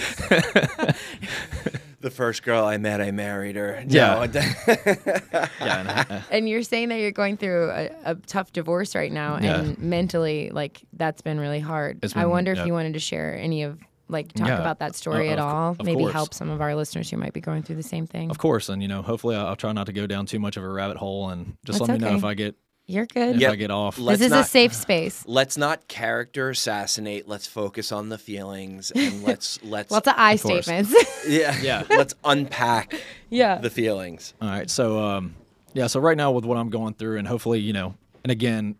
The 2.04 2.10
first 2.10 2.42
girl 2.42 2.64
I 2.64 2.76
met, 2.76 3.00
I 3.00 3.10
married 3.12 3.56
her. 3.56 3.82
Yeah. 3.88 4.26
No, 4.26 4.40
yeah, 4.68 5.46
and, 5.60 5.88
uh, 6.10 6.20
and 6.30 6.48
you're 6.48 6.62
saying 6.62 6.90
that 6.90 7.00
you're 7.00 7.10
going 7.12 7.36
through 7.36 7.70
a, 7.70 7.90
a 8.04 8.14
tough 8.14 8.52
divorce 8.52 8.94
right 8.94 9.10
now 9.10 9.38
Yeah. 9.40 9.60
and 9.60 9.78
mentally 9.78 10.50
like 10.50 10.82
that's 10.92 11.22
been 11.22 11.40
really 11.40 11.60
hard 11.60 12.00
It's 12.02 12.14
i 12.14 12.20
been- 12.20 12.30
wonder 12.30 12.52
if 12.52 12.66
you 12.66 12.72
wanted 12.72 12.92
to 12.94 12.98
share 13.00 13.34
any 13.36 13.62
of 13.62 13.78
like 14.08 14.32
talk 14.34 14.48
Yeah. 14.48 14.60
about 14.60 14.80
that 14.80 14.94
story 14.94 15.30
Uh, 15.30 15.32
at 15.32 15.38
of 15.38 15.44
all 15.46 15.70
of 15.78 15.84
maybe 15.86 16.00
course. 16.02 16.12
help 16.12 16.34
some 16.34 16.50
of 16.50 16.60
our 16.60 16.74
listeners 16.74 17.10
who 17.10 17.16
might 17.16 17.32
be 17.32 17.40
going 17.40 17.62
through 17.62 17.76
the 17.76 17.82
same 17.82 18.06
thing 18.06 18.30
of 18.30 18.36
course, 18.38 18.68
and 18.68 18.82
you 18.82 18.88
know, 18.88 19.00
hopefully, 19.00 19.34
I'll, 19.34 19.46
I'll 19.46 19.56
try 19.56 19.72
not 19.72 19.86
to 19.86 19.92
go 19.94 20.06
down 20.06 20.26
too 20.26 20.38
much 20.38 20.58
of 20.58 20.62
a 20.62 20.68
rabbit 20.68 20.98
hole, 20.98 21.30
and 21.30 21.56
just 21.64 21.78
That's 21.78 21.88
let 21.88 22.00
me 22.00 22.06
know 22.06 22.14
if 22.16 22.22
I 22.24 22.34
get 22.34 22.54
you're 22.86 23.06
good 23.06 23.36
if 23.36 23.40
Yep. 23.40 23.52
I 23.52 23.56
get 23.56 23.70
off. 23.70 23.98
Let's 23.98 24.18
this 24.20 24.26
is 24.30 24.36
a 24.36 24.44
safe 24.44 24.74
space 24.74 25.24
Let's 25.26 25.56
not 25.56 25.88
character 25.88 26.50
assassinate. 26.50 27.26
Let's 27.26 27.46
focus 27.46 27.92
on 27.92 28.08
the 28.10 28.18
feelings 28.18 28.90
and 28.90 29.22
let's 29.28 29.62
let's 29.62 29.90
lots 29.90 30.06
of 30.08 30.14
i 30.16 30.36
course. 30.36 30.66
statements 30.66 30.94
yeah 31.28 31.56
Yeah. 31.62 31.84
Let's 31.88 32.14
unpack 32.24 32.94
yeah 33.30 33.58
the 33.58 33.70
feelings. 33.70 34.34
All 34.40 34.48
right. 34.48 34.68
So 34.70 35.02
um 35.04 35.34
yeah, 35.72 35.86
so 35.88 35.98
right 36.00 36.16
now 36.16 36.30
with 36.30 36.44
what 36.44 36.56
I'm 36.56 36.70
going 36.70 36.94
through 36.94 37.18
and 37.18 37.26
hopefully, 37.26 37.58
you 37.60 37.72
know, 37.72 37.94
and 38.22 38.30
again, 38.30 38.76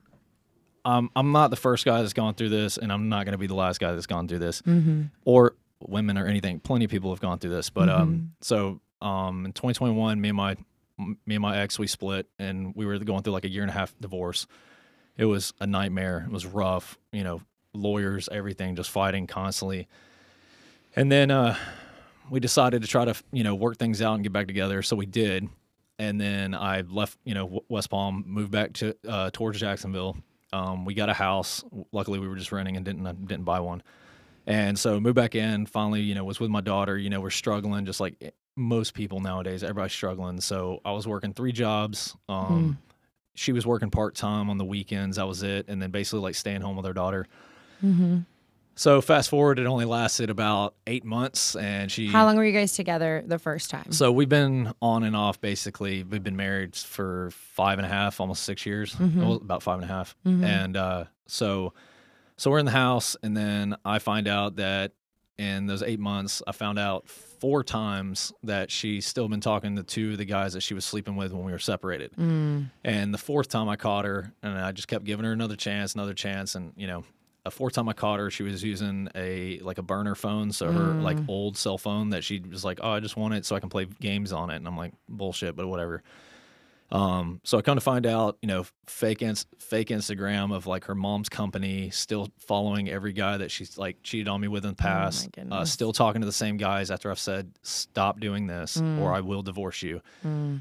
um 0.85 1.11
I'm 1.17 1.33
not 1.33 1.49
the 1.51 1.57
first 1.57 1.85
guy 1.85 2.01
that's 2.03 2.13
gone 2.13 2.35
through 2.35 2.51
this 2.51 2.77
and 2.77 2.93
I'm 2.93 3.09
not 3.09 3.25
going 3.25 3.33
to 3.33 3.39
be 3.39 3.47
the 3.47 3.55
last 3.55 3.81
guy 3.81 3.93
that's 3.93 4.07
gone 4.07 4.29
through 4.29 4.41
this. 4.41 4.63
Or 5.25 5.55
women 5.81 6.17
or 6.19 6.27
anything. 6.27 6.61
Plenty 6.61 6.85
of 6.87 6.91
people 6.91 7.11
have 7.11 7.21
gone 7.21 7.39
through 7.39 7.51
this, 7.51 7.71
but 7.71 7.89
um 7.89 8.33
so 8.41 8.81
um 9.01 9.47
in 9.47 9.53
2021 9.53 10.21
me 10.21 10.29
and 10.29 10.37
my 10.37 10.51
m- 10.53 10.65
me 10.99 11.35
and 11.35 11.43
my 11.43 11.59
ex 11.59 11.79
we 11.79 11.87
split 11.87 12.27
and 12.39 12.75
we 12.75 12.87
were 12.87 12.99
going 12.99 13.23
through 13.23 13.33
like 13.33 13.45
a 13.45 13.51
year 13.51 13.63
and 13.63 13.71
a 13.71 13.75
half 13.75 13.95
divorce. 14.01 14.47
It 15.17 15.27
was 15.27 15.53
a 15.61 15.67
nightmare. 15.67 16.25
It 16.27 16.33
was 16.33 16.47
rough, 16.47 16.99
you 17.13 17.23
know, 17.25 17.41
lawyers, 17.73 18.29
everything 18.31 18.77
just 18.77 18.91
fighting 18.91 19.27
constantly. 19.27 19.89
And 20.97 21.11
then 21.11 21.31
uh 21.31 21.57
we 22.31 22.41
decided 22.41 22.83
to 22.83 22.89
try 22.89 23.05
to 23.05 23.15
you 23.33 23.45
know 23.45 23.55
work 23.55 23.77
things 23.77 24.01
out 24.01 24.15
and 24.15 24.23
get 24.23 24.33
back 24.33 24.47
together 24.47 24.83
so 24.83 24.97
we 24.97 25.07
did 25.07 25.49
and 25.99 26.21
then 26.21 26.55
i 26.55 26.83
left 26.83 27.19
you 27.25 27.35
know 27.35 27.63
west 27.69 27.91
palm 27.91 28.25
moved 28.27 28.51
back 28.51 28.73
to 28.73 28.97
uh, 29.09 29.31
towards 29.33 29.61
jacksonville 29.61 30.17
um, 30.53 30.85
we 30.85 30.95
got 30.95 31.09
a 31.09 31.15
house 31.15 31.65
luckily 31.93 32.19
we 32.19 32.29
were 32.29 32.37
just 32.37 32.53
renting 32.53 32.77
and 32.77 32.85
didn't 32.85 33.07
uh, 33.07 33.13
didn't 33.13 33.45
buy 33.45 33.61
one 33.61 33.83
and 34.47 34.79
so 34.79 35.01
moved 35.01 35.17
back 35.17 35.35
in 35.35 35.67
finally 35.67 36.01
you 36.01 36.15
know 36.15 36.25
was 36.25 36.41
with 36.41 36.51
my 36.51 36.61
daughter 36.61 36.97
you 36.97 37.11
know 37.11 37.21
we're 37.21 37.31
struggling 37.31 37.85
just 37.85 38.01
like 38.01 38.35
most 38.57 38.95
people 38.95 39.21
nowadays 39.21 39.63
everybody's 39.63 39.93
struggling. 39.93 40.41
So 40.41 40.81
i 40.85 40.93
was 40.93 41.07
working 41.09 41.33
three 41.33 41.53
jobs 41.53 42.17
um, 42.29 42.79
she 43.35 43.53
was 43.53 43.67
working 43.67 43.91
part-time 43.91 44.49
on 44.49 44.59
the 44.59 44.65
weekends 44.65 45.17
that 45.17 45.27
was 45.27 45.43
it 45.43 45.67
and 45.69 45.83
then 45.83 45.91
basically 45.91 46.21
like 46.21 46.35
staying 46.37 46.61
home 46.61 46.77
with 46.77 46.87
her 46.87 46.93
daughter. 46.93 47.27
So 48.77 49.01
fast 49.01 49.31
forward 49.31 49.59
it 49.61 49.67
only 49.67 49.85
lasted 49.85 50.31
about 50.31 50.75
eight 50.87 51.05
months 51.05 51.55
and 51.55 51.91
she 51.93 52.09
how 52.09 52.25
long 52.27 52.37
were 52.37 52.45
you 52.45 52.53
guys 52.53 52.73
together 52.75 53.23
the 53.25 53.39
first 53.39 53.71
time? 53.71 53.93
So 53.93 54.11
we've 54.11 54.29
been 54.29 54.73
on 54.83 55.05
and 55.05 55.15
off 55.15 55.41
basically. 55.41 56.03
We've 56.03 56.23
been 56.25 56.37
married 56.37 56.75
for 56.75 57.31
five 57.33 57.79
and 57.79 57.87
a 57.87 57.89
half, 57.89 58.21
almost 58.21 58.43
six 58.43 58.67
years, 58.67 58.97
Well, 58.99 59.35
about 59.35 59.63
five 59.63 59.81
and 59.81 59.85
a 59.89 59.93
half. 59.93 60.17
And 60.25 60.77
uh, 60.77 61.05
so, 61.27 61.73
so 62.37 62.51
we're 62.51 62.59
in 62.59 62.67
the 62.67 62.73
house, 62.73 63.17
and 63.23 63.37
then 63.37 63.77
I 63.85 64.01
find 64.01 64.27
out 64.27 64.57
that 64.57 64.91
in 65.39 65.67
those 65.67 65.83
eight 65.85 66.01
months, 66.01 66.43
I 66.47 66.51
found 66.53 66.79
out 66.81 67.07
four 67.45 67.63
times 67.63 68.33
that 68.43 68.71
she's 68.71 69.05
still 69.05 69.29
been 69.29 69.43
talking 69.43 69.77
to 69.77 69.83
two 69.83 70.13
of 70.13 70.17
the 70.17 70.25
guys 70.25 70.55
that 70.55 70.63
she 70.63 70.73
was 70.73 70.83
sleeping 70.83 71.15
with 71.15 71.31
when 71.31 71.45
we 71.45 71.53
were 71.53 71.59
separated. 71.59 72.11
Mm. 72.17 72.71
And 72.83 73.13
the 73.13 73.19
fourth 73.19 73.51
time 73.51 73.69
I 73.69 73.77
caught 73.77 74.07
her, 74.07 74.33
and 74.43 74.59
I 74.59 74.73
just 74.73 74.89
kept 74.89 75.05
giving 75.05 75.27
her 75.27 75.33
another 75.33 75.55
chance, 75.55 75.93
another 75.93 76.15
chance, 76.15 76.55
and 76.55 76.73
you 76.75 76.87
know, 76.87 77.05
a 77.45 77.51
fourth 77.51 77.75
time 77.75 77.87
I 77.87 77.93
caught 77.93 78.19
her, 78.19 78.31
she 78.31 78.45
was 78.45 78.65
using 78.65 79.11
a 79.15 79.59
like 79.59 79.77
a 79.77 79.83
burner 79.83 80.15
phone, 80.15 80.53
so 80.53 80.73
her 80.73 80.95
like 80.95 81.19
old 81.29 81.59
cell 81.59 81.77
phone 81.77 82.09
that 82.11 82.25
she 82.25 82.41
was 82.41 82.65
like, 82.65 82.79
"Oh, 82.83 82.93
I 82.93 83.01
just 83.01 83.19
want 83.19 83.35
it 83.35 83.45
so 83.45 83.55
I 83.55 83.61
can 83.61 83.69
play 83.69 83.85
games 83.85 84.33
on 84.33 84.49
it," 84.49 84.57
and 84.57 84.67
I'm 84.67 84.79
like, 84.79 84.95
"Bullshit," 85.07 85.55
but 85.55 85.67
whatever. 85.67 86.03
Um, 86.93 87.41
so 87.43 87.59
I 87.59 87.63
come 87.63 87.77
to 87.77 87.81
find 87.81 88.07
out, 88.07 88.39
you 88.41 88.47
know, 88.47 88.67
fake 88.87 89.21
ins- 89.23 89.47
fake 89.59 89.89
Instagram 89.89 90.55
of 90.55 90.67
like 90.67 90.85
her 90.85 90.95
mom's 90.95 91.29
company, 91.29 91.91
still 91.91 92.31
following 92.39 92.89
every 92.89 93.13
guy 93.13 93.37
that 93.39 93.51
she's 93.51 93.77
like 93.77 94.03
cheated 94.03 94.29
on 94.29 94.41
me 94.41 94.49
with 94.49 94.65
in 94.65 94.71
the 94.71 94.77
past, 94.77 95.31
uh, 95.53 95.65
still 95.65 95.93
talking 95.93 96.21
to 96.21 96.27
the 96.27 96.33
same 96.33 96.57
guys 96.57 96.91
after 96.91 97.11
I've 97.11 97.19
said 97.19 97.51
stop 97.63 98.21
doing 98.21 98.47
this 98.47 98.77
or 99.01 99.13
I 99.13 99.21
will 99.21 99.43
divorce 99.43 99.83
you. 99.83 100.03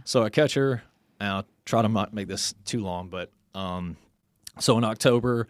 So 0.05 0.23
I 0.23 0.29
catch 0.29 0.55
her, 0.55 0.81
and 1.19 1.29
I'll 1.29 1.45
try 1.65 1.81
to 1.83 1.87
not 1.89 2.13
make 2.13 2.27
this 2.27 2.55
too 2.65 2.79
long, 2.81 3.09
but 3.09 3.29
um, 3.53 3.97
so 4.59 4.77
in 4.77 4.83
October, 4.83 5.47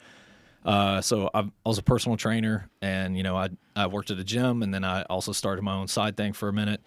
uh, 0.66 1.02
so 1.02 1.30
I, 1.34 1.42
I 1.42 1.50
was 1.66 1.78
a 1.78 1.84
personal 1.84 2.18
trainer, 2.18 2.70
and 2.82 3.16
you 3.16 3.24
know 3.24 3.38
I 3.38 3.50
I 3.76 3.88
worked 3.88 4.12
at 4.12 4.18
a 4.20 4.24
gym, 4.24 4.64
and 4.64 4.74
then 4.74 4.84
I 4.84 5.04
also 5.04 5.32
started 5.32 5.62
my 5.62 5.76
own 5.76 5.88
side 5.88 6.18
thing 6.18 6.34
for 6.34 6.50
a 6.50 6.54
minute. 6.54 6.82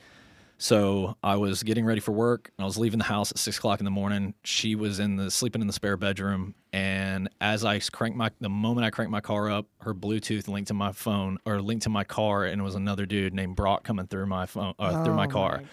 So 0.59 1.17
I 1.23 1.37
was 1.37 1.63
getting 1.63 1.85
ready 1.85 2.01
for 2.01 2.13
work, 2.13 2.51
and 2.57 2.65
I 2.65 2.67
was 2.67 2.79
leaving 2.79 2.99
the 2.99 3.05
house 3.05 3.31
at 3.31 3.39
six 3.39 3.59
o'clock 3.59 3.79
in 3.79 3.85
the 3.85 3.91
morning. 3.91 4.33
She 4.43 4.75
was 4.75 4.99
in 5.01 5.17
the 5.17 5.31
sleeping 5.31 5.61
in 5.61 5.67
the 5.67 5.73
spare 5.73 5.99
bedroom, 5.99 6.55
and 6.73 7.29
as 7.43 7.63
I 7.65 7.79
cranked 7.79 8.17
my 8.17 8.31
the 8.41 8.49
moment 8.49 8.87
I 8.87 8.91
cranked 8.91 9.11
my 9.11 9.21
car 9.21 9.51
up, 9.51 9.67
her 9.81 9.95
Bluetooth 9.95 10.49
linked 10.49 10.69
to 10.69 10.75
my 10.75 10.93
phone 10.93 11.37
or 11.45 11.61
linked 11.61 11.83
to 11.85 11.91
my 11.91 12.05
car, 12.05 12.45
and 12.45 12.61
it 12.61 12.65
was 12.65 12.75
another 12.75 13.05
dude 13.05 13.35
named 13.35 13.55
Brock 13.55 13.85
coming 13.85 14.07
through 14.07 14.27
my 14.27 14.47
phone 14.47 14.75
uh, 14.79 15.05
through 15.05 15.15
my 15.15 15.27
car 15.27 15.59
my 15.59 15.65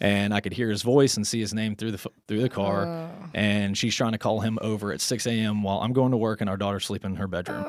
and 0.00 0.34
I 0.34 0.40
could 0.40 0.52
hear 0.52 0.68
his 0.68 0.82
voice 0.82 1.16
and 1.16 1.26
see 1.26 1.40
his 1.40 1.54
name 1.54 1.74
through 1.74 1.92
the 1.92 2.10
through 2.26 2.42
the 2.42 2.50
car. 2.50 2.84
oh. 2.86 3.10
And 3.34 3.76
she's 3.78 3.94
trying 3.94 4.12
to 4.12 4.18
call 4.18 4.40
him 4.40 4.58
over 4.60 4.92
at 4.92 5.00
6 5.00 5.26
a.m. 5.26 5.62
while 5.62 5.78
I'm 5.80 5.92
going 5.92 6.10
to 6.10 6.16
work 6.18 6.40
and 6.40 6.50
our 6.50 6.56
daughter's 6.56 6.84
sleeping 6.84 7.12
in 7.12 7.16
her 7.16 7.28
bedroom. 7.28 7.64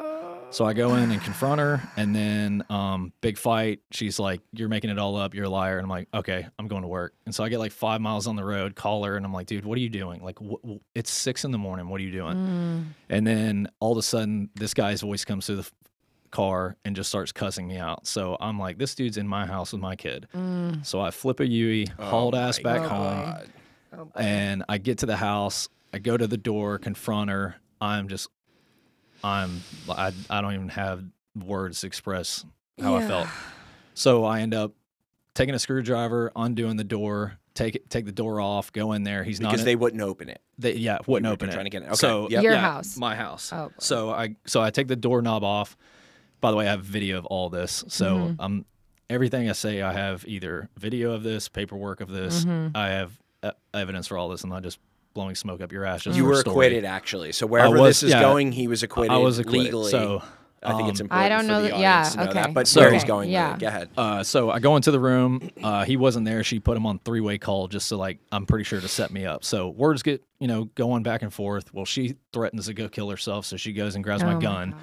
So 0.52 0.66
I 0.66 0.74
go 0.74 0.96
in 0.96 1.12
and 1.12 1.22
confront 1.22 1.60
her, 1.62 1.82
and 1.96 2.16
then 2.16 2.64
um, 2.70 3.14
big 3.22 3.38
fight. 3.38 3.82
She's 3.92 4.20
like, 4.20 4.42
"You're 4.52 4.68
making 4.68 4.90
it 4.90 4.98
all 4.98 5.16
up. 5.16 5.34
You're 5.36 5.46
a 5.46 5.50
liar." 5.50 5.78
And 5.78 5.84
I'm 5.86 5.90
like, 5.90 6.08
"Okay, 6.14 6.46
I'm 6.58 6.68
going 6.68 6.82
to 6.82 6.88
work." 6.88 7.14
And 7.26 7.36
so 7.36 7.44
I 7.44 7.50
get 7.50 7.60
like 7.60 7.72
five 7.72 8.02
miles 8.02 8.26
on 8.26 8.36
the 8.36 8.44
road, 8.44 8.76
call 8.76 9.04
her, 9.04 9.16
and 9.16 9.26
I'm 9.26 9.32
like, 9.34 9.46
"Dude, 9.48 9.64
what 9.64 9.78
are 9.78 9.82
you 9.82 9.90
doing? 9.90 10.24
Like, 10.24 10.40
wh- 10.40 10.60
wh- 10.68 10.78
it's 10.96 11.12
six 11.12 11.46
in 11.46 11.52
the 11.52 11.58
morning. 11.60 11.88
What 11.88 12.02
are 12.02 12.04
you 12.04 12.12
doing?" 12.12 12.36
And 13.10 13.28
then 13.28 13.68
all 13.80 13.92
of 13.92 13.98
a 14.00 14.02
sudden, 14.02 14.50
this 14.56 14.74
guy's 14.74 15.02
voice 15.02 15.24
comes 15.24 15.46
through 15.46 15.58
the 15.58 15.62
f- 15.62 15.74
car 16.32 16.78
and 16.84 16.96
just 16.96 17.10
starts 17.10 17.32
cussing 17.32 17.68
me 17.68 17.78
out. 17.78 18.08
So 18.08 18.36
I'm 18.40 18.58
like, 18.60 18.80
"This 18.80 18.96
dude's 18.96 19.18
in 19.18 19.28
my 19.28 19.46
house 19.46 19.72
with 19.72 19.82
my 19.82 19.96
kid." 19.96 20.28
So 20.84 21.00
I 21.00 21.12
flip 21.12 21.40
a 21.42 21.48
Yui, 21.48 21.88
hauled 22.00 22.34
ass 22.36 22.58
back 22.60 22.82
home, 22.90 24.10
and 24.16 24.64
I 24.68 24.80
get 24.80 24.98
to 25.00 25.06
the 25.06 25.18
house. 25.18 25.70
I 25.94 26.00
go 26.00 26.18
to 26.18 26.26
the 26.28 26.38
door, 26.38 26.80
confront 26.80 27.30
her. 27.30 27.56
I'm 27.82 28.08
just, 28.10 28.30
I'm, 29.24 29.62
I, 29.90 30.12
I 30.30 30.42
don't 30.42 30.54
even 30.54 30.70
have 30.70 31.04
words 31.36 31.82
to 31.82 31.88
express 31.88 32.46
how 32.82 32.96
I 32.96 33.06
felt. 33.08 33.28
So 33.94 34.24
I 34.26 34.42
end 34.42 34.54
up 34.54 34.74
taking 35.34 35.54
a 35.56 35.60
screwdriver, 35.60 36.32
undoing 36.36 36.78
the 36.78 36.84
door, 36.84 37.38
take 37.54 37.76
it, 37.76 37.90
take 37.90 38.06
the 38.06 38.12
door 38.12 38.40
off, 38.40 38.72
go 38.72 38.94
in 38.94 39.04
there. 39.04 39.24
He's 39.24 39.40
not 39.42 39.52
Because 39.52 39.66
they 39.66 39.76
wouldn't 39.76 40.02
open 40.02 40.30
it. 40.30 40.42
they, 40.58 40.74
yeah, 40.76 41.00
wouldn't 41.08 41.28
were 41.28 41.34
open 41.34 41.50
it. 41.50 41.54
trying 41.54 41.66
to 41.66 41.70
get 41.70 41.82
it. 41.84 41.88
Okay. 41.88 41.96
So 41.96 42.30
Yep. 42.30 42.44
Your 42.44 42.54
yeah, 42.54 42.60
house. 42.62 42.98
my 42.98 43.16
house. 43.16 43.52
Oh, 43.54 43.68
boy. 43.68 43.74
so 43.80 44.10
I 44.12 44.36
so 44.46 44.62
I 44.62 44.70
take 44.72 44.88
the 44.88 44.96
doorknob 44.96 45.44
off. 45.44 45.76
By 46.42 46.52
the 46.52 46.58
way, 46.58 46.68
I 46.68 46.72
have 46.72 46.84
video 46.86 47.18
of 47.18 47.26
all 47.26 47.50
this. 47.50 47.84
So 47.90 48.16
Mm-hmm. 48.16 48.42
um, 48.42 48.66
everything 49.10 49.50
I 49.50 49.54
say, 49.54 49.82
I 49.82 49.92
have 49.92 50.24
either 50.28 50.70
video 50.78 51.12
of 51.12 51.24
this, 51.24 51.50
paperwork 51.50 52.00
of 52.00 52.10
this. 52.10 52.46
Mm-hmm. 52.46 52.76
I 52.78 52.90
have 52.90 53.18
evidence 53.74 54.08
for 54.08 54.18
all 54.18 54.30
this. 54.30 54.44
And 54.44 54.52
I'm 54.52 54.56
not 54.58 54.64
just 54.64 54.80
blowing 55.20 55.36
smoke 55.36 55.60
up 55.62 55.72
your 55.74 55.84
ass. 55.86 56.04
Just 56.04 56.16
You 56.18 56.24
were 56.26 56.36
story. 56.38 56.54
acquitted, 56.54 56.86
actually. 56.86 57.34
So 57.34 57.46
wherever 57.46 57.78
was- 57.78 58.00
this 58.00 58.04
is 58.04 58.12
yeah. 58.12 58.22
going, 58.22 58.52
he 58.54 58.68
was 58.70 58.84
acquitted. 58.84 59.12
I 59.12 59.18
was 59.18 59.38
acquitted. 59.38 59.66
legally. 59.66 59.92
So 59.92 60.24
I 60.64 60.76
think 60.78 60.90
it's 60.90 61.02
um, 61.02 61.06
important. 61.06 61.26
I 61.26 61.30
don't 61.30 61.42
for 61.42 61.48
know 61.48 61.62
the 61.62 61.70
that- 61.70 61.80
yeah, 61.80 61.98
audience 62.00 62.12
to 62.14 62.18
know 62.20 62.34
that. 62.34 62.44
okay. 62.46 62.52
But 62.54 62.68
So- 62.68 62.82
where 62.82 62.92
he's 62.94 63.04
going, 63.04 63.30
yeah. 63.30 63.52
yeah. 63.52 63.58
Go 63.58 63.68
ahead. 63.68 63.90
Uh, 63.98 64.24
so 64.24 64.50
I 64.50 64.60
go 64.60 64.76
into 64.78 64.92
the 64.92 65.00
room. 65.00 65.50
Uh, 65.62 65.84
he 65.84 65.98
wasn't 65.98 66.26
there. 66.26 66.44
She 66.44 66.60
put 66.60 66.78
him 66.78 66.86
on 66.86 67.00
three 67.00 67.20
way 67.22 67.38
call 67.38 67.68
just 67.68 67.90
to 67.90 67.98
like 67.98 68.20
I'm 68.32 68.46
pretty 68.46 68.64
sure 68.64 68.80
to 68.80 68.88
set 68.88 69.12
me 69.12 69.26
up. 69.26 69.44
So 69.44 69.68
words 69.70 70.04
get 70.04 70.24
you 70.40 70.48
know 70.48 70.66
going 70.76 71.04
back 71.04 71.22
and 71.22 71.34
forth. 71.34 71.74
Well, 71.74 71.86
she 71.86 72.16
threatens 72.32 72.68
to 72.68 72.74
go 72.74 72.88
kill 72.88 73.10
herself, 73.10 73.46
so 73.46 73.58
she 73.58 73.74
goes 73.74 73.96
and 73.96 74.04
grabs 74.04 74.24
Oh 74.24 74.28
my 74.28 74.34
my 74.36 74.42
gun, 74.42 74.76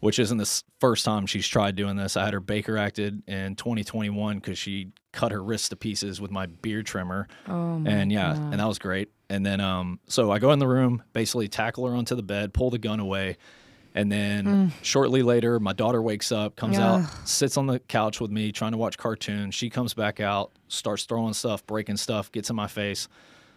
which 0.00 0.18
isn't 0.18 0.38
the 0.38 0.62
first 0.80 1.04
time 1.04 1.26
she's 1.26 1.46
tried 1.46 1.74
doing 1.76 1.96
this. 1.96 2.16
I 2.16 2.24
had 2.24 2.32
her 2.34 2.40
Baker 2.40 2.76
acted 2.76 3.22
in 3.28 3.54
2021 3.56 4.36
because 4.36 4.58
she 4.58 4.90
cut 5.12 5.32
her 5.32 5.42
wrist 5.42 5.70
to 5.70 5.76
pieces 5.76 6.20
with 6.20 6.30
my 6.30 6.44
beard 6.46 6.84
trimmer. 6.86 7.26
Oh 7.48 7.78
my 7.78 7.90
and 7.90 8.12
yeah, 8.12 8.34
and 8.36 8.60
that 8.60 8.66
was 8.68 8.78
great. 8.78 9.08
And 9.28 9.44
then 9.44 9.60
um, 9.60 9.98
so 10.06 10.30
I 10.30 10.38
go 10.38 10.52
in 10.52 10.58
the 10.58 10.68
room, 10.68 11.02
basically 11.12 11.48
tackle 11.48 11.86
her 11.86 11.94
onto 11.94 12.14
the 12.14 12.22
bed, 12.22 12.54
pull 12.54 12.70
the 12.70 12.78
gun 12.78 13.00
away. 13.00 13.36
And 13.94 14.12
then 14.12 14.46
shortly 14.82 15.22
later, 15.22 15.58
my 15.58 15.72
daughter 15.72 16.02
wakes 16.02 16.30
up, 16.30 16.54
comes 16.54 16.76
out, 16.78 17.10
sits 17.26 17.56
on 17.56 17.66
the 17.66 17.78
couch 17.78 18.20
with 18.20 18.30
me, 18.30 18.52
trying 18.52 18.72
to 18.72 18.78
watch 18.78 18.98
cartoons. 18.98 19.54
She 19.54 19.70
comes 19.70 19.94
back 19.94 20.20
out, 20.20 20.52
starts 20.68 21.04
throwing 21.04 21.32
stuff, 21.32 21.66
breaking 21.66 21.96
stuff, 21.96 22.30
gets 22.30 22.50
in 22.50 22.56
my 22.56 22.66
face. 22.66 23.08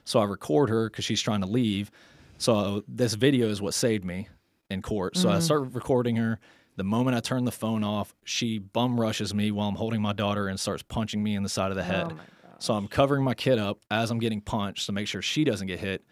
So 0.05 0.19
I 0.19 0.23
record 0.23 0.69
her 0.69 0.89
because 0.89 1.03
she's 1.05 1.21
trying 1.21 1.41
to 1.41 1.47
leave. 1.47 1.91
So 2.37 2.83
this 2.87 3.15
video 3.15 3.49
is 3.49 3.61
what 3.61 3.73
saved 3.73 4.05
me 4.05 4.29
in 4.69 4.81
court. 4.81 5.17
So 5.17 5.29
I 5.29 5.39
start 5.39 5.73
recording 5.73 6.15
her. 6.15 6.39
The 6.77 6.85
moment 6.85 7.17
I 7.17 7.19
turn 7.19 7.43
the 7.43 7.51
phone 7.51 7.83
off, 7.83 8.15
she 8.23 8.59
bum 8.59 8.97
rushes 8.97 9.33
me 9.33 9.51
while 9.51 9.67
I'm 9.67 9.75
holding 9.75 10.01
my 10.01 10.13
daughter 10.13 10.47
and 10.47 10.57
starts 10.57 10.81
punching 10.83 11.21
me 11.21 11.35
in 11.35 11.43
the 11.43 11.49
side 11.49 11.69
of 11.71 11.75
the 11.75 11.83
head. 11.83 12.13
So 12.59 12.73
I'm 12.73 12.87
covering 12.87 13.23
my 13.23 13.33
kid 13.33 13.57
up 13.57 13.79
as 13.89 14.11
I'm 14.11 14.19
getting 14.19 14.41
punched 14.41 14.85
to 14.85 14.91
make 14.91 15.07
sure 15.07 15.21
she 15.21 15.43
doesn't 15.43 15.67
get 15.67 15.79
hit. 15.79 16.03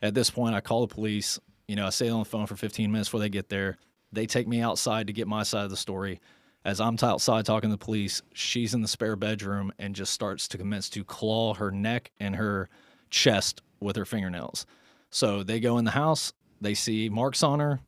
At 0.00 0.14
this 0.14 0.30
point, 0.30 0.54
I 0.54 0.60
call 0.60 0.86
the 0.86 0.94
police. 0.94 1.38
You 1.68 1.76
know, 1.76 1.86
I 1.86 1.90
stay 1.90 2.08
on 2.08 2.20
the 2.20 2.24
phone 2.24 2.46
for 2.46 2.56
15 2.56 2.90
minutes 2.90 3.08
before 3.08 3.20
they 3.20 3.28
get 3.28 3.48
there. 3.48 3.76
They 4.12 4.26
take 4.26 4.46
me 4.46 4.60
outside 4.60 5.08
to 5.08 5.12
get 5.12 5.26
my 5.26 5.42
side 5.42 5.64
of 5.64 5.70
the 5.70 5.76
story. 5.76 6.20
As 6.64 6.80
I'm 6.80 6.96
t- 6.96 7.06
outside 7.06 7.44
talking 7.44 7.70
to 7.70 7.74
the 7.74 7.84
police, 7.84 8.22
she's 8.32 8.72
in 8.72 8.82
the 8.82 8.88
spare 8.88 9.16
bedroom 9.16 9.72
and 9.78 9.94
just 9.94 10.12
starts 10.12 10.48
to 10.48 10.58
commence 10.58 10.88
to 10.90 11.04
claw 11.04 11.54
her 11.54 11.70
neck 11.70 12.12
and 12.18 12.36
her 12.36 12.68
chest 13.10 13.62
with 13.80 13.96
her 13.96 14.04
fingernails. 14.04 14.66
So 15.10 15.42
they 15.42 15.60
go 15.60 15.78
in 15.78 15.84
the 15.84 15.92
house, 15.92 16.32
they 16.60 16.74
see 16.74 17.08
marks 17.08 17.42
on 17.42 17.60
her, 17.60 17.80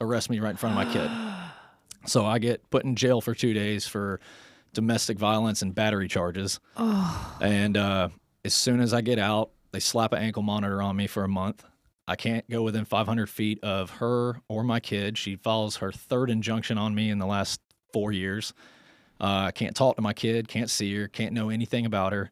arrest 0.00 0.30
me 0.30 0.38
right 0.38 0.50
in 0.50 0.56
front 0.56 0.78
of 0.78 0.86
my 0.86 0.92
kid. 0.92 1.10
So 2.06 2.24
I 2.24 2.38
get 2.38 2.70
put 2.70 2.84
in 2.84 2.96
jail 2.96 3.20
for 3.20 3.34
two 3.34 3.52
days 3.52 3.86
for 3.86 4.20
domestic 4.72 5.18
violence 5.18 5.62
and 5.62 5.74
battery 5.74 6.08
charges. 6.08 6.60
And 7.40 7.76
uh, 7.76 8.08
as 8.44 8.54
soon 8.54 8.80
as 8.80 8.92
I 8.94 9.00
get 9.00 9.18
out, 9.18 9.50
they 9.72 9.80
slap 9.80 10.12
an 10.12 10.22
ankle 10.22 10.42
monitor 10.42 10.82
on 10.82 10.96
me 10.96 11.06
for 11.06 11.24
a 11.24 11.28
month. 11.28 11.64
I 12.08 12.16
can't 12.16 12.48
go 12.50 12.62
within 12.62 12.84
500 12.84 13.28
feet 13.30 13.62
of 13.62 13.90
her 13.90 14.40
or 14.48 14.64
my 14.64 14.80
kid. 14.80 15.16
She 15.16 15.36
follows 15.36 15.76
her 15.76 15.92
third 15.92 16.28
injunction 16.28 16.76
on 16.76 16.94
me 16.94 17.10
in 17.10 17.18
the 17.18 17.26
last 17.26 17.60
four 17.92 18.10
years. 18.10 18.52
Uh, 19.20 19.44
I 19.46 19.50
can't 19.52 19.76
talk 19.76 19.96
to 19.96 20.02
my 20.02 20.12
kid, 20.12 20.48
can't 20.48 20.70
see 20.70 20.94
her, 20.96 21.06
can't 21.06 21.32
know 21.34 21.50
anything 21.50 21.86
about 21.86 22.12
her. 22.12 22.30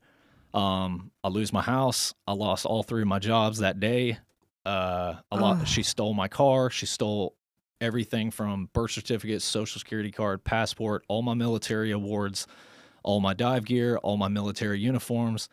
Um, 0.54 1.12
I 1.22 1.28
lose 1.28 1.52
my 1.52 1.60
house. 1.62 2.14
I 2.26 2.32
lost 2.32 2.66
all 2.66 2.82
three 2.82 3.02
of 3.02 3.08
my 3.08 3.18
jobs 3.18 3.58
that 3.58 3.78
day. 3.78 4.18
Uh, 4.64 5.14
a 5.30 5.36
lot. 5.36 5.68
She 5.68 5.82
stole 5.82 6.12
my 6.14 6.28
car. 6.28 6.70
She 6.70 6.86
stole 6.86 7.36
everything 7.80 8.30
from 8.30 8.68
birth 8.72 8.90
certificate, 8.92 9.42
social 9.42 9.78
security 9.78 10.10
card, 10.10 10.44
passport, 10.44 11.04
all 11.08 11.22
my 11.22 11.34
military 11.34 11.90
awards, 11.90 12.46
all 13.02 13.20
my 13.20 13.34
dive 13.34 13.64
gear, 13.64 13.96
all 13.98 14.16
my 14.16 14.28
military 14.28 14.80
uniforms. 14.80 15.48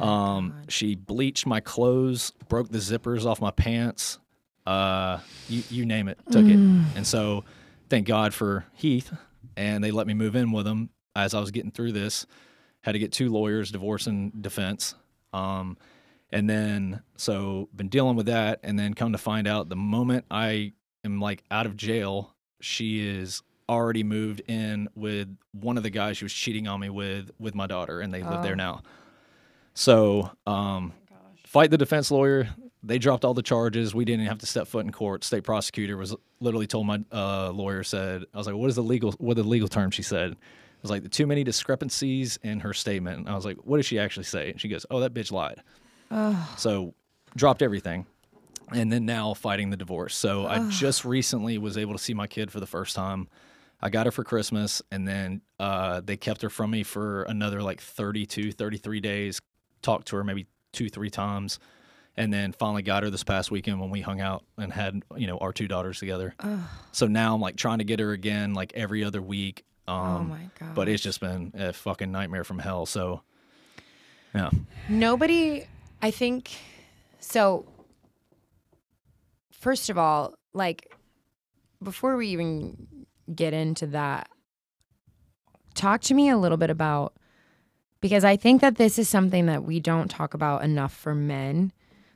um, 0.00 0.54
she 0.68 0.94
bleached 0.94 1.46
my 1.46 1.60
clothes, 1.60 2.32
broke 2.48 2.68
the 2.70 2.78
zippers 2.78 3.24
off 3.24 3.40
my 3.40 3.50
pants. 3.50 4.18
Uh, 4.66 5.18
you 5.48 5.62
you 5.70 5.86
name 5.86 6.08
it, 6.08 6.18
took 6.30 6.46
it. 6.46 6.56
And 6.96 7.06
so, 7.06 7.44
thank 7.90 8.06
God 8.06 8.32
for 8.32 8.64
Heath, 8.74 9.12
and 9.56 9.82
they 9.82 9.90
let 9.90 10.06
me 10.06 10.14
move 10.14 10.36
in 10.36 10.52
with 10.52 10.66
him 10.66 10.90
as 11.16 11.34
I 11.34 11.40
was 11.40 11.50
getting 11.50 11.70
through 11.70 11.92
this. 11.92 12.26
Had 12.82 12.92
to 12.92 12.98
get 12.98 13.12
two 13.12 13.30
lawyers, 13.30 13.70
divorce 13.70 14.06
and 14.06 14.42
defense. 14.42 14.94
Um, 15.32 15.76
and 16.30 16.48
then 16.48 17.02
so 17.16 17.68
been 17.74 17.88
dealing 17.88 18.16
with 18.16 18.26
that, 18.26 18.60
and 18.62 18.78
then 18.78 18.94
come 18.94 19.12
to 19.12 19.18
find 19.18 19.46
out 19.46 19.68
the 19.68 19.76
moment 19.76 20.24
I 20.30 20.72
am 21.04 21.20
like 21.20 21.44
out 21.50 21.66
of 21.66 21.76
jail, 21.76 22.34
she 22.60 23.06
is 23.06 23.42
already 23.68 24.02
moved 24.02 24.42
in 24.46 24.88
with 24.94 25.34
one 25.52 25.76
of 25.76 25.82
the 25.82 25.90
guys 25.90 26.18
she 26.18 26.24
was 26.24 26.32
cheating 26.32 26.68
on 26.68 26.80
me 26.80 26.90
with 26.90 27.30
with 27.38 27.54
my 27.54 27.66
daughter, 27.66 28.00
and 28.00 28.12
they 28.12 28.22
live 28.22 28.42
there 28.42 28.56
now. 28.56 28.82
So 29.74 30.30
um, 30.46 30.92
fight 31.46 31.70
the 31.70 31.78
defense 31.78 32.10
lawyer. 32.10 32.48
They 32.82 32.98
dropped 32.98 33.24
all 33.24 33.32
the 33.32 33.42
charges. 33.42 33.94
We 33.94 34.04
didn't 34.04 34.26
have 34.26 34.38
to 34.38 34.46
step 34.46 34.68
foot 34.68 34.84
in 34.84 34.92
court. 34.92 35.24
State 35.24 35.42
prosecutor 35.42 35.96
was 35.96 36.14
literally 36.40 36.66
told 36.66 36.86
my 36.86 37.02
uh, 37.10 37.50
lawyer 37.50 37.82
said, 37.82 38.24
I 38.34 38.36
was 38.36 38.46
like, 38.46 38.56
what 38.56 38.68
is 38.68 38.76
the 38.76 38.82
legal, 38.82 39.12
what 39.12 39.38
are 39.38 39.42
the 39.42 39.48
legal 39.48 39.68
term? 39.68 39.90
She 39.90 40.02
said, 40.02 40.32
it 40.32 40.38
was 40.82 40.90
like 40.90 41.02
the 41.02 41.08
too 41.08 41.26
many 41.26 41.44
discrepancies 41.44 42.38
in 42.42 42.60
her 42.60 42.74
statement. 42.74 43.20
And 43.20 43.28
I 43.30 43.34
was 43.34 43.46
like, 43.46 43.56
what 43.64 43.78
did 43.78 43.86
she 43.86 43.98
actually 43.98 44.24
say? 44.24 44.50
And 44.50 44.60
she 44.60 44.68
goes, 44.68 44.84
oh, 44.90 45.00
that 45.00 45.14
bitch 45.14 45.32
lied. 45.32 45.62
So 46.58 46.92
dropped 47.34 47.62
everything. 47.62 48.04
And 48.72 48.90
then 48.92 49.04
now 49.04 49.34
fighting 49.34 49.70
the 49.70 49.76
divorce. 49.76 50.14
So 50.16 50.46
I 50.46 50.68
just 50.70 51.04
recently 51.04 51.58
was 51.58 51.76
able 51.76 51.92
to 51.92 51.98
see 51.98 52.14
my 52.14 52.26
kid 52.26 52.50
for 52.50 52.60
the 52.60 52.66
first 52.66 52.94
time. 52.96 53.28
I 53.80 53.90
got 53.90 54.06
her 54.06 54.12
for 54.12 54.24
Christmas 54.24 54.80
and 54.90 55.06
then 55.06 55.42
uh, 55.60 56.00
they 56.02 56.16
kept 56.16 56.40
her 56.42 56.48
from 56.50 56.70
me 56.70 56.82
for 56.82 57.24
another 57.24 57.62
like 57.62 57.80
32, 57.80 58.52
33 58.52 59.00
days. 59.00 59.40
Talked 59.82 60.08
to 60.08 60.16
her 60.16 60.24
maybe 60.24 60.46
two, 60.72 60.88
three 60.88 61.10
times. 61.10 61.58
And 62.16 62.32
then 62.32 62.52
finally 62.52 62.82
got 62.82 63.02
her 63.02 63.10
this 63.10 63.24
past 63.24 63.50
weekend 63.50 63.80
when 63.80 63.90
we 63.90 64.00
hung 64.00 64.20
out 64.20 64.44
and 64.56 64.72
had, 64.72 65.02
you 65.16 65.26
know, 65.26 65.36
our 65.38 65.52
two 65.52 65.66
daughters 65.68 65.98
together. 65.98 66.34
So 66.92 67.06
now 67.06 67.34
I'm 67.34 67.40
like 67.40 67.56
trying 67.56 67.78
to 67.78 67.84
get 67.84 67.98
her 68.00 68.12
again 68.12 68.54
like 68.54 68.72
every 68.74 69.02
other 69.04 69.20
week. 69.20 69.64
Um, 69.86 69.96
Oh 69.96 70.20
my 70.24 70.48
god. 70.58 70.74
But 70.74 70.88
it's 70.88 71.02
just 71.02 71.20
been 71.20 71.52
a 71.54 71.72
fucking 71.72 72.10
nightmare 72.10 72.44
from 72.44 72.60
hell. 72.60 72.86
So, 72.86 73.20
yeah. 74.34 74.50
Nobody, 74.88 75.66
I 76.00 76.10
think. 76.10 76.52
So, 77.20 77.64
first 79.64 79.88
of 79.88 79.96
all, 79.96 80.34
like, 80.52 80.94
before 81.82 82.18
we 82.18 82.28
even 82.28 82.86
get 83.34 83.54
into 83.54 83.86
that, 83.86 84.28
talk 85.74 86.02
to 86.02 86.12
me 86.12 86.28
a 86.28 86.36
little 86.36 86.58
bit 86.58 86.68
about 86.68 87.14
because 88.02 88.24
I 88.24 88.36
think 88.36 88.60
that 88.60 88.76
this 88.76 88.98
is 88.98 89.08
something 89.08 89.46
that 89.46 89.64
we 89.64 89.80
don't 89.80 90.10
talk 90.10 90.34
about 90.34 90.62
enough 90.62 90.94
for 90.94 91.14
men. 91.14 91.72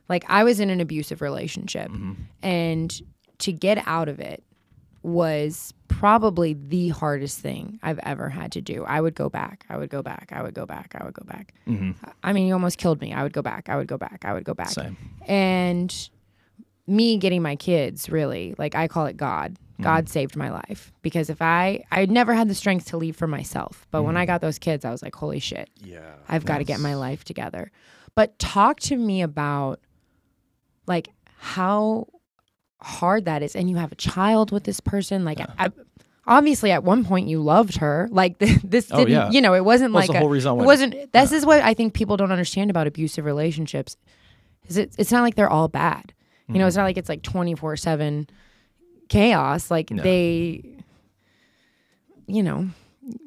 Like, 0.07 0.23
I 0.27 0.43
was 0.43 0.59
in 0.59 0.69
an 0.69 0.79
abusive 0.79 1.23
relationship, 1.23 1.89
mm-hmm. 1.89 2.13
and 2.43 3.01
to 3.39 3.51
get 3.51 3.81
out 3.87 4.09
of 4.09 4.19
it 4.19 4.43
was 5.01 5.73
probably 5.87 6.53
the 6.53 6.89
hardest 6.89 7.39
thing 7.39 7.79
I've 7.81 7.99
ever 7.99 8.29
had 8.29 8.51
to 8.51 8.61
do. 8.61 8.83
I 8.85 9.01
would 9.01 9.15
go 9.15 9.27
back. 9.27 9.65
I 9.69 9.77
would 9.77 9.89
go 9.89 10.03
back. 10.03 10.31
I 10.35 10.43
would 10.43 10.53
go 10.53 10.67
back. 10.67 10.95
I 10.99 11.03
would 11.03 11.15
go 11.15 11.25
back. 11.25 11.55
Mm-hmm. 11.67 11.91
I 12.21 12.31
mean, 12.31 12.47
you 12.47 12.53
almost 12.53 12.77
killed 12.77 13.01
me. 13.01 13.11
I 13.11 13.23
would 13.23 13.33
go 13.33 13.41
back. 13.41 13.69
I 13.69 13.75
would 13.75 13.87
go 13.87 13.97
back. 13.97 14.23
I 14.23 14.33
would 14.33 14.43
go 14.43 14.53
back. 14.53 14.69
Same. 14.69 14.97
And 15.25 16.09
me 16.89 17.17
getting 17.17 17.41
my 17.41 17.55
kids, 17.55 18.09
really, 18.09 18.55
like 18.57 18.75
I 18.75 18.87
call 18.87 19.05
it 19.05 19.17
God. 19.17 19.57
Mm. 19.79 19.83
God 19.83 20.09
saved 20.09 20.35
my 20.35 20.49
life 20.51 20.91
because 21.01 21.29
if 21.29 21.41
I, 21.41 21.83
I 21.91 22.05
never 22.05 22.33
had 22.33 22.49
the 22.49 22.55
strength 22.55 22.87
to 22.87 22.97
leave 22.97 23.15
for 23.15 23.27
myself. 23.27 23.87
But 23.91 24.03
when 24.03 24.17
I 24.17 24.25
mm. 24.25 24.27
got 24.27 24.41
those 24.41 24.59
kids, 24.59 24.83
I 24.83 24.91
was 24.91 25.01
like, 25.01 25.15
holy 25.15 25.39
shit, 25.39 25.69
Yeah. 25.81 26.15
I've 26.27 26.43
got 26.43 26.57
to 26.57 26.65
get 26.65 26.79
my 26.81 26.95
life 26.95 27.23
together. 27.23 27.71
But 28.13 28.37
talk 28.39 28.81
to 28.81 28.97
me 28.97 29.21
about 29.21 29.79
like 30.85 31.09
how 31.37 32.07
hard 32.81 33.25
that 33.25 33.43
is. 33.43 33.55
And 33.55 33.69
you 33.69 33.77
have 33.77 33.91
a 33.91 33.95
child 33.95 34.51
with 34.51 34.63
this 34.63 34.79
person. 34.79 35.23
Like, 35.23 35.39
I, 35.57 35.69
obviously, 36.25 36.71
at 36.71 36.83
one 36.83 37.05
point, 37.05 37.27
you 37.27 37.41
loved 37.41 37.77
her. 37.77 38.07
Like, 38.11 38.37
this 38.63 38.89
Oh, 38.91 38.97
didn't, 38.97 39.11
yeah. 39.11 39.31
you 39.31 39.41
know, 39.41 39.53
it 39.53 39.63
wasn't 39.63 39.93
Well, 39.93 40.05
like 40.07 40.15
a, 40.15 40.19
whole 40.19 40.29
reason 40.29 40.59
it 40.59 40.65
wasn't. 40.65 41.13
This 41.13 41.31
is 41.31 41.45
what 41.45 41.61
I 41.61 41.73
think 41.73 41.93
people 41.93 42.17
don't 42.17 42.31
understand 42.31 42.69
about 42.69 42.87
abusive 42.87 43.25
relationships. 43.25 43.95
Is 44.67 44.77
it? 44.77 44.93
It's 44.97 45.11
not 45.11 45.21
like 45.21 45.35
they're 45.35 45.49
all 45.49 45.67
bad. 45.67 46.13
You 46.49 46.57
know, 46.59 46.67
it's 46.67 46.75
not 46.75 46.83
like 46.83 46.97
it's 46.97 47.09
like 47.09 47.21
twenty 47.21 47.55
four 47.55 47.75
seven 47.77 48.27
chaos. 49.07 49.69
Like 49.71 49.91
No. 49.91 50.01
they, 50.03 50.63
you 52.27 52.43
know, 52.43 52.69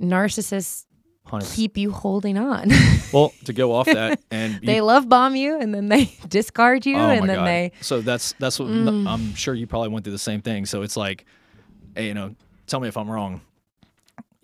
narcissists 0.00 0.86
100%. 1.28 1.54
keep 1.54 1.76
you 1.76 1.90
holding 1.92 2.36
on. 2.38 2.70
Well, 3.12 3.34
to 3.44 3.52
go 3.52 3.72
off 3.74 3.84
that, 3.86 4.20
and 4.30 4.54
you 4.54 4.60
they 4.62 4.80
love 4.80 5.06
bomb 5.06 5.36
you, 5.36 5.60
and 5.60 5.74
then 5.74 5.88
they 5.88 6.10
discard 6.28 6.86
you, 6.86 6.96
Oh 6.96 7.10
and 7.10 7.28
then 7.28 7.36
God. 7.36 7.46
they. 7.46 7.72
Mm. 7.78 7.84
So 7.84 8.00
that's 8.00 8.32
that's 8.38 8.58
what 8.58 8.68
I'm 8.70 9.34
sure 9.34 9.54
you 9.54 9.66
probably 9.66 9.90
went 9.90 10.04
through 10.04 10.14
the 10.14 10.18
same 10.18 10.40
thing. 10.40 10.64
So 10.64 10.80
it's 10.80 10.96
like, 10.96 11.26
hey, 11.94 12.06
you 12.08 12.14
know, 12.14 12.34
tell 12.66 12.80
me 12.80 12.88
if 12.88 12.96
I'm 12.96 13.10
wrong. 13.10 13.42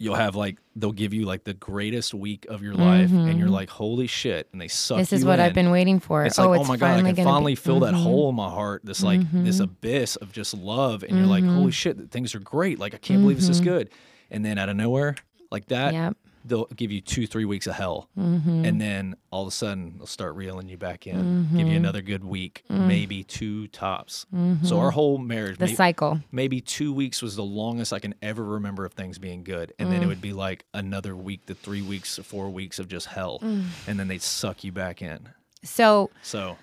You'll 0.01 0.15
have 0.15 0.37
like 0.37 0.59
they'll 0.77 0.93
give 0.93 1.13
you 1.13 1.25
like 1.25 1.43
the 1.43 1.55
greatest 1.55 2.15
week 2.15 2.47
of 2.49 2.63
your 2.63 2.75
life, 2.75 3.11
and 3.11 3.37
you're 3.37 3.49
like, 3.49 3.69
holy 3.69 4.07
shit, 4.07 4.49
and 4.53 4.61
they 4.61 4.69
suck. 4.69 4.95
Mm-hmm. 4.95 5.01
This 5.03 5.13
is 5.13 5.25
what 5.25 5.41
I've 5.41 5.55
been 5.55 5.73
waiting 5.73 5.99
for. 5.99 6.25
It's 6.25 6.39
oh, 6.39 6.51
like, 6.51 6.61
it's 6.61 6.69
oh 6.69 6.73
my 6.73 6.77
god, 6.77 6.87
I 6.87 6.95
finally 6.95 7.15
can 7.15 7.25
finally 7.25 7.53
be, 7.53 7.57
fill 7.57 7.81
that 7.81 7.95
Mhm. 7.95 8.03
hole 8.05 8.29
in 8.29 8.37
my 8.37 8.49
heart. 8.49 8.83
This 8.85 9.03
like 9.03 9.21
this 9.33 9.59
abyss 9.59 10.15
of 10.17 10.31
just 10.33 10.55
love, 10.55 11.03
and 11.03 11.17
you're 11.19 11.27
like, 11.27 11.43
Mm-hmm. 11.43 11.57
holy 11.57 11.73
shit, 11.73 12.13
things 12.13 12.33
are 12.37 12.39
great. 12.41 12.79
Like 12.79 12.95
I 12.95 12.99
can't 12.99 13.23
believe 13.23 13.39
this 13.41 13.49
is 13.49 13.61
good. 13.61 13.91
And 14.31 14.45
then 14.45 14.57
out 14.57 14.69
of 14.69 14.77
nowhere, 14.77 15.17
like 15.51 15.67
that, 15.67 15.93
Yep. 15.95 16.17
They'll 16.49 16.67
give 16.75 16.91
you 16.91 17.01
two, 17.01 17.27
three 17.27 17.45
weeks 17.45 17.67
of 17.67 17.75
hell, 17.75 18.09
Mm-hmm. 18.19 18.65
and 18.65 18.81
then 18.81 19.17
all 19.31 19.43
of 19.43 19.49
a 19.49 19.51
sudden 19.51 19.95
they'll 19.99 20.07
start 20.07 20.35
reeling 20.35 20.69
you 20.69 20.77
back 20.77 21.07
in, 21.07 21.49
give 21.57 21.69
you 21.69 21.77
another 21.77 22.01
good 22.03 22.25
week, 22.25 22.65
maybe 22.69 23.23
two 23.25 23.69
tops. 23.69 24.27
So 24.65 24.79
our 24.81 24.91
whole 24.91 25.19
marriage, 25.19 25.55
Mm-hmm. 25.57 25.65
The 25.65 25.71
may- 25.71 25.75
cycle. 25.77 26.21
maybe 26.33 26.61
two 26.61 26.93
weeks 26.93 27.23
was 27.23 27.37
the 27.37 27.43
longest 27.45 27.93
I 27.93 27.99
can 27.99 28.15
ever 28.23 28.43
remember 28.45 28.85
of 28.85 28.93
things 28.95 29.19
being 29.19 29.45
good, 29.45 29.73
and 29.79 29.93
then 29.93 30.03
it 30.03 30.07
Mm. 30.07 30.09
would 30.09 30.21
be 30.21 30.33
like 30.33 30.65
another 30.75 31.15
week 31.15 31.47
to 31.47 31.55
three 31.55 31.83
weeks 31.83 32.17
to 32.17 32.23
four 32.23 32.49
weeks 32.51 32.79
of 32.79 32.89
just 32.89 33.07
hell, 33.07 33.39
Mm. 33.41 33.65
and 33.87 33.99
then 34.01 34.09
they'd 34.09 34.23
suck 34.23 34.65
you 34.65 34.73
back 34.73 35.03
in. 35.03 35.29
So 35.63 36.11
So 36.23 36.57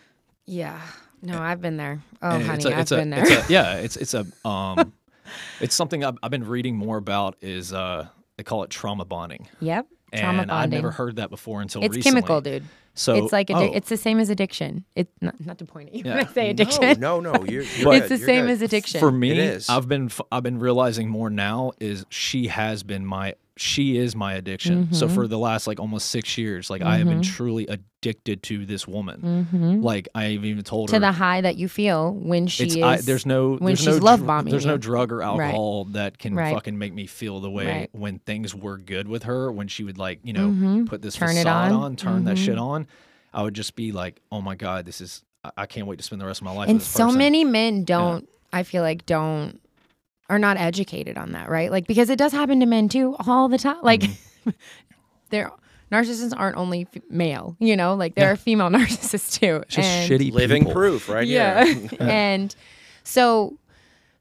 yeah, 0.46 0.82
no, 1.22 1.40
I've 1.42 1.62
been 1.62 1.78
there. 1.78 2.02
Oh, 2.22 2.40
honey, 2.40 2.64
a, 2.66 2.78
I've 2.78 2.92
a, 2.92 2.96
been 2.96 3.10
there. 3.10 3.24
It's 3.24 3.50
a, 3.50 3.52
yeah, 3.52 3.76
it's 3.78 3.96
it's 3.98 4.14
a 4.14 4.26
um, 4.48 4.94
it's 5.60 5.76
something 5.76 6.04
I've, 6.04 6.18
I've 6.24 6.32
been 6.32 6.48
reading 6.48 6.76
more 6.76 6.98
about. 6.98 7.36
Is 7.42 7.74
uh, 7.74 8.08
they 8.38 8.44
call 8.44 8.64
it 8.64 8.70
trauma 8.70 9.06
bonding, 9.06 9.48
yep. 9.60 9.88
Trauma 10.14 10.42
and 10.44 10.50
bonding. 10.50 10.78
I've 10.78 10.84
never 10.84 10.92
heard 10.92 11.18
that 11.18 11.30
before 11.30 11.62
until 11.62 11.82
recently. 11.82 12.00
it's 12.00 12.06
recently. 12.06 12.22
chemical, 12.22 12.42
dude. 12.42 12.64
So 12.98 13.16
it's 13.16 13.34
like 13.34 13.48
addi- 13.50 13.70
oh, 13.70 13.74
it's 13.74 13.90
the 13.90 13.98
same 13.98 14.20
as 14.20 14.30
addiction. 14.30 14.86
It's 14.96 15.12
not, 15.20 15.36
not 15.46 15.58
to 15.58 15.66
point 15.66 15.90
at 15.90 15.96
you 15.96 16.06
when 16.06 16.18
I 16.20 16.26
say 16.26 16.50
addiction. 16.50 16.98
No, 17.00 17.20
no, 17.20 17.34
no. 17.34 17.44
You're, 17.44 17.64
you're 17.64 17.94
it's 17.96 18.08
the 18.08 18.18
you're 18.18 18.26
same 18.26 18.46
good. 18.46 18.52
as 18.52 18.62
addiction. 18.62 19.00
for 19.02 19.12
me. 19.12 19.32
It 19.32 19.38
is. 19.38 19.70
I've 19.70 19.90
been 19.90 20.06
f- 20.06 20.22
I've 20.32 20.44
been 20.44 20.60
realizing 20.60 21.10
more 21.10 21.30
now 21.30 21.74
is 21.82 22.06
she 22.10 22.48
has 22.48 22.84
been 22.84 23.06
my 23.06 23.36
she 23.58 23.98
is 23.98 24.16
my 24.16 24.34
addiction. 24.34 24.92
So 24.94 25.06
Mm-hmm. 25.06 25.16
for 25.16 25.28
the 25.28 25.38
last 25.38 25.66
like 25.68 25.80
almost 25.80 26.10
six 26.10 26.38
years, 26.38 26.70
like 26.70 26.82
I 26.82 26.98
have 26.98 27.08
been 27.08 27.22
truly 27.22 27.66
addicted 27.68 28.44
to 28.44 28.66
this 28.66 28.86
woman. 28.88 29.48
Mhm. 29.54 29.82
Like 29.84 30.10
I 30.14 30.24
have 30.26 30.44
even 30.44 30.64
told 30.64 30.90
to 30.90 30.96
her 30.96 30.98
to 30.98 31.00
the 31.00 31.12
high 31.14 31.40
that 31.42 31.56
you 31.56 31.70
feel 31.70 32.14
when 32.14 32.48
she 32.48 32.66
it's 32.66 32.76
is. 32.76 32.84
I, 32.84 32.98
there's 32.98 33.26
no 33.26 33.52
when 33.56 33.68
there's 33.68 33.80
she's 33.80 34.00
no 34.00 34.06
love 34.06 34.26
bombing 34.28 34.52
there's 34.52 34.66
no 34.66 34.78
drug 34.78 35.12
or 35.12 35.22
alcohol 35.24 35.86
that 35.86 36.18
can 36.18 36.36
Right. 36.36 36.54
fucking 36.54 36.78
make 36.78 36.94
me 36.94 37.08
feel 37.08 37.40
the 37.40 37.50
way 37.50 37.66
Right. 37.68 37.90
when 37.94 38.20
things 38.20 38.54
were 38.54 38.78
good 38.78 39.08
with 39.08 39.24
her 39.24 39.50
when 39.52 39.68
she 39.70 39.84
would 39.86 39.98
like 39.98 40.20
you 40.24 40.34
know 40.34 40.50
Mhm. 40.50 40.86
put 40.88 41.02
this 41.02 41.16
Turn 41.16 41.30
facade 41.30 41.72
on. 41.72 41.82
on, 41.84 41.96
turn 41.96 42.26
that 42.26 42.38
shit 42.38 42.58
on 42.58 42.88
I 43.34 43.42
would 43.44 43.54
just 43.54 43.76
be 43.78 43.92
like 43.94 44.20
oh 44.34 44.42
my 44.42 44.56
god 44.56 44.86
this 44.86 45.00
is 45.00 45.24
I, 45.46 45.52
I 45.60 45.66
can't 45.66 45.88
wait 45.88 45.98
to 46.00 46.04
spend 46.04 46.20
the 46.22 46.26
rest 46.26 46.42
of 46.42 46.46
my 46.46 46.52
life 46.54 46.68
and 46.70 46.82
so 46.82 47.06
person. 47.06 47.18
many 47.20 47.44
men 47.46 47.86
don't. 47.86 48.28
I 48.52 48.64
feel 48.64 48.84
like 48.84 49.06
don't 49.06 49.60
are 50.30 50.40
not 50.40 50.58
educated 50.58 51.18
on 51.18 51.34
that, 51.34 51.50
right? 51.50 51.70
Like 51.72 51.88
because 51.88 52.10
it 52.10 52.18
does 52.18 52.32
happen 52.32 52.60
to 52.62 52.66
men 52.66 52.90
too 52.90 53.16
all 53.28 53.48
the 53.50 53.58
time. 53.58 53.78
Like 53.84 54.02
Mm-hmm. 54.02 54.50
they're 55.30 55.52
narcissists 55.92 56.34
aren't 56.36 56.58
only 56.58 56.88
f- 56.94 57.02
male, 57.10 57.56
you 57.60 57.76
know, 57.76 57.96
like 57.96 58.16
there 58.16 58.26
Yeah. 58.26 58.32
are 58.34 58.36
female 58.36 58.70
narcissists 58.72 59.40
too. 59.40 59.58
It's 59.64 59.76
just 59.76 59.88
and- 59.88 60.12
shitty 60.12 60.32
Living 60.32 60.62
people. 60.64 60.74
proof, 60.74 61.10
right 61.10 61.28
Yeah. 61.28 61.64
here. 61.66 61.90
and 62.00 62.56
so 63.04 63.58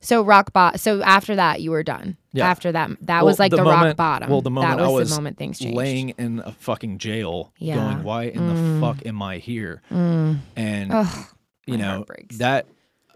so 0.01 0.23
rock 0.23 0.53
bottom. 0.53 0.77
So 0.79 1.03
after 1.03 1.37
that, 1.37 1.63
you 1.63 1.71
were 1.71 1.83
done. 1.83 2.19
Yeah. 2.35 2.47
After 2.51 2.71
that, 2.73 2.91
that 3.03 3.19
Well, 3.19 3.25
was 3.27 3.39
like 3.39 3.51
the, 3.53 3.59
rock 3.63 3.79
moment- 3.79 3.97
bottom. 3.97 4.29
Well, 4.29 4.43
the 4.43 4.51
moment 4.51 4.77
that 4.79 4.83
was, 4.83 4.91
I 4.91 4.95
was 4.95 5.09
the 5.11 5.17
moment 5.17 5.39
things 5.39 5.59
changed. 5.59 5.77
laying 5.77 6.09
in 6.11 6.41
a 6.41 6.53
fucking 6.53 6.99
jail, 6.99 7.53
Yeah. 7.59 7.77
going, 7.77 8.03
"Why 8.03 8.25
in 8.25 8.41
Mm. 8.41 8.75
the 8.75 8.81
fuck 8.87 9.07
am 9.07 9.23
I 9.23 9.39
here?" 9.39 9.81
Mm. 9.91 10.41
And 10.57 10.93
Ugh, 10.93 11.27
you 11.67 11.79
know 11.79 12.05
that. 12.39 12.67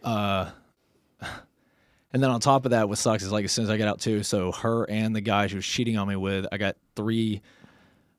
uh 0.04 0.50
And 2.12 2.22
then 2.22 2.30
on 2.30 2.40
top 2.40 2.64
of 2.64 2.70
that, 2.70 2.88
what 2.88 2.98
sucks 2.98 3.22
is 3.22 3.32
like 3.32 3.44
as 3.44 3.52
soon 3.52 3.64
as 3.64 3.70
I 3.70 3.76
get 3.76 3.88
out 3.88 4.00
too, 4.00 4.22
so 4.22 4.52
her 4.52 4.88
and 4.88 5.14
the 5.14 5.20
guy 5.20 5.46
she 5.46 5.56
was 5.56 5.66
cheating 5.66 5.98
on 5.98 6.08
me 6.08 6.16
with, 6.16 6.46
I 6.50 6.56
got 6.56 6.76
three. 6.96 7.42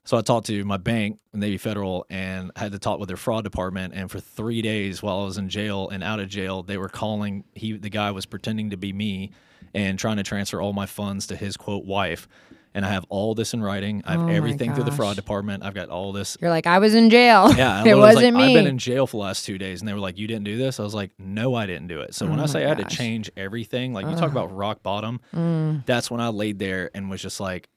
So 0.04 0.16
I 0.16 0.22
talked 0.22 0.46
to 0.46 0.64
my 0.64 0.76
bank, 0.76 1.18
Navy 1.32 1.58
Federal, 1.58 2.06
and 2.08 2.52
had 2.56 2.72
to 2.72 2.78
talk 2.78 2.98
with 3.00 3.08
their 3.08 3.16
fraud 3.16 3.44
department. 3.44 3.94
And 3.94 4.10
for 4.10 4.20
three 4.20 4.62
days 4.62 5.02
while 5.02 5.20
I 5.20 5.24
was 5.24 5.38
in 5.38 5.48
jail 5.48 5.88
and 5.88 6.02
out 6.02 6.20
of 6.20 6.28
jail, 6.28 6.62
they 6.62 6.78
were 6.78 6.88
calling. 6.88 7.44
He, 7.54 7.76
the 7.76 7.90
guy, 7.90 8.10
was 8.12 8.26
pretending 8.26 8.70
to 8.70 8.76
be 8.76 8.92
me 8.92 9.32
and 9.74 9.98
trying 9.98 10.16
to 10.16 10.22
transfer 10.22 10.60
all 10.60 10.72
my 10.72 10.86
funds 10.86 11.26
to 11.28 11.36
his 11.36 11.56
quote 11.56 11.84
wife. 11.84 12.28
And 12.72 12.86
I 12.86 12.90
have 12.90 13.04
all 13.08 13.34
this 13.34 13.52
in 13.52 13.62
writing. 13.62 14.02
I 14.06 14.12
have 14.12 14.20
Oh 14.22 14.28
everything 14.28 14.72
through 14.74 14.84
the 14.84 14.92
fraud 14.92 15.16
department. 15.16 15.64
I've 15.64 15.74
got 15.74 15.88
all 15.88 16.12
this 16.12 16.36
You're 16.40 16.50
like 16.50 16.66
I 16.68 16.78
was 16.78 16.94
in 16.94 17.10
jail. 17.10 17.52
yeah, 17.54 17.82
it 17.86 17.96
wasn't 17.96 18.26
like, 18.26 18.34
me. 18.34 18.42
I've 18.50 18.54
been 18.54 18.66
in 18.68 18.78
jail 18.78 19.06
for 19.08 19.16
the 19.16 19.22
last 19.24 19.44
two 19.44 19.58
days, 19.58 19.80
and 19.80 19.88
they 19.88 19.92
were 19.92 19.98
like, 19.98 20.18
"You 20.18 20.28
didn't 20.28 20.44
do 20.44 20.56
this." 20.56 20.78
I 20.78 20.84
was 20.84 20.94
like, 20.94 21.10
"No, 21.18 21.54
I 21.56 21.66
didn't 21.66 21.88
do 21.88 22.00
it." 22.00 22.14
So 22.14 22.26
when 22.26 22.38
Oh 22.38 22.44
I 22.44 22.46
say 22.46 22.60
my 22.60 22.66
I 22.66 22.68
had 22.74 22.78
to 22.88 22.96
change 22.96 23.28
everything, 23.36 23.92
like 23.92 24.06
you 24.06 24.14
talk 24.14 24.30
about 24.30 24.54
rock 24.54 24.82
bottom, 24.84 25.20
Mm. 25.34 25.84
that's 25.84 26.10
when 26.12 26.20
I 26.20 26.28
laid 26.28 26.58
there 26.60 26.90
and 26.94 27.10
was 27.10 27.20
just 27.20 27.40
like, 27.40 27.68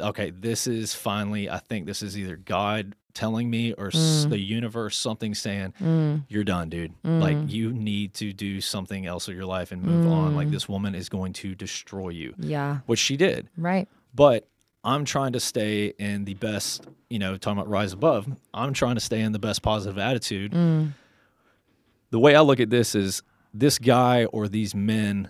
"Okay, 0.00 0.30
this 0.30 0.66
is 0.66 0.94
finally. 0.94 1.50
I 1.50 1.58
think 1.58 1.86
this 1.86 2.02
is 2.02 2.18
either 2.18 2.36
God 2.36 2.94
telling 3.12 3.48
me 3.48 3.72
or 3.74 3.88
s 3.88 4.24
Mm. 4.26 4.30
the 4.30 4.40
universe 4.40 4.96
something 4.96 5.34
saying 5.34 5.72
Mm. 5.80 6.24
you're 6.28 6.42
done, 6.44 6.68
dude. 6.68 6.94
Like 7.04 7.36
Mm. 7.36 7.48
you 7.50 7.72
need 7.72 8.14
to 8.14 8.32
do 8.32 8.60
something 8.60 9.06
else 9.06 9.28
with 9.28 9.36
your 9.36 9.46
life 9.46 9.70
and 9.70 9.82
move 9.82 10.10
on. 10.10 10.34
Like 10.34 10.48
Mm. 10.48 10.52
this 10.52 10.68
woman 10.68 10.94
is 10.96 11.08
going 11.08 11.32
to 11.34 11.54
destroy 11.54 12.08
you, 12.08 12.34
Yeah. 12.38 12.78
which 12.86 12.98
she 12.98 13.16
did." 13.16 13.48
Right. 13.56 13.86
But 14.14 14.46
I'm 14.84 15.04
trying 15.04 15.32
to 15.32 15.40
stay 15.40 15.94
in 15.98 16.24
the 16.24 16.34
best, 16.34 16.86
you 17.08 17.18
know, 17.18 17.36
talking 17.36 17.58
about 17.58 17.70
rise 17.70 17.92
above, 17.92 18.26
I'm 18.52 18.72
trying 18.74 18.94
to 18.96 19.00
stay 19.00 19.20
in 19.20 19.32
the 19.32 19.38
best 19.38 19.62
positive 19.62 19.98
attitude. 19.98 20.52
Mm. 20.52 20.92
The 22.10 22.18
way 22.18 22.34
I 22.36 22.40
look 22.40 22.60
at 22.60 22.70
this 22.70 22.94
is 22.94 23.22
this 23.52 23.78
guy 23.78 24.26
or 24.26 24.46
these 24.48 24.74
men, 24.74 25.28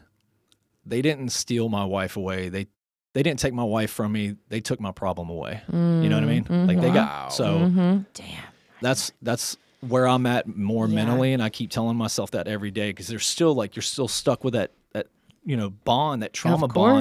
they 0.84 1.02
didn't 1.02 1.30
steal 1.30 1.68
my 1.68 1.84
wife 1.84 2.16
away. 2.16 2.48
They 2.48 2.66
they 3.14 3.22
didn't 3.22 3.38
take 3.38 3.54
my 3.54 3.62
wife 3.62 3.92
from 3.92 4.10
me. 4.10 4.34
They 4.48 4.60
took 4.60 4.80
my 4.80 4.90
problem 4.90 5.28
away. 5.30 5.62
You 5.72 6.08
know 6.08 6.16
what 6.16 6.24
I 6.24 6.26
mean? 6.26 6.66
Like 6.66 6.80
they 6.80 6.88
Wow. 6.88 6.94
got 6.94 7.32
so 7.32 7.58
Mm-hmm. 7.60 7.98
Damn. 8.12 8.42
that's 8.80 9.12
that's 9.22 9.56
where 9.80 10.08
I'm 10.08 10.26
at 10.26 10.48
more 10.48 10.88
Yeah. 10.88 10.94
mentally, 10.96 11.32
and 11.32 11.42
I 11.42 11.48
keep 11.48 11.70
telling 11.70 11.96
myself 11.96 12.32
that 12.32 12.48
every 12.48 12.70
day 12.72 12.90
because 12.90 13.06
there's 13.06 13.24
still 13.26 13.54
like 13.54 13.76
you're 13.76 13.82
still 13.84 14.08
stuck 14.08 14.42
with 14.42 14.54
that 14.54 14.72
that 14.94 15.06
you 15.44 15.56
know 15.56 15.70
bond, 15.70 16.22
that 16.22 16.32
trauma 16.32 16.64
of 16.66 16.72
bond. 16.74 16.96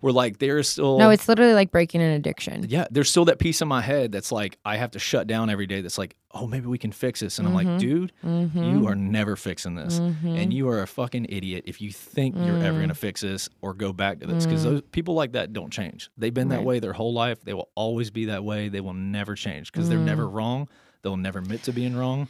Where 0.00 0.12
like 0.12 0.38
there's 0.38 0.68
still 0.68 0.98
No, 0.98 1.10
it's 1.10 1.28
literally 1.28 1.52
like 1.52 1.70
breaking 1.70 2.00
an 2.00 2.10
addiction. 2.12 2.64
yeah, 2.68 2.86
there's 2.90 3.10
still 3.10 3.26
that 3.26 3.38
piece 3.38 3.60
in 3.60 3.68
my 3.68 3.82
head 3.82 4.12
that's 4.12 4.32
like 4.32 4.58
I 4.64 4.76
have 4.78 4.92
to 4.92 4.98
shut 4.98 5.26
down 5.26 5.50
every 5.50 5.66
day. 5.66 5.82
That's 5.82 5.98
like, 5.98 6.16
oh, 6.32 6.46
maybe 6.46 6.66
we 6.68 6.78
can 6.78 6.90
fix 6.90 7.20
this, 7.20 7.38
and 7.38 7.46
I'm 7.46 7.52
like, 7.54 7.78
dude, 7.78 8.12
Mm-hmm. 8.24 8.62
you 8.62 8.86
are 8.88 8.94
never 8.94 9.36
fixing 9.36 9.74
this, 9.74 9.98
and 9.98 10.52
you 10.52 10.68
are 10.70 10.80
a 10.82 10.86
fucking 10.86 11.26
idiot 11.28 11.64
if 11.66 11.80
you 11.82 11.92
think 11.92 12.34
you're 12.36 12.56
ever 12.62 12.78
Mm. 12.78 12.82
gonna 12.82 12.94
fix 12.94 13.20
this 13.20 13.48
or 13.60 13.74
go 13.74 13.92
back 13.92 14.20
to 14.20 14.26
this 14.26 14.46
because 14.46 14.64
those 14.64 14.80
people 14.92 15.14
like 15.14 15.32
that 15.32 15.52
don't 15.52 15.70
change. 15.72 16.10
They've 16.16 16.32
been 16.32 16.48
that 16.48 16.64
way 16.64 16.78
their 16.78 16.94
whole 16.94 17.12
life. 17.12 17.42
They 17.44 17.52
will 17.54 17.68
always 17.74 18.10
be 18.10 18.24
that 18.26 18.42
way. 18.42 18.68
They 18.70 18.80
will 18.80 18.94
never 18.94 19.34
change 19.34 19.70
because 19.70 19.88
they're 19.88 19.98
never 19.98 20.24
Mm. 20.24 20.32
wrong. 20.32 20.68
They'll 21.02 21.16
never 21.18 21.40
admit 21.40 21.62
to 21.64 21.72
being 21.72 21.94
wrong. 21.96 22.28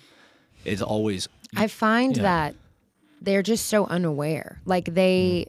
It's 0.65 0.83
always 0.83 1.29
I 1.57 1.67
find 1.69 2.17
Yeah. 2.17 2.23
that 2.25 2.55
they're 3.23 3.43
just 3.43 3.67
so 3.67 3.85
unaware. 3.87 4.61
Like 4.65 4.95
they 4.95 5.47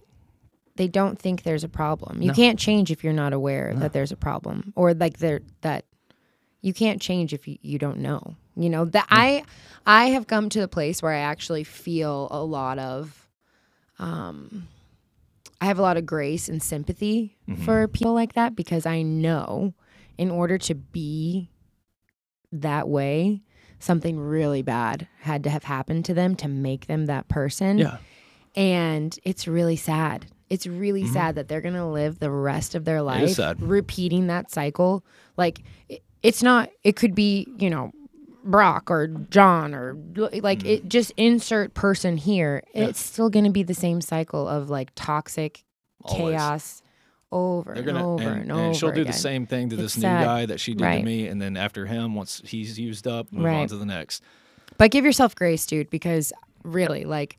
they 0.82 0.88
don't 0.88 1.20
think 1.20 1.44
there's 1.44 1.64
a 1.64 1.70
problem. 1.70 2.24
You 2.24 2.30
No. 2.30 2.34
can't 2.34 2.58
change 2.58 2.90
if 2.90 3.04
you're 3.04 3.14
not 3.14 3.34
aware 3.34 3.72
that 3.76 3.94
there's 3.94 4.12
a 4.12 4.16
problem 4.18 4.74
or 4.76 4.96
like 4.96 5.20
there 5.20 5.42
that 5.62 5.86
you 6.62 6.74
can't 6.74 7.00
change 7.00 7.34
if 7.34 7.48
you, 7.48 7.60
you 7.62 7.78
don't 7.78 8.00
know. 8.00 8.36
You 8.56 8.72
know, 8.72 8.86
that 8.86 9.06
I 9.12 9.44
I 9.86 10.06
have 10.06 10.26
come 10.26 10.50
to 10.50 10.60
the 10.60 10.68
place 10.68 11.04
where 11.04 11.12
I 11.14 11.20
actually 11.20 11.64
feel 11.64 12.28
a 12.32 12.44
lot 12.44 12.80
of 12.80 13.30
um 14.00 14.68
I 15.62 15.66
have 15.66 15.78
a 15.78 15.84
lot 15.84 15.98
of 15.98 16.06
grace 16.08 16.50
and 16.50 16.64
sympathy 16.64 17.38
for 17.64 17.88
people 17.88 18.16
like 18.16 18.34
that 18.34 18.56
because 18.56 18.88
I 18.88 19.04
know 19.04 19.76
in 20.18 20.32
order 20.32 20.58
to 20.58 20.74
be 20.74 21.52
that 22.52 22.90
way, 22.90 23.44
something 23.78 24.20
really 24.20 24.64
bad 24.64 25.08
had 25.20 25.44
to 25.44 25.52
have 25.52 25.64
happened 25.66 26.06
to 26.06 26.16
them 26.16 26.36
to 26.38 26.48
make 26.48 26.88
them 26.88 27.06
that 27.06 27.28
person. 27.28 27.78
yeah. 27.78 27.98
And 28.56 29.18
it's 29.24 29.48
really 29.48 29.78
sad. 29.78 30.26
It's 30.52 30.68
really 30.68 31.04
mm-hmm. 31.04 31.14
sad 31.14 31.36
that 31.36 31.48
they're 31.48 31.62
going 31.62 31.76
to 31.76 31.86
live 31.86 32.20
the 32.20 32.30
rest 32.30 32.76
of 32.76 32.84
their 32.84 33.02
life 33.02 33.40
repeating 33.60 34.28
that 34.28 34.52
cycle. 34.52 35.04
Like, 35.38 35.62
it- 35.88 36.04
it's 36.22 36.44
not, 36.44 36.70
it 36.84 36.96
could 36.96 37.16
be, 37.16 37.48
you 37.58 37.70
know, 37.70 37.92
Brock 38.44 38.90
or 38.90 39.08
John 39.08 39.74
or 39.74 39.96
like 40.16 40.60
mm-hmm. 40.60 40.68
it 40.68 40.90
just 40.90 41.12
insert 41.16 41.74
person 41.74 42.18
here. 42.18 42.64
It's 42.74 43.00
still 43.00 43.30
going 43.30 43.46
to 43.46 43.52
be 43.52 43.64
the 43.64 43.74
same 43.74 44.02
cycle 44.02 44.48
of 44.48 44.70
like 44.70 44.90
toxic 44.96 45.64
Always. 46.04 46.36
chaos 46.36 46.82
over 47.32 47.74
They're 47.74 47.84
and 47.84 47.94
gonna 47.94 48.14
over 48.14 48.24
and, 48.24 48.52
and, 48.52 48.52
and 48.52 48.76
she'll 48.76 48.90
do 48.90 49.02
again. 49.02 49.12
the 49.12 49.18
same 49.18 49.46
thing 49.46 49.70
to 49.70 49.76
this 49.76 49.94
It's 49.94 49.98
new 49.98 50.02
sad. 50.02 50.24
guy 50.26 50.46
that 50.48 50.60
she 50.60 50.74
did 50.74 50.84
to 50.84 51.04
me, 51.04 51.28
and 51.28 51.42
then 51.42 51.56
after 51.56 51.86
him, 51.86 52.16
once 52.16 52.42
he's 52.44 52.78
used 52.80 53.08
up, 53.08 53.32
move 53.32 53.46
on 53.46 53.68
to 53.68 53.78
the 53.78 53.86
next. 53.86 54.24
But 54.78 54.92
give 54.92 55.06
yourself 55.06 55.36
grace, 55.36 55.66
dude, 55.66 55.90
because 55.90 56.34
really, 56.64 57.06
like, 57.06 57.38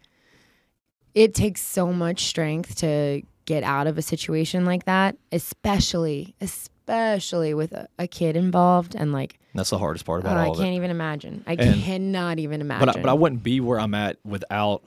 it 1.14 1.34
takes 1.34 1.60
so 1.60 1.92
much 1.92 2.24
strength 2.24 2.76
to 2.76 3.22
get 3.44 3.62
out 3.64 3.86
of 3.86 3.98
a 3.98 4.02
situation 4.02 4.64
like 4.64 4.84
that, 4.84 5.16
especially, 5.32 6.34
especially 6.40 7.54
with 7.54 7.72
a, 7.72 7.88
a 7.98 8.06
kid 8.06 8.36
involved. 8.36 8.94
And 8.94 9.12
like, 9.12 9.38
That's 9.54 9.70
the 9.70 9.78
hardest 9.78 10.04
part 10.04 10.20
about 10.20 10.36
I 10.36 10.46
all 10.46 10.52
of 10.52 10.58
it. 10.58 10.62
I 10.62 10.64
can't 10.64 10.76
even 10.76 10.90
imagine. 10.90 11.44
I 11.46 11.52
And- 11.54 11.82
cannot 11.82 12.38
even 12.38 12.60
imagine. 12.60 12.86
but 12.86 12.96
I, 12.96 13.00
but 13.02 13.08
I 13.10 13.14
wouldn't 13.14 13.42
be 13.42 13.60
where 13.60 13.78
I'm 13.80 13.94
at 13.94 14.16
without 14.24 14.82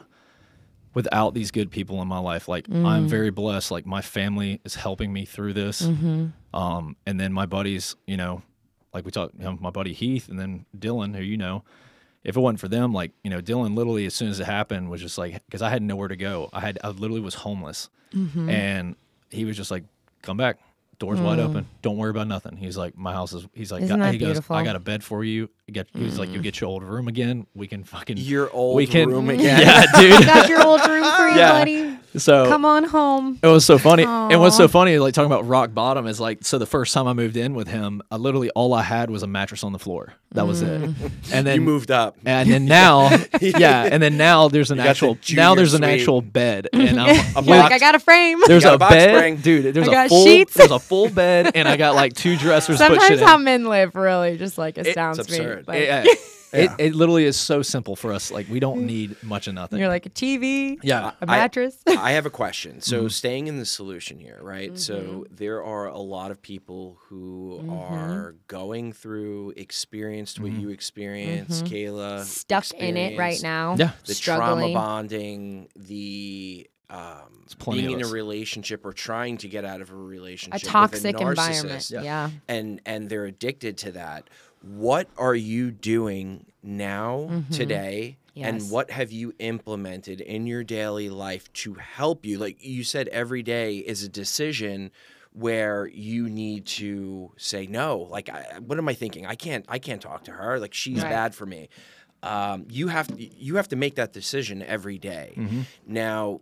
without 0.94 1.34
these 1.34 1.52
good 1.52 1.70
people 1.72 2.02
in 2.02 2.08
my 2.08 2.20
life. 2.20 2.48
Like 2.48 2.68
Mm. 2.68 2.86
I'm 2.86 3.08
very 3.10 3.30
blessed. 3.30 3.70
Like 3.70 3.86
my 3.86 4.02
family 4.02 4.62
is 4.64 4.76
helping 4.76 5.12
me 5.12 5.26
through 5.26 5.52
this. 5.54 5.82
Mm-hmm. 5.82 6.28
Um, 6.58 6.96
and 7.06 7.20
then 7.20 7.34
my 7.34 7.46
buddies, 7.46 7.98
you 8.08 8.16
know, 8.16 8.42
like 8.94 9.04
we 9.04 9.12
talked, 9.12 9.36
you 9.38 9.44
know, 9.44 9.58
my 9.60 9.72
buddy 9.72 9.92
Heath, 9.92 10.30
and 10.30 10.40
then 10.40 10.66
Dylan, 10.78 11.14
who 11.16 11.22
you 11.22 11.36
know. 11.38 11.64
If 12.26 12.36
it 12.36 12.40
wasn't 12.40 12.60
for 12.60 12.68
them, 12.68 12.92
like 12.92 13.12
you 13.24 13.30
know, 13.30 13.40
Dylan, 13.42 13.76
literally 13.76 14.06
as 14.06 14.14
soon 14.16 14.30
as 14.30 14.40
it 14.40 14.46
happened, 14.46 14.90
was 14.90 15.00
just 15.02 15.18
like 15.18 15.42
because 15.46 15.62
I 15.62 15.70
had 15.70 15.82
nowhere 15.84 16.08
to 16.10 16.16
go. 16.18 16.50
I 16.52 16.60
had 16.60 16.80
I 16.84 16.90
literally 16.90 17.22
was 17.22 17.36
homeless, 17.36 17.90
Mm-hmm. 18.14 18.50
and 18.50 18.96
he 19.30 19.46
was 19.46 19.56
just 19.58 19.70
like, 19.72 19.84
"Come 20.24 20.36
back, 20.38 20.58
doors 21.00 21.20
wide 21.22 21.40
open. 21.40 21.68
Don't 21.82 21.98
worry 21.98 22.10
about 22.10 22.28
nothing." 22.28 22.58
He's 22.58 22.78
like, 22.78 22.98
"My 22.98 23.14
house 23.14 23.32
is." 23.34 23.46
He's 23.54 23.72
like, 23.72 23.82
Mm. 23.82 23.86
Isn't 23.86 24.00
that 24.00 24.12
he 24.14 24.18
beautiful? 24.18 24.56
Mm. 24.56 24.60
"I 24.60 24.64
got 24.64 24.76
a 24.76 24.80
bed 24.80 25.04
for 25.04 25.24
you. 25.24 25.50
You 25.68 25.74
Get, 25.74 25.88
He's 25.94 26.18
like, 26.18 26.30
"You 26.30 26.42
get 26.42 26.60
your 26.62 26.70
old 26.70 26.84
room 26.84 27.08
again. 27.08 27.46
We 27.56 27.68
can 27.68 27.84
fucking 27.84 28.18
Your 28.18 28.50
old 28.52 28.76
we 28.76 28.88
can 28.88 29.10
room 29.10 29.30
again. 29.36 29.62
Yeah, 29.62 29.86
dude. 30.00 30.26
got 30.26 30.50
your 30.50 30.66
old 30.66 30.80
room 30.88 31.04
for 31.16 31.28
you, 31.30 31.36
Yeah. 31.38 31.52
buddy. 31.60 31.98
So 32.18 32.46
Come 32.48 32.66
on 32.66 32.84
home. 32.86 33.40
it 33.44 33.48
was 33.48 33.66
so 33.66 33.78
funny. 33.78 34.04
And 34.04 34.40
what's 34.40 34.58
so 34.58 34.68
funny, 34.68 34.98
like 35.00 35.14
talking 35.14 35.32
about 35.32 35.48
rock 35.48 35.74
bottom, 35.74 36.08
is 36.08 36.20
like 36.20 36.44
so 36.46 36.58
the 36.58 36.66
first 36.66 36.94
time 36.94 37.08
I 37.08 37.14
moved 37.14 37.36
in 37.38 37.54
with 37.56 37.68
him, 37.68 38.02
I 38.12 38.16
literally 38.18 38.50
all 38.52 38.74
I 38.74 38.84
had 38.84 39.10
was 39.10 39.24
a 39.24 39.28
mattress 39.28 39.64
on 39.64 39.72
the 39.74 39.80
floor. 39.80 40.14
That 40.32 40.46
was 40.48 40.62
it. 40.62 40.82
Mm. 40.82 41.12
And 41.34 41.48
then 41.48 41.56
you 41.56 41.62
moved 41.62 41.92
up. 41.92 42.18
and 42.26 42.50
then 42.50 42.66
now, 42.82 43.10
yeah, 43.42 43.84
and 43.92 44.02
then 44.04 44.18
now 44.18 44.48
there's 44.50 44.72
an 44.72 44.78
got 44.78 44.84
the 44.84 44.90
actual 44.90 45.16
junior 45.16 45.42
now 45.42 45.56
there's 45.56 45.74
an 45.74 45.82
suite. 45.84 46.00
actual 46.02 46.22
bed, 46.22 46.68
and 46.74 47.00
I'm, 47.00 47.10
A 47.38 47.42
You're 47.44 47.58
like, 47.58 47.72
I 47.72 47.80
got 47.80 47.96
a 47.96 48.00
frame. 48.00 48.40
there's 48.48 48.66
a, 48.66 48.74
a 48.74 48.78
box 48.78 48.94
bed, 48.96 49.16
spring. 49.16 49.36
dude. 49.38 49.74
There's 49.74 49.88
I 49.88 49.92
a 49.92 49.94
got 49.94 50.10
full 50.10 50.26
sheets. 50.26 50.54
there's 50.56 50.72
a 50.72 50.80
full 50.80 51.10
bed, 51.10 51.52
and 51.56 51.68
I 51.68 51.78
got 51.78 51.96
like 51.96 52.14
two 52.14 52.38
dressers. 52.38 52.78
put 52.78 52.90
shit 52.90 53.00
Sometimes 53.02 53.22
in. 53.22 53.28
how 53.28 53.38
men 53.38 53.66
live 53.66 53.96
really 53.96 54.38
just 54.38 54.58
like 54.58 54.78
astounds 54.78 55.18
me. 55.30 55.38
absurd. 55.38 55.68
Like, 55.68 55.84
Yeah. 55.84 56.04
It, 56.56 56.72
it 56.80 56.96
literally 56.96 57.26
is 57.26 57.38
so 57.38 57.62
simple 57.62 57.96
for 57.96 58.12
us. 58.14 58.32
Like 58.32 58.48
we 58.50 58.60
don't 58.60 58.86
need 58.86 59.16
much 59.24 59.48
of 59.48 59.54
nothing. 59.54 59.80
You're 59.80 59.88
like 59.90 60.06
a 60.06 60.10
TV, 60.10 60.78
yeah. 60.84 61.12
a 61.22 61.26
mattress. 61.26 61.78
I 61.88 62.12
have 62.12 62.26
a 62.26 62.30
question. 62.30 62.82
So, 62.82 63.00
Mm-hmm. 63.00 63.08
staying 63.10 63.48
in 63.48 63.58
the 63.60 63.66
solution 63.66 64.20
here, 64.20 64.40
right? 64.42 64.78
So, 64.80 64.96
Mm-hmm. 64.96 65.36
there 65.36 65.64
are 65.64 65.88
a 65.88 65.98
lot 66.00 66.32
of 66.32 66.42
people 66.42 66.98
who 67.10 67.66
are 67.70 68.36
going 68.48 68.94
through, 68.94 69.54
experienced 69.58 70.40
what 70.40 70.52
you 70.52 70.70
experienced, 70.70 71.66
Kayla. 71.66 72.24
Stuck 72.24 72.72
in 72.74 72.98
it 72.98 73.18
right 73.18 73.42
now. 73.44 73.76
Yeah. 73.78 73.92
The 74.06 74.16
trauma 74.16 74.72
bonding, 74.74 75.68
the 75.76 76.70
um, 76.90 77.46
plenty 77.58 77.82
being 77.82 78.00
in 78.00 78.06
a 78.06 78.08
relationship 78.08 78.86
or 78.86 78.94
trying 78.94 79.38
to 79.38 79.48
get 79.48 79.66
out 79.66 79.82
of 79.82 79.92
a 79.92 79.96
relationship, 79.96 80.62
a 80.62 80.66
toxic 80.66 81.18
with 81.18 81.26
a 81.28 81.30
environment. 81.32 81.80
narcissist, 81.82 82.04
Yeah. 82.04 82.30
and 82.48 82.80
and 82.86 83.10
they're 83.10 83.26
addicted 83.26 83.78
to 83.80 83.92
that. 83.94 84.30
What 84.66 85.08
are 85.18 85.36
you 85.36 85.70
doing 85.72 86.48
now 86.64 87.44
today? 87.52 88.18
Mm-hmm. 88.18 88.40
Yes. 88.40 88.48
And 88.64 88.72
what 88.72 88.92
have 88.92 89.12
you 89.14 89.34
implemented 89.40 90.20
in 90.20 90.46
your 90.46 90.64
daily 90.64 91.10
life 91.10 91.52
to 91.54 91.76
help 91.76 92.26
you? 92.26 92.38
Like 92.38 92.58
you 92.66 92.84
said, 92.84 93.08
every 93.10 93.44
day 93.44 93.78
is 93.78 94.04
a 94.04 94.10
decision 94.10 94.92
where 95.32 95.86
you 95.88 96.30
need 96.30 96.66
to 96.66 97.32
say 97.38 97.66
no. 97.68 98.00
Like, 98.10 98.28
I, 98.30 98.60
what 98.60 98.78
am 98.78 98.90
I 98.90 98.94
thinking? 98.94 99.26
I 99.26 99.36
can't. 99.36 99.64
I 99.70 99.80
can't 99.80 100.02
talk 100.02 100.26
to 100.26 100.32
her. 100.32 100.60
Like 100.60 100.74
she's 100.74 101.02
Right. 101.04 101.10
bad 101.12 101.36
for 101.36 101.46
me. 101.46 101.70
Um, 102.24 102.66
you 102.70 102.88
have 102.90 103.08
to. 103.08 103.24
You 103.24 103.56
have 103.58 103.68
to 103.70 103.76
make 103.78 103.96
that 103.96 104.12
decision 104.12 104.62
every 104.64 104.98
day. 104.98 105.34
Mm-hmm. 105.38 105.62
Now, 105.88 106.42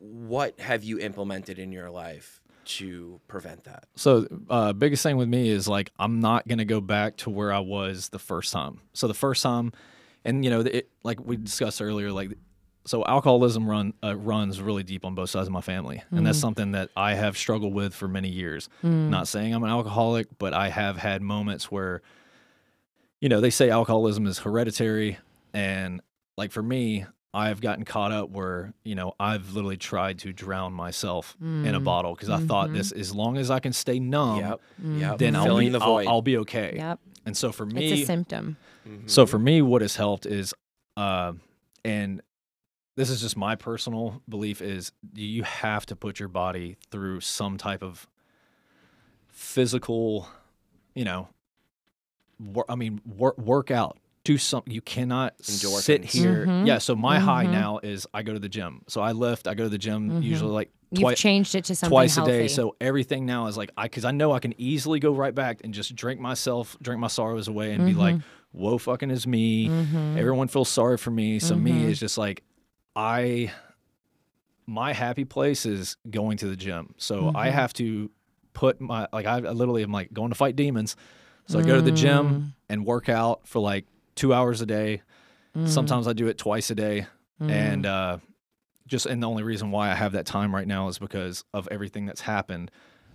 what 0.00 0.58
have 0.60 0.84
you 0.84 0.98
implemented 0.98 1.58
in 1.58 1.72
your 1.72 1.90
life 1.90 2.37
to 2.68 3.20
prevent 3.28 3.64
that? 3.64 3.84
So, 3.96 4.26
uh, 4.50 4.72
biggest 4.72 5.02
thing 5.02 5.16
with 5.16 5.28
me 5.28 5.48
is 5.48 5.66
like 5.68 5.90
I'm 5.98 6.20
not 6.20 6.46
gonna 6.46 6.64
go 6.64 6.80
back 6.80 7.16
to 7.18 7.30
where 7.30 7.52
I 7.52 7.60
was 7.60 8.08
the 8.10 8.18
first 8.18 8.52
time. 8.52 8.80
So 8.92 9.08
the 9.08 9.14
first 9.14 9.42
time, 9.42 9.72
and 10.24 10.44
you 10.44 10.50
know, 10.50 10.60
it, 10.60 10.88
like 11.02 11.18
we 11.24 11.36
discussed 11.36 11.80
earlier, 11.82 12.12
like 12.12 12.32
so 12.84 13.04
alcoholism 13.04 13.68
run 13.68 13.92
uh, 14.02 14.16
runs 14.16 14.60
really 14.62 14.82
deep 14.82 15.04
on 15.04 15.14
both 15.14 15.30
sides 15.30 15.46
of 15.46 15.52
my 15.52 15.60
family, 15.60 16.02
and 16.10 16.26
that's 16.26 16.38
something 16.38 16.72
that 16.72 16.90
I 16.96 17.14
have 17.14 17.36
struggled 17.36 17.74
with 17.74 17.94
for 17.94 18.08
many 18.08 18.28
years. 18.28 18.68
Not 18.82 19.28
saying 19.28 19.54
I'm 19.54 19.62
an 19.64 19.70
alcoholic, 19.70 20.26
but 20.38 20.54
I 20.54 20.68
have 20.68 20.96
had 20.96 21.20
moments 21.20 21.70
where, 21.70 22.02
you 23.20 23.28
know, 23.28 23.40
they 23.40 23.50
say 23.50 23.68
alcoholism 23.70 24.26
is 24.26 24.38
hereditary, 24.38 25.18
and 25.52 26.00
like 26.36 26.52
for 26.52 26.62
me. 26.62 27.04
I've 27.34 27.60
gotten 27.60 27.84
caught 27.84 28.10
up 28.10 28.30
where, 28.30 28.72
you 28.84 28.94
know, 28.94 29.12
I've 29.20 29.52
literally 29.52 29.76
tried 29.76 30.20
to 30.20 30.32
drown 30.32 30.72
myself 30.72 31.36
in 31.40 31.74
a 31.74 31.80
mm. 31.80 31.84
bottle 31.84 32.14
because 32.14 32.30
I 32.30 32.38
thought 32.38 32.72
this, 32.72 32.90
mm-hmm. 32.90 33.00
as 33.00 33.14
long 33.14 33.36
as 33.36 33.50
I 33.50 33.60
can 33.60 33.72
stay 33.72 34.00
numb, 34.00 34.40
yep. 34.40 34.60
Mm. 34.82 35.00
Yep. 35.00 35.18
then 35.18 35.36
I'll 35.36 35.58
be, 35.58 35.68
the 35.68 35.78
I'll. 35.78 36.08
I'll 36.08 36.22
be 36.22 36.38
okay. 36.38 36.74
Yep. 36.76 37.00
And 37.26 37.36
so 37.36 37.52
for 37.52 37.66
me, 37.66 37.92
It's 37.92 38.02
a 38.02 38.06
symptom. 38.06 38.56
Mm-hmm. 38.88 39.06
so 39.06 39.26
for 39.26 39.38
me, 39.38 39.60
what 39.60 39.82
has 39.82 39.96
helped 39.96 40.24
is, 40.24 40.54
uh, 40.96 41.34
and 41.84 42.22
this 42.96 43.10
is 43.10 43.20
just 43.20 43.36
my 43.36 43.54
personal 43.54 44.22
belief 44.28 44.62
is 44.62 44.92
you 45.14 45.42
have 45.42 45.84
to 45.86 45.96
put 45.96 46.18
your 46.18 46.28
body 46.28 46.78
through 46.90 47.20
some 47.20 47.58
type 47.58 47.82
of 47.82 48.08
physical, 49.28 50.28
you 50.94 51.04
know, 51.04 51.28
wor- 52.40 52.64
I 52.68 52.74
mean, 52.74 53.00
wor- 53.04 53.36
work 53.36 53.70
out. 53.70 53.98
Do 54.28 54.36
something. 54.36 54.74
You 54.74 54.82
cannot 54.82 55.42
sit 55.42 56.02
Endorphins. 56.02 56.04
here. 56.12 56.44
Mhm. 56.46 56.66
Yeah. 56.66 56.76
So 56.78 56.94
my 56.94 57.18
high 57.18 57.46
Mhm. 57.46 57.52
now 57.52 57.78
is 57.82 58.06
I 58.12 58.22
go 58.22 58.34
to 58.34 58.38
the 58.38 58.48
gym. 58.50 58.82
So 58.86 59.00
I 59.00 59.12
lift. 59.12 59.48
I 59.48 59.54
go 59.54 59.64
to 59.64 59.70
the 59.70 59.78
gym 59.78 60.20
usually 60.22 60.52
like 60.52 60.70
You've 60.90 61.00
twice 61.00 61.18
changed 61.18 61.54
it 61.54 61.64
to 61.64 61.74
something 61.74 61.94
twice 61.94 62.16
healthy. 62.16 62.30
a 62.32 62.38
day. 62.40 62.48
So 62.48 62.76
everything 62.78 63.24
now 63.24 63.46
is 63.46 63.56
like 63.56 63.70
I 63.78 63.84
because 63.84 64.04
I 64.04 64.10
know 64.10 64.32
I 64.32 64.38
can 64.38 64.52
easily 64.60 65.00
go 65.00 65.12
right 65.12 65.34
back 65.34 65.62
and 65.64 65.72
just 65.72 65.96
drink 65.96 66.20
myself, 66.20 66.76
drink 66.82 67.00
my 67.00 67.06
sorrows 67.06 67.48
away, 67.48 67.72
and 67.72 67.86
be 67.86 67.94
like, 67.94 68.16
Mm-hmm. 68.16 68.58
"Whoa, 68.60 68.76
fucking 68.76 69.10
is 69.10 69.26
me." 69.26 69.70
Everyone 70.16 70.48
feels 70.48 70.68
sorry 70.68 70.98
for 70.98 71.10
me. 71.10 71.38
So 71.38 71.54
Mm-hmm. 71.54 71.64
me 71.64 71.84
is 71.90 71.98
just 71.98 72.18
like 72.18 72.42
I. 72.94 73.50
My 74.66 74.92
happy 74.92 75.24
place 75.24 75.64
is 75.64 75.96
going 76.10 76.36
to 76.38 76.48
the 76.48 76.56
gym. 76.56 76.94
So 76.98 77.22
Mm-hmm. 77.22 77.36
I 77.36 77.48
have 77.48 77.72
to 77.74 78.10
put 78.52 78.78
my 78.80 79.08
like 79.10 79.24
I, 79.24 79.36
I 79.36 79.52
literally 79.52 79.82
am 79.82 79.92
like 79.92 80.12
going 80.12 80.28
to 80.28 80.34
fight 80.34 80.54
demons. 80.54 80.96
So 81.46 81.58
I 81.58 81.62
go 81.62 81.76
to 81.76 81.82
the 81.82 81.92
Mm. 81.92 81.96
gym 81.96 82.54
and 82.68 82.84
work 82.84 83.08
out 83.08 83.48
for 83.48 83.60
like 83.60 83.86
two 84.18 84.34
hours 84.34 84.60
a 84.60 84.66
day. 84.66 85.02
Mm-hmm. 85.56 85.68
Sometimes 85.68 86.06
I 86.06 86.12
do 86.12 86.26
it 86.26 86.36
twice 86.36 86.70
a 86.70 86.74
day, 86.74 87.06
and 87.40 87.86
uh, 87.86 88.18
just 88.86 89.06
and 89.06 89.22
the 89.22 89.28
only 89.28 89.44
reason 89.44 89.70
why 89.70 89.90
I 89.90 89.94
have 89.94 90.12
that 90.12 90.26
time 90.26 90.54
right 90.54 90.66
now 90.66 90.88
is 90.88 90.98
because 90.98 91.44
of 91.54 91.68
everything 91.70 92.04
that's 92.04 92.20
happened. 92.20 92.70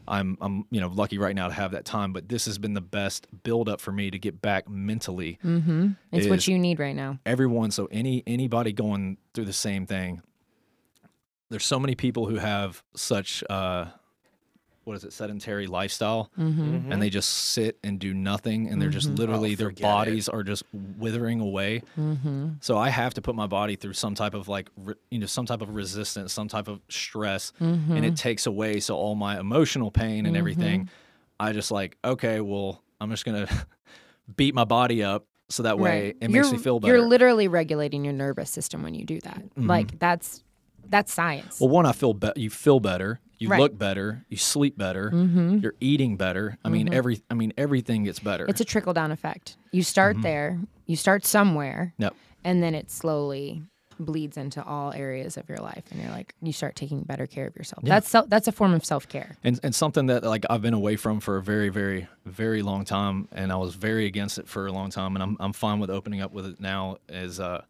I'm 0.07 0.37
I'm 0.41 0.65
you 0.71 0.81
know 0.81 0.87
lucky 0.87 1.17
right 1.17 1.35
now 1.35 1.47
to 1.47 1.53
have 1.53 1.71
that 1.71 1.85
time, 1.85 2.13
but 2.13 2.27
this 2.27 2.45
has 2.45 2.57
been 2.57 2.73
the 2.73 2.81
best 2.81 3.27
build 3.43 3.69
up 3.69 3.79
for 3.79 3.91
me 3.91 4.11
to 4.11 4.19
get 4.19 4.41
back 4.41 4.69
mentally. 4.69 5.39
Mm-hmm. 5.43 5.91
It's 6.11 6.27
what 6.27 6.47
you 6.47 6.57
need 6.57 6.79
right 6.79 6.95
now. 6.95 7.19
Everyone, 7.25 7.71
so 7.71 7.87
any 7.91 8.23
anybody 8.25 8.73
going 8.73 9.17
through 9.33 9.45
the 9.45 9.53
same 9.53 9.85
thing. 9.85 10.21
There's 11.49 11.65
so 11.65 11.79
many 11.79 11.95
people 11.95 12.25
who 12.25 12.37
have 12.37 12.81
such 12.95 13.43
uh, 13.49 13.85
what 14.85 14.95
is 14.95 15.03
it 15.03 15.13
sedentary 15.13 15.67
lifestyle, 15.67 16.29
Mm-hmm. 16.39 16.91
and 16.91 17.01
they 17.01 17.09
just 17.09 17.29
sit 17.29 17.77
and 17.83 17.99
do 17.99 18.13
nothing, 18.13 18.67
and 18.67 18.81
they're 18.81 18.89
just 18.89 19.09
literally 19.09 19.53
Oh, 19.53 19.55
their 19.55 19.69
forget 19.69 19.79
it. 19.79 19.83
bodies 19.83 20.29
are 20.29 20.43
just 20.43 20.63
withering 20.73 21.39
away. 21.39 21.83
Mm-hmm. 21.99 22.49
So 22.61 22.77
I 22.77 22.89
have 22.89 23.13
to 23.15 23.21
put 23.21 23.35
my 23.35 23.47
body 23.47 23.75
through 23.75 23.93
some 23.93 24.15
type 24.15 24.33
of 24.33 24.47
like, 24.47 24.69
re, 24.77 24.95
you 25.11 25.19
know, 25.19 25.25
some 25.25 25.45
type 25.45 25.61
of 25.61 25.73
resistance, 25.75 26.33
some 26.33 26.47
type 26.47 26.67
of 26.67 26.81
stress, 26.89 27.51
Mm-hmm. 27.61 27.95
and 27.95 28.05
it 28.05 28.15
takes 28.17 28.45
away. 28.45 28.79
So 28.79 28.95
all 28.95 29.15
my 29.15 29.39
emotional 29.39 29.91
pain 29.91 30.25
and 30.25 30.35
everything, 30.37 30.89
I 31.39 31.51
just 31.53 31.71
like, 31.71 31.97
okay, 32.03 32.41
well, 32.41 32.81
I'm 33.01 33.09
just 33.09 33.25
gonna 33.25 33.47
beat 34.35 34.53
my 34.55 34.63
body 34.65 35.03
up 35.03 35.25
so 35.49 35.63
that 35.63 35.77
way 35.77 36.13
it 36.21 36.29
makes 36.31 36.47
you're, 36.47 36.51
me 36.51 36.57
feel 36.57 36.79
better. 36.79 36.93
Mm-hmm. 36.93 36.99
You're 37.01 37.09
literally 37.09 37.47
regulating 37.47 38.03
your 38.03 38.13
nervous 38.13 38.49
system 38.49 38.81
when 38.83 38.93
you 38.95 39.05
do 39.05 39.19
that. 39.21 39.43
Like 39.55 39.99
that's 39.99 40.43
that's 40.89 41.13
science. 41.13 41.59
well, 41.59 41.69
one, 41.69 41.85
I 41.85 41.91
feel 41.91 42.13
better. 42.13 42.39
You 42.39 42.49
feel 42.49 42.79
better. 42.79 43.19
You 43.39 43.49
Right. 43.49 43.57
Mm-hmm. 43.57 43.61
look 43.63 43.77
better. 43.77 44.25
You 44.29 44.37
sleep 44.37 44.77
better. 44.77 45.11
You're 45.13 45.75
eating 45.81 46.15
better. 46.15 46.57
I 46.63 46.69
mean, 46.69 46.93
every. 46.93 47.21
I 47.29 47.33
mean, 47.33 47.51
everything 47.57 48.05
gets 48.05 48.19
better. 48.19 48.45
it's 48.47 48.61
a 48.61 48.65
trickle 48.65 48.93
down 48.93 49.11
effect. 49.11 49.57
You 49.71 49.83
start 49.83 50.21
there, 50.21 50.59
you 50.85 50.95
start 50.95 51.25
somewhere, 51.25 51.93
yep. 51.97 52.15
and 52.45 52.63
then 52.63 52.73
it 52.73 52.89
slowly 52.89 53.63
bleeds 53.99 54.37
into 54.37 54.63
all 54.63 54.91
areas 54.93 55.37
of 55.37 55.47
your 55.47 55.59
life 55.59 55.83
and 55.91 56.01
you're 56.01 56.11
like 56.11 56.33
you 56.41 56.51
start 56.51 56.75
taking 56.75 57.01
better 57.03 57.27
care 57.27 57.47
of 57.47 57.55
yourself. 57.55 57.83
That's 57.83 58.09
self, 58.09 58.29
that's 58.29 58.47
a 58.47 58.51
form 58.51 58.73
of 58.73 58.83
self-care. 58.85 59.37
and 59.43 59.59
and 59.63 59.73
something 59.75 60.07
that 60.07 60.23
like 60.23 60.45
I've 60.49 60.61
been 60.61 60.73
away 60.73 60.95
from 60.95 61.19
for 61.19 61.37
a 61.37 61.41
very 61.43 61.69
very 61.69 62.07
very 62.25 62.61
long 62.61 62.85
time, 62.85 63.27
and 63.31 63.51
I 63.51 63.55
was 63.57 63.75
very 63.75 64.05
against 64.05 64.39
it 64.39 64.47
for 64.47 64.67
a 64.67 64.71
long 64.71 64.89
time, 64.89 65.15
and 65.15 65.23
I'm 65.23 65.37
I'm 65.39 65.53
fine 65.53 65.79
with 65.79 65.89
opening 65.89 66.21
up 66.21 66.31
with 66.33 66.45
it 66.45 66.59
now. 66.59 66.97
Is 67.09 67.39
uh, 67.39 67.63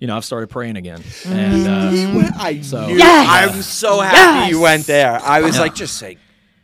you 0.00 0.06
know, 0.06 0.16
I've 0.16 0.24
started 0.24 0.48
praying 0.48 0.76
again, 0.76 1.02
and 1.26 1.66
uh, 1.66 2.30
I 2.38 2.60
So- 2.62 2.86
knew. 2.86 2.96
Yes! 2.98 3.52
I'm 3.54 3.62
so 3.62 4.00
happy 4.00 4.50
you 4.50 4.60
went 4.60 4.86
there. 4.86 5.20
I 5.22 5.40
was 5.40 5.58
like, 5.58 5.74
just 5.74 5.96
say 5.98 6.18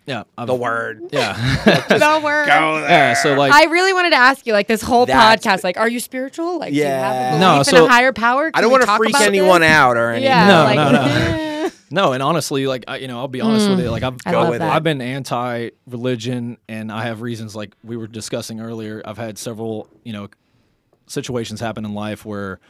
yeah, 0.06 0.24
I've, 0.36 0.46
the 0.48 0.54
word. 0.54 1.00
yeah, 1.12 1.32
the 1.88 2.20
word. 2.22 2.46
Go 2.46 2.80
there. 2.80 2.88
yeah. 2.90 3.14
So 3.14 3.34
like, 3.34 3.52
I 3.52 3.64
really 3.64 3.94
wanted 3.94 4.10
to 4.10 4.16
ask 4.16 4.46
you, 4.46 4.52
like 4.52 4.66
this 4.68 4.82
whole 4.82 5.06
That's- 5.06 5.40
podcast, 5.42 5.64
like, 5.64 5.78
are 5.78 5.88
you 5.88 5.98
spiritual? 5.98 6.58
Like, 6.58 6.72
do 6.72 6.76
you 6.78 6.84
have 6.84 7.14
Yeah. 7.14 7.36
a 7.36 7.40
No, 7.40 7.52
belief 7.54 7.68
in 7.68 7.74
so- 7.74 7.86
a 7.86 7.88
higher 7.88 8.12
power? 8.12 8.50
I 8.52 8.60
don't 8.60 8.70
want 8.70 8.82
to 8.82 8.86
talk 8.86 8.98
freak 8.98 9.10
about 9.16 9.22
anyone 9.26 9.62
this? 9.62 9.70
out 9.70 9.96
or 9.96 10.10
anything. 10.10 10.24
Yeah, 10.30 10.46
No, 10.46 10.64
like, 10.64 10.76
no, 10.76 10.92
no. 10.92 11.70
no, 11.90 12.12
and 12.12 12.22
honestly, 12.22 12.66
like 12.66 12.84
I, 12.86 12.98
you 12.98 13.08
know, 13.08 13.18
I'll 13.18 13.28
be 13.28 13.40
honest 13.40 13.66
with 13.68 13.80
you. 13.80 13.90
Like 13.90 14.02
I've 14.02 14.22
Go 14.24 14.50
with 14.50 14.60
I've 14.60 14.82
been 14.82 15.00
anti-religion, 15.00 16.58
and 16.68 16.92
I 16.92 17.04
have 17.04 17.22
reasons. 17.22 17.56
Like 17.56 17.74
we 17.82 17.96
were 17.96 18.06
discussing 18.06 18.60
earlier, 18.60 19.00
I've 19.04 19.16
had 19.18 19.38
several, 19.38 19.88
you 20.02 20.12
know, 20.12 20.28
situations 21.06 21.60
happen 21.60 21.84
in 21.84 21.94
life 21.94 22.24
where 22.24 22.60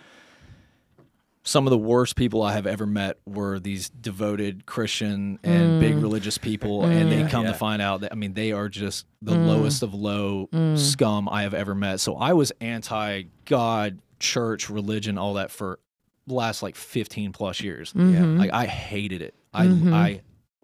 some 1.47 1.66
of 1.66 1.71
the 1.71 1.79
worst 1.79 2.16
people 2.16 2.43
I 2.43 2.53
have 2.55 2.66
ever 2.66 2.87
met 2.87 3.19
were 3.27 3.61
these 3.61 3.91
devoted 3.91 4.65
Christian 4.66 5.39
and 5.45 5.79
big 5.81 5.95
religious 5.97 6.39
people, 6.39 6.85
and 6.85 7.12
they 7.12 7.29
come 7.31 7.45
Yeah. 7.45 7.53
to 7.53 7.59
find 7.59 7.81
out 7.83 8.01
that 8.01 8.12
I 8.12 8.15
mean 8.15 8.33
they 8.35 8.53
are 8.53 8.69
just 8.69 9.07
the 9.23 9.35
lowest 9.37 9.83
of 9.83 9.93
low 9.95 10.49
scum 10.77 11.29
I 11.29 11.43
have 11.43 11.55
ever 11.55 11.75
met. 11.75 12.01
So 12.01 12.16
I 12.16 12.33
was 12.33 12.51
anti-God, 12.61 13.99
church, 14.21 14.71
religion, 14.71 15.19
all 15.19 15.35
that 15.35 15.51
for 15.51 15.79
the 16.27 16.35
last 16.35 16.62
like 16.62 16.77
15 16.77 17.33
plus 17.33 17.61
years. 17.61 17.93
Mm-hmm. 17.93 18.39
Like 18.39 18.53
I 18.53 18.66
hated 18.66 19.21
it. 19.23 19.35
I 19.53 19.65
I 19.66 20.21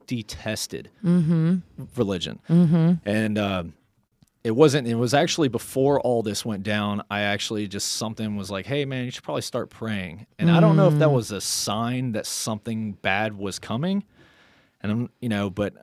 detested 0.06 0.90
Mm-hmm. 1.04 1.56
religion, 1.96 2.40
Mm-hmm. 2.48 2.92
and 3.08 3.38
um, 3.38 3.74
it 4.42 4.52
wasn't. 4.52 4.86
It 4.88 4.94
was 4.94 5.12
actually 5.14 5.48
before 5.48 6.00
all 6.00 6.22
this 6.22 6.44
went 6.44 6.62
down. 6.62 7.02
I 7.10 7.20
actually 7.20 7.68
just 7.68 7.92
something 7.96 8.36
was 8.36 8.50
like, 8.50 8.66
"Hey, 8.66 8.84
man, 8.84 9.04
you 9.04 9.10
should 9.10 9.22
probably 9.24 9.42
start 9.42 9.68
praying." 9.70 10.26
And 10.38 10.50
I 10.50 10.60
don't 10.60 10.76
know 10.76 10.86
if 10.88 10.94
Mm. 10.94 10.98
that 11.00 11.10
was 11.12 11.30
a 11.30 11.40
sign 11.40 12.12
that 12.12 12.24
something 12.26 12.92
bad 13.02 13.36
was 13.36 13.58
coming, 13.58 14.02
and 14.82 14.92
I'm, 14.92 15.10
you 15.20 15.28
know, 15.28 15.50
but. 15.50 15.74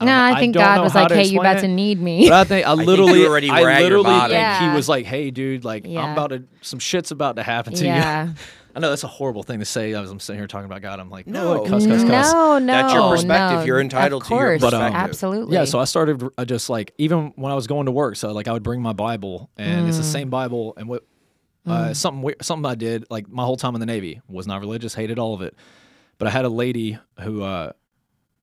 I 0.00 0.04
No, 0.04 0.10
know- 0.16 0.34
I 0.34 0.40
think 0.40 0.54
don't 0.54 0.64
God 0.64 0.80
was 0.82 0.94
like, 0.96 1.10
"Hey, 1.12 1.18
you 1.18 1.22
explain 1.22 1.40
about 1.40 1.56
it. 1.58 1.60
to 1.62 1.68
need 1.68 2.00
me." 2.00 2.28
But 2.28 2.32
I 2.40 2.44
think 2.44 2.66
I 2.66 2.74
think 2.74 2.86
literally, 2.88 3.20
you 3.20 3.28
already 3.28 3.50
I 3.50 3.60
were 3.62 3.70
at 3.70 3.78
your 3.82 3.84
literally, 3.98 4.04
bottom. 4.04 4.36
like, 4.36 4.60
he 4.70 4.74
was 4.76 4.88
like, 4.88 5.06
"Hey, 5.06 5.30
dude, 5.30 5.64
like 5.64 5.86
Yeah. 5.86 6.00
I'm 6.02 6.12
about 6.12 6.30
to, 6.30 6.42
some 6.60 6.80
shit's 6.80 7.12
about 7.12 7.36
to 7.36 7.42
happen 7.44 7.72
to 7.74 7.84
yeah. 7.84 8.26
you." 8.26 8.32
I 8.74 8.80
know 8.80 8.88
that's 8.90 9.04
a 9.04 9.08
horrible 9.08 9.42
thing 9.42 9.58
to 9.58 9.64
say 9.64 9.92
as 9.94 10.10
I'm 10.10 10.18
sitting 10.20 10.38
here 10.40 10.46
talking 10.46 10.64
about 10.66 10.80
God. 10.82 10.98
I'm 10.98 11.10
like, 11.10 11.26
No. 11.26 11.54
no, 11.54 11.64
cuss, 11.64 11.86
cuss, 11.86 12.02
cuss. 12.04 12.32
No, 12.32 12.58
no. 12.58 12.72
That's 12.72 12.94
your 12.94 13.10
perspective. 13.10 13.58
no. 13.60 13.64
You're 13.64 13.80
entitled 13.80 14.22
of 14.22 14.28
to 14.28 14.34
your 14.34 14.58
course, 14.58 14.60
But, 14.62 14.74
um, 14.74 14.92
absolutely. 14.94 15.54
Yeah, 15.54 15.64
so 15.64 15.78
I 15.78 15.84
started 15.84 16.22
uh, 16.38 16.44
just 16.44 16.70
like 16.70 16.92
even 16.98 17.32
when 17.36 17.52
I 17.52 17.54
was 17.54 17.66
going 17.66 17.86
to 17.86 17.92
work, 17.92 18.16
so 18.16 18.32
like 18.32 18.48
I 18.48 18.52
would 18.52 18.62
bring 18.62 18.80
my 18.80 18.92
Bible, 18.94 19.50
and 19.58 19.88
it's 19.88 19.98
the 19.98 20.02
same 20.04 20.30
Bible, 20.30 20.74
and 20.76 20.88
what 20.88 21.04
uh, 21.66 21.92
something 21.94 22.22
we- 22.22 22.34
something 22.40 22.68
I 22.68 22.74
did 22.74 23.04
like 23.10 23.28
my 23.28 23.44
whole 23.44 23.56
time 23.56 23.74
in 23.74 23.80
the 23.80 23.86
Navy 23.86 24.20
was 24.28 24.46
not 24.46 24.60
religious, 24.60 24.94
hated 24.94 25.18
all 25.18 25.34
of 25.34 25.42
it, 25.42 25.54
but 26.18 26.26
I 26.26 26.30
had 26.30 26.44
a 26.44 26.48
lady 26.48 26.98
who 27.20 27.42
uh, 27.42 27.72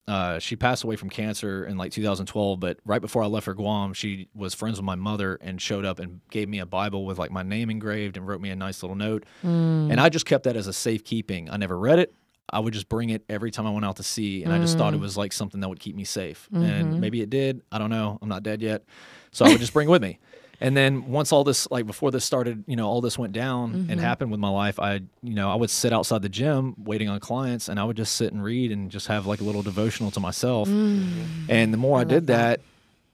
uh, 0.09 0.39
she 0.39 0.55
passed 0.55 0.83
away 0.83 0.95
from 0.95 1.07
cancer 1.07 1.63
in 1.63 1.77
like 1.77 1.91
2012, 1.91 2.59
but 2.59 2.79
right 2.83 2.99
before 2.99 3.21
I 3.21 3.27
left 3.27 3.45
for 3.45 3.53
Guam, 3.53 3.93
she 3.93 4.27
was 4.33 4.55
friends 4.55 4.79
with 4.79 4.85
my 4.85 4.95
mother 4.95 5.37
and 5.39 5.61
showed 5.61 5.85
up 5.85 5.99
and 5.99 6.21
gave 6.31 6.49
me 6.49 6.57
a 6.57 6.65
Bible 6.65 7.05
with 7.05 7.19
like 7.19 7.29
my 7.29 7.43
name 7.43 7.69
engraved 7.69 8.17
and 8.17 8.27
wrote 8.27 8.41
me 8.41 8.49
a 8.49 8.55
nice 8.55 8.81
little 8.81 8.95
note, 8.95 9.25
mm. 9.45 9.91
and 9.91 9.99
I 9.99 10.09
just 10.09 10.25
kept 10.25 10.45
that 10.45 10.55
as 10.55 10.65
a 10.65 10.73
safekeeping. 10.73 11.51
I 11.51 11.57
never 11.57 11.77
read 11.77 11.99
it. 11.99 12.11
I 12.51 12.59
would 12.59 12.73
just 12.73 12.89
bring 12.89 13.11
it 13.11 13.23
every 13.29 13.51
time 13.51 13.67
I 13.67 13.69
went 13.69 13.85
out 13.85 13.97
to 13.97 14.03
sea, 14.03 14.43
and 14.43 14.51
I 14.51 14.57
just 14.57 14.79
thought 14.79 14.95
it 14.95 14.97
mm. 14.97 15.01
was 15.01 15.15
like 15.15 15.31
something 15.31 15.61
that 15.61 15.69
would 15.69 15.79
keep 15.79 15.95
me 15.95 16.05
safe. 16.05 16.49
And 16.51 16.63
mm-hmm. 16.63 16.99
maybe 16.99 17.21
it 17.21 17.29
did. 17.29 17.61
I 17.71 17.77
don't 17.77 17.91
know. 17.91 18.17
I'm 18.19 18.29
not 18.29 18.41
dead 18.41 18.63
yet, 18.63 18.85
so 19.31 19.45
I 19.45 19.49
would 19.49 19.59
just 19.59 19.73
bring 19.73 19.87
it 19.87 19.91
with 19.91 20.01
me. 20.01 20.17
And 20.61 20.75
then 20.75 21.09
once 21.09 21.31
all 21.31 21.43
this, 21.43 21.69
like 21.71 21.85
before 21.85 22.11
this 22.11 22.25
started, 22.25 22.63
you 22.67 22.75
know, 22.75 22.87
all 22.87 23.01
this 23.01 23.17
went 23.17 23.33
down 23.33 23.73
and 23.73 23.87
mm-hmm. 23.87 23.99
happened 23.99 24.31
with 24.31 24.39
my 24.39 24.49
life, 24.49 24.79
I, 24.79 25.01
you 25.21 25.33
know, 25.33 25.49
I 25.49 25.55
would 25.55 25.69
sit 25.69 25.93
outside 25.93 26.21
the 26.21 26.29
gym 26.29 26.75
waiting 26.83 27.07
on 27.07 27.19
clients, 27.19 27.69
and 27.69 27.79
I 27.79 27.85
would 27.85 27.97
just 27.97 28.15
sit 28.15 28.33
and 28.33 28.43
read 28.43 28.71
and 28.71 28.91
just 28.91 29.07
have 29.07 29.25
like 29.25 29.39
a 29.39 29.43
little 29.43 29.63
devotional 29.63 30.11
to 30.11 30.19
myself. 30.19 30.67
Mm. 30.67 31.25
And 31.47 31.73
the 31.73 31.77
more 31.77 31.99
I, 31.99 32.03
did 32.03 32.27
that, 32.27 32.59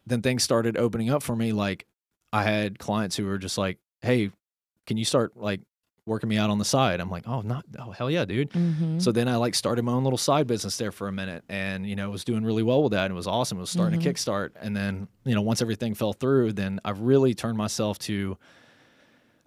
then 0.08 0.22
things 0.22 0.44
started 0.44 0.78
opening 0.78 1.10
up 1.10 1.22
for 1.22 1.36
me. 1.36 1.52
Like 1.52 1.86
I 2.34 2.44
had 2.44 2.80
clients 2.80 3.16
who 3.16 3.26
were 3.26 3.38
just 3.38 3.58
like, 3.58 3.78
"Hey, 4.02 4.32
can 4.88 4.98
you 4.98 5.06
start 5.06 5.38
like 5.38 5.62
working 6.06 6.30
me 6.30 6.38
out 6.38 6.50
on 6.50 6.60
the 6.60 6.66
side?" 6.66 7.00
I'm 7.00 7.10
like, 7.10 7.28
"Oh, 7.28 7.42
not 7.42 7.66
oh 7.80 7.92
hell 7.92 8.10
yeah, 8.12 8.26
dude." 8.26 8.52
Mm-hmm. 8.52 9.00
So 9.00 9.12
then 9.12 9.28
I 9.28 9.36
like 9.38 9.56
started 9.56 9.84
my 9.84 9.92
own 9.94 10.04
little 10.04 10.18
side 10.18 10.48
business 10.48 10.78
there 10.78 10.92
for 10.92 11.08
a 11.08 11.12
minute, 11.12 11.44
and 11.50 11.86
you 11.88 11.96
know 11.96 12.10
was 12.10 12.24
doing 12.24 12.44
really 12.44 12.64
well 12.64 12.84
with 12.84 12.92
that, 12.94 13.06
and 13.06 13.12
it 13.12 13.16
was 13.16 13.28
awesome. 13.28 13.58
It 13.58 13.62
was 13.62 13.70
starting 13.70 14.00
Mm-hmm. 14.00 14.10
to 14.10 14.14
kickstart, 14.14 14.50
and 14.62 14.76
then 14.76 15.08
you 15.26 15.36
know 15.36 15.42
once 15.42 15.62
everything 15.62 15.94
fell 15.96 16.14
through, 16.14 16.54
then 16.54 16.80
I 16.86 16.92
really 16.92 17.34
turned 17.34 17.58
myself 17.58 17.98
to, 18.00 18.38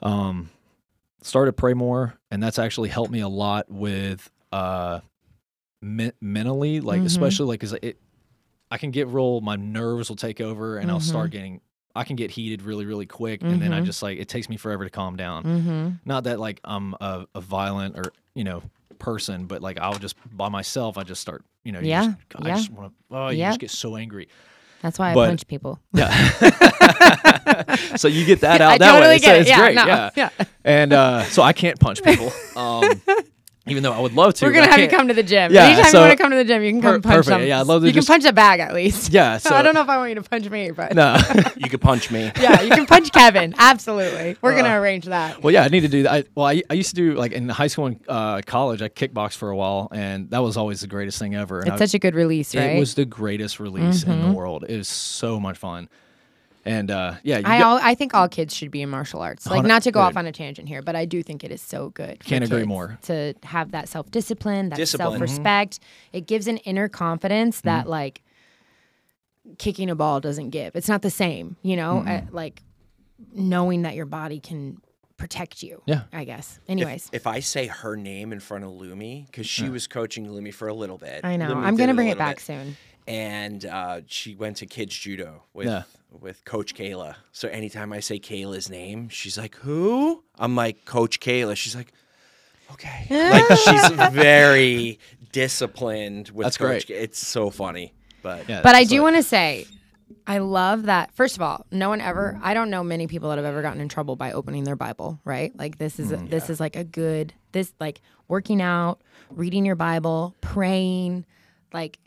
um, 0.03 0.51
started 1.23 1.51
to 1.51 1.53
pray 1.55 1.75
more, 1.75 2.19
and 2.31 2.43
that's 2.43 2.59
actually 2.59 2.89
helped 2.89 3.11
me 3.13 3.21
a 3.21 3.29
lot 3.29 3.71
with 3.71 4.31
uh, 4.53 5.01
me- 5.83 6.13
mentally, 6.21 6.81
like 6.81 7.03
Mhm. 7.03 7.07
especially 7.07 7.47
like 7.47 7.61
because 7.61 7.75
it, 7.83 8.01
I 8.71 8.79
can 8.79 8.91
get 8.91 9.09
real, 9.09 9.41
my 9.41 9.57
nerves 9.57 10.09
will 10.09 10.17
take 10.17 10.41
over, 10.41 10.79
and 10.79 10.91
I'll 10.91 11.01
start 11.01 11.31
getting. 11.31 11.61
I 11.97 12.05
can 12.05 12.17
get 12.17 12.31
heated 12.31 12.63
really, 12.63 12.87
really 12.87 13.07
quick, 13.07 13.43
and 13.43 13.61
then 13.61 13.73
I 13.73 13.81
Mhm. 13.81 13.85
just 13.87 14.03
like 14.03 14.19
it 14.19 14.29
takes 14.29 14.49
me 14.49 14.57
forever 14.57 14.85
to 14.85 14.91
calm 14.91 15.17
down 15.17 15.43
Mm-hmm. 15.45 15.89
not 16.05 16.25
that 16.25 16.39
like 16.39 16.61
I'm 16.65 16.95
a, 17.01 17.27
a 17.35 17.41
violent 17.41 17.97
or 17.99 18.13
you 18.35 18.45
know 18.45 18.63
person, 18.99 19.47
but 19.47 19.63
like 19.63 19.79
I'll 19.81 19.99
just 19.99 20.17
by 20.37 20.49
myself, 20.49 20.97
I 20.99 21.03
just 21.05 21.21
start 21.21 21.45
you 21.65 21.73
know, 21.73 21.81
you 21.81 21.89
Yeah, 21.89 22.05
just, 22.07 22.17
I 22.45 22.49
yeah. 22.49 22.55
just 22.57 22.71
want 22.73 22.93
to, 23.11 23.17
oh, 23.17 23.29
you 23.29 23.39
Yeah. 23.39 23.49
just 23.51 23.61
get 23.61 23.71
so 23.71 23.97
angry. 23.97 24.29
That's 24.81 24.99
why 24.99 25.11
I 25.11 25.15
But- 25.15 25.27
punch 25.29 25.47
people. 25.49 25.81
Yeah. 25.93 26.09
so 27.97 28.09
you 28.09 28.25
get 28.25 28.41
that 28.41 28.61
out 28.61 28.73
I 28.73 28.79
that 28.79 28.93
totally 28.93 29.09
way. 29.15 29.19
get 29.19 29.25
so 29.27 29.35
it. 29.35 29.41
it's 29.41 29.49
Yeah, 29.51 29.59
great. 29.59 29.75
no, 29.75 29.87
yeah. 29.87 30.11
yeah. 30.17 30.31
And 30.65 30.93
uh, 30.93 31.23
so 31.25 31.43
I 31.43 31.53
can't 31.53 31.79
punch 31.81 32.03
people, 32.03 32.33
um, 32.57 33.03
even 33.71 33.83
though 33.83 33.93
I 33.93 34.01
would 34.01 34.13
love 34.15 34.35
to. 34.35 34.47
We're 34.47 34.53
gonna 34.53 34.67
have 34.71 34.79
you 34.81 34.89
come 34.89 35.09
to 35.09 35.15
the 35.15 35.23
gym. 35.23 35.53
Yeah, 35.53 35.65
Anytime 35.67 35.91
so- 35.91 35.99
you 35.99 36.07
want 36.07 36.17
to 36.19 36.23
come 36.23 36.31
to 36.33 36.37
the 36.37 36.45
gym, 36.45 36.63
you 36.63 36.73
can 36.73 36.81
come 36.83 36.95
Per- 36.97 37.01
punch 37.09 37.15
perfect. 37.27 37.27
some. 37.29 37.43
Yeah, 37.47 37.61
I'd 37.61 37.67
love 37.67 37.83
to 37.83 37.89
You 37.89 37.93
can 37.95 38.05
punch 38.05 38.25
a 38.25 38.33
bag 38.33 38.61
at 38.61 38.75
least. 38.75 39.13
Yeah. 39.19 39.39
So 39.39 39.51
I 39.55 39.63
don't 39.63 39.75
know 39.75 39.83
if 39.83 39.89
I 39.89 39.97
want 39.99 40.09
you 40.11 40.15
to 40.17 40.23
punch 40.23 40.49
me, 40.51 40.71
but 40.71 40.95
No. 40.95 41.17
You 41.57 41.69
could 41.69 41.81
punch 41.81 42.11
me. 42.11 42.31
yeah, 42.41 42.61
you 42.63 42.71
can 42.71 42.87
punch 42.87 43.11
Kevin. 43.13 43.55
Absolutely, 43.59 44.37
we're 44.43 44.55
gonna 44.57 44.79
arrange 44.81 45.05
that. 45.07 45.43
Well, 45.43 45.53
yeah, 45.53 45.65
I 45.65 45.69
need 45.69 45.81
to 45.81 45.89
do 45.89 46.03
that. 46.05 46.13
I, 46.13 46.25
well, 46.35 46.47
I, 46.47 46.63
I 46.71 46.75
used 46.75 46.91
to 46.91 46.95
do 46.97 47.15
like 47.15 47.33
in 47.33 47.49
high 47.49 47.67
school 47.67 47.87
and 47.87 48.01
uh, 48.09 48.41
college. 48.47 48.83
I 48.83 48.89
kickboxed 48.89 49.37
for 49.37 49.51
a 49.51 49.57
while, 49.57 49.89
and 49.93 50.31
that 50.31 50.39
was 50.43 50.57
always 50.57 50.81
the 50.81 50.87
greatest 50.87 51.19
thing 51.19 51.35
ever. 51.35 51.61
And 51.61 51.69
It's 51.69 51.81
I- 51.83 51.87
such 51.87 51.95
a 51.95 51.99
good 51.99 52.15
release, 52.15 52.55
right? 52.55 52.63
Mm-hmm. 52.63 52.77
It 52.77 52.81
was 52.81 52.95
the 52.95 53.05
greatest 53.05 53.61
release 53.61 54.03
in 54.05 54.23
the 54.23 54.33
world. 54.33 54.65
It 54.69 54.77
was 54.77 54.89
so 54.89 55.39
much 55.41 55.59
fun. 55.59 55.89
And 56.65 56.91
uh, 56.91 57.15
yeah, 57.23 57.39
you 57.39 57.45
I 57.47 57.59
get- 57.59 57.65
all, 57.67 57.79
I 57.83 57.95
think 57.95 58.15
all 58.15 58.29
kids 58.29 58.55
should 58.55 58.71
be 58.71 58.83
in 58.83 58.89
martial 58.91 59.21
arts. 59.21 59.47
Like 59.47 59.65
not 59.65 59.83
to 59.85 59.91
go 59.91 60.01
off 60.01 60.17
on 60.17 60.27
a 60.27 60.33
tangent 60.33 60.69
here, 60.69 60.83
but 60.83 60.95
I 60.97 61.05
do 61.05 61.23
think 61.23 61.43
it 61.45 61.51
is 61.51 61.63
so 61.63 61.91
good. 61.91 62.23
Can't 62.25 62.45
agree 62.45 62.65
more. 62.65 62.99
To 63.03 63.35
have 63.45 63.71
that 63.71 63.89
self 63.89 64.11
discipline, 64.11 64.69
that 64.71 64.89
self 64.89 65.21
respect, 65.21 65.81
it 66.13 66.27
gives 66.27 66.47
an 66.47 66.59
inner 66.59 66.89
confidence 66.89 67.61
that 67.63 67.83
Mm-hmm. 67.83 67.91
like 67.91 68.23
kicking 69.59 69.89
a 69.91 69.95
ball 69.95 70.21
doesn't 70.21 70.51
give. 70.51 70.77
It's 70.77 70.89
not 70.89 71.03
the 71.03 71.11
same, 71.11 71.57
you 71.63 71.77
know. 71.77 71.99
Uh, 72.07 72.23
like 72.31 72.63
knowing 73.33 73.83
that 73.83 73.95
your 73.95 74.07
body 74.07 74.41
can 74.41 74.79
protect 75.17 75.63
you. 75.63 75.83
Yeah. 75.87 76.03
I 76.13 76.25
guess. 76.25 76.61
Anyways, 76.69 77.09
if 77.13 77.27
I 77.27 77.41
say 77.41 77.67
her 77.67 77.97
name 77.97 78.33
in 78.33 78.41
front 78.41 78.65
of 78.65 78.71
Lumi, 78.71 79.27
because 79.27 79.47
she 79.49 79.69
was 79.69 79.87
coaching 79.87 80.27
Lumi 80.27 80.53
for 80.53 80.69
a 80.69 80.75
little 80.75 80.99
bit. 80.99 81.25
I 81.25 81.37
know. 81.37 81.55
Lumi 81.55 81.65
I'm 81.65 81.77
gonna 81.77 81.95
bring 81.95 82.09
it 82.09 82.19
back 82.19 82.37
bit. 82.37 82.45
soon. 82.45 82.77
and 83.07 83.65
uh, 83.65 84.01
she 84.07 84.35
went 84.35 84.59
to 84.59 84.67
kids 84.67 84.95
judo 84.95 85.43
with 85.55 85.67
Yeah. 85.67 85.83
With 86.11 86.45
Coach 86.45 86.75
Kayla. 86.75 87.17
So 87.33 87.49
anytime 87.49 87.93
I 87.93 88.01
say 88.01 88.19
Kayla's 88.19 88.69
name, 88.71 89.09
she's 89.09 89.37
like, 89.39 89.55
"Who?" 89.57 90.23
I'm 90.39 90.55
like, 90.57 90.85
"Coach 90.85 91.21
Kayla." 91.21 91.57
She's 91.57 91.75
like, 91.77 91.93
"Okay." 92.73 93.07
like 93.11 93.59
she's 93.59 93.89
very 94.13 94.99
disciplined 95.33 96.31
with 96.31 96.45
That's 96.47 96.57
Coach. 96.57 96.87
great. 96.87 96.87
Kay- 96.87 97.03
It's 97.05 97.25
so 97.27 97.51
funny, 97.51 97.93
but 98.23 98.49
yeah, 98.49 98.61
But 98.63 98.75
I 98.75 98.85
do 98.85 98.97
like- 98.97 99.03
want 99.03 99.17
to 99.17 99.23
say, 99.23 99.67
I 100.27 100.39
love 100.39 100.85
that. 100.85 101.13
First 101.15 101.37
of 101.37 101.43
all, 101.43 101.65
no 101.71 101.89
one 101.89 102.01
ever. 102.01 102.39
I 102.43 102.55
don't 102.55 102.71
know 102.71 102.83
many 102.85 103.07
people 103.07 103.29
that 103.31 103.37
have 103.39 103.45
ever 103.45 103.63
gotten 103.63 103.81
in 103.81 103.89
trouble 103.89 104.17
by 104.17 104.33
opening 104.33 104.65
their 104.65 104.77
Bible. 104.77 105.21
Right? 105.25 105.57
Like 105.59 105.79
this 105.79 105.99
is 105.99 106.13
mm, 106.13 106.29
this 106.31 106.51
is 106.51 106.61
like 106.61 106.77
a 106.77 106.85
good 106.85 107.33
this 107.53 107.73
like 107.81 108.01
working 108.29 108.61
out, 108.63 109.01
reading 109.31 109.65
your 109.67 109.77
Bible, 109.77 110.35
praying. 110.41 111.25
Like 111.73 111.99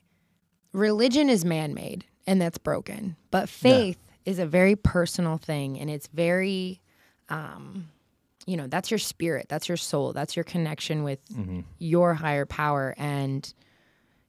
religion 0.74 1.30
is 1.30 1.46
man 1.46 1.74
made 1.74 2.06
and 2.28 2.42
that's 2.42 2.58
broken, 2.58 3.16
but 3.30 3.50
faith 3.50 4.00
is 4.26 4.40
a 4.40 4.46
very 4.46 4.76
personal 4.76 5.38
thing 5.38 5.80
and 5.80 5.90
it's 5.90 6.08
very. 6.08 6.82
Um, 7.30 7.90
you 8.48 8.58
know 8.58 8.66
that's 8.66 8.90
your 8.90 8.98
spirit 8.98 9.46
that's 9.48 9.70
your 9.70 9.78
soul 9.78 10.14
that's 10.14 10.36
your 10.36 10.44
connection 10.44 11.04
with 11.04 11.20
mm-hmm. 11.30 11.60
your 11.78 12.16
higher 12.16 12.48
power 12.48 12.96
and 12.98 13.54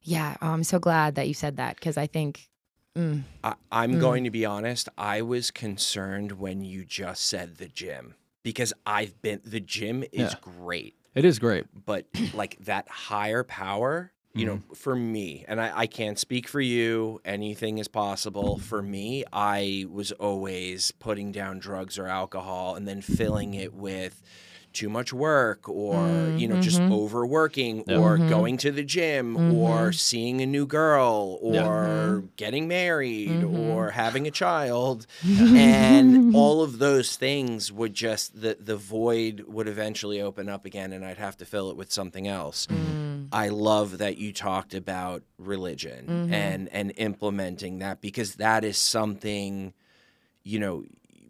yeah 0.03 0.37
oh, 0.43 0.49
i'm 0.49 0.63
so 0.63 0.79
glad 0.79 1.15
that 1.15 1.27
you 1.27 1.33
said 1.33 1.57
that 1.57 1.77
because 1.77 1.97
i 1.97 2.07
think 2.07 2.51
mm. 2.97 3.23
I, 3.43 3.55
I'm 3.71 3.95
mm. 3.95 4.01
going 4.01 4.25
to 4.25 4.31
be 4.31 4.45
honest. 4.45 4.89
I 4.97 5.23
was 5.23 5.51
concerned 5.51 6.33
when 6.33 6.63
you 6.63 6.85
just 6.85 7.25
said 7.25 7.57
the 7.57 7.69
gym 7.69 8.15
because 8.43 8.73
I've 8.87 9.21
been 9.23 9.41
the 9.45 9.61
gym 9.61 10.03
is 10.13 10.33
Yeah. 10.33 10.35
great. 10.41 10.97
It 11.15 11.25
is 11.25 11.39
great. 11.39 11.67
but 11.85 12.07
like 12.35 12.57
that 12.61 12.89
higher 12.89 13.45
power 13.45 14.12
you 14.35 14.47
know 14.47 14.59
Mm-hmm. 14.59 14.75
for 14.75 14.95
me 14.97 15.45
and 15.49 15.61
I, 15.61 15.81
I 15.81 15.87
can't 15.87 16.19
speak 16.19 16.49
for 16.49 16.61
you 16.61 17.21
anything 17.25 17.79
is 17.79 17.89
possible 17.89 18.59
for 18.59 18.83
me 18.83 19.25
i 19.33 19.87
was 19.91 20.13
always 20.13 20.91
putting 20.93 21.33
down 21.33 21.59
drugs 21.59 21.99
or 21.99 22.07
alcohol 22.07 22.75
and 22.75 22.87
then 22.89 23.01
filling 23.03 23.55
it 23.55 23.75
with 23.75 24.23
too 24.73 24.89
much 24.89 25.13
work 25.13 25.69
or 25.69 25.95
mm, 25.95 26.41
you 26.41 26.49
know 26.49 26.61
just 26.61 26.81
mm-hmm. 26.81 26.93
overworking 26.93 27.81
or 27.91 28.17
mm-hmm. 28.17 28.29
going 28.29 28.57
to 28.59 28.71
the 28.71 28.83
gym 28.83 29.37
or 29.37 29.71
mm-hmm. 29.71 29.93
seeing 29.93 30.41
a 30.41 30.47
new 30.47 30.67
girl 30.67 31.39
Yeah. 31.43 31.67
or 31.67 32.25
getting 32.37 32.69
married 32.69 33.45
or 33.45 33.91
having 33.91 34.27
a 34.27 34.31
child. 34.31 35.07
And 35.25 36.35
all 36.43 36.63
of 36.63 36.79
those 36.79 37.17
things 37.17 37.73
would 37.73 37.95
just 37.95 38.41
the 38.41 38.57
the 38.59 38.77
void 38.77 39.45
would 39.47 39.69
eventually 39.69 40.21
open 40.21 40.49
up 40.49 40.65
again 40.65 40.93
and 40.93 41.05
I'd 41.05 41.19
have 41.19 41.37
to 41.39 41.45
fill 41.45 41.71
it 41.71 41.77
with 41.77 41.93
something 41.93 42.27
else. 42.29 42.67
Mm. 42.67 43.29
I 43.33 43.49
love 43.49 43.99
that 43.99 44.19
you 44.19 44.33
talked 44.33 44.75
about 44.75 45.23
religion 45.39 46.33
and 46.33 46.69
and 46.69 46.93
implementing 46.97 47.79
that 47.79 48.01
because 48.01 48.37
that 48.37 48.65
is 48.65 48.79
something 48.79 49.75
you 50.45 50.59
know 50.59 50.85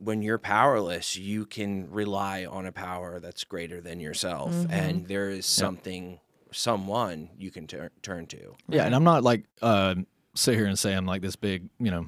when 0.04 0.22
you're 0.22 0.38
powerless 0.38 1.16
you 1.16 1.46
can 1.46 1.90
rely 1.90 2.44
on 2.44 2.66
a 2.66 2.72
power 2.72 3.20
that's 3.20 3.44
greater 3.44 3.80
than 3.80 4.00
yourself 4.00 4.66
and 4.70 5.06
there 5.06 5.30
is 5.30 5.46
something 5.46 6.18
someone 6.50 7.30
you 7.38 7.50
can 7.50 7.66
tur- 7.66 7.92
turn 8.02 8.26
to. 8.26 8.54
Yeah, 8.68 8.84
and 8.84 8.94
I'm 8.94 9.04
not 9.04 9.22
like 9.22 9.44
uh, 9.62 9.94
sit 10.34 10.54
here 10.54 10.66
and 10.66 10.78
say 10.78 10.92
I'm 10.92 11.06
like 11.06 11.22
this 11.22 11.36
big, 11.36 11.68
you 11.78 11.90
know, 11.90 12.06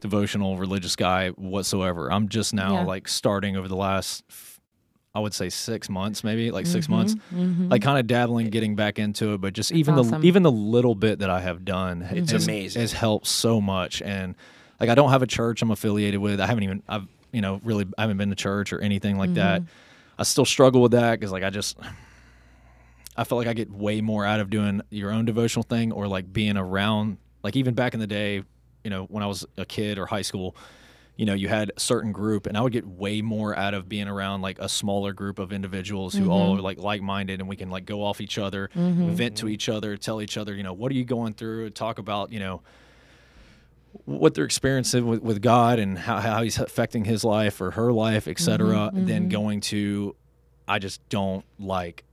devotional 0.00 0.56
religious 0.58 0.96
guy 0.96 1.30
whatsoever. 1.30 2.12
I'm 2.12 2.28
just 2.28 2.52
now 2.54 2.80
Yeah. 2.80 2.84
like 2.84 3.08
starting 3.08 3.56
over 3.56 3.68
the 3.68 3.76
last, 3.76 4.24
I 5.14 5.20
would 5.20 5.32
say 5.34 5.48
six 5.50 5.88
months, 5.88 6.24
maybe 6.24 6.50
like 6.50 6.66
6 6.66 6.86
Mm-hmm, 6.88 6.92
months, 6.94 7.16
like 7.70 7.82
kind 7.82 7.98
of 7.98 8.06
dabbling, 8.06 8.50
getting 8.50 8.74
back 8.76 8.98
into 8.98 9.34
it. 9.34 9.40
But 9.40 9.52
just 9.54 9.72
even 9.72 9.94
awesome. 9.98 10.20
the 10.20 10.26
even 10.26 10.42
the 10.42 10.50
little 10.52 10.94
bit 10.94 11.20
that 11.20 11.30
I 11.30 11.40
have 11.40 11.64
done, 11.64 12.02
It's 12.02 12.32
has, 12.32 12.44
amazing. 12.44 12.80
Has 12.80 12.92
helped 12.92 13.26
so 13.28 13.60
much, 13.60 14.02
and 14.02 14.34
like 14.80 14.90
I 14.90 14.94
don't 14.94 15.10
have 15.10 15.22
a 15.22 15.26
church 15.26 15.62
I'm 15.62 15.70
affiliated 15.70 16.20
with. 16.20 16.40
I 16.40 16.46
haven't 16.46 16.64
even 16.64 16.82
I've 16.88 17.06
you 17.32 17.40
know 17.40 17.60
really 17.64 17.86
I 17.98 18.02
haven't 18.02 18.16
been 18.16 18.30
to 18.30 18.36
church 18.36 18.72
or 18.72 18.80
anything 18.80 19.18
like 19.18 19.34
that. 19.34 19.62
Mm-hmm. 19.62 19.70
I 20.18 20.22
still 20.22 20.44
struggle 20.44 20.82
with 20.82 20.92
that 20.92 21.18
because 21.18 21.32
like 21.32 21.42
I 21.42 21.50
just 21.50 21.78
I 23.16 23.24
feel 23.24 23.38
like 23.38 23.46
I 23.46 23.52
get 23.52 23.70
way 23.70 24.00
more 24.00 24.24
out 24.24 24.40
of 24.40 24.50
doing 24.50 24.82
your 24.90 25.10
own 25.10 25.24
devotional 25.24 25.62
thing 25.62 25.92
or 25.92 26.08
like 26.08 26.32
being 26.32 26.56
around 26.56 27.18
like 27.42 27.56
even 27.56 27.74
back 27.74 27.94
in 27.94 28.00
the 28.00 28.06
day, 28.06 28.42
you 28.82 28.90
know, 28.90 29.04
when 29.04 29.22
I 29.22 29.26
was 29.26 29.46
a 29.56 29.64
kid 29.64 29.98
or 29.98 30.06
high 30.06 30.22
school, 30.22 30.56
you 31.16 31.26
know, 31.26 31.34
you 31.34 31.46
had 31.46 31.70
a 31.76 31.80
certain 31.80 32.10
group, 32.10 32.46
and 32.46 32.56
I 32.56 32.60
would 32.60 32.72
get 32.72 32.86
way 32.86 33.22
more 33.22 33.56
out 33.56 33.72
of 33.72 33.88
being 33.88 34.08
around 34.08 34.42
like 34.42 34.58
a 34.58 34.68
smaller 34.68 35.12
group 35.12 35.38
of 35.38 35.52
individuals 35.52 36.14
who 36.14 36.30
all 36.30 36.56
are 36.56 36.60
like 36.60 36.78
like 36.78 37.02
minded, 37.02 37.38
and 37.38 37.48
we 37.48 37.54
can 37.54 37.70
like 37.70 37.84
go 37.84 38.02
off 38.02 38.20
each 38.20 38.36
other, 38.36 38.68
vent 38.74 39.36
to 39.38 39.48
each 39.48 39.68
other, 39.68 39.96
tell 39.96 40.20
each 40.20 40.36
other, 40.36 40.54
you 40.54 40.64
know, 40.64 40.72
what 40.72 40.90
are 40.90 40.96
you 40.96 41.04
going 41.04 41.34
through, 41.34 41.70
talk 41.70 41.98
about, 41.98 42.32
you 42.32 42.40
know, 42.40 42.62
what 44.04 44.34
they're 44.34 44.44
experiencing 44.44 45.06
with, 45.06 45.22
with 45.22 45.40
God 45.40 45.78
and 45.78 45.98
how, 45.98 46.18
how 46.20 46.42
he's 46.42 46.58
affecting 46.58 47.04
his 47.04 47.24
life 47.24 47.60
or 47.60 47.72
her 47.72 47.92
life, 47.92 48.28
etc. 48.28 48.66
Mm-hmm, 48.66 49.06
than 49.06 49.22
mm-hmm. 49.22 49.28
going 49.28 49.60
to, 49.62 50.16
I 50.66 50.78
just 50.78 51.06
don't 51.08 51.44
like 51.58 52.04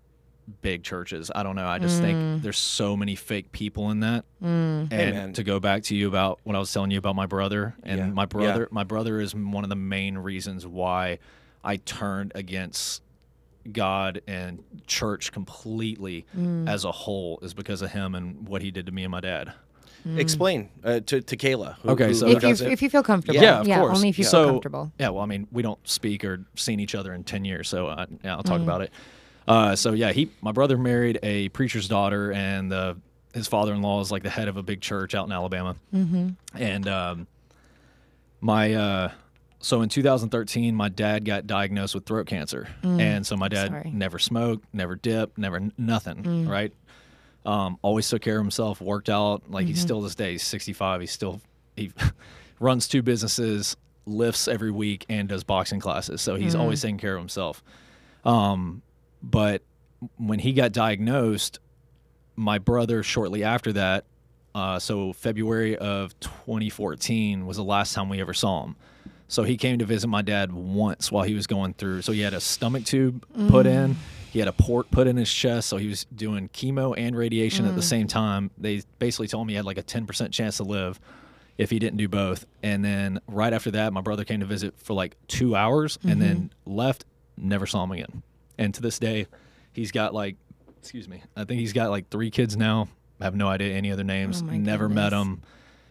big 0.61 0.83
churches. 0.83 1.31
I 1.33 1.43
don't 1.43 1.55
know. 1.55 1.67
I 1.67 1.79
just 1.79 2.01
think 2.01 2.17
mm. 2.17 2.41
there's 2.41 2.57
so 2.57 2.97
many 2.97 3.15
fake 3.15 3.51
people 3.51 3.91
in 3.91 4.01
that. 4.01 4.25
Mm. 4.43 4.91
And 4.91 5.15
man. 5.15 5.33
to 5.33 5.43
go 5.43 5.59
back 5.59 5.83
to 5.83 5.95
you 5.95 6.07
about 6.07 6.39
what 6.43 6.55
I 6.55 6.59
was 6.59 6.71
telling 6.71 6.91
you 6.91 6.97
about 6.97 7.15
my 7.15 7.25
brother 7.25 7.75
and 7.83 7.99
Yeah. 7.99 8.07
my 8.07 8.23
Yeah. 8.23 8.25
brother, 8.25 8.67
my 8.71 8.83
brother 8.83 9.19
is 9.19 9.33
one 9.33 9.63
of 9.63 9.69
the 9.69 9.75
main 9.75 10.17
reasons 10.17 10.67
why 10.67 11.19
I 11.63 11.77
turned 11.77 12.31
against 12.35 13.01
God 13.71 14.21
and 14.27 14.63
church 14.87 15.31
completely 15.31 16.25
mm. 16.37 16.67
as 16.67 16.83
a 16.83 16.91
whole 16.91 17.39
is 17.41 17.53
because 17.53 17.81
of 17.81 17.91
him 17.91 18.15
and 18.15 18.47
what 18.47 18.61
he 18.61 18.71
did 18.71 18.87
to 18.87 18.91
me 18.91 19.03
and 19.03 19.11
my 19.11 19.21
dad. 19.21 19.53
Explain 20.17 20.69
uh, 20.83 20.99
to 21.01 21.21
to 21.21 21.37
Kayla. 21.37 21.75
who- 21.81 21.89
Okay, 21.91 22.07
who 22.07 22.13
so- 22.13 22.27
if 22.27 22.43
you 22.43 22.49
if 22.67 22.81
you 22.81 22.89
feel 22.89 23.03
comfortable. 23.03 23.41
Yeah, 23.41 23.59
of 23.61 23.67
course. 23.67 23.95
Only 23.97 24.09
if 24.09 24.17
you 24.17 24.23
so, 24.25 24.43
feel 24.43 24.51
comfortable. 24.53 24.91
Yeah, 24.99 25.09
well, 25.09 25.23
I 25.23 25.27
mean, 25.27 25.47
we 25.51 25.61
don't 25.61 25.79
speak 25.87 26.23
or 26.25 26.45
seen 26.55 26.79
each 26.79 26.95
other 26.95 27.13
in 27.13 27.23
ten 27.23 27.45
years, 27.45 27.67
so 27.69 27.87
I, 27.87 28.05
yeah, 28.23 28.35
I'll 28.35 28.43
talk 28.43 28.59
Mm. 28.59 28.63
about 28.63 28.81
it. 28.81 28.91
Uh, 29.47 29.75
so 29.75 29.91
yeah, 29.93 30.11
he, 30.11 30.29
my 30.41 30.51
brother 30.51 30.77
married 30.77 31.19
a 31.23 31.49
preacher's 31.49 31.87
daughter, 31.87 32.31
and 32.31 32.71
the 32.71 32.97
his 33.33 33.47
father-in-law 33.47 34.01
is 34.01 34.11
like 34.11 34.23
the 34.23 34.29
head 34.29 34.47
of 34.47 34.57
a 34.57 34.63
big 34.63 34.81
church 34.81 35.15
out 35.15 35.25
in 35.25 35.31
Alabama. 35.31 35.75
Mm-hmm. 35.93 36.29
And 36.55 36.87
um, 36.87 37.27
my 38.39 38.73
uh, 38.73 39.11
so 39.59 39.81
in 39.81 39.89
2013, 39.89 40.75
my 40.75 40.89
dad 40.89 41.23
got 41.25 41.45
diagnosed 41.47 41.93
with 41.95 42.05
throat 42.05 42.25
cancer, 42.27 42.67
and 42.83 43.25
so 43.25 43.35
my 43.37 43.47
dad 43.47 43.69
Mm. 43.69 43.73
Sorry. 43.73 43.83
Mm. 43.91 43.93
never 43.93 44.19
smoked, 44.19 44.65
never 44.73 44.95
dipped, 44.95 45.37
never 45.37 45.61
nothing, 45.77 46.47
right? 46.47 46.73
Um, 47.45 47.77
always 47.81 48.07
took 48.09 48.21
care 48.21 48.37
of 48.37 48.43
himself, 48.43 48.79
worked 48.81 49.09
out. 49.09 49.49
Like 49.49 49.63
Mm-hmm. 49.63 49.67
he's 49.69 49.81
still 49.81 50.01
this 50.01 50.15
day, 50.15 50.33
he's 50.33 50.43
65. 50.43 51.01
He's 51.01 51.11
still 51.11 51.41
he 51.75 51.91
runs 52.59 52.87
two 52.87 53.01
businesses, 53.01 53.75
lifts 54.05 54.47
every 54.47 54.71
week, 54.71 55.05
and 55.09 55.27
does 55.27 55.43
boxing 55.43 55.79
classes. 55.79 56.21
So 56.21 56.35
he's 56.35 56.53
Mm. 56.55 56.59
always 56.59 56.81
taking 56.81 56.97
care 56.97 57.15
of 57.15 57.21
himself. 57.21 57.63
Um, 58.25 58.81
but 59.23 59.61
when 60.17 60.39
he 60.39 60.53
got 60.53 60.71
diagnosed, 60.71 61.59
my 62.35 62.57
brother 62.59 63.03
shortly 63.03 63.43
after 63.43 63.73
that, 63.73 64.05
uh, 64.53 64.77
so 64.79 65.13
February 65.13 65.77
of 65.77 66.19
2014 66.19 67.45
was 67.45 67.57
the 67.57 67.63
last 67.63 67.93
time 67.93 68.09
we 68.09 68.19
ever 68.21 68.33
saw 68.33 68.63
him. 68.65 68.75
So 69.27 69.43
he 69.43 69.55
came 69.57 69.79
to 69.79 69.85
visit 69.85 70.07
my 70.07 70.21
dad 70.21 70.51
once 70.51 71.11
while 71.11 71.23
he 71.23 71.33
was 71.33 71.47
going 71.47 71.73
through. 71.73 72.01
So 72.01 72.11
he 72.11 72.19
had 72.21 72.33
a 72.33 72.41
stomach 72.41 72.83
tube 72.83 73.23
put 73.47 73.65
in. 73.65 73.95
He 74.31 74.39
had 74.39 74.47
a 74.47 74.53
port 74.53 74.89
put 74.91 75.07
in 75.07 75.17
his 75.17 75.31
chest. 75.31 75.67
So 75.67 75.75
he 75.75 75.89
was 75.89 76.05
doing 76.05 76.47
chemo 76.49 76.93
and 76.97 77.17
radiation 77.17 77.65
at 77.65 77.75
the 77.75 77.81
mm. 77.81 77.83
same 77.83 78.07
time. 78.07 78.49
They 78.57 78.81
basically 78.97 79.27
told 79.27 79.45
me 79.45 79.53
he 79.53 79.57
had 79.57 79.65
like 79.65 79.77
a 79.77 79.83
10% 79.83 80.31
chance 80.31 80.57
to 80.57 80.63
live 80.63 81.01
if 81.57 81.69
he 81.69 81.79
didn't 81.79 81.97
do 81.97 82.07
both. 82.07 82.45
And 82.63 82.83
then 82.83 83.19
right 83.27 83.51
after 83.51 83.71
that, 83.71 83.91
my 83.91 83.99
brother 83.99 84.23
came 84.23 84.39
to 84.39 84.45
visit 84.45 84.73
for 84.77 84.93
like 84.93 85.17
two 85.27 85.53
hours 85.53 85.99
and 86.07 86.21
then 86.21 86.35
mm-hmm. 86.65 86.71
left. 86.77 87.03
Never 87.35 87.65
saw 87.65 87.83
him 87.83 87.91
again. 87.91 88.23
And 88.57 88.73
to 88.73 88.81
this 88.81 88.99
day, 88.99 89.27
he's 89.73 89.91
got 89.91 90.13
like, 90.13 90.37
excuse 90.79 91.09
me, 91.09 91.21
I 91.35 91.43
think 91.43 91.59
he's 91.59 91.73
got 91.73 91.89
like 91.89 92.07
three 92.09 92.31
kids 92.31 92.55
now. 92.55 92.87
I 93.19 93.25
have 93.25 93.35
no 93.35 93.49
idea 93.49 93.75
any 93.75 93.91
other 93.91 94.05
names. 94.05 94.41
Oh 94.41 94.45
Never 94.45 94.87
met 94.87 95.09
goodness. 95.09 95.27
him. 95.27 95.41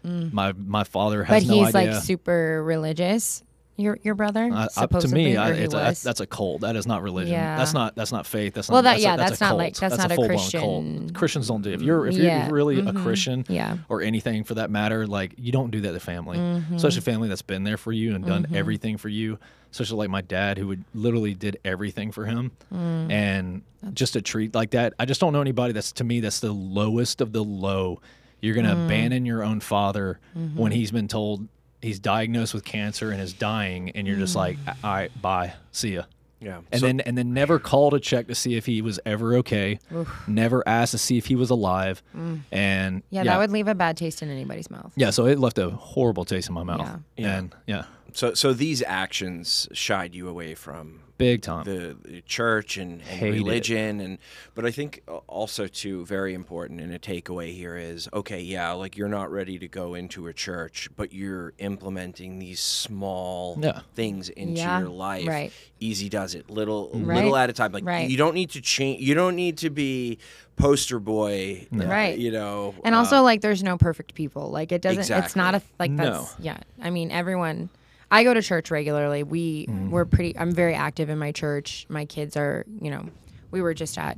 Mm. 0.06 0.32
My 0.32 0.52
my 0.54 0.84
father 0.84 1.24
has 1.24 1.44
But 1.44 1.52
no 1.52 1.64
he's 1.64 1.74
idea. 1.74 1.92
like 1.92 2.02
super 2.02 2.62
religious. 2.64 3.44
Your 3.80 3.98
your 4.02 4.14
brother? 4.14 4.50
Uh, 4.52 4.68
up 4.76 4.90
to 5.00 5.08
me, 5.08 5.36
I, 5.36 5.52
it's 5.52 5.74
a, 5.74 5.94
that's 6.04 6.20
a 6.20 6.26
cult. 6.26 6.60
That 6.60 6.76
is 6.76 6.86
not 6.86 7.02
religion. 7.02 7.32
Yeah. 7.32 7.56
That's 7.56 7.72
not 7.74 7.94
that's 7.96 8.12
not 8.12 8.26
faith. 8.26 8.54
That's 8.54 8.68
not. 8.68 8.74
Well, 8.74 8.82
that- 8.82 8.90
that's 8.92 9.02
yeah, 9.02 9.14
a, 9.14 9.16
that's, 9.16 9.30
that's 9.30 9.40
a 9.40 9.44
not 9.44 9.48
cult. 9.50 9.58
like- 9.58 9.76
that's 9.76 9.96
not 9.96 10.10
a 10.10 10.14
full-blown 10.14 10.36
Christian- 10.38 10.60
Cult. 10.60 11.14
Christians 11.14 11.48
don't 11.48 11.62
do. 11.62 11.70
If 11.72 11.82
you're 11.82 12.06
if 12.06 12.14
you're 12.14 12.26
Yeah. 12.26 12.48
really 12.50 12.78
a 12.78 12.82
Mhm. 12.82 13.02
Christian, 13.02 13.44
Yeah. 13.48 13.78
or 13.88 14.02
anything 14.02 14.44
for 14.44 14.54
that 14.54 14.70
matter, 14.70 15.06
like 15.06 15.34
you 15.38 15.50
don't 15.52 15.70
do 15.70 15.80
that 15.82 15.92
to 15.92 16.00
family, 16.00 16.38
Mm-hmm. 16.38 16.76
especially 16.76 17.00
family 17.00 17.28
that's 17.28 17.42
been 17.42 17.64
there 17.64 17.76
for 17.76 17.92
you 17.92 18.14
and 18.14 18.24
done 18.24 18.46
everything 18.54 18.96
for 18.98 19.08
you. 19.08 19.38
Especially 19.72 19.98
like 19.98 20.10
my 20.10 20.20
dad, 20.20 20.58
who 20.58 20.66
would 20.66 20.84
literally 20.94 21.32
did 21.32 21.56
everything 21.64 22.10
for 22.10 22.26
him, 22.26 22.50
Mm. 22.74 23.10
and 23.12 23.62
just 23.94 24.16
a 24.16 24.20
treat 24.20 24.52
like 24.54 24.70
that. 24.72 24.94
I 24.98 25.04
just 25.04 25.20
don't 25.20 25.32
know 25.32 25.40
anybody 25.40 25.72
that's 25.72 25.92
to 25.92 26.04
me 26.04 26.18
that's 26.20 26.40
the 26.40 26.50
lowest 26.52 27.20
of 27.20 27.32
the 27.32 27.42
low. 27.44 28.00
You're 28.40 28.54
gonna 28.56 28.74
Mm. 28.74 28.86
abandon 28.86 29.26
your 29.26 29.44
own 29.44 29.60
father 29.60 30.18
Mm-hmm. 30.36 30.58
when 30.58 30.72
he's 30.72 30.90
been 30.90 31.06
told 31.08 31.46
he's 31.82 31.98
diagnosed 31.98 32.54
with 32.54 32.64
cancer 32.64 33.10
and 33.10 33.20
is 33.20 33.32
dying, 33.32 33.90
and 33.90 34.06
you're 34.06 34.16
just 34.18 34.36
like, 34.36 34.56
Mm. 34.58 34.76
all 34.84 34.90
right, 34.92 35.22
bye, 35.22 35.52
see 35.72 35.94
ya. 35.94 36.02
yeah. 36.40 36.60
And 36.72 36.80
So- 36.80 36.86
then 36.86 37.00
and 37.00 37.16
then 37.18 37.32
never 37.34 37.58
call 37.58 37.90
to 37.90 38.00
check 38.00 38.26
to 38.28 38.34
see 38.34 38.54
if 38.56 38.64
he 38.66 38.80
was 38.82 38.98
ever 39.04 39.36
okay. 39.36 39.78
Never 40.26 40.66
asked 40.66 40.92
to 40.92 40.98
see 40.98 41.18
if 41.18 41.26
he 41.26 41.36
was 41.36 41.50
alive. 41.50 42.02
And 42.50 42.98
Mm. 42.98 43.02
Yeah, 43.10 43.24
that 43.24 43.38
would 43.38 43.50
leave 43.50 43.68
a 43.68 43.74
bad 43.74 43.96
taste 43.96 44.22
in 44.22 44.30
anybody's 44.30 44.70
mouth. 44.70 44.92
yeah, 44.96 45.10
so 45.10 45.26
it 45.26 45.38
left 45.38 45.58
a 45.58 45.70
horrible 45.70 46.24
taste 46.24 46.48
in 46.48 46.54
my 46.54 46.62
mouth. 46.64 46.80
Yeah. 46.80 46.96
Yeah. 47.26 47.36
And 47.38 47.54
yeah, 47.66 47.84
so 48.12 48.34
so 48.34 48.52
these 48.52 48.82
actions 48.86 49.68
shied 49.72 50.14
you 50.14 50.28
away 50.28 50.54
from 50.54 51.00
big 51.18 51.42
time. 51.42 51.64
the, 51.64 51.94
the 52.02 52.22
church 52.22 52.78
and, 52.78 52.92
and 52.92 53.02
Hate 53.02 53.28
it. 53.28 53.32
religion 53.34 54.00
and 54.00 54.16
but 54.54 54.64
i 54.64 54.70
think 54.70 55.02
also 55.26 55.66
too 55.66 56.06
very 56.06 56.32
important 56.32 56.80
and 56.80 56.94
a 56.94 56.98
takeaway 56.98 57.54
here 57.54 57.76
is 57.76 58.08
okay 58.14 58.40
yeah 58.40 58.72
like 58.72 58.96
you're 58.96 59.06
not 59.08 59.30
ready 59.30 59.58
to 59.58 59.68
go 59.68 59.92
into 59.94 60.28
a 60.28 60.32
church 60.32 60.88
but 60.96 61.12
you're 61.12 61.52
implementing 61.58 62.38
these 62.38 62.60
small 62.60 63.58
Yeah. 63.60 63.80
things 63.94 64.30
into 64.30 64.60
Yeah, 64.62 64.80
your 64.80 64.88
life 64.88 65.26
right. 65.28 65.52
easy 65.78 66.08
does 66.08 66.34
it 66.34 66.48
little 66.48 66.90
Right, 66.94 67.16
little 67.16 67.36
at 67.36 67.50
a 67.50 67.52
time 67.52 67.72
like 67.72 67.84
right. 67.84 68.08
you 68.08 68.16
don't 68.16 68.34
need 68.34 68.50
to 68.50 68.62
change 68.62 69.02
you 69.02 69.14
don't 69.14 69.36
need 69.36 69.58
to 69.58 69.68
be 69.68 70.18
poster 70.56 70.98
boy 70.98 71.66
uh, 71.78 71.84
Right. 71.84 72.18
you 72.18 72.30
know 72.30 72.74
And 72.82 72.94
uh, 72.94 72.98
also, 72.98 73.22
like, 73.22 73.40
there's 73.42 73.62
no 73.62 73.76
perfect 73.78 74.14
people. 74.14 74.50
Like, 74.50 74.72
it 74.72 74.82
doesn't. 74.82 75.10
It's 75.10 75.34
not 75.36 75.54
a 75.54 75.56
Exactly. 75.58 75.76
like 75.78 75.90
No. 75.90 76.04
that's 76.04 76.36
yeah. 76.40 76.58
I 76.82 76.90
mean, 76.90 77.10
everyone. 77.10 77.70
I 78.10 78.24
go 78.24 78.34
to 78.34 78.42
church 78.42 78.70
regularly. 78.70 79.22
We 79.22 79.66
Mm-hmm. 79.66 79.90
we're 79.90 80.04
pretty. 80.04 80.36
I'm 80.38 80.52
very 80.52 80.74
active 80.74 81.08
in 81.10 81.18
my 81.18 81.32
church. 81.32 81.86
My 81.88 82.04
kids 82.04 82.36
are. 82.36 82.64
You 82.80 82.90
know, 82.90 83.04
we 83.50 83.60
were 83.62 83.74
just 83.74 83.96
at. 83.98 84.16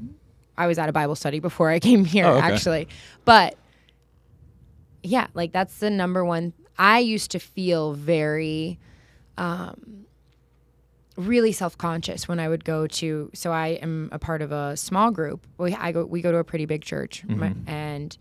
I 0.56 0.66
was 0.66 0.78
at 0.78 0.89
a 0.89 0.93
Bible 0.93 1.14
study 1.14 1.40
before 1.40 1.70
I 1.70 1.78
came 1.89 2.05
here, 2.05 2.27
Oh, 2.27 2.36
okay. 2.36 2.47
actually, 2.52 2.89
but 3.24 3.56
yeah, 5.02 5.27
like 5.35 5.52
that's 5.52 5.78
the 5.78 5.90
number 5.90 6.24
one. 6.24 6.52
I 6.78 6.98
used 7.01 7.31
to 7.32 7.39
feel 7.39 7.93
very 7.94 8.78
um, 9.39 10.06
really 11.16 11.52
self-conscious 11.52 12.28
when 12.28 12.39
I 12.40 12.48
would 12.48 12.64
go 12.64 12.86
to 12.86 13.31
so 13.35 13.52
I 13.52 13.69
am 13.82 14.09
a 14.12 14.19
part 14.19 14.43
of 14.43 14.52
a 14.52 14.77
small 14.77 15.10
group. 15.10 15.47
We 15.59 15.74
I 15.74 15.93
go 15.93 16.05
we 16.05 16.23
go 16.23 16.32
to 16.32 16.39
a 16.39 16.44
pretty 16.44 16.66
big 16.66 16.82
church 16.82 17.24
my- 17.27 17.55
and 17.66 18.16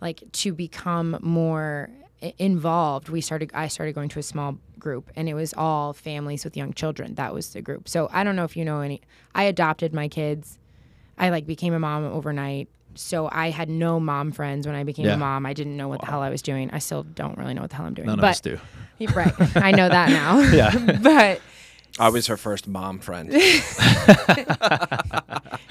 like 0.00 0.22
to 0.32 0.52
become 0.52 1.18
more 1.20 1.90
involved 2.38 3.08
we 3.08 3.20
started 3.20 3.50
I 3.54 3.68
started 3.68 3.94
going 3.94 4.08
to 4.10 4.18
a 4.18 4.22
small 4.22 4.58
group 4.78 5.10
and 5.16 5.28
it 5.28 5.34
was 5.34 5.54
all 5.56 5.92
families 5.92 6.44
with 6.44 6.56
young 6.56 6.72
children. 6.72 7.14
That 7.14 7.32
was 7.34 7.52
the 7.52 7.62
group. 7.62 7.88
So 7.88 8.08
I 8.12 8.24
don't 8.24 8.36
know 8.36 8.44
if 8.44 8.56
you 8.56 8.64
know 8.64 8.80
any 8.80 9.00
I 9.34 9.44
adopted 9.44 9.94
my 9.94 10.08
kids. 10.08 10.58
I 11.18 11.30
like 11.30 11.46
became 11.46 11.72
a 11.74 11.78
mom 11.78 12.04
overnight. 12.04 12.68
So 12.94 13.28
I 13.30 13.50
had 13.50 13.68
no 13.68 14.00
mom 14.00 14.32
friends 14.32 14.66
when 14.66 14.74
I 14.74 14.84
became 14.84 15.06
Yeah. 15.06 15.14
a 15.14 15.16
mom. 15.18 15.46
I 15.46 15.52
didn't 15.52 15.76
know 15.76 15.88
what 15.88 16.00
the 16.00 16.06
hell 16.06 16.22
I 16.22 16.28
was 16.30 16.42
doing. 16.42 16.70
I 16.72 16.78
still 16.78 17.04
don't 17.04 17.38
really 17.38 17.54
know 17.54 17.60
what 17.62 17.70
the 17.70 17.76
hell 17.76 17.86
I'm 17.86 17.94
doing 17.94 18.06
None 18.06 18.16
but 18.18 18.24
of 18.24 18.30
us 18.30 18.40
do. 18.40 18.58
right. 19.14 19.32
I 19.56 19.70
know 19.70 19.88
that 19.88 20.10
now. 20.10 20.40
Yeah. 20.52 20.98
but 21.02 21.40
i 21.98 22.08
was 22.08 22.26
her 22.26 22.36
first 22.36 22.68
mom 22.68 22.98
friend 22.98 23.32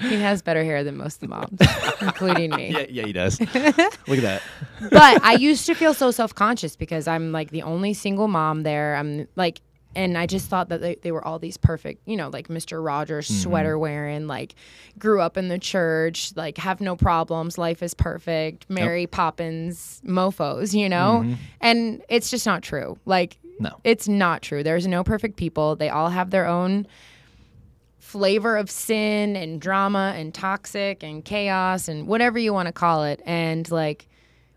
He 0.00 0.16
has 0.16 0.40
better 0.40 0.64
hair 0.64 0.82
than 0.82 0.96
most 0.96 1.16
of 1.16 1.20
the 1.20 1.28
moms, 1.28 1.60
including 2.00 2.50
me. 2.50 2.70
yeah, 2.70 2.86
yeah, 2.88 3.06
he 3.06 3.12
does. 3.12 3.38
Look 3.38 3.54
at 3.54 3.94
that. 4.06 4.42
But 4.90 5.22
I 5.22 5.34
used 5.34 5.66
to 5.66 5.74
feel 5.74 5.92
so 5.92 6.10
self 6.10 6.34
conscious 6.34 6.74
because 6.74 7.06
I'm 7.06 7.32
like 7.32 7.50
the 7.50 7.62
only 7.62 7.92
single 7.92 8.26
mom 8.26 8.62
there. 8.62 8.96
I'm 8.96 9.28
like, 9.36 9.60
and 9.94 10.16
I 10.16 10.26
just 10.26 10.48
thought 10.48 10.68
that 10.70 10.80
they, 10.80 10.96
they 11.02 11.12
were 11.12 11.24
all 11.24 11.38
these 11.38 11.56
perfect, 11.56 12.06
you 12.06 12.16
know, 12.16 12.28
like 12.28 12.48
Mr. 12.48 12.84
Rogers 12.84 13.28
mm-hmm. 13.28 13.42
sweater 13.42 13.78
wearing, 13.78 14.26
like 14.26 14.54
grew 14.98 15.20
up 15.20 15.36
in 15.36 15.48
the 15.48 15.58
church, 15.58 16.32
like 16.36 16.58
have 16.58 16.80
no 16.80 16.96
problems, 16.96 17.58
life 17.58 17.82
is 17.82 17.92
perfect, 17.92 18.66
Mary 18.70 19.06
Poppins 19.06 20.00
mofos, 20.06 20.72
you 20.72 20.88
know? 20.88 21.22
Mm-hmm. 21.24 21.34
And 21.60 22.02
it's 22.08 22.30
just 22.30 22.46
not 22.46 22.62
true. 22.62 22.98
Like, 23.04 23.36
No. 23.60 23.78
it's 23.84 24.08
not 24.08 24.42
true. 24.42 24.62
There's 24.62 24.86
no 24.86 25.04
perfect 25.04 25.36
people. 25.36 25.76
They 25.76 25.88
all 25.88 26.08
have 26.08 26.30
their 26.30 26.46
own 26.46 26.86
flavor 27.98 28.56
of 28.56 28.70
sin 28.70 29.36
and 29.36 29.60
drama 29.60 30.14
and 30.16 30.34
toxic 30.34 31.02
and 31.04 31.24
chaos 31.24 31.86
and 31.86 32.08
whatever 32.08 32.38
you 32.38 32.52
want 32.52 32.66
to 32.66 32.72
call 32.72 33.04
it. 33.04 33.22
And 33.24 33.70
like 33.70 34.08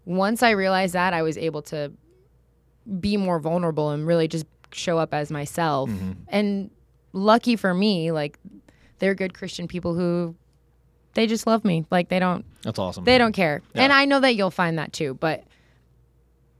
once 0.05 0.41
I 0.41 0.51
realized 0.51 0.93
that, 0.93 1.13
I 1.13 1.21
was 1.21 1.37
able 1.37 1.61
to 1.63 1.91
be 2.99 3.17
more 3.17 3.39
vulnerable 3.39 3.91
and 3.91 4.07
really 4.07 4.27
just 4.27 4.45
show 4.71 4.97
up 4.97 5.13
as 5.13 5.29
myself. 5.29 5.89
Mm-hmm. 5.89 6.11
And 6.29 6.71
lucky 7.11 7.55
for 7.55 7.73
me, 7.73 8.11
like 8.11 8.39
they're 8.99 9.15
good 9.15 9.33
Christian 9.33 9.67
people 9.67 9.93
who 9.93 10.35
they 11.13 11.27
just 11.27 11.45
love 11.45 11.63
me. 11.63 11.85
Like 11.91 12.09
they 12.09 12.19
don't 12.19 12.45
That's 12.63 12.79
awesome. 12.79 13.03
they 13.03 13.17
don't 13.17 13.33
care. 13.33 13.61
And 13.75 13.93
I 13.93 14.05
know 14.05 14.19
that 14.19 14.35
you'll 14.35 14.51
find 14.51 14.79
that 14.79 14.93
too, 14.93 15.13
but 15.15 15.43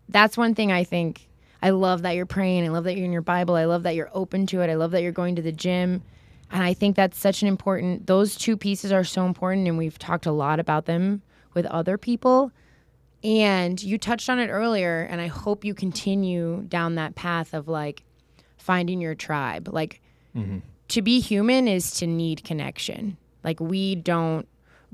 that's 0.09 0.37
one 0.37 0.53
thing 0.53 0.71
I 0.71 0.83
think 0.83 1.27
I 1.63 1.69
love 1.69 2.01
that 2.01 2.11
you're 2.11 2.25
praying. 2.25 2.65
I 2.65 2.67
love 2.67 2.83
that 2.83 2.97
you're 2.97 3.05
in 3.05 3.13
your 3.13 3.21
Bible. 3.21 3.55
I 3.55 3.63
love 3.63 3.83
that 3.83 3.95
you're 3.95 4.09
open 4.13 4.45
to 4.47 4.59
it. 4.59 4.69
I 4.69 4.73
love 4.73 4.91
that 4.91 5.01
you're 5.01 5.13
going 5.13 5.37
to 5.37 5.41
the 5.41 5.53
gym. 5.53 6.03
And 6.51 6.61
I 6.61 6.73
think 6.73 6.97
that's 6.97 7.17
such 7.17 7.41
an 7.41 7.47
important, 7.47 8.05
those 8.05 8.35
two 8.35 8.57
pieces 8.57 8.91
are 8.91 9.05
so 9.05 9.25
important. 9.25 9.69
And 9.69 9.77
we've 9.77 9.97
talked 9.97 10.25
a 10.25 10.33
lot 10.33 10.59
about 10.59 10.87
them 10.87 11.21
with 11.53 11.65
other 11.67 11.97
people. 11.97 12.51
And 13.23 13.81
you 13.81 13.97
touched 13.97 14.29
on 14.29 14.39
it 14.39 14.49
earlier. 14.49 15.07
And 15.09 15.21
I 15.21 15.27
hope 15.27 15.63
you 15.63 15.73
continue 15.73 16.63
down 16.67 16.95
that 16.95 17.15
path 17.15 17.53
of 17.53 17.69
like 17.69 18.03
finding 18.57 18.99
your 18.99 19.15
tribe. 19.15 19.69
Like 19.71 20.01
mm-hmm. 20.35 20.57
to 20.89 21.01
be 21.01 21.21
human 21.21 21.69
is 21.69 21.91
to 21.91 22.05
need 22.05 22.43
connection. 22.43 23.15
Like 23.41 23.61
we 23.61 23.95
don't 23.95 24.49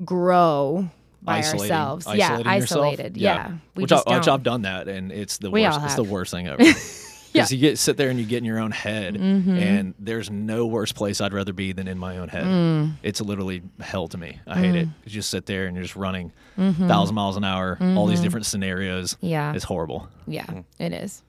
grow 0.06 0.92
by 1.22 1.38
Isolating- 1.40 1.72
ourselves. 1.76 2.08
isolating 2.08 2.46
yeah, 2.46 2.56
yourself. 2.56 2.84
isolated. 2.86 3.18
Yeah. 3.18 3.52
We 3.76 3.84
which, 3.84 3.90
just 3.90 4.08
I, 4.08 4.14
don't. 4.14 4.28
I've 4.30 4.44
done 4.44 4.62
that, 4.64 4.88
and 4.88 5.12
it's 5.12 5.38
the 5.38 5.52
We 5.52 5.64
worst. 5.64 5.80
all 5.80 5.86
It's 5.86 5.96
the 5.96 6.04
worst 6.04 6.32
thing 6.32 6.48
ever. 6.50 6.58
Because 6.58 7.06
Yeah. 7.34 7.44
Mm-hmm. 7.44 7.54
you 7.54 7.60
get 7.60 7.78
sit 7.78 7.98
there 7.98 8.10
and 8.10 8.20
you 8.20 8.26
get 8.26 8.38
in 8.40 8.46
your 8.46 8.58
own 8.60 8.72
head, 8.72 9.16
and 9.16 9.94
there's 10.00 10.32
no 10.32 10.66
worse 10.66 10.92
place 10.92 11.22
I'd 11.22 11.34
rather 11.34 11.54
be 11.54 11.74
than 11.74 11.88
in 11.88 11.98
my 12.00 12.18
own 12.18 12.28
head. 12.30 12.46
Mm. 12.46 12.94
It's 13.04 13.22
literally 13.22 13.62
hell 13.80 14.08
to 14.08 14.18
me. 14.18 14.40
I 14.48 14.58
hate 14.60 14.76
it. 14.76 14.88
You 15.06 15.12
just 15.12 15.30
sit 15.30 15.46
there 15.46 15.68
and 15.68 15.76
you're 15.76 15.84
just 15.84 15.96
running 15.96 16.32
Mm-hmm. 16.58 16.88
thousand 16.88 17.16
miles 17.16 17.38
an 17.38 17.44
hour, 17.44 17.78
all 17.82 18.08
these 18.08 18.20
different 18.22 18.46
scenarios. 18.46 19.16
Yeah. 19.22 19.54
it's 19.54 19.64
horrible. 19.64 20.10
Yeah, 20.28 20.46
it 20.80 20.92
is. 20.94 21.22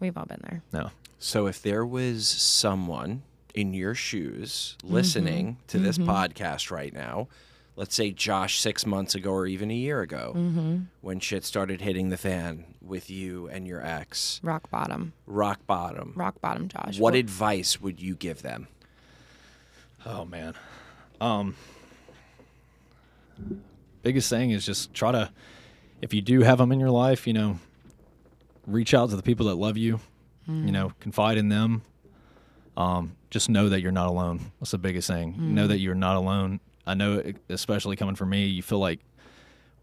We've 0.00 0.16
all 0.18 0.26
been 0.26 0.40
there. 0.42 0.62
No, 0.72 0.90
So 1.18 1.46
if 1.46 1.62
there 1.62 1.86
was 1.86 2.26
someone 2.28 3.22
in 3.54 3.72
your 3.72 3.94
shoes 3.94 4.76
Mm-hmm. 4.82 4.94
listening 4.94 5.56
to 5.68 5.78
this 5.78 5.96
podcast 5.96 6.70
right 6.70 6.92
now, 6.92 7.28
let's 7.76 7.94
say 7.94 8.10
Josh 8.10 8.58
six 8.58 8.84
months 8.86 9.14
ago 9.14 9.30
or 9.32 9.46
even 9.46 9.70
a 9.70 9.74
year 9.74 10.00
ago, 10.00 10.32
Mm-hmm. 10.36 10.76
when 11.02 11.20
shit 11.20 11.44
started 11.44 11.80
hitting 11.82 12.08
the 12.08 12.16
fan 12.16 12.64
with 12.80 13.10
you 13.10 13.48
and 13.48 13.66
your 13.66 13.84
ex, 13.84 14.40
Rock 14.42 14.70
bottom. 14.70 15.12
rock 15.26 15.60
bottom, 15.66 16.12
Rock 16.16 16.40
bottom, 16.40 16.68
Josh. 16.68 16.98
what 16.98 17.14
advice 17.14 17.80
would 17.80 18.00
you 18.00 18.14
give 18.14 18.42
them? 18.42 18.68
Oh 20.04 20.24
man. 20.24 20.54
Um 21.20 21.54
biggest 24.02 24.30
thing 24.30 24.50
is 24.50 24.64
just 24.64 24.94
try 24.94 25.12
to 25.12 25.30
if 26.00 26.12
you 26.14 26.20
do 26.22 26.42
have 26.42 26.58
them 26.58 26.72
in 26.72 26.78
your 26.80 26.90
life, 26.90 27.26
you 27.26 27.32
know, 27.32 27.58
reach 28.66 28.94
out 28.94 29.10
to 29.10 29.16
the 29.16 29.22
people 29.22 29.46
that 29.46 29.54
love 29.56 29.76
you, 29.76 30.00
you 30.46 30.70
know, 30.72 30.92
confide 31.00 31.38
in 31.38 31.48
them. 31.48 31.82
Um 32.76 33.16
just 33.30 33.48
know 33.50 33.68
that 33.68 33.80
you're 33.80 33.92
not 33.92 34.06
alone. 34.06 34.52
That's 34.60 34.70
the 34.70 34.78
biggest 34.78 35.08
thing. 35.08 35.54
Know 35.54 35.66
that 35.66 35.78
you're 35.78 35.94
not 35.94 36.16
alone. 36.16 36.60
I 36.86 36.94
know 36.94 37.22
especially 37.48 37.96
coming 37.96 38.14
from 38.14 38.30
me, 38.30 38.46
you 38.46 38.62
feel 38.62 38.78
like 38.78 39.00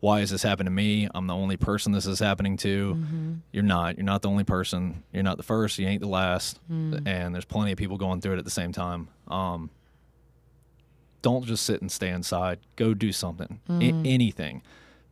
why 0.04 0.20
has 0.20 0.30
this 0.32 0.44
happened 0.44 0.68
to 0.68 0.72
me? 0.72 1.08
I'm 1.16 1.28
the 1.28 1.34
only 1.34 1.56
person 1.56 1.94
this 1.94 2.06
is 2.06 2.20
happening 2.20 2.58
to. 2.58 2.96
Mm-hmm. 2.96 3.34
You're 3.54 3.64
not. 3.64 3.98
You're 3.98 4.04
not 4.04 4.22
the 4.22 4.30
only 4.30 4.44
person. 4.44 5.02
You're 5.14 5.24
not 5.24 5.38
the 5.38 5.44
first. 5.44 5.80
You 5.80 5.88
ain't 5.88 6.02
the 6.02 6.10
last. 6.10 6.60
Mm. 6.70 7.08
And 7.08 7.34
there's 7.34 7.46
plenty 7.46 7.72
of 7.72 7.78
people 7.78 7.98
going 7.98 8.20
through 8.20 8.34
it 8.34 8.38
at 8.38 8.44
the 8.44 8.52
same 8.52 8.74
time. 8.74 9.08
Um, 9.30 9.70
don't 11.22 11.46
just 11.46 11.66
sit 11.66 11.80
and 11.80 11.90
stay 11.90 12.10
inside. 12.10 12.60
Go 12.76 12.94
do 12.94 13.14
something. 13.14 13.62
A- 13.70 13.72
mm. 13.72 14.06
anything. 14.06 14.62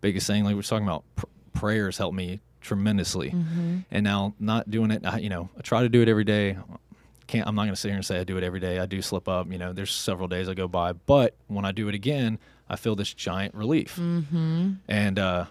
Biggest 0.02 0.28
thing, 0.28 0.44
like 0.44 0.52
we 0.52 0.56
we're 0.56 0.64
talking 0.64 0.86
about, 0.86 1.06
pr- 1.16 1.26
prayers 1.54 1.98
helped 1.98 2.18
me 2.18 2.42
tremendously. 2.60 3.32
Mm-hmm. 3.32 3.78
And 3.92 4.04
now 4.04 4.34
not 4.40 4.70
doing 4.70 4.92
it, 4.92 5.06
I, 5.06 5.20
you 5.20 5.30
know, 5.30 5.50
I 5.58 5.62
try 5.62 5.84
to 5.84 5.90
do 5.90 6.02
it 6.02 6.10
every 6.10 6.26
day. 6.26 6.58
Can't. 7.32 7.48
I'm 7.48 7.56
not 7.56 7.62
going 7.62 7.74
to 7.74 7.80
sit 7.80 7.88
here 7.88 7.96
and 7.96 8.06
say 8.06 8.20
I 8.20 8.26
do 8.26 8.36
it 8.36 8.44
every 8.44 8.60
day. 8.60 8.78
I 8.80 8.86
do 8.86 9.02
slip 9.02 9.30
up. 9.30 9.50
You 9.50 9.58
know, 9.58 9.72
there's 9.72 9.90
several 9.90 10.28
days 10.28 10.50
I 10.50 10.54
go 10.54 10.68
by, 10.68 10.92
but 10.92 11.34
when 11.48 11.64
I 11.64 11.72
do 11.72 11.88
it 11.88 11.96
again, 11.96 12.40
I 12.70 12.76
feel 12.76 12.94
this 12.94 13.14
giant 13.14 13.56
relief. 13.56 13.96
Mm-hmm. 13.96 14.72
And 14.90 15.18
uh, 15.18 15.46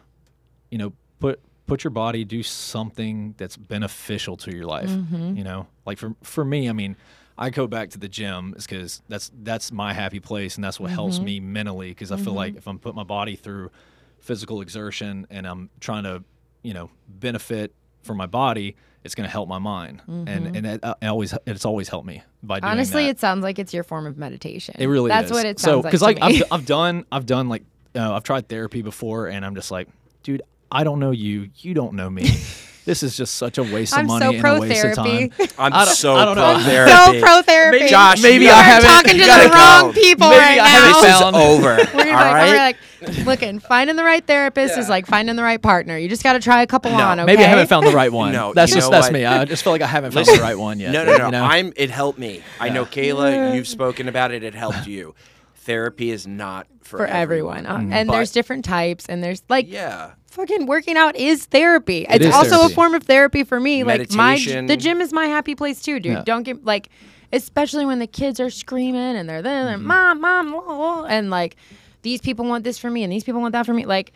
you 0.70 0.76
know, 0.76 0.92
put 1.20 1.40
put 1.66 1.82
your 1.82 1.90
body 1.90 2.22
do 2.22 2.42
something 2.42 3.34
that's 3.38 3.56
beneficial 3.56 4.36
to 4.36 4.54
your 4.54 4.66
life. 4.66 4.90
Mm-hmm. 4.90 5.36
You 5.36 5.44
know, 5.44 5.68
like 5.86 5.96
for 5.96 6.14
for 6.22 6.44
me, 6.44 6.68
I 6.68 6.72
mean, 6.74 6.96
I 7.38 7.48
go 7.48 7.66
back 7.66 7.88
to 7.90 7.98
the 7.98 8.10
gym 8.10 8.52
is 8.58 8.66
because 8.66 9.00
that's 9.08 9.30
that's 9.42 9.72
my 9.72 9.94
happy 9.94 10.20
place, 10.20 10.56
and 10.56 10.64
that's 10.64 10.78
what 10.78 10.90
helps 10.90 11.16
mm-hmm. 11.16 11.24
me 11.24 11.40
mentally. 11.40 11.88
Because 11.88 12.12
I 12.12 12.18
feel 12.18 12.34
like 12.34 12.56
if 12.56 12.68
I'm 12.68 12.78
putting 12.78 12.96
my 12.96 13.04
body 13.04 13.36
through 13.36 13.70
physical 14.18 14.60
exertion 14.60 15.26
and 15.30 15.46
I'm 15.46 15.70
trying 15.80 16.04
to, 16.04 16.22
you 16.62 16.74
know, 16.74 16.90
benefit 17.08 17.74
for 18.02 18.14
my 18.14 18.26
body, 18.26 18.76
it's 19.04 19.14
going 19.14 19.26
to 19.26 19.30
help 19.30 19.48
my 19.48 19.58
mind, 19.58 20.02
and 20.06 20.56
and 20.56 20.66
it, 20.66 20.84
uh, 20.84 20.94
it 21.00 21.06
always 21.06 21.34
it's 21.46 21.64
always 21.64 21.88
helped 21.88 22.06
me 22.06 22.22
by 22.42 22.60
doing 22.60 22.70
Honestly, 22.70 23.04
that. 23.04 23.10
it 23.10 23.20
sounds 23.20 23.42
like 23.42 23.58
it's 23.58 23.72
your 23.72 23.84
form 23.84 24.06
of 24.06 24.18
meditation. 24.18 24.74
It 24.78 24.86
really 24.86 25.08
That's 25.08 25.26
is. 25.26 25.32
what 25.32 25.46
it 25.46 25.58
so, 25.58 25.82
sounds 25.82 26.02
like. 26.02 26.18
to 26.18 26.24
I've. 26.24 26.42
I've 26.50 26.66
done, 26.66 27.06
I've 27.10 27.26
done 27.26 27.48
like, 27.48 27.64
uh, 27.94 28.12
I've 28.12 28.24
tried 28.24 28.48
therapy 28.48 28.82
before, 28.82 29.28
and 29.28 29.44
I'm 29.44 29.54
just 29.54 29.70
like, 29.70 29.88
dude, 30.22 30.42
I 30.70 30.84
don't 30.84 31.00
know 31.00 31.10
you, 31.12 31.50
you 31.56 31.74
don't 31.74 31.94
know 31.94 32.10
me. 32.10 32.28
this 32.86 33.02
is 33.02 33.16
just 33.16 33.36
such 33.36 33.58
a 33.58 33.62
waste 33.62 33.92
of 33.92 34.00
I'm 34.00 34.06
money 34.06 34.24
so 34.26 34.30
and 34.32 34.40
pro 34.40 34.56
a 34.56 34.60
waste 34.60 34.80
therapy. 34.82 35.24
of 35.24 35.36
time. 35.36 35.48
I'm 35.58 35.72
I 35.72 35.84
don't- 35.84 35.94
so 35.94 36.14
I 36.16 36.24
don't 36.24 36.36
know. 36.36 36.42
pro 36.42 36.52
I'm 36.54 36.64
therapy. 36.64 37.20
so 37.20 37.24
pro 37.26 37.42
therapy. 37.42 37.88
Josh, 37.88 38.22
Maybe 38.22 38.44
you 38.44 38.50
I 38.50 38.54
gotta- 38.54 38.64
haven't- 38.64 38.90
talking 38.90 39.10
to 39.12 39.16
you 39.16 39.22
the 39.22 39.26
gotta 39.26 39.48
wrong 39.84 39.92
go. 39.94 40.00
people 40.00 40.28
Maybe 40.30 40.40
right 40.40 40.52
I 40.52 40.56
now. 40.56 40.64
haven't 40.64 41.02
This 41.02 41.14
is 41.14 41.20
found- 41.20 41.36
over. 41.36 41.62
We're 41.94 42.00
all 42.00 42.06
like, 42.06 42.34
right. 42.34 42.48
we're 42.48 42.56
like, 42.56 43.26
looking, 43.26 43.58
finding 43.60 43.96
the 43.96 44.04
right 44.04 44.26
therapist 44.26 44.76
is 44.78 44.88
like 44.88 45.06
finding 45.06 45.36
the 45.36 45.42
right 45.42 45.60
partner. 45.60 45.96
You 45.96 46.08
just 46.08 46.22
got 46.22 46.34
to 46.34 46.40
try 46.40 46.62
a 46.62 46.66
couple 46.66 46.92
on. 46.92 47.18
Okay? 47.20 47.26
Maybe 47.26 47.44
I 47.44 47.48
haven't 47.48 47.68
found 47.68 47.86
the 47.86 47.92
right 47.92 48.12
one. 48.22 48.32
No, 48.32 48.52
that's 48.52 48.70
you 48.70 48.76
just 48.76 48.88
know 48.90 48.96
that's 48.96 49.06
what? 49.06 49.12
me. 49.14 49.24
I 49.24 49.44
just 49.46 49.62
feel 49.64 49.72
like 49.72 49.82
I 49.82 49.86
haven't 49.86 50.12
found 50.12 50.26
the 50.26 50.38
right 50.42 50.58
one 50.58 50.80
yet. 50.80 50.92
No, 50.92 51.04
no, 51.04 51.16
no. 51.16 51.24
You 51.26 51.30
know? 51.32 51.44
I'm. 51.44 51.72
It 51.76 51.90
helped 51.90 52.18
me. 52.18 52.42
I 52.58 52.68
know 52.70 52.84
Kayla. 52.84 53.54
You've 53.54 53.68
spoken 53.68 54.08
about 54.08 54.32
it. 54.32 54.42
It 54.42 54.54
helped 54.54 54.86
you. 54.86 55.14
Therapy 55.56 56.10
is 56.10 56.26
not 56.26 56.66
for, 56.82 56.98
for 56.98 57.06
everyone. 57.06 57.64
Uh, 57.66 57.76
And 57.90 58.08
But- 58.08 58.14
there's 58.14 58.32
different 58.32 58.64
types, 58.64 59.06
and 59.06 59.22
there's 59.22 59.42
like 59.48 59.66
Yeah. 59.70 60.10
Fucking 60.30 60.66
working 60.66 60.96
out 60.96 61.16
is 61.16 61.44
therapy. 61.46 62.06
it's 62.08 62.24
is 62.26 62.34
also 62.34 62.50
therapy. 62.56 62.72
a 62.72 62.74
form 62.74 62.94
of 62.94 63.02
therapy 63.04 63.44
for 63.44 63.60
me. 63.60 63.84
Like 63.84 64.10
my 64.12 64.36
the 64.38 64.76
gym 64.76 65.00
is 65.00 65.12
my 65.12 65.26
happy 65.26 65.54
place 65.54 65.80
too, 65.82 66.00
dude. 66.00 66.12
Yeah. 66.12 66.22
Don't 66.24 66.42
get 66.44 66.64
like 66.64 66.88
especially 67.32 67.86
when 67.86 67.98
the 68.00 68.06
kids 68.08 68.40
are 68.40 68.50
screaming 68.50 69.00
and 69.16 69.28
they're 69.28 69.42
there, 69.42 69.64
they're 69.64 69.76
Mm-hmm. 69.76 69.86
mom, 69.86 70.20
mom, 70.20 70.52
whoa, 70.52 70.60
whoa," 70.78 71.04
and 71.04 71.30
like 71.30 71.56
these 72.02 72.20
people 72.20 72.44
want 72.46 72.64
this 72.64 72.78
for 72.78 72.90
me 72.90 73.02
and 73.04 73.12
these 73.12 73.24
people 73.24 73.40
want 73.40 73.52
that 73.52 73.66
for 73.66 73.74
me. 73.74 73.84
Like, 73.86 74.12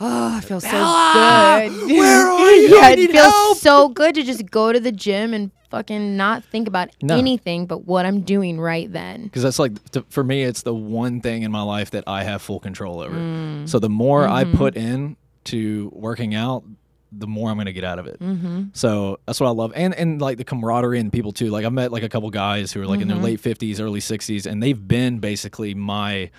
oh, 0.00 0.36
I 0.36 0.40
feel 0.40 0.60
so 0.60 0.70
good. 0.70 1.86
where 1.98 2.26
are 2.28 2.50
you? 2.52 2.76
yeah, 2.76 2.88
it 2.90 3.10
feels 3.10 3.26
help. 3.26 3.58
so 3.58 3.88
good 3.90 4.14
to 4.16 4.22
just 4.22 4.50
go 4.50 4.72
to 4.72 4.80
the 4.80 4.90
gym 4.92 5.34
and 5.34 5.50
fucking 5.70 6.16
not 6.16 6.42
think 6.44 6.66
about 6.66 6.88
No. 7.00 7.16
anything 7.16 7.66
but 7.66 7.86
what 7.86 8.04
I'm 8.04 8.22
doing 8.22 8.60
right 8.60 8.90
then. 8.92 9.22
because 9.24 9.44
that's 9.44 9.60
like 9.60 9.72
t- 9.92 10.02
for 10.08 10.24
me 10.24 10.42
it's 10.42 10.62
the 10.62 10.74
one 10.74 11.20
thing 11.20 11.42
in 11.42 11.52
my 11.52 11.62
life 11.62 11.92
that 11.92 12.02
i 12.08 12.24
have 12.24 12.42
full 12.42 12.58
control 12.58 12.98
over 13.00 13.14
Mm. 13.14 13.68
so 13.68 13.78
the 13.78 13.88
more 13.88 14.22
Mm-hmm. 14.24 14.32
i 14.52 14.56
put 14.56 14.76
in 14.76 15.16
to 15.44 15.90
working 15.94 16.34
out 16.34 16.64
the 17.12 17.26
more 17.26 17.50
i'm 17.50 17.56
going 17.56 17.66
to 17.66 17.72
get 17.72 17.82
out 17.84 17.98
of 17.98 18.06
it 18.06 18.20
Mm-hmm. 18.20 18.64
so 18.72 19.18
that's 19.26 19.40
what 19.40 19.48
i 19.48 19.50
love 19.50 19.72
and 19.74 19.94
and 19.94 20.20
like 20.20 20.38
the 20.38 20.44
camaraderie 20.44 21.00
and 21.00 21.12
people 21.12 21.32
too 21.32 21.50
like 21.50 21.64
i 21.64 21.68
met 21.68 21.90
like 21.90 22.02
a 22.04 22.08
couple 22.08 22.30
guys 22.30 22.72
who 22.72 22.80
are 22.82 22.86
like 22.86 23.00
in 23.00 23.08
Mm-hmm. 23.08 23.16
their 23.22 23.24
late 23.24 23.40
50s 23.42 23.80
early 23.80 24.00
60s 24.00 24.46
and 24.46 24.62
they've 24.62 24.86
been 24.88 25.18
basically 25.18 25.74
my 25.74 26.30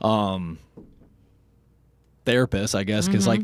um 0.00 0.58
therapists 2.24 2.74
i 2.74 2.84
guess 2.84 3.06
because 3.06 3.26
like 3.26 3.40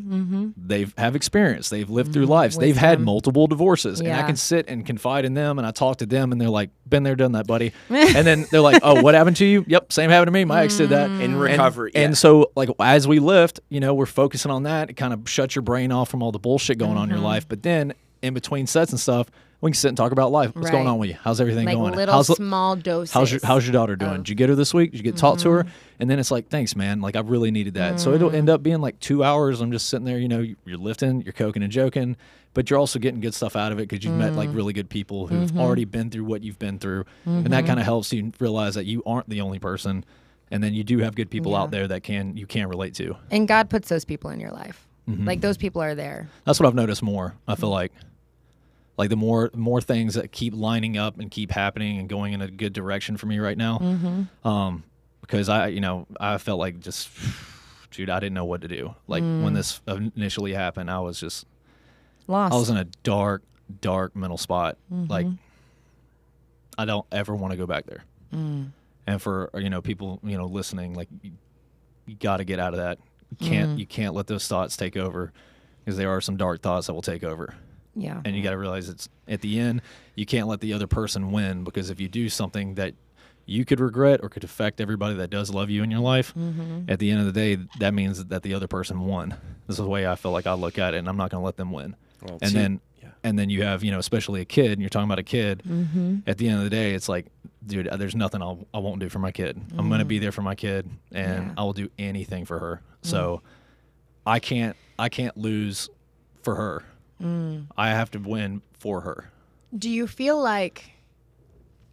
they've 0.57 0.95
have 0.97 1.15
experience 1.17 1.69
they've 1.69 1.91
lived 1.91 2.13
through 2.13 2.27
lives 2.27 2.57
they've 2.57 2.77
had 2.77 2.99
Mm-hmm. 2.99 3.05
Multiple 3.07 3.47
divorces 3.47 4.01
and 4.01 4.13
i 4.13 4.23
can 4.23 4.37
sit 4.37 4.67
and 4.69 4.85
confide 4.87 5.25
in 5.25 5.35
them 5.35 5.59
and 5.59 5.67
i 5.67 5.71
talk 5.71 5.99
to 5.99 6.07
them 6.07 6.33
and 6.33 6.41
they're 6.41 6.49
like 6.49 6.71
been 6.89 7.03
there 7.03 7.15
done 7.17 7.33
that 7.33 7.47
buddy 7.47 7.73
and 7.91 8.27
then 8.27 8.47
they're 8.51 8.61
like 8.61 8.81
oh 8.83 9.03
what 9.03 9.15
happened 9.15 9.37
to 9.37 9.45
you 9.45 9.65
yep 9.69 9.93
same 9.93 10.11
happened 10.11 10.29
to 10.29 10.33
me 10.33 10.45
my 10.45 10.63
ex 10.65 10.77
did 10.77 10.91
that 10.91 11.11
In 11.11 11.35
Mm. 11.35 11.41
recovery. 11.41 11.93
and 11.95 12.13
yeah. 12.13 12.15
so 12.17 12.51
like 12.57 12.69
as 12.81 13.07
we 13.07 13.19
lift 13.19 13.61
you 13.69 13.81
know 13.81 13.95
we're 13.95 14.07
focusing 14.07 14.51
on 14.51 14.63
that 14.65 14.91
it 14.91 14.95
kind 14.95 15.13
of 15.13 15.29
shuts 15.29 15.55
your 15.55 15.63
brain 15.63 15.93
off 15.93 16.09
from 16.09 16.23
all 16.23 16.33
the 16.33 16.39
bullshit 16.39 16.79
going 16.79 16.93
on 16.97 17.05
in 17.05 17.09
Mm-hmm. 17.11 17.17
your 17.17 17.25
life 17.25 17.49
but 17.49 17.63
then 17.63 17.93
in 18.23 18.35
between 18.35 18.67
sets 18.67 18.91
and 18.93 19.01
stuff 19.01 19.31
we 19.63 19.71
can 19.71 19.75
sit 19.75 19.89
and 19.89 19.97
talk 19.97 20.13
about 20.13 20.33
life 20.33 20.55
what's 20.55 20.71
going 20.71 20.87
on 20.87 20.99
with 20.99 21.11
you 21.11 21.17
how's 21.23 21.41
everything 21.41 21.67
Like 21.67 21.77
going 21.77 21.95
little 21.95 22.15
how's, 22.15 22.35
small 22.35 22.77
doses. 22.77 23.13
How's 23.13 23.31
your 23.31 23.41
How's 23.45 23.67
your 23.67 23.73
daughter 23.73 23.95
doing? 23.97 24.13
of- 24.13 24.17
Did 24.19 24.29
you 24.31 24.35
get 24.35 24.49
her 24.49 24.55
this 24.55 24.73
week? 24.73 24.93
Did 24.93 24.99
you 24.99 25.05
get 25.05 25.17
talk 25.17 25.39
to 25.41 25.51
her? 25.51 25.65
Mm-hmm. 25.65 25.71
And 26.01 26.11
then 26.11 26.19
it's 26.19 26.31
like, 26.31 26.49
thanks, 26.49 26.75
man. 26.75 27.01
Like 27.03 27.15
I 27.17 27.21
really 27.21 27.51
needed 27.51 27.75
that. 27.75 28.01
So 28.01 28.13
it'll 28.15 28.31
end 28.35 28.49
Mm. 28.49 28.53
up 28.55 28.63
being 28.63 28.81
like 28.81 28.99
two 29.01 29.23
hours. 29.23 29.61
I'm 29.61 29.71
just 29.73 29.89
sitting 29.89 30.07
there. 30.07 30.19
You 30.19 30.29
know, 30.29 30.45
you're 30.65 30.79
lifting, 30.79 31.21
you're 31.23 31.35
coking 31.35 31.63
and 31.63 31.71
joking, 31.71 32.17
but 32.55 32.71
you're 32.71 32.79
also 32.79 32.99
getting 32.99 33.21
good 33.21 33.35
stuff 33.35 33.55
out 33.55 33.71
of 33.73 33.79
it 33.79 33.89
because 33.89 34.03
you've 34.05 34.15
met 34.17 34.33
Mm. 34.33 34.37
like 34.37 34.49
really 34.55 34.73
good 34.73 34.89
people 34.89 35.27
who've 35.27 35.51
Mm-hmm. 35.51 35.61
already 35.61 35.85
been 35.85 36.09
through 36.11 36.25
what 36.25 36.43
you've 36.43 36.59
been 36.59 36.79
through, 36.79 37.05
and 37.27 37.47
that 37.53 37.67
kind 37.67 37.79
of 37.79 37.85
helps 37.85 38.13
you 38.13 38.33
realize 38.41 38.75
that 38.77 38.87
you 38.87 39.03
aren't 39.05 39.29
the 39.29 39.41
only 39.43 39.59
person, 39.59 40.05
and 40.51 40.63
then 40.65 40.73
you 40.75 40.83
do 40.85 40.99
have 41.01 41.15
good 41.15 41.29
people 41.31 41.53
Yeah. 41.53 41.59
out 41.63 41.71
there 41.71 41.87
that 41.89 42.03
can 42.03 42.37
you 42.37 42.47
can 42.47 42.69
relate 42.69 42.95
to. 42.95 43.17
And 43.31 43.47
God 43.47 43.69
puts 43.69 43.89
those 43.91 44.05
people 44.07 44.31
in 44.31 44.41
your 44.41 44.51
life. 44.53 44.87
Mm-hmm. 45.09 45.27
Like 45.27 45.41
those 45.43 45.57
people 45.59 45.83
are 45.83 45.95
there. 45.95 46.29
That's 46.47 46.59
what 46.59 46.67
I've 46.67 46.75
noticed 46.75 47.03
more. 47.03 47.35
I 47.47 47.57
feel 47.57 47.69
like, 47.71 47.93
like 49.01 49.09
the 49.09 49.17
more 49.17 49.49
more 49.55 49.81
things 49.81 50.13
that 50.13 50.31
keep 50.31 50.53
lining 50.55 50.99
up 50.99 51.19
and 51.19 51.31
keep 51.31 51.51
happening 51.51 51.99
and 51.99 52.07
going 52.07 52.35
in 52.35 52.43
a 52.43 52.51
good 52.51 52.75
direction 52.75 53.17
for 53.17 53.25
me 53.25 53.39
right 53.39 53.57
now. 53.57 53.79
Mm-hmm. 53.79 54.47
Um, 54.47 54.85
because 55.23 55.49
I, 55.49 55.69
you 55.69 55.81
know, 55.81 56.07
I 56.21 56.37
felt 56.37 56.59
like 56.59 56.81
just, 56.81 57.09
dude, 57.93 58.11
I 58.11 58.21
didn't 58.21 58.35
know 58.35 58.45
what 58.45 58.61
to 58.61 58.69
do. 58.69 58.95
Like 59.07 59.23
when 59.23 59.53
mm. 59.53 59.55
this 59.55 59.81
initially 59.87 60.53
happened, 60.53 60.91
I 60.91 60.99
was 60.99 61.19
just, 61.19 61.47
Lost. 62.27 62.53
I 62.53 62.59
was 62.59 62.69
in 62.69 62.77
a 62.77 62.85
dark, 63.03 63.43
dark 63.81 64.15
mental 64.15 64.37
spot. 64.37 64.77
Like, 64.91 65.25
mm-hmm. 65.25 65.37
I 66.77 66.85
don't 66.85 67.07
ever 67.11 67.35
want 67.35 67.53
to 67.53 67.57
go 67.57 67.67
back 67.67 67.87
there. 67.87 68.05
Mm. 68.35 68.73
And 69.07 69.23
for 69.23 69.49
you 69.55 69.71
know 69.71 69.81
people 69.81 70.21
you 70.23 70.37
know 70.37 70.45
listening, 70.45 70.93
like 70.93 71.09
you, 71.23 71.31
you 72.05 72.17
got 72.17 72.37
to 72.37 72.45
get 72.45 72.61
out 72.61 72.75
of 72.75 72.81
that. 72.81 72.99
You 73.31 73.49
can't 73.49 73.71
mm. 73.71 73.79
you 73.79 73.87
can't 73.87 74.13
let 74.13 74.27
those 74.27 74.47
thoughts 74.47 74.77
take 74.77 74.99
over 74.99 75.33
because 75.83 75.97
there 75.97 76.11
are 76.11 76.21
some 76.21 76.37
dark 76.37 76.61
thoughts 76.61 76.89
that 76.89 76.93
will 76.93 77.01
take 77.01 77.25
over. 77.25 77.55
Yeah. 77.95 78.21
and 78.25 78.37
you 78.37 78.43
got 78.43 78.51
to 78.51 78.59
realize 78.59 78.89
it's 78.89 79.09
at 79.27 79.41
the 79.41 79.59
end 79.59 79.83
you 80.15 80.25
can't 80.27 80.47
let 80.49 80.61
the 80.61 80.73
other 80.73 80.87
person 80.87 81.33
win 81.33 81.65
because 81.65 81.91
if 81.91 82.01
you 82.01 82.09
do 82.09 82.29
something 82.29 82.75
that 82.77 82.95
you 83.47 83.65
could 83.65 83.81
regret 83.81 84.21
or 84.23 84.29
could 84.29 84.45
affect 84.45 84.81
everybody 84.81 85.17
that 85.17 85.29
does 85.31 85.51
love 85.53 85.71
you 85.71 85.83
in 85.83 85.91
your 85.91 86.01
life 86.01 86.33
Mm-hmm. 86.35 86.89
at 86.89 87.01
the 87.01 87.11
end 87.11 87.21
of 87.21 87.27
the 87.27 87.33
day 87.33 87.59
that 87.81 87.93
means 87.95 88.25
that 88.27 88.43
the 88.45 88.55
other 88.55 88.69
person 88.69 89.01
won 89.01 89.31
this 89.67 89.75
is 89.75 89.79
the 89.79 89.89
way 89.89 90.07
i 90.07 90.15
feel 90.15 90.31
like 90.31 90.47
i 90.47 90.53
look 90.55 90.79
at 90.79 90.95
it 90.95 90.99
and 90.99 91.09
i'm 91.09 91.17
not 91.17 91.31
going 91.31 91.41
to 91.43 91.45
let 91.45 91.57
them 91.57 91.73
win 91.73 91.97
Well, 92.23 92.39
and 92.43 92.53
then 92.53 92.81
yeah. 93.03 93.09
and 93.25 93.37
then 93.37 93.51
you 93.51 93.65
have 93.65 93.83
you 93.83 93.91
know 93.91 93.99
especially 93.99 94.41
a 94.41 94.45
kid 94.45 94.71
and 94.73 94.81
you're 94.81 94.89
talking 94.89 95.09
about 95.09 95.19
a 95.19 95.25
kid 95.25 95.63
Mm-hmm. 95.69 96.19
at 96.29 96.39
the 96.39 96.49
end 96.49 96.59
of 96.59 96.65
the 96.65 96.71
day 96.71 96.95
it's 96.95 97.09
like 97.09 97.27
dude 97.67 97.89
uh, 97.89 97.97
there's 97.97 98.15
nothing 98.15 98.41
I'll, 98.41 98.67
i 98.73 98.79
won't 98.79 99.01
do 99.01 99.09
for 99.09 99.19
my 99.19 99.33
kid 99.33 99.61
i'm 99.77 99.89
going 99.89 99.99
to 99.99 100.05
be 100.05 100.19
there 100.21 100.33
for 100.33 100.43
my 100.43 100.55
kid 100.55 100.89
and 101.13 101.47
Yeah. 101.49 101.55
i 101.59 101.63
will 101.65 101.73
do 101.73 101.89
anything 101.99 102.45
for 102.45 102.59
her 102.61 102.83
so 103.03 103.43
i 104.25 104.39
can't 104.39 104.77
i 104.99 105.09
can't 105.09 105.37
lose 105.37 105.89
for 106.43 106.55
her 106.55 106.85
i 107.77 107.89
have 107.89 108.11
to 108.11 108.19
win 108.19 108.63
for 108.79 109.03
her 109.03 109.31
Do 109.77 109.89
you 109.89 110.07
feel 110.07 110.41
like 110.41 110.91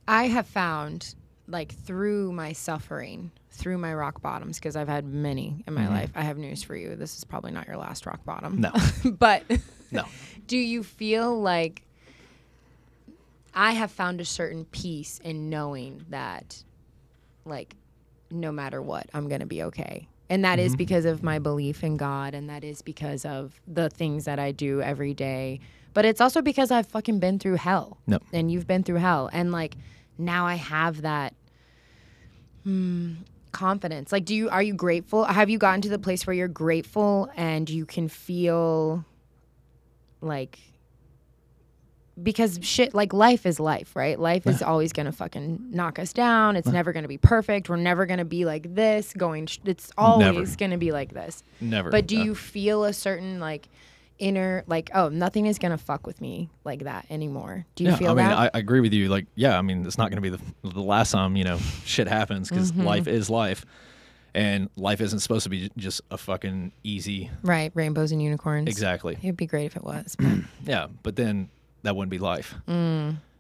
I 0.08 0.28
have 0.28 0.48
found, 0.48 1.14
like, 1.48 1.74
through 1.74 2.32
my 2.32 2.54
suffering, 2.54 3.32
through 3.52 3.78
my 3.78 3.94
rock 3.94 4.22
bottoms, 4.22 4.58
because 4.58 4.76
I've 4.76 4.88
had 4.88 5.06
many 5.06 5.64
in 5.68 5.74
my 5.74 5.82
mm-hmm. 5.82 5.94
life, 5.94 6.12
I 6.16 6.22
have 6.22 6.38
news 6.38 6.64
for 6.64 6.76
you. 6.76 6.96
This 6.96 7.18
is 7.18 7.24
probably 7.24 7.52
not 7.52 7.68
your 7.68 7.78
last 7.78 8.06
rock 8.06 8.24
bottom. 8.24 8.62
no 8.62 8.72
but 9.20 9.44
no 9.92 10.06
do 10.48 10.58
you 10.58 10.82
feel 10.84 11.40
like 11.40 11.84
I 13.54 13.72
have 13.72 13.92
found 13.92 14.22
a 14.22 14.26
certain 14.26 14.66
peace 14.66 15.20
in 15.24 15.50
knowing 15.50 16.06
that, 16.10 16.64
like, 17.44 17.76
no 18.30 18.52
matter 18.52 18.82
what, 18.82 19.10
I'm 19.14 19.28
going 19.28 19.40
to 19.40 19.48
be 19.48 19.64
okay? 19.64 20.08
And 20.30 20.44
that 20.44 20.60
is 20.60 20.76
because 20.76 21.06
of 21.06 21.24
my 21.24 21.40
belief 21.40 21.84
in 21.84 21.96
God, 21.96 22.34
and 22.34 22.50
that 22.50 22.64
is 22.64 22.82
because 22.82 23.24
of 23.24 23.62
the 23.66 23.90
things 23.90 24.26
that 24.26 24.40
I 24.40 24.52
do 24.52 24.82
every 24.82 25.14
day. 25.14 25.62
But 25.94 26.04
it's 26.04 26.20
also 26.20 26.42
because 26.42 26.70
I've 26.70 26.88
fucking 26.88 27.20
been 27.20 27.40
through 27.40 27.56
hell. 27.56 27.98
Yep. 28.08 28.24
And 28.34 28.52
you've 28.52 28.68
been 28.68 28.84
through 28.84 28.98
hell. 28.98 29.30
And, 29.32 29.54
like, 29.54 29.76
now 30.18 30.46
I 30.46 30.56
have 30.56 31.04
that 31.04 31.34
hmm, 32.64 33.14
confidence. 33.54 34.12
Like, 34.12 34.26
do 34.26 34.36
you, 34.36 34.50
are 34.50 34.62
you 34.62 34.74
grateful? 34.74 35.24
Have 35.24 35.50
you 35.50 35.58
gotten 35.58 35.82
to 35.82 35.90
the 35.90 35.98
place 36.00 36.28
where 36.28 36.36
you're 36.36 36.50
grateful 36.50 37.32
and 37.38 37.70
you 37.70 37.86
can 37.86 38.10
feel 38.10 39.06
like 40.20 40.60
because 42.22 42.60
shit 42.62 42.94
like 42.94 43.14
life 43.14 43.46
is 43.46 43.60
life 43.60 43.96
right? 43.96 44.20
Life 44.20 44.48
is 44.48 44.62
always 44.62 44.92
gonna 44.94 45.12
fucking 45.12 45.68
knock 45.72 46.00
us 46.00 46.14
down. 46.14 46.56
It's 46.56 46.68
never 46.68 46.92
gonna 46.94 47.08
be 47.08 47.18
perfect. 47.18 47.70
We're 47.70 47.76
never 47.78 48.06
gonna 48.06 48.26
be 48.26 48.46
like 48.46 48.74
this 48.76 49.14
going 49.14 49.46
sh- 49.48 49.60
it's 49.66 49.92
always 49.98 50.56
gonna 50.56 50.78
be 50.78 50.92
like 50.92 51.14
this. 51.14 51.44
Never 51.62 51.90
but 51.92 52.08
do 52.08 52.20
Uh, 52.20 52.24
you 52.24 52.36
feel 52.36 52.84
a 52.86 52.94
certain 52.94 53.40
like 53.40 53.70
inner 54.20 54.64
like 54.66 54.90
oh 54.96 55.10
nothing 55.10 55.46
is 55.46 55.60
gonna 55.60 55.78
fuck 55.78 56.08
with 56.08 56.20
me 56.22 56.50
like 56.64 56.80
that 56.86 57.06
anymore? 57.12 57.66
Do 57.76 57.84
you 57.84 57.92
yeah, 57.92 57.96
feel 57.98 58.12
I 58.12 58.16
mean, 58.16 58.26
that? 58.26 58.38
I, 58.38 58.46
I 58.54 58.58
agree 58.60 58.80
with 58.80 58.94
you. 58.94 59.10
Like, 59.10 59.28
yeah, 59.36 59.58
I 59.58 59.62
mean, 59.62 59.86
it's 59.86 59.98
not 60.00 60.10
going 60.10 60.22
to 60.24 60.28
be 60.28 60.36
the, 60.36 60.72
the 60.74 60.82
last 60.82 61.12
time 61.12 61.36
you 61.36 61.44
know 61.44 61.60
shit 61.86 62.08
happens 62.08 62.50
because 62.50 62.72
Mm-hmm. 62.72 62.84
life 62.84 63.08
is 63.08 63.30
life, 63.30 63.64
and 64.34 64.70
life 64.76 65.02
isn't 65.02 65.20
supposed 65.20 65.44
to 65.44 65.50
be 65.52 65.70
just 65.78 66.02
a 66.10 66.18
fucking 66.18 66.72
easy. 66.84 67.30
right 67.44 67.72
rainbows 67.76 68.12
and 68.12 68.22
unicorns. 68.24 68.68
Exactly. 68.68 69.18
it'd 69.22 69.38
be 69.38 69.46
great 69.46 69.66
if 69.68 69.76
it 69.76 69.84
was 69.84 70.16
but 70.18 70.28
Yeah, 70.66 70.88
but 71.04 71.16
then 71.16 71.50
that 71.88 71.96
wouldn't 71.96 72.12
be 72.12 72.20
life. 72.20 72.54
we 72.68 72.74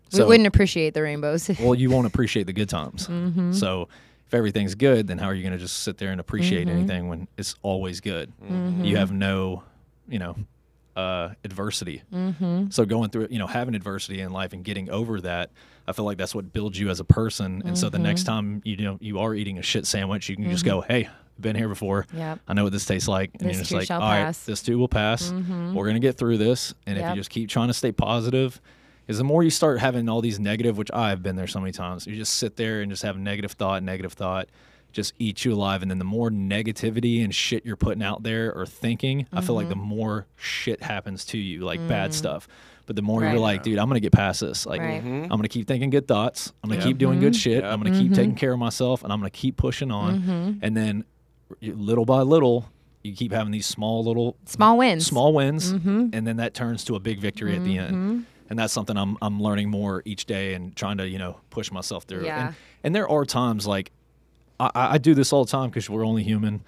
So- 0.09 0.25
wouldn't 0.27 0.47
appreciate 0.47 0.93
the 0.93 1.01
rainbows 1.03 1.49
well, 1.59 1.75
you 1.75 1.89
won't 1.89 2.07
appreciate 2.07 2.45
the 2.47 2.53
good 2.53 2.69
times. 2.69 3.07
Mm-hmm. 3.07 3.51
So 3.53 3.89
if 4.27 4.33
everything's 4.33 4.75
good, 4.75 5.07
then 5.07 5.17
how 5.19 5.27
are 5.27 5.33
you 5.33 5.43
going 5.43 5.53
to 5.53 5.59
just 5.59 5.83
sit 5.83 5.97
there 5.97 6.11
and 6.11 6.19
appreciate 6.19 6.67
Mm-hmm. 6.67 6.77
anything 6.77 7.07
when 7.09 7.27
it's 7.37 7.55
always 7.61 8.01
good? 8.01 8.31
You 8.81 8.97
have 8.97 9.11
no, 9.11 9.63
you 10.09 10.19
know, 10.19 10.35
uh, 10.95 11.29
adversity. 11.43 12.01
Mm-hmm. 12.13 12.69
So 12.71 12.83
going 12.85 13.09
through, 13.11 13.27
you 13.29 13.37
know, 13.39 13.47
having 13.47 13.75
adversity 13.75 14.19
in 14.21 14.31
life 14.31 14.51
and 14.53 14.63
getting 14.63 14.89
over 14.89 15.21
that, 15.21 15.51
I 15.87 15.93
feel 15.93 16.05
like 16.05 16.17
that's 16.17 16.33
what 16.35 16.51
builds 16.51 16.77
you 16.79 16.89
as 16.89 16.99
a 16.99 17.05
person. 17.05 17.61
And 17.65 17.77
so 17.77 17.89
the 17.89 17.99
next 17.99 18.21
Mm-hmm. 18.23 18.31
time 18.31 18.61
you 18.65 18.77
know 18.77 18.97
you 18.99 19.19
are 19.19 19.33
eating 19.35 19.57
a 19.59 19.61
shit 19.61 19.85
sandwich, 19.85 20.27
you 20.27 20.35
can 20.35 20.49
just 20.49 20.65
go, 20.65 20.81
"Hey, 20.81 21.07
been 21.39 21.55
here 21.55 21.68
before. 21.69 22.05
Yep. 22.14 22.39
I 22.47 22.53
know 22.53 22.64
what 22.64 22.73
this 22.73 22.85
tastes 22.85 23.07
like." 23.07 23.31
And 23.39 23.49
This 23.49 23.55
you're 23.55 23.61
just 23.61 23.69
too 23.72 23.77
like, 23.77 23.88
shall 23.88 24.01
"All 24.01 24.09
right, 24.09 24.23
pass." 24.26 24.39
Mm-hmm. 24.41 24.51
this 24.51 24.61
too 24.64 24.77
will 24.77 24.88
pass. 24.88 25.31
We're 25.31 25.88
gonna 25.88 25.99
get 25.99 26.18
through 26.18 26.38
this." 26.38 26.73
And 26.85 26.97
if 26.97 27.07
you 27.09 27.15
just 27.15 27.30
keep 27.30 27.49
trying 27.49 27.68
to 27.68 27.73
stay 27.73 27.91
positive, 27.91 28.59
is 29.07 29.18
the 29.19 29.23
more 29.23 29.43
you 29.43 29.49
start 29.49 29.80
having 29.80 30.09
all 30.09 30.19
these 30.22 30.39
negative, 30.39 30.77
which 30.77 30.91
I've 30.93 31.23
been 31.23 31.35
there 31.35 31.47
so 31.47 31.59
many 31.59 31.72
times, 31.72 32.05
you 32.07 32.15
just 32.15 32.34
sit 32.34 32.57
there 32.57 32.81
and 32.81 32.91
just 32.91 33.03
have 33.03 33.18
negative 33.18 33.53
thought, 33.53 33.81
negative 33.81 34.11
thought, 34.14 34.49
just 34.91 35.14
eat 35.19 35.45
you 35.45 35.53
alive. 35.53 35.81
And 35.81 35.89
then 35.89 35.97
the 35.99 36.03
more 36.05 36.30
negativity 36.30 37.23
and 37.23 37.34
shit 37.34 37.65
you're 37.65 37.76
putting 37.77 38.03
out 38.03 38.23
there 38.23 38.53
or 38.53 38.65
thinking, 38.65 39.26
I 39.31 39.41
feel 39.41 39.55
like 39.55 39.69
the 39.69 39.76
Mm-hmm. 39.76 39.84
more 39.84 40.26
shit 40.35 40.81
happens 40.84 41.23
to 41.26 41.38
you, 41.38 41.61
like 41.61 41.85
bad 41.88 42.14
stuff. 42.14 42.47
But 42.85 42.95
the 42.95 43.01
more 43.01 43.19
Mm. 43.19 43.23
Right. 43.26 43.31
you're 43.31 43.39
like, 43.41 43.64
dude, 43.64 43.80
I'm 43.80 43.88
gonna 43.89 43.99
get 43.99 44.14
past 44.14 44.41
this. 44.41 44.65
Like, 44.65 44.80
Right. 44.81 44.99
Mm-hmm. 45.01 45.23
I'm 45.23 45.30
gonna 45.38 45.47
keep 45.49 45.68
thinking 45.68 45.89
good 45.89 46.07
thoughts. 46.07 46.51
I'm 46.64 46.69
gonna 46.69 46.81
Yeah. 46.81 46.88
keep 46.88 46.97
doing 46.97 47.19
good 47.19 47.35
shit. 47.35 47.64
Yeah. 47.64 47.72
I'm 47.73 47.81
gonna 47.81 47.97
keep 47.97 48.14
taking 48.14 48.35
care 48.35 48.53
of 48.53 48.59
myself, 48.59 49.03
and 49.03 49.11
I'm 49.14 49.19
gonna 49.19 49.30
keep 49.30 49.55
pushing 49.57 49.91
on. 49.91 50.59
And 50.61 50.76
then, 50.76 50.97
r- 50.97 51.03
little 51.61 52.05
by 52.05 52.21
little, 52.21 52.69
you 53.03 53.13
keep 53.15 53.31
having 53.31 53.51
these 53.51 53.65
small 53.65 54.03
little 54.03 54.35
small 54.45 54.77
wins 54.77 55.05
small 55.05 55.33
wins, 55.33 55.73
Mm-hmm. 55.73 56.09
and 56.13 56.27
then 56.27 56.37
that 56.37 56.53
turns 56.53 56.83
to 56.85 56.95
a 56.95 56.99
big 56.99 57.19
victory 57.19 57.55
at 57.55 57.63
the 57.63 57.77
end. 57.77 58.25
And 58.49 58.57
that's 58.57 58.71
something 58.73 58.95
I'm 58.97 59.17
I'm 59.21 59.41
learning 59.41 59.69
more 59.69 60.01
each 60.05 60.25
day 60.25 60.53
and 60.53 60.75
trying 60.75 60.97
to 60.97 61.07
you 61.07 61.17
know 61.19 61.39
push 61.49 61.71
myself 61.71 62.03
through. 62.05 62.25
Yeah. 62.25 62.47
And, 62.47 62.55
and 62.83 62.95
there 62.95 63.09
are 63.09 63.25
times 63.25 63.67
like 63.67 63.91
I, 64.59 64.71
I 64.73 64.97
do 64.97 65.13
this 65.13 65.33
all 65.33 65.43
the 65.45 65.51
time 65.51 65.69
because 65.69 65.89
we're 65.89 66.05
only 66.05 66.23
human. 66.23 66.63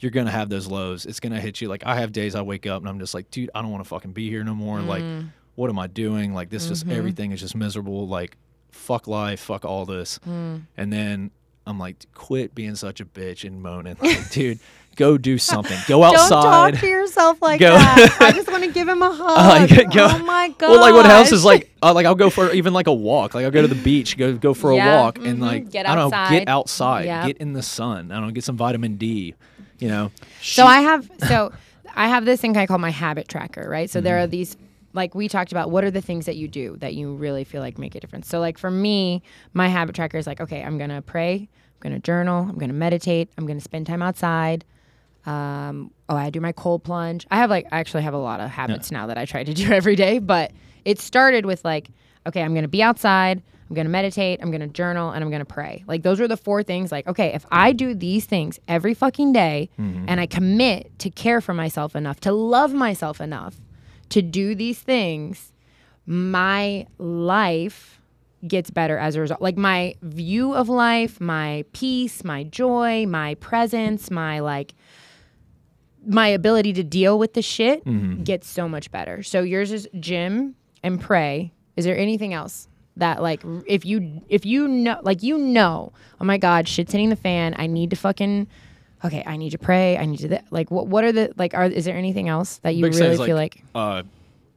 You're 0.00 0.10
gonna 0.12 0.30
have 0.30 0.48
those 0.48 0.66
lows. 0.68 1.06
It's 1.06 1.20
gonna 1.20 1.40
hit 1.40 1.60
you. 1.60 1.68
Like 1.68 1.84
I 1.86 1.96
have 1.96 2.12
days 2.12 2.34
I 2.34 2.42
wake 2.42 2.66
up 2.66 2.82
and 2.82 2.88
I'm 2.88 2.98
just 3.00 3.14
like, 3.14 3.30
dude, 3.30 3.50
I 3.54 3.62
don't 3.62 3.70
want 3.70 3.82
to 3.84 3.88
fucking 3.88 4.12
be 4.12 4.28
here 4.30 4.44
no 4.44 4.54
more. 4.54 4.80
Like, 4.80 5.02
Mm. 5.02 5.30
what 5.56 5.70
am 5.70 5.78
I 5.78 5.86
doing? 5.88 6.34
Like 6.34 6.50
this, 6.50 6.64
Mm-hmm. 6.64 6.72
just 6.72 6.88
everything 6.88 7.32
is 7.32 7.40
just 7.40 7.54
miserable. 7.56 8.06
Like, 8.06 8.36
fuck 8.70 9.06
life, 9.08 9.40
fuck 9.40 9.64
all 9.64 9.84
this. 9.86 10.18
Mm. 10.28 10.62
And 10.76 10.92
then 10.92 11.30
I'm 11.66 11.78
like, 11.78 11.96
quit 12.14 12.54
being 12.54 12.74
such 12.74 13.00
a 13.00 13.04
bitch 13.04 13.44
and 13.46 13.62
moaning. 13.62 13.96
Like, 14.02 14.30
dude, 14.30 14.58
go 14.96 15.16
do 15.18 15.38
something. 15.52 15.78
Go 15.88 16.02
outside. 16.04 16.28
Don't 16.28 16.42
talk 16.72 16.80
to 16.80 16.86
yourself 16.86 17.40
like 17.42 17.58
Go. 17.60 17.70
that. 17.74 18.16
I 18.20 18.32
just 18.32 18.48
want 18.50 18.64
to 18.64 18.70
give 18.70 18.86
him 18.88 19.02
a 19.02 19.10
hug. 19.12 19.72
Uh, 19.72 19.82
go- 19.84 20.08
Oh 20.10 20.18
my 20.24 20.48
god. 20.58 20.70
Well, 20.70 20.80
like 20.80 20.92
what 20.94 21.06
else 21.06 21.32
is 21.32 21.44
like, 21.44 21.70
uh, 21.82 21.92
like 21.94 22.04
I'll 22.06 22.14
go 22.14 22.28
for 22.30 22.52
even 22.52 22.72
like 22.74 22.86
a 22.86 22.92
walk. 22.92 23.34
Like 23.34 23.44
I'll 23.44 23.50
go 23.50 23.62
to 23.62 23.68
the 23.68 23.74
beach, 23.82 24.16
go 24.18 24.36
go 24.36 24.52
for 24.54 24.72
Yeah, 24.74 24.94
a 24.94 25.02
walk, 25.02 25.18
and 25.18 25.38
mhm. 25.38 25.42
like 25.42 25.70
Get 25.70 25.86
I 25.86 25.94
don't 25.94 26.10
know, 26.10 26.16
outside. 26.16 26.38
get 26.38 26.48
outside, 26.48 27.04
Yep. 27.06 27.26
get 27.26 27.36
in 27.38 27.52
the 27.54 27.62
sun. 27.62 28.12
I 28.12 28.16
don't 28.16 28.26
know, 28.26 28.32
get 28.32 28.44
some 28.44 28.56
vitamin 28.56 28.96
D. 28.96 29.34
You 29.78 29.88
know, 29.88 30.10
So 30.42 30.66
I 30.66 30.80
have 30.82 31.10
so 31.28 31.52
I 31.96 32.08
have 32.08 32.24
this 32.24 32.40
thing 32.40 32.56
I 32.56 32.66
call 32.66 32.78
my 32.78 32.90
habit 32.90 33.26
tracker, 33.28 33.68
right? 33.68 33.88
So 33.90 33.98
Mm-hmm. 33.98 34.04
there 34.04 34.18
are 34.18 34.26
these 34.26 34.56
like 34.94 35.14
we 35.14 35.28
talked 35.28 35.52
about 35.52 35.70
what 35.70 35.84
are 35.84 35.90
the 35.90 36.00
things 36.00 36.26
that 36.26 36.36
you 36.36 36.48
do 36.48 36.76
that 36.78 36.94
you 36.94 37.14
really 37.14 37.44
feel 37.44 37.60
like 37.60 37.78
make 37.78 37.94
a 37.94 38.00
difference. 38.00 38.28
So 38.28 38.40
like 38.40 38.56
for 38.56 38.70
me, 38.70 39.22
my 39.52 39.68
habit 39.68 39.94
tracker 39.94 40.16
is 40.16 40.26
like, 40.26 40.40
okay, 40.40 40.62
I'm 40.62 40.78
gonna 40.78 41.02
pray, 41.02 41.34
I'm 41.74 41.80
gonna 41.80 41.98
journal, 41.98 42.46
I'm 42.48 42.56
gonna 42.56 42.72
meditate, 42.72 43.28
I'm 43.36 43.46
gonna 43.46 43.60
spend 43.60 43.86
time 43.86 44.02
outside. 44.02 44.64
Um, 45.26 45.90
oh, 46.08 46.16
I 46.16 46.30
do 46.30 46.40
my 46.40 46.52
cold 46.52 46.84
plunge. 46.84 47.26
I 47.30 47.36
have 47.36 47.50
like 47.50 47.66
I 47.72 47.80
actually 47.80 48.04
have 48.04 48.14
a 48.14 48.18
lot 48.18 48.40
of 48.40 48.50
habits 48.50 48.90
now 48.92 49.06
that 49.08 49.18
I 49.18 49.24
try 49.24 49.42
to 49.42 49.52
do 49.52 49.72
every 49.72 49.96
day, 49.96 50.18
but 50.20 50.52
it 50.84 51.00
started 51.00 51.44
with 51.44 51.64
like, 51.64 51.88
okay, 52.26 52.42
I'm 52.42 52.54
gonna 52.54 52.68
be 52.68 52.82
outside, 52.82 53.42
I'm 53.68 53.74
gonna 53.74 53.88
meditate, 53.88 54.38
I'm 54.42 54.52
gonna 54.52 54.68
journal, 54.68 55.10
and 55.10 55.24
I'm 55.24 55.30
gonna 55.30 55.44
pray. 55.44 55.82
Like 55.88 56.02
those 56.04 56.20
are 56.20 56.28
the 56.28 56.36
four 56.36 56.62
things. 56.62 56.92
Like, 56.92 57.08
okay, 57.08 57.32
if 57.34 57.44
I 57.50 57.72
do 57.72 57.94
these 57.94 58.26
things 58.26 58.60
every 58.68 58.94
fucking 58.94 59.32
day 59.32 59.70
and 60.08 60.20
I 60.20 60.26
commit 60.26 60.96
to 61.00 61.10
care 61.10 61.40
for 61.40 61.52
myself 61.54 61.96
enough, 61.96 62.20
to 62.20 62.32
love 62.32 62.72
myself 62.72 63.20
enough 63.20 63.56
to 64.14 64.22
do 64.22 64.54
these 64.54 64.78
things, 64.78 65.52
my 66.06 66.86
life 66.98 68.00
gets 68.46 68.70
better 68.70 68.96
as 68.96 69.16
a 69.16 69.20
result. 69.20 69.42
Like 69.42 69.56
my 69.56 69.96
view 70.02 70.54
of 70.54 70.68
life, 70.68 71.20
my 71.20 71.64
peace, 71.72 72.22
my 72.22 72.44
joy, 72.44 73.06
my 73.06 73.34
presence, 73.34 74.12
my 74.12 74.38
like 74.38 74.72
my 76.06 76.28
ability 76.28 76.72
to 76.74 76.84
deal 76.84 77.18
with 77.18 77.32
the 77.34 77.42
shit 77.42 77.84
mm-hmm. 77.84 78.22
gets 78.22 78.46
so 78.46 78.68
much 78.68 78.92
better. 78.92 79.24
So 79.24 79.40
yours 79.42 79.72
is 79.72 79.88
gym 79.98 80.54
and 80.84 81.00
pray. 81.00 81.52
Is 81.74 81.84
there 81.84 81.98
anything 81.98 82.32
else 82.32 82.68
that 82.96 83.20
like 83.20 83.42
if 83.66 83.84
you 83.84 84.22
if 84.28 84.46
you 84.46 84.68
know 84.68 85.00
like 85.02 85.24
you 85.24 85.36
know, 85.38 85.92
oh 86.20 86.24
my 86.24 86.38
god, 86.38 86.68
shit's 86.68 86.92
hitting 86.92 87.10
the 87.10 87.16
fan. 87.16 87.56
I 87.58 87.66
need 87.66 87.90
to 87.90 87.96
fucking 87.96 88.46
okay, 89.04 89.22
I 89.26 89.36
need 89.36 89.50
to 89.50 89.58
pray. 89.58 89.96
I 89.98 90.04
need 90.06 90.18
to 90.20 90.28
th- 90.28 90.42
like 90.50 90.70
what 90.70 90.86
what 90.86 91.04
are 91.04 91.12
the 91.12 91.32
like 91.36 91.54
are 91.54 91.64
is 91.66 91.84
there 91.84 91.96
anything 91.96 92.28
else 92.28 92.58
that 92.58 92.74
you 92.74 92.82
big 92.84 92.94
really 92.94 93.16
feel 93.26 93.36
like 93.36 93.62
uh, 93.74 94.02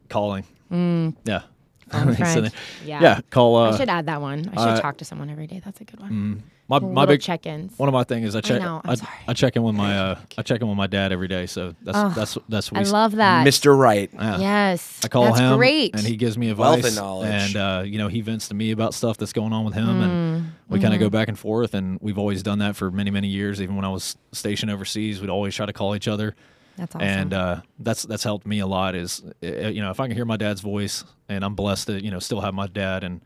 calling. 0.09 0.43
Yeah. 0.71 1.41
phone 1.89 2.15
So 2.15 2.41
then- 2.41 2.51
yeah. 2.85 3.01
yeah, 3.01 3.19
call. 3.29 3.55
Uh, 3.55 3.71
I 3.71 3.77
should 3.77 3.89
add 3.89 4.05
that 4.07 4.21
one. 4.21 4.39
I 4.53 4.55
should 4.55 4.77
uh, 4.79 4.81
talk 4.81 4.97
to 4.97 5.05
someone 5.05 5.29
every 5.29 5.47
day. 5.47 5.61
That's 5.63 5.79
a 5.81 5.85
good 5.85 5.99
one. 5.99 6.43
My 6.67 6.79
my 6.79 7.05
big 7.05 7.21
check-ins. 7.21 7.77
One 7.77 7.87
of 7.89 7.93
my 7.93 8.03
things 8.03 8.27
is 8.27 8.35
I 8.35 8.41
check. 8.41 8.61
know, 8.61 8.81
I'm 8.83 8.89
I, 8.91 8.95
sorry. 8.95 9.11
I 9.27 9.33
check 9.33 9.55
in 9.55 9.63
with 9.63 9.75
my 9.75 9.97
uh, 9.99 10.19
I 10.37 10.41
check 10.41 10.61
in 10.61 10.67
with 10.67 10.77
my 10.77 10.87
dad 10.87 11.11
every 11.11 11.27
day. 11.27 11.45
So 11.45 11.73
that's 11.81 12.15
that's 12.15 12.37
that's 12.49 12.71
what 12.71 12.77
I 12.77 12.81
we 12.81 12.85
s- 12.87 12.91
love 12.91 13.15
that. 13.15 13.47
Mr. 13.47 13.77
Right. 13.77 14.09
yeah. 14.13 14.37
Yes. 14.39 15.01
I 15.03 15.07
call 15.07 15.23
That's 15.25 15.39
him, 15.39 15.57
great. 15.57 15.95
and 15.95 16.03
he 16.05 16.15
gives 16.17 16.37
me 16.37 16.51
Wealth 16.53 16.77
advice. 16.77 16.91
of 16.97 17.03
knowledge. 17.03 17.29
And 17.29 17.55
uh, 17.55 17.83
you 17.85 17.97
know, 17.97 18.07
he 18.09 18.21
vents 18.21 18.47
to 18.49 18.53
me 18.53 18.71
about 18.71 18.93
stuff 18.93 19.17
that's 19.17 19.33
going 19.33 19.53
on 19.53 19.65
with 19.65 19.73
him, 19.75 19.87
Mm, 19.87 20.03
and 20.03 20.51
we 20.69 20.79
kind 20.79 20.93
mm-hmm. 20.93 21.03
of 21.03 21.11
go 21.11 21.17
back 21.17 21.27
and 21.29 21.39
forth. 21.39 21.73
And 21.73 21.99
we've 22.01 22.17
always 22.17 22.43
done 22.43 22.59
that 22.59 22.75
for 22.75 22.91
many, 22.91 23.11
many 23.11 23.27
years. 23.29 23.61
Even 23.61 23.75
when 23.75 23.85
I 23.85 23.89
was 23.89 24.17
stationed 24.33 24.71
overseas, 24.71 25.21
we'd 25.21 25.29
always 25.29 25.55
try 25.55 25.65
to 25.65 25.73
call 25.73 25.95
each 25.95 26.07
other. 26.07 26.35
That's 26.75 26.95
awesome. 26.95 27.07
And 27.07 27.33
uh, 27.33 27.61
that's 27.79 28.03
that's 28.03 28.23
helped 28.23 28.45
me 28.45 28.59
a 28.59 28.67
lot. 28.67 28.93
Is 28.93 29.23
uh, 29.43 29.47
you 29.47 29.81
know 29.81 29.89
if 29.89 29.99
I 29.99 30.07
can 30.07 30.15
hear 30.15 30.25
my 30.25 30.37
dad's 30.37 30.61
voice, 30.61 31.03
and 31.29 31.43
I'm 31.43 31.55
blessed 31.55 31.87
to 31.87 32.03
you 32.03 32.11
know 32.11 32.19
still 32.19 32.41
have 32.41 32.53
my 32.53 32.67
dad, 32.67 33.03
and 33.03 33.21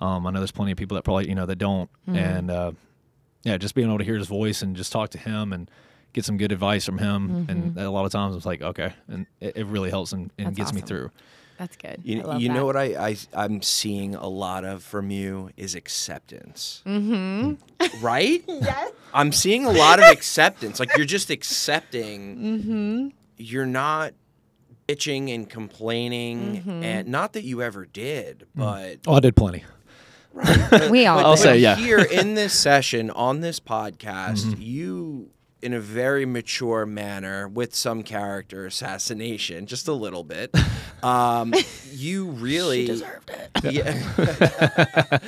um, 0.00 0.26
I 0.26 0.30
know 0.30 0.40
there's 0.40 0.50
plenty 0.52 0.72
of 0.72 0.78
people 0.78 0.94
that 0.96 1.02
probably 1.02 1.28
you 1.28 1.34
know 1.34 1.46
that 1.46 1.56
don't, 1.56 1.90
Mm-hmm. 2.08 2.16
and 2.16 2.50
uh, 2.50 2.72
yeah, 3.42 3.56
just 3.58 3.74
being 3.74 3.88
able 3.88 3.98
to 3.98 4.04
hear 4.04 4.16
his 4.16 4.26
voice 4.28 4.62
and 4.62 4.74
just 4.76 4.90
talk 4.92 5.10
to 5.10 5.18
him 5.18 5.52
and 5.52 5.70
get 6.12 6.24
some 6.24 6.36
good 6.36 6.52
advice 6.52 6.84
from 6.86 6.98
him, 6.98 7.46
and 7.48 7.76
a 7.78 7.90
lot 7.90 8.04
of 8.06 8.12
times 8.12 8.36
it's 8.36 8.46
like 8.46 8.62
okay, 8.62 8.92
and 9.08 9.26
it, 9.40 9.56
it 9.58 9.66
really 9.66 9.90
helps 9.90 10.12
and, 10.12 10.30
and 10.38 10.48
Mm-hmm. 10.48 10.54
That's 10.56 10.70
gets 10.72 10.72
me 10.72 10.80
through. 10.86 11.10
That's 11.56 11.76
good. 11.76 11.98
I 12.00 12.02
You, 12.02 12.22
love 12.22 12.40
you 12.42 12.48
that. 12.48 12.54
know 12.54 12.66
what 12.66 12.76
I, 12.76 12.84
I 13.10 13.16
I'm 13.32 13.62
seeing 13.62 14.16
a 14.16 14.26
lot 14.26 14.64
of 14.64 14.82
from 14.82 15.10
you 15.10 15.50
is 15.56 15.76
acceptance. 15.76 16.82
Mm-hmm. 16.84 18.04
Right? 18.04 18.42
yes. 18.48 18.90
I'm 19.12 19.30
seeing 19.30 19.64
a 19.64 19.70
lot 19.70 20.00
of 20.00 20.06
acceptance. 20.06 20.80
Like 20.80 20.96
you're 20.96 21.06
just 21.06 21.30
accepting. 21.30 22.36
Mm-hmm. 22.38 23.08
You're 23.36 23.66
not 23.66 24.14
bitching 24.88 25.32
and 25.34 25.48
complaining, 25.48 26.56
Mm-hmm. 26.58 26.82
and 26.82 27.08
not 27.08 27.32
that 27.34 27.44
you 27.44 27.62
ever 27.62 27.86
did, 27.86 28.46
but 28.54 28.98
Oh, 29.06 29.14
I 29.14 29.20
did 29.20 29.36
plenty. 29.36 29.62
We 30.90 31.06
all 31.06 31.18
I'll 31.18 31.36
say 31.36 31.58
yeah. 31.58 31.76
here 31.76 31.98
in 32.00 32.34
this 32.34 32.52
session 32.52 33.10
on 33.10 33.40
this 33.40 33.60
podcast, 33.60 34.44
Mm-hmm. 34.44 34.62
you 34.62 35.30
in 35.62 35.72
a 35.72 35.80
very 35.80 36.26
mature 36.26 36.84
manner 36.84 37.48
with 37.48 37.74
some 37.74 38.02
character 38.02 38.66
assassination, 38.66 39.64
just 39.66 39.88
a 39.88 39.92
little 39.94 40.24
bit. 40.24 40.54
Um, 41.02 41.52
you 41.92 42.28
really 42.30 42.86
deserved 42.86 43.30
it. 43.30 43.50
Yeah. 43.74 45.18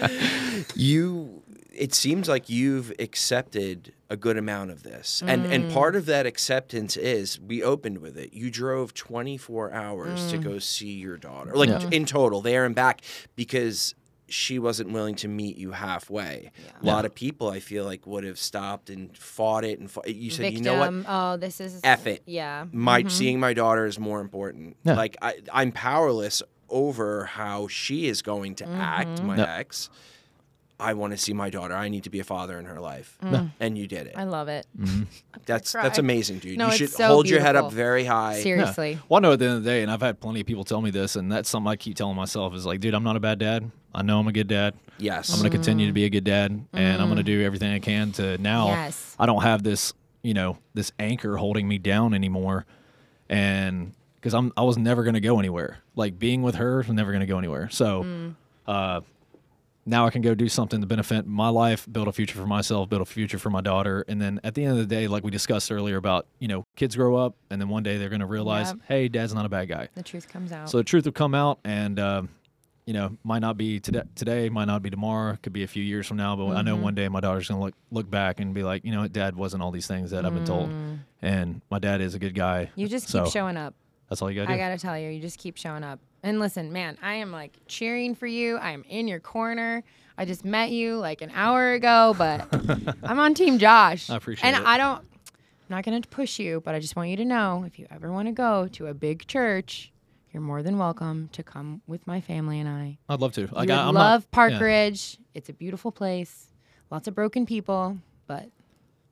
you 0.75 1.43
it 1.75 1.93
seems 1.93 2.31
like 2.31 2.49
you've 2.49 2.91
accepted 2.99 3.93
a 4.09 4.17
good 4.17 4.39
amount 4.39 4.71
of 4.71 4.83
this. 4.83 5.23
And 5.27 5.45
and 5.45 5.71
part 5.71 5.95
of 5.97 6.07
that 6.07 6.25
acceptance 6.25 6.97
is 6.97 7.39
we 7.39 7.63
opened 7.63 7.99
with 7.99 8.17
it. 8.17 8.33
You 8.33 8.51
drove 8.51 8.95
24 8.95 9.71
hours 9.73 10.31
to 10.31 10.39
go 10.39 10.59
see 10.59 10.93
your 10.95 11.19
daughter. 11.19 11.53
Like 11.55 11.69
Yeah. 11.69 11.91
in 11.93 12.07
total, 12.07 12.41
there 12.41 12.65
and 12.65 12.75
back 12.75 13.03
because 13.35 13.95
she 14.29 14.59
wasn't 14.59 14.91
willing 14.91 15.15
to 15.17 15.29
meet 15.29 15.57
you 15.57 15.73
halfway. 15.73 16.51
A 16.83 16.85
lot 16.85 17.05
of 17.05 17.15
people 17.15 17.49
I 17.49 17.61
feel 17.61 17.85
like 17.85 18.07
would 18.07 18.25
have 18.25 18.39
stopped 18.39 18.91
and 18.91 19.17
fought 19.17 19.65
it 19.65 19.79
and 19.79 19.91
fought. 19.91 20.09
you 20.09 20.31
said, 20.31 20.53
Victim. 20.53 20.65
"You 20.65 20.71
know 20.71 20.79
what? 20.79 21.05
Oh, 21.09 21.37
this 21.37 21.61
is 21.61 21.81
F 21.85 22.07
it. 22.07 22.23
Yeah. 22.27 22.67
my 22.73 23.01
mm-hmm. 23.01 23.09
seeing 23.09 23.41
my 23.41 23.53
daughter 23.53 23.87
is 23.87 23.99
more 23.99 24.21
important. 24.21 24.77
Yeah. 24.85 24.95
Like 24.97 25.17
I, 25.23 25.37
I'm 25.53 25.73
powerless 25.73 26.43
over 26.69 27.25
how 27.27 27.69
she 27.69 28.09
is 28.09 28.23
going 28.23 28.57
to 28.57 28.65
mm-hmm. 28.65 28.81
act. 28.81 29.23
My 29.23 29.37
Yeah. 29.37 29.57
ex. 29.59 29.91
I 30.79 30.93
want 30.93 31.13
to 31.13 31.17
see 31.17 31.33
my 31.33 31.49
daughter. 31.49 31.75
I 31.75 31.89
need 31.89 32.05
to 32.05 32.11
be 32.11 32.21
a 32.21 32.25
father 32.25 32.59
in 32.59 32.67
her 32.67 32.81
life, 32.81 33.17
mm. 33.23 33.51
and 33.61 33.79
you 33.79 33.87
did 33.87 34.09
it. 34.09 34.15
I 34.17 34.25
love 34.25 34.49
it. 34.49 34.67
Mm-hmm. 34.79 35.05
That's 35.47 35.73
cry. 35.73 35.85
that's 35.85 35.99
amazing, 35.99 36.41
dude. 36.41 36.59
No, 36.59 36.67
you 36.67 36.71
it's 36.71 36.79
should 36.79 36.91
so 36.91 37.07
hold 37.07 37.29
your 37.29 37.41
head 37.41 37.55
up 37.55 37.71
very 37.71 38.05
high. 38.05 38.41
Seriously. 38.41 38.93
Yeah. 38.93 38.99
Well, 39.09 39.19
I 39.19 39.21
know 39.21 39.33
at 39.33 39.39
the 39.39 39.45
end 39.45 39.55
of 39.59 39.65
the 39.65 39.71
day, 39.71 39.83
and 39.83 39.93
I've 39.93 40.01
had 40.01 40.19
plenty 40.19 40.41
of 40.41 40.47
people 40.47 40.65
tell 40.65 40.83
me 40.83 40.91
this, 40.91 41.15
and 41.15 41.31
that's 41.31 41.49
something 41.49 41.71
I 41.71 41.77
keep 41.77 41.97
telling 41.97 42.17
myself 42.17 42.53
is 42.55 42.67
like, 42.67 42.81
dude, 42.81 42.95
I'm 42.95 43.05
not 43.05 43.15
a 43.15 43.21
bad 43.21 43.39
dad. 43.39 43.71
I 43.95 44.03
know 44.03 44.19
I'm 44.19 44.27
a 44.27 44.33
good 44.33 44.49
dad. 44.49 44.75
Yes. 44.99 45.31
I'm 45.31 45.39
going 45.39 45.51
to 45.51 45.57
continue 45.57 45.87
to 45.87 45.93
be 45.93 46.05
a 46.05 46.11
good 46.11 46.25
dad, 46.25 46.51
and 46.73 47.01
I'm 47.01 47.09
going 47.09 47.17
to 47.17 47.23
mm-hmm. 47.23 47.27
do 47.27 47.45
everything 47.45 47.73
I 47.73 47.79
can 47.79 48.11
to 48.13 48.39
now. 48.39 48.69
Yes. 48.69 49.15
I 49.21 49.27
don't 49.27 49.43
have 49.43 49.63
this, 49.63 49.93
you 50.23 50.35
know, 50.35 50.59
this 50.75 50.91
anchor 50.99 51.37
holding 51.37 51.69
me 51.69 51.79
down 51.79 52.13
anymore, 52.13 52.67
and 53.29 53.93
because 54.17 54.35
I'm, 54.35 54.53
I 54.57 54.65
was 54.65 54.77
never 54.77 55.05
going 55.05 55.15
to 55.15 55.21
go 55.21 55.39
anywhere. 55.39 55.79
Like 55.95 56.19
being 56.19 56.43
with 56.43 56.57
her 56.57 56.79
was 56.79 56.89
never 56.89 57.13
going 57.13 57.21
to 57.21 57.27
go 57.27 57.39
anywhere. 57.39 57.69
So, 57.71 58.03
mm. 58.03 58.35
uh, 58.67 59.03
now 59.89 60.05
I 60.07 60.11
can 60.11 60.21
go 60.21 60.35
do 60.35 60.49
something 60.49 60.81
to 60.81 60.87
benefit 60.87 61.27
my 61.27 61.49
life, 61.49 61.87
build 61.91 62.09
a 62.09 62.13
future 62.13 62.37
for 62.37 62.47
myself, 62.47 62.89
build 62.89 63.03
a 63.03 63.07
future 63.07 63.39
for 63.39 63.51
my 63.51 63.61
daughter, 63.61 64.05
and 64.09 64.21
then 64.21 64.41
at 64.45 64.55
the 64.55 64.65
end 64.65 64.73
of 64.73 64.79
the 64.79 64.87
day, 64.87 65.07
like 65.09 65.23
we 65.25 65.31
discussed 65.31 65.71
earlier 65.71 65.97
about, 65.97 66.27
you 66.41 66.49
know, 66.49 66.65
kids 66.77 66.97
grow 66.97 67.17
up, 67.17 67.37
and 67.51 67.61
then 67.61 67.69
one 67.69 67.83
day 67.85 67.97
they're 67.97 68.09
going 68.09 68.21
to 68.21 68.27
realize, 68.27 68.69
Yep. 68.69 68.79
hey, 68.89 69.09
dad's 69.09 69.33
not 69.33 69.47
a 69.47 69.49
bad 69.49 69.69
guy. 69.69 69.89
The 69.95 70.03
truth 70.03 70.29
comes 70.29 70.51
out. 70.53 70.69
So 70.69 70.79
the 70.79 70.85
truth 70.85 71.05
will 71.05 71.13
come 71.13 71.35
out, 71.35 71.61
and 71.65 71.99
um, 72.01 72.29
you 72.85 72.93
know, 72.95 73.17
might 73.25 73.41
not 73.41 73.57
be 73.57 73.81
today, 73.81 74.03
today, 74.15 74.49
might 74.49 74.67
not 74.67 74.83
be 74.83 74.91
tomorrow, 74.91 75.37
could 75.43 75.53
be 75.53 75.63
a 75.63 75.67
few 75.69 75.83
years 75.83 76.07
from 76.07 76.17
now. 76.19 76.37
But 76.37 76.57
I 76.57 76.63
know 76.63 76.75
Mm-hmm. 76.75 76.83
one 76.85 76.95
day 76.95 77.09
my 77.09 77.21
daughter's 77.21 77.49
gonna 77.49 77.61
look 77.61 77.75
look 77.91 78.09
back 78.11 78.39
and 78.41 78.55
be 78.55 78.63
like, 78.63 78.85
you 78.85 78.93
know, 78.93 79.03
what, 79.03 79.13
dad 79.13 79.35
wasn't 79.37 79.63
all 79.63 79.71
these 79.73 79.87
things 79.87 80.11
that 80.13 80.25
I've 80.27 80.35
been 80.35 80.45
told, 80.45 80.71
and 81.23 81.61
my 81.71 81.79
dad 81.79 82.01
is 82.01 82.15
a 82.15 82.19
good 82.19 82.35
guy. 82.35 82.67
Mm. 82.67 82.71
you 82.81 82.89
just 82.89 83.09
so 83.09 83.25
keep 83.25 83.33
showing 83.33 83.57
up. 83.57 83.75
That's 84.09 84.23
all 84.23 84.31
you 84.31 84.37
gotta 84.41 84.49
do. 84.49 84.55
I 84.55 84.59
gotta 84.59 84.79
tell 84.79 84.97
you, 84.99 85.11
you 85.11 85.21
just 85.21 85.39
keep 85.39 85.57
showing 85.57 85.83
up. 85.83 85.99
And 86.27 86.41
listen, 86.41 86.73
man, 86.73 86.99
I 87.03 87.15
am 87.15 87.31
like 87.31 87.57
cheering 87.69 88.17
for 88.17 88.27
you. 88.27 88.57
I 88.57 88.73
am 88.73 88.85
in 88.89 89.07
your 89.07 89.21
corner. 89.21 89.85
I 90.19 90.25
just 90.25 90.45
met 90.45 90.73
you 90.73 90.97
like 90.97 91.23
an 91.23 91.31
hour 91.33 91.75
ago, 91.75 92.17
but 92.19 92.49
I'm 93.05 93.21
on 93.21 93.33
Team 93.35 93.61
Josh. 93.61 94.11
I 94.11 94.17
appreciate 94.17 94.45
and 94.45 94.57
it. 94.57 94.59
And 94.59 94.67
I 94.67 94.77
don't. 94.77 94.99
I'm 94.99 95.77
not 95.77 95.85
gonna 95.85 96.01
push 96.01 96.41
you, 96.41 96.63
but 96.65 96.75
I 96.75 96.81
just 96.81 96.97
want 96.97 97.11
you 97.11 97.17
to 97.19 97.25
know 97.25 97.63
if 97.65 97.79
you 97.79 97.87
ever 97.93 98.11
want 98.11 98.27
to 98.27 98.33
go 98.33 98.67
to 98.73 98.89
a 98.89 98.95
big 98.95 99.29
church, 99.29 99.93
you're 100.33 100.41
more 100.41 100.65
than 100.65 100.79
welcome 100.79 101.29
to 101.31 101.45
come 101.45 101.81
with 101.87 102.05
my 102.09 102.21
family 102.21 102.59
and 102.59 102.69
I. 102.69 102.99
I'd 103.09 103.21
love 103.21 103.31
to. 103.35 103.47
Like, 103.53 103.71
I, 103.71 103.87
I'm 103.87 103.95
love 103.95 104.23
not, 104.23 104.31
Park 104.33 104.55
yeah. 104.55 104.65
Ridge. 104.65 105.19
It's 105.33 105.49
a 105.49 105.53
beautiful 105.53 105.93
place. 105.93 106.49
Lots 106.91 107.07
of 107.07 107.15
broken 107.15 107.47
people, 107.47 107.99
but 108.27 108.51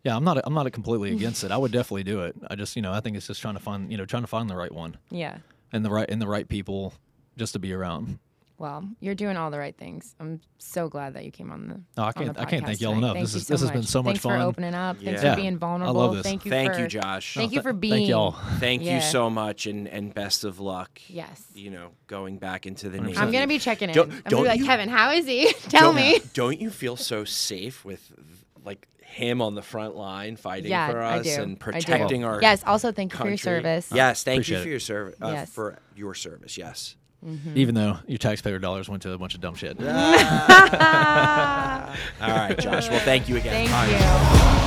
Yeah, 0.02 0.16
I'm 0.16 0.24
not. 0.24 0.40
I'm 0.42 0.54
not 0.54 0.72
completely 0.72 1.12
against 1.12 1.44
it. 1.44 1.52
I 1.52 1.58
would 1.58 1.70
definitely 1.70 2.02
do 2.02 2.22
it. 2.22 2.34
I 2.50 2.56
just, 2.56 2.74
you 2.74 2.82
know, 2.82 2.92
I 2.92 2.98
think 2.98 3.16
it's 3.16 3.28
just 3.28 3.40
trying 3.40 3.54
to 3.54 3.60
find, 3.60 3.88
you 3.92 3.98
know, 3.98 4.04
trying 4.04 4.24
to 4.24 4.28
find 4.28 4.50
the 4.50 4.56
right 4.56 4.72
one 4.72 4.96
yeah. 5.10 5.38
and 5.72 5.84
the 5.84 5.90
right 5.90 6.10
and 6.10 6.20
the 6.20 6.26
right 6.26 6.48
people 6.48 6.92
just 7.36 7.52
to 7.54 7.58
be 7.58 7.72
around. 7.72 8.18
Well, 8.56 8.88
you're 9.00 9.16
doing 9.16 9.36
all 9.36 9.50
the 9.50 9.58
right 9.58 9.76
things. 9.76 10.14
I'm 10.20 10.40
so 10.58 10.88
glad 10.88 11.14
that 11.14 11.24
you 11.24 11.32
came 11.32 11.50
on 11.50 11.66
the. 11.68 11.80
No, 12.00 12.06
I 12.06 12.12
can't- 12.12 12.34
the 12.34 12.40
I 12.40 12.44
can't 12.44 12.64
thank 12.64 12.80
y'all 12.80 12.96
enough. 12.96 13.14
Thank 13.14 13.24
This 13.26 13.34
is- 13.34 13.46
so 13.48 13.54
this 13.54 13.60
has 13.62 13.70
been 13.72 13.82
so 13.82 14.00
much 14.00 14.18
fun. 14.18 14.30
Thanks 14.32 14.42
for 14.42 14.48
opening 14.48 14.74
up. 14.74 14.96
Thanks 14.98 15.22
Yeah. 15.24 15.34
for 15.34 15.40
being 15.40 15.58
vulnerable. 15.58 16.00
I 16.00 16.04
love 16.04 16.14
this. 16.14 16.22
Thank 16.22 16.44
you. 16.44 16.52
Thank 16.52 16.74
for, 16.74 16.80
you, 16.80 16.86
Josh. 16.86 17.34
Thank 17.34 17.50
No, 17.50 17.56
you 17.56 17.62
for 17.62 17.72
being. 17.72 17.92
Thank 17.92 18.08
y'all. 18.08 18.30
Thank 18.60 18.84
Yeah. 18.84 18.94
you 18.96 19.00
so 19.02 19.28
much, 19.28 19.66
and 19.66 19.88
and 19.88 20.14
best 20.14 20.44
of 20.44 20.60
luck. 20.60 21.00
Yes. 21.08 21.42
You 21.52 21.70
know, 21.70 21.88
going 22.06 22.38
back 22.38 22.64
into 22.64 22.88
the 22.88 23.00
Navy. 23.00 23.18
I'm 23.18 23.32
gonna 23.32 23.48
be 23.48 23.58
checking 23.58 23.88
in. 23.88 23.94
Don't- 23.96 24.12
I'm 24.12 24.22
don't 24.22 24.30
gonna 24.30 24.42
be 24.44 24.48
like, 24.50 24.58
you- 24.60 24.66
Kevin, 24.66 24.88
how 24.88 25.10
is 25.10 25.26
he? 25.26 25.52
Tell 25.68 25.92
don't, 25.92 25.96
me. 25.96 26.20
Don't 26.34 26.60
you 26.60 26.70
feel 26.70 26.94
so 26.96 27.24
safe 27.24 27.84
with 27.84 28.12
like 28.64 28.86
him 29.02 29.42
on 29.42 29.56
the 29.56 29.62
front 29.62 29.96
line 29.96 30.36
fighting 30.36 30.70
Yeah, 30.70 30.90
for 30.90 31.02
us 31.02 31.26
and 31.36 31.58
protecting 31.58 32.24
our 32.24 32.40
Yes. 32.40 32.62
Also, 32.64 32.92
thank 32.92 33.12
you 33.12 33.18
for 33.18 33.28
your 33.28 33.36
service. 33.36 33.90
Yes, 33.92 34.22
thank 34.22 34.36
Appreciate 34.38 34.58
you 34.58 34.62
for 34.62 34.68
your 34.70 34.80
service. 34.80 35.16
Uh, 35.20 35.28
Yes. 35.32 35.50
For 35.50 35.78
your 35.96 36.14
service, 36.14 36.56
yes. 36.56 36.94
Mm-hmm. 37.24 37.56
Even 37.56 37.74
though 37.74 37.98
your 38.06 38.18
taxpayer 38.18 38.58
dollars 38.58 38.88
went 38.88 39.02
to 39.02 39.12
a 39.12 39.18
bunch 39.18 39.34
of 39.34 39.40
dumb 39.40 39.54
shit. 39.54 39.78
All 39.80 39.86
right, 42.28 42.54
Josh. 42.58 42.90
Well, 42.90 43.00
thank 43.00 43.28
you 43.28 43.36
again. 43.36 43.66
Thank 43.68 43.70
All 43.72 43.86
right. 43.86 44.58
you. 44.58 44.63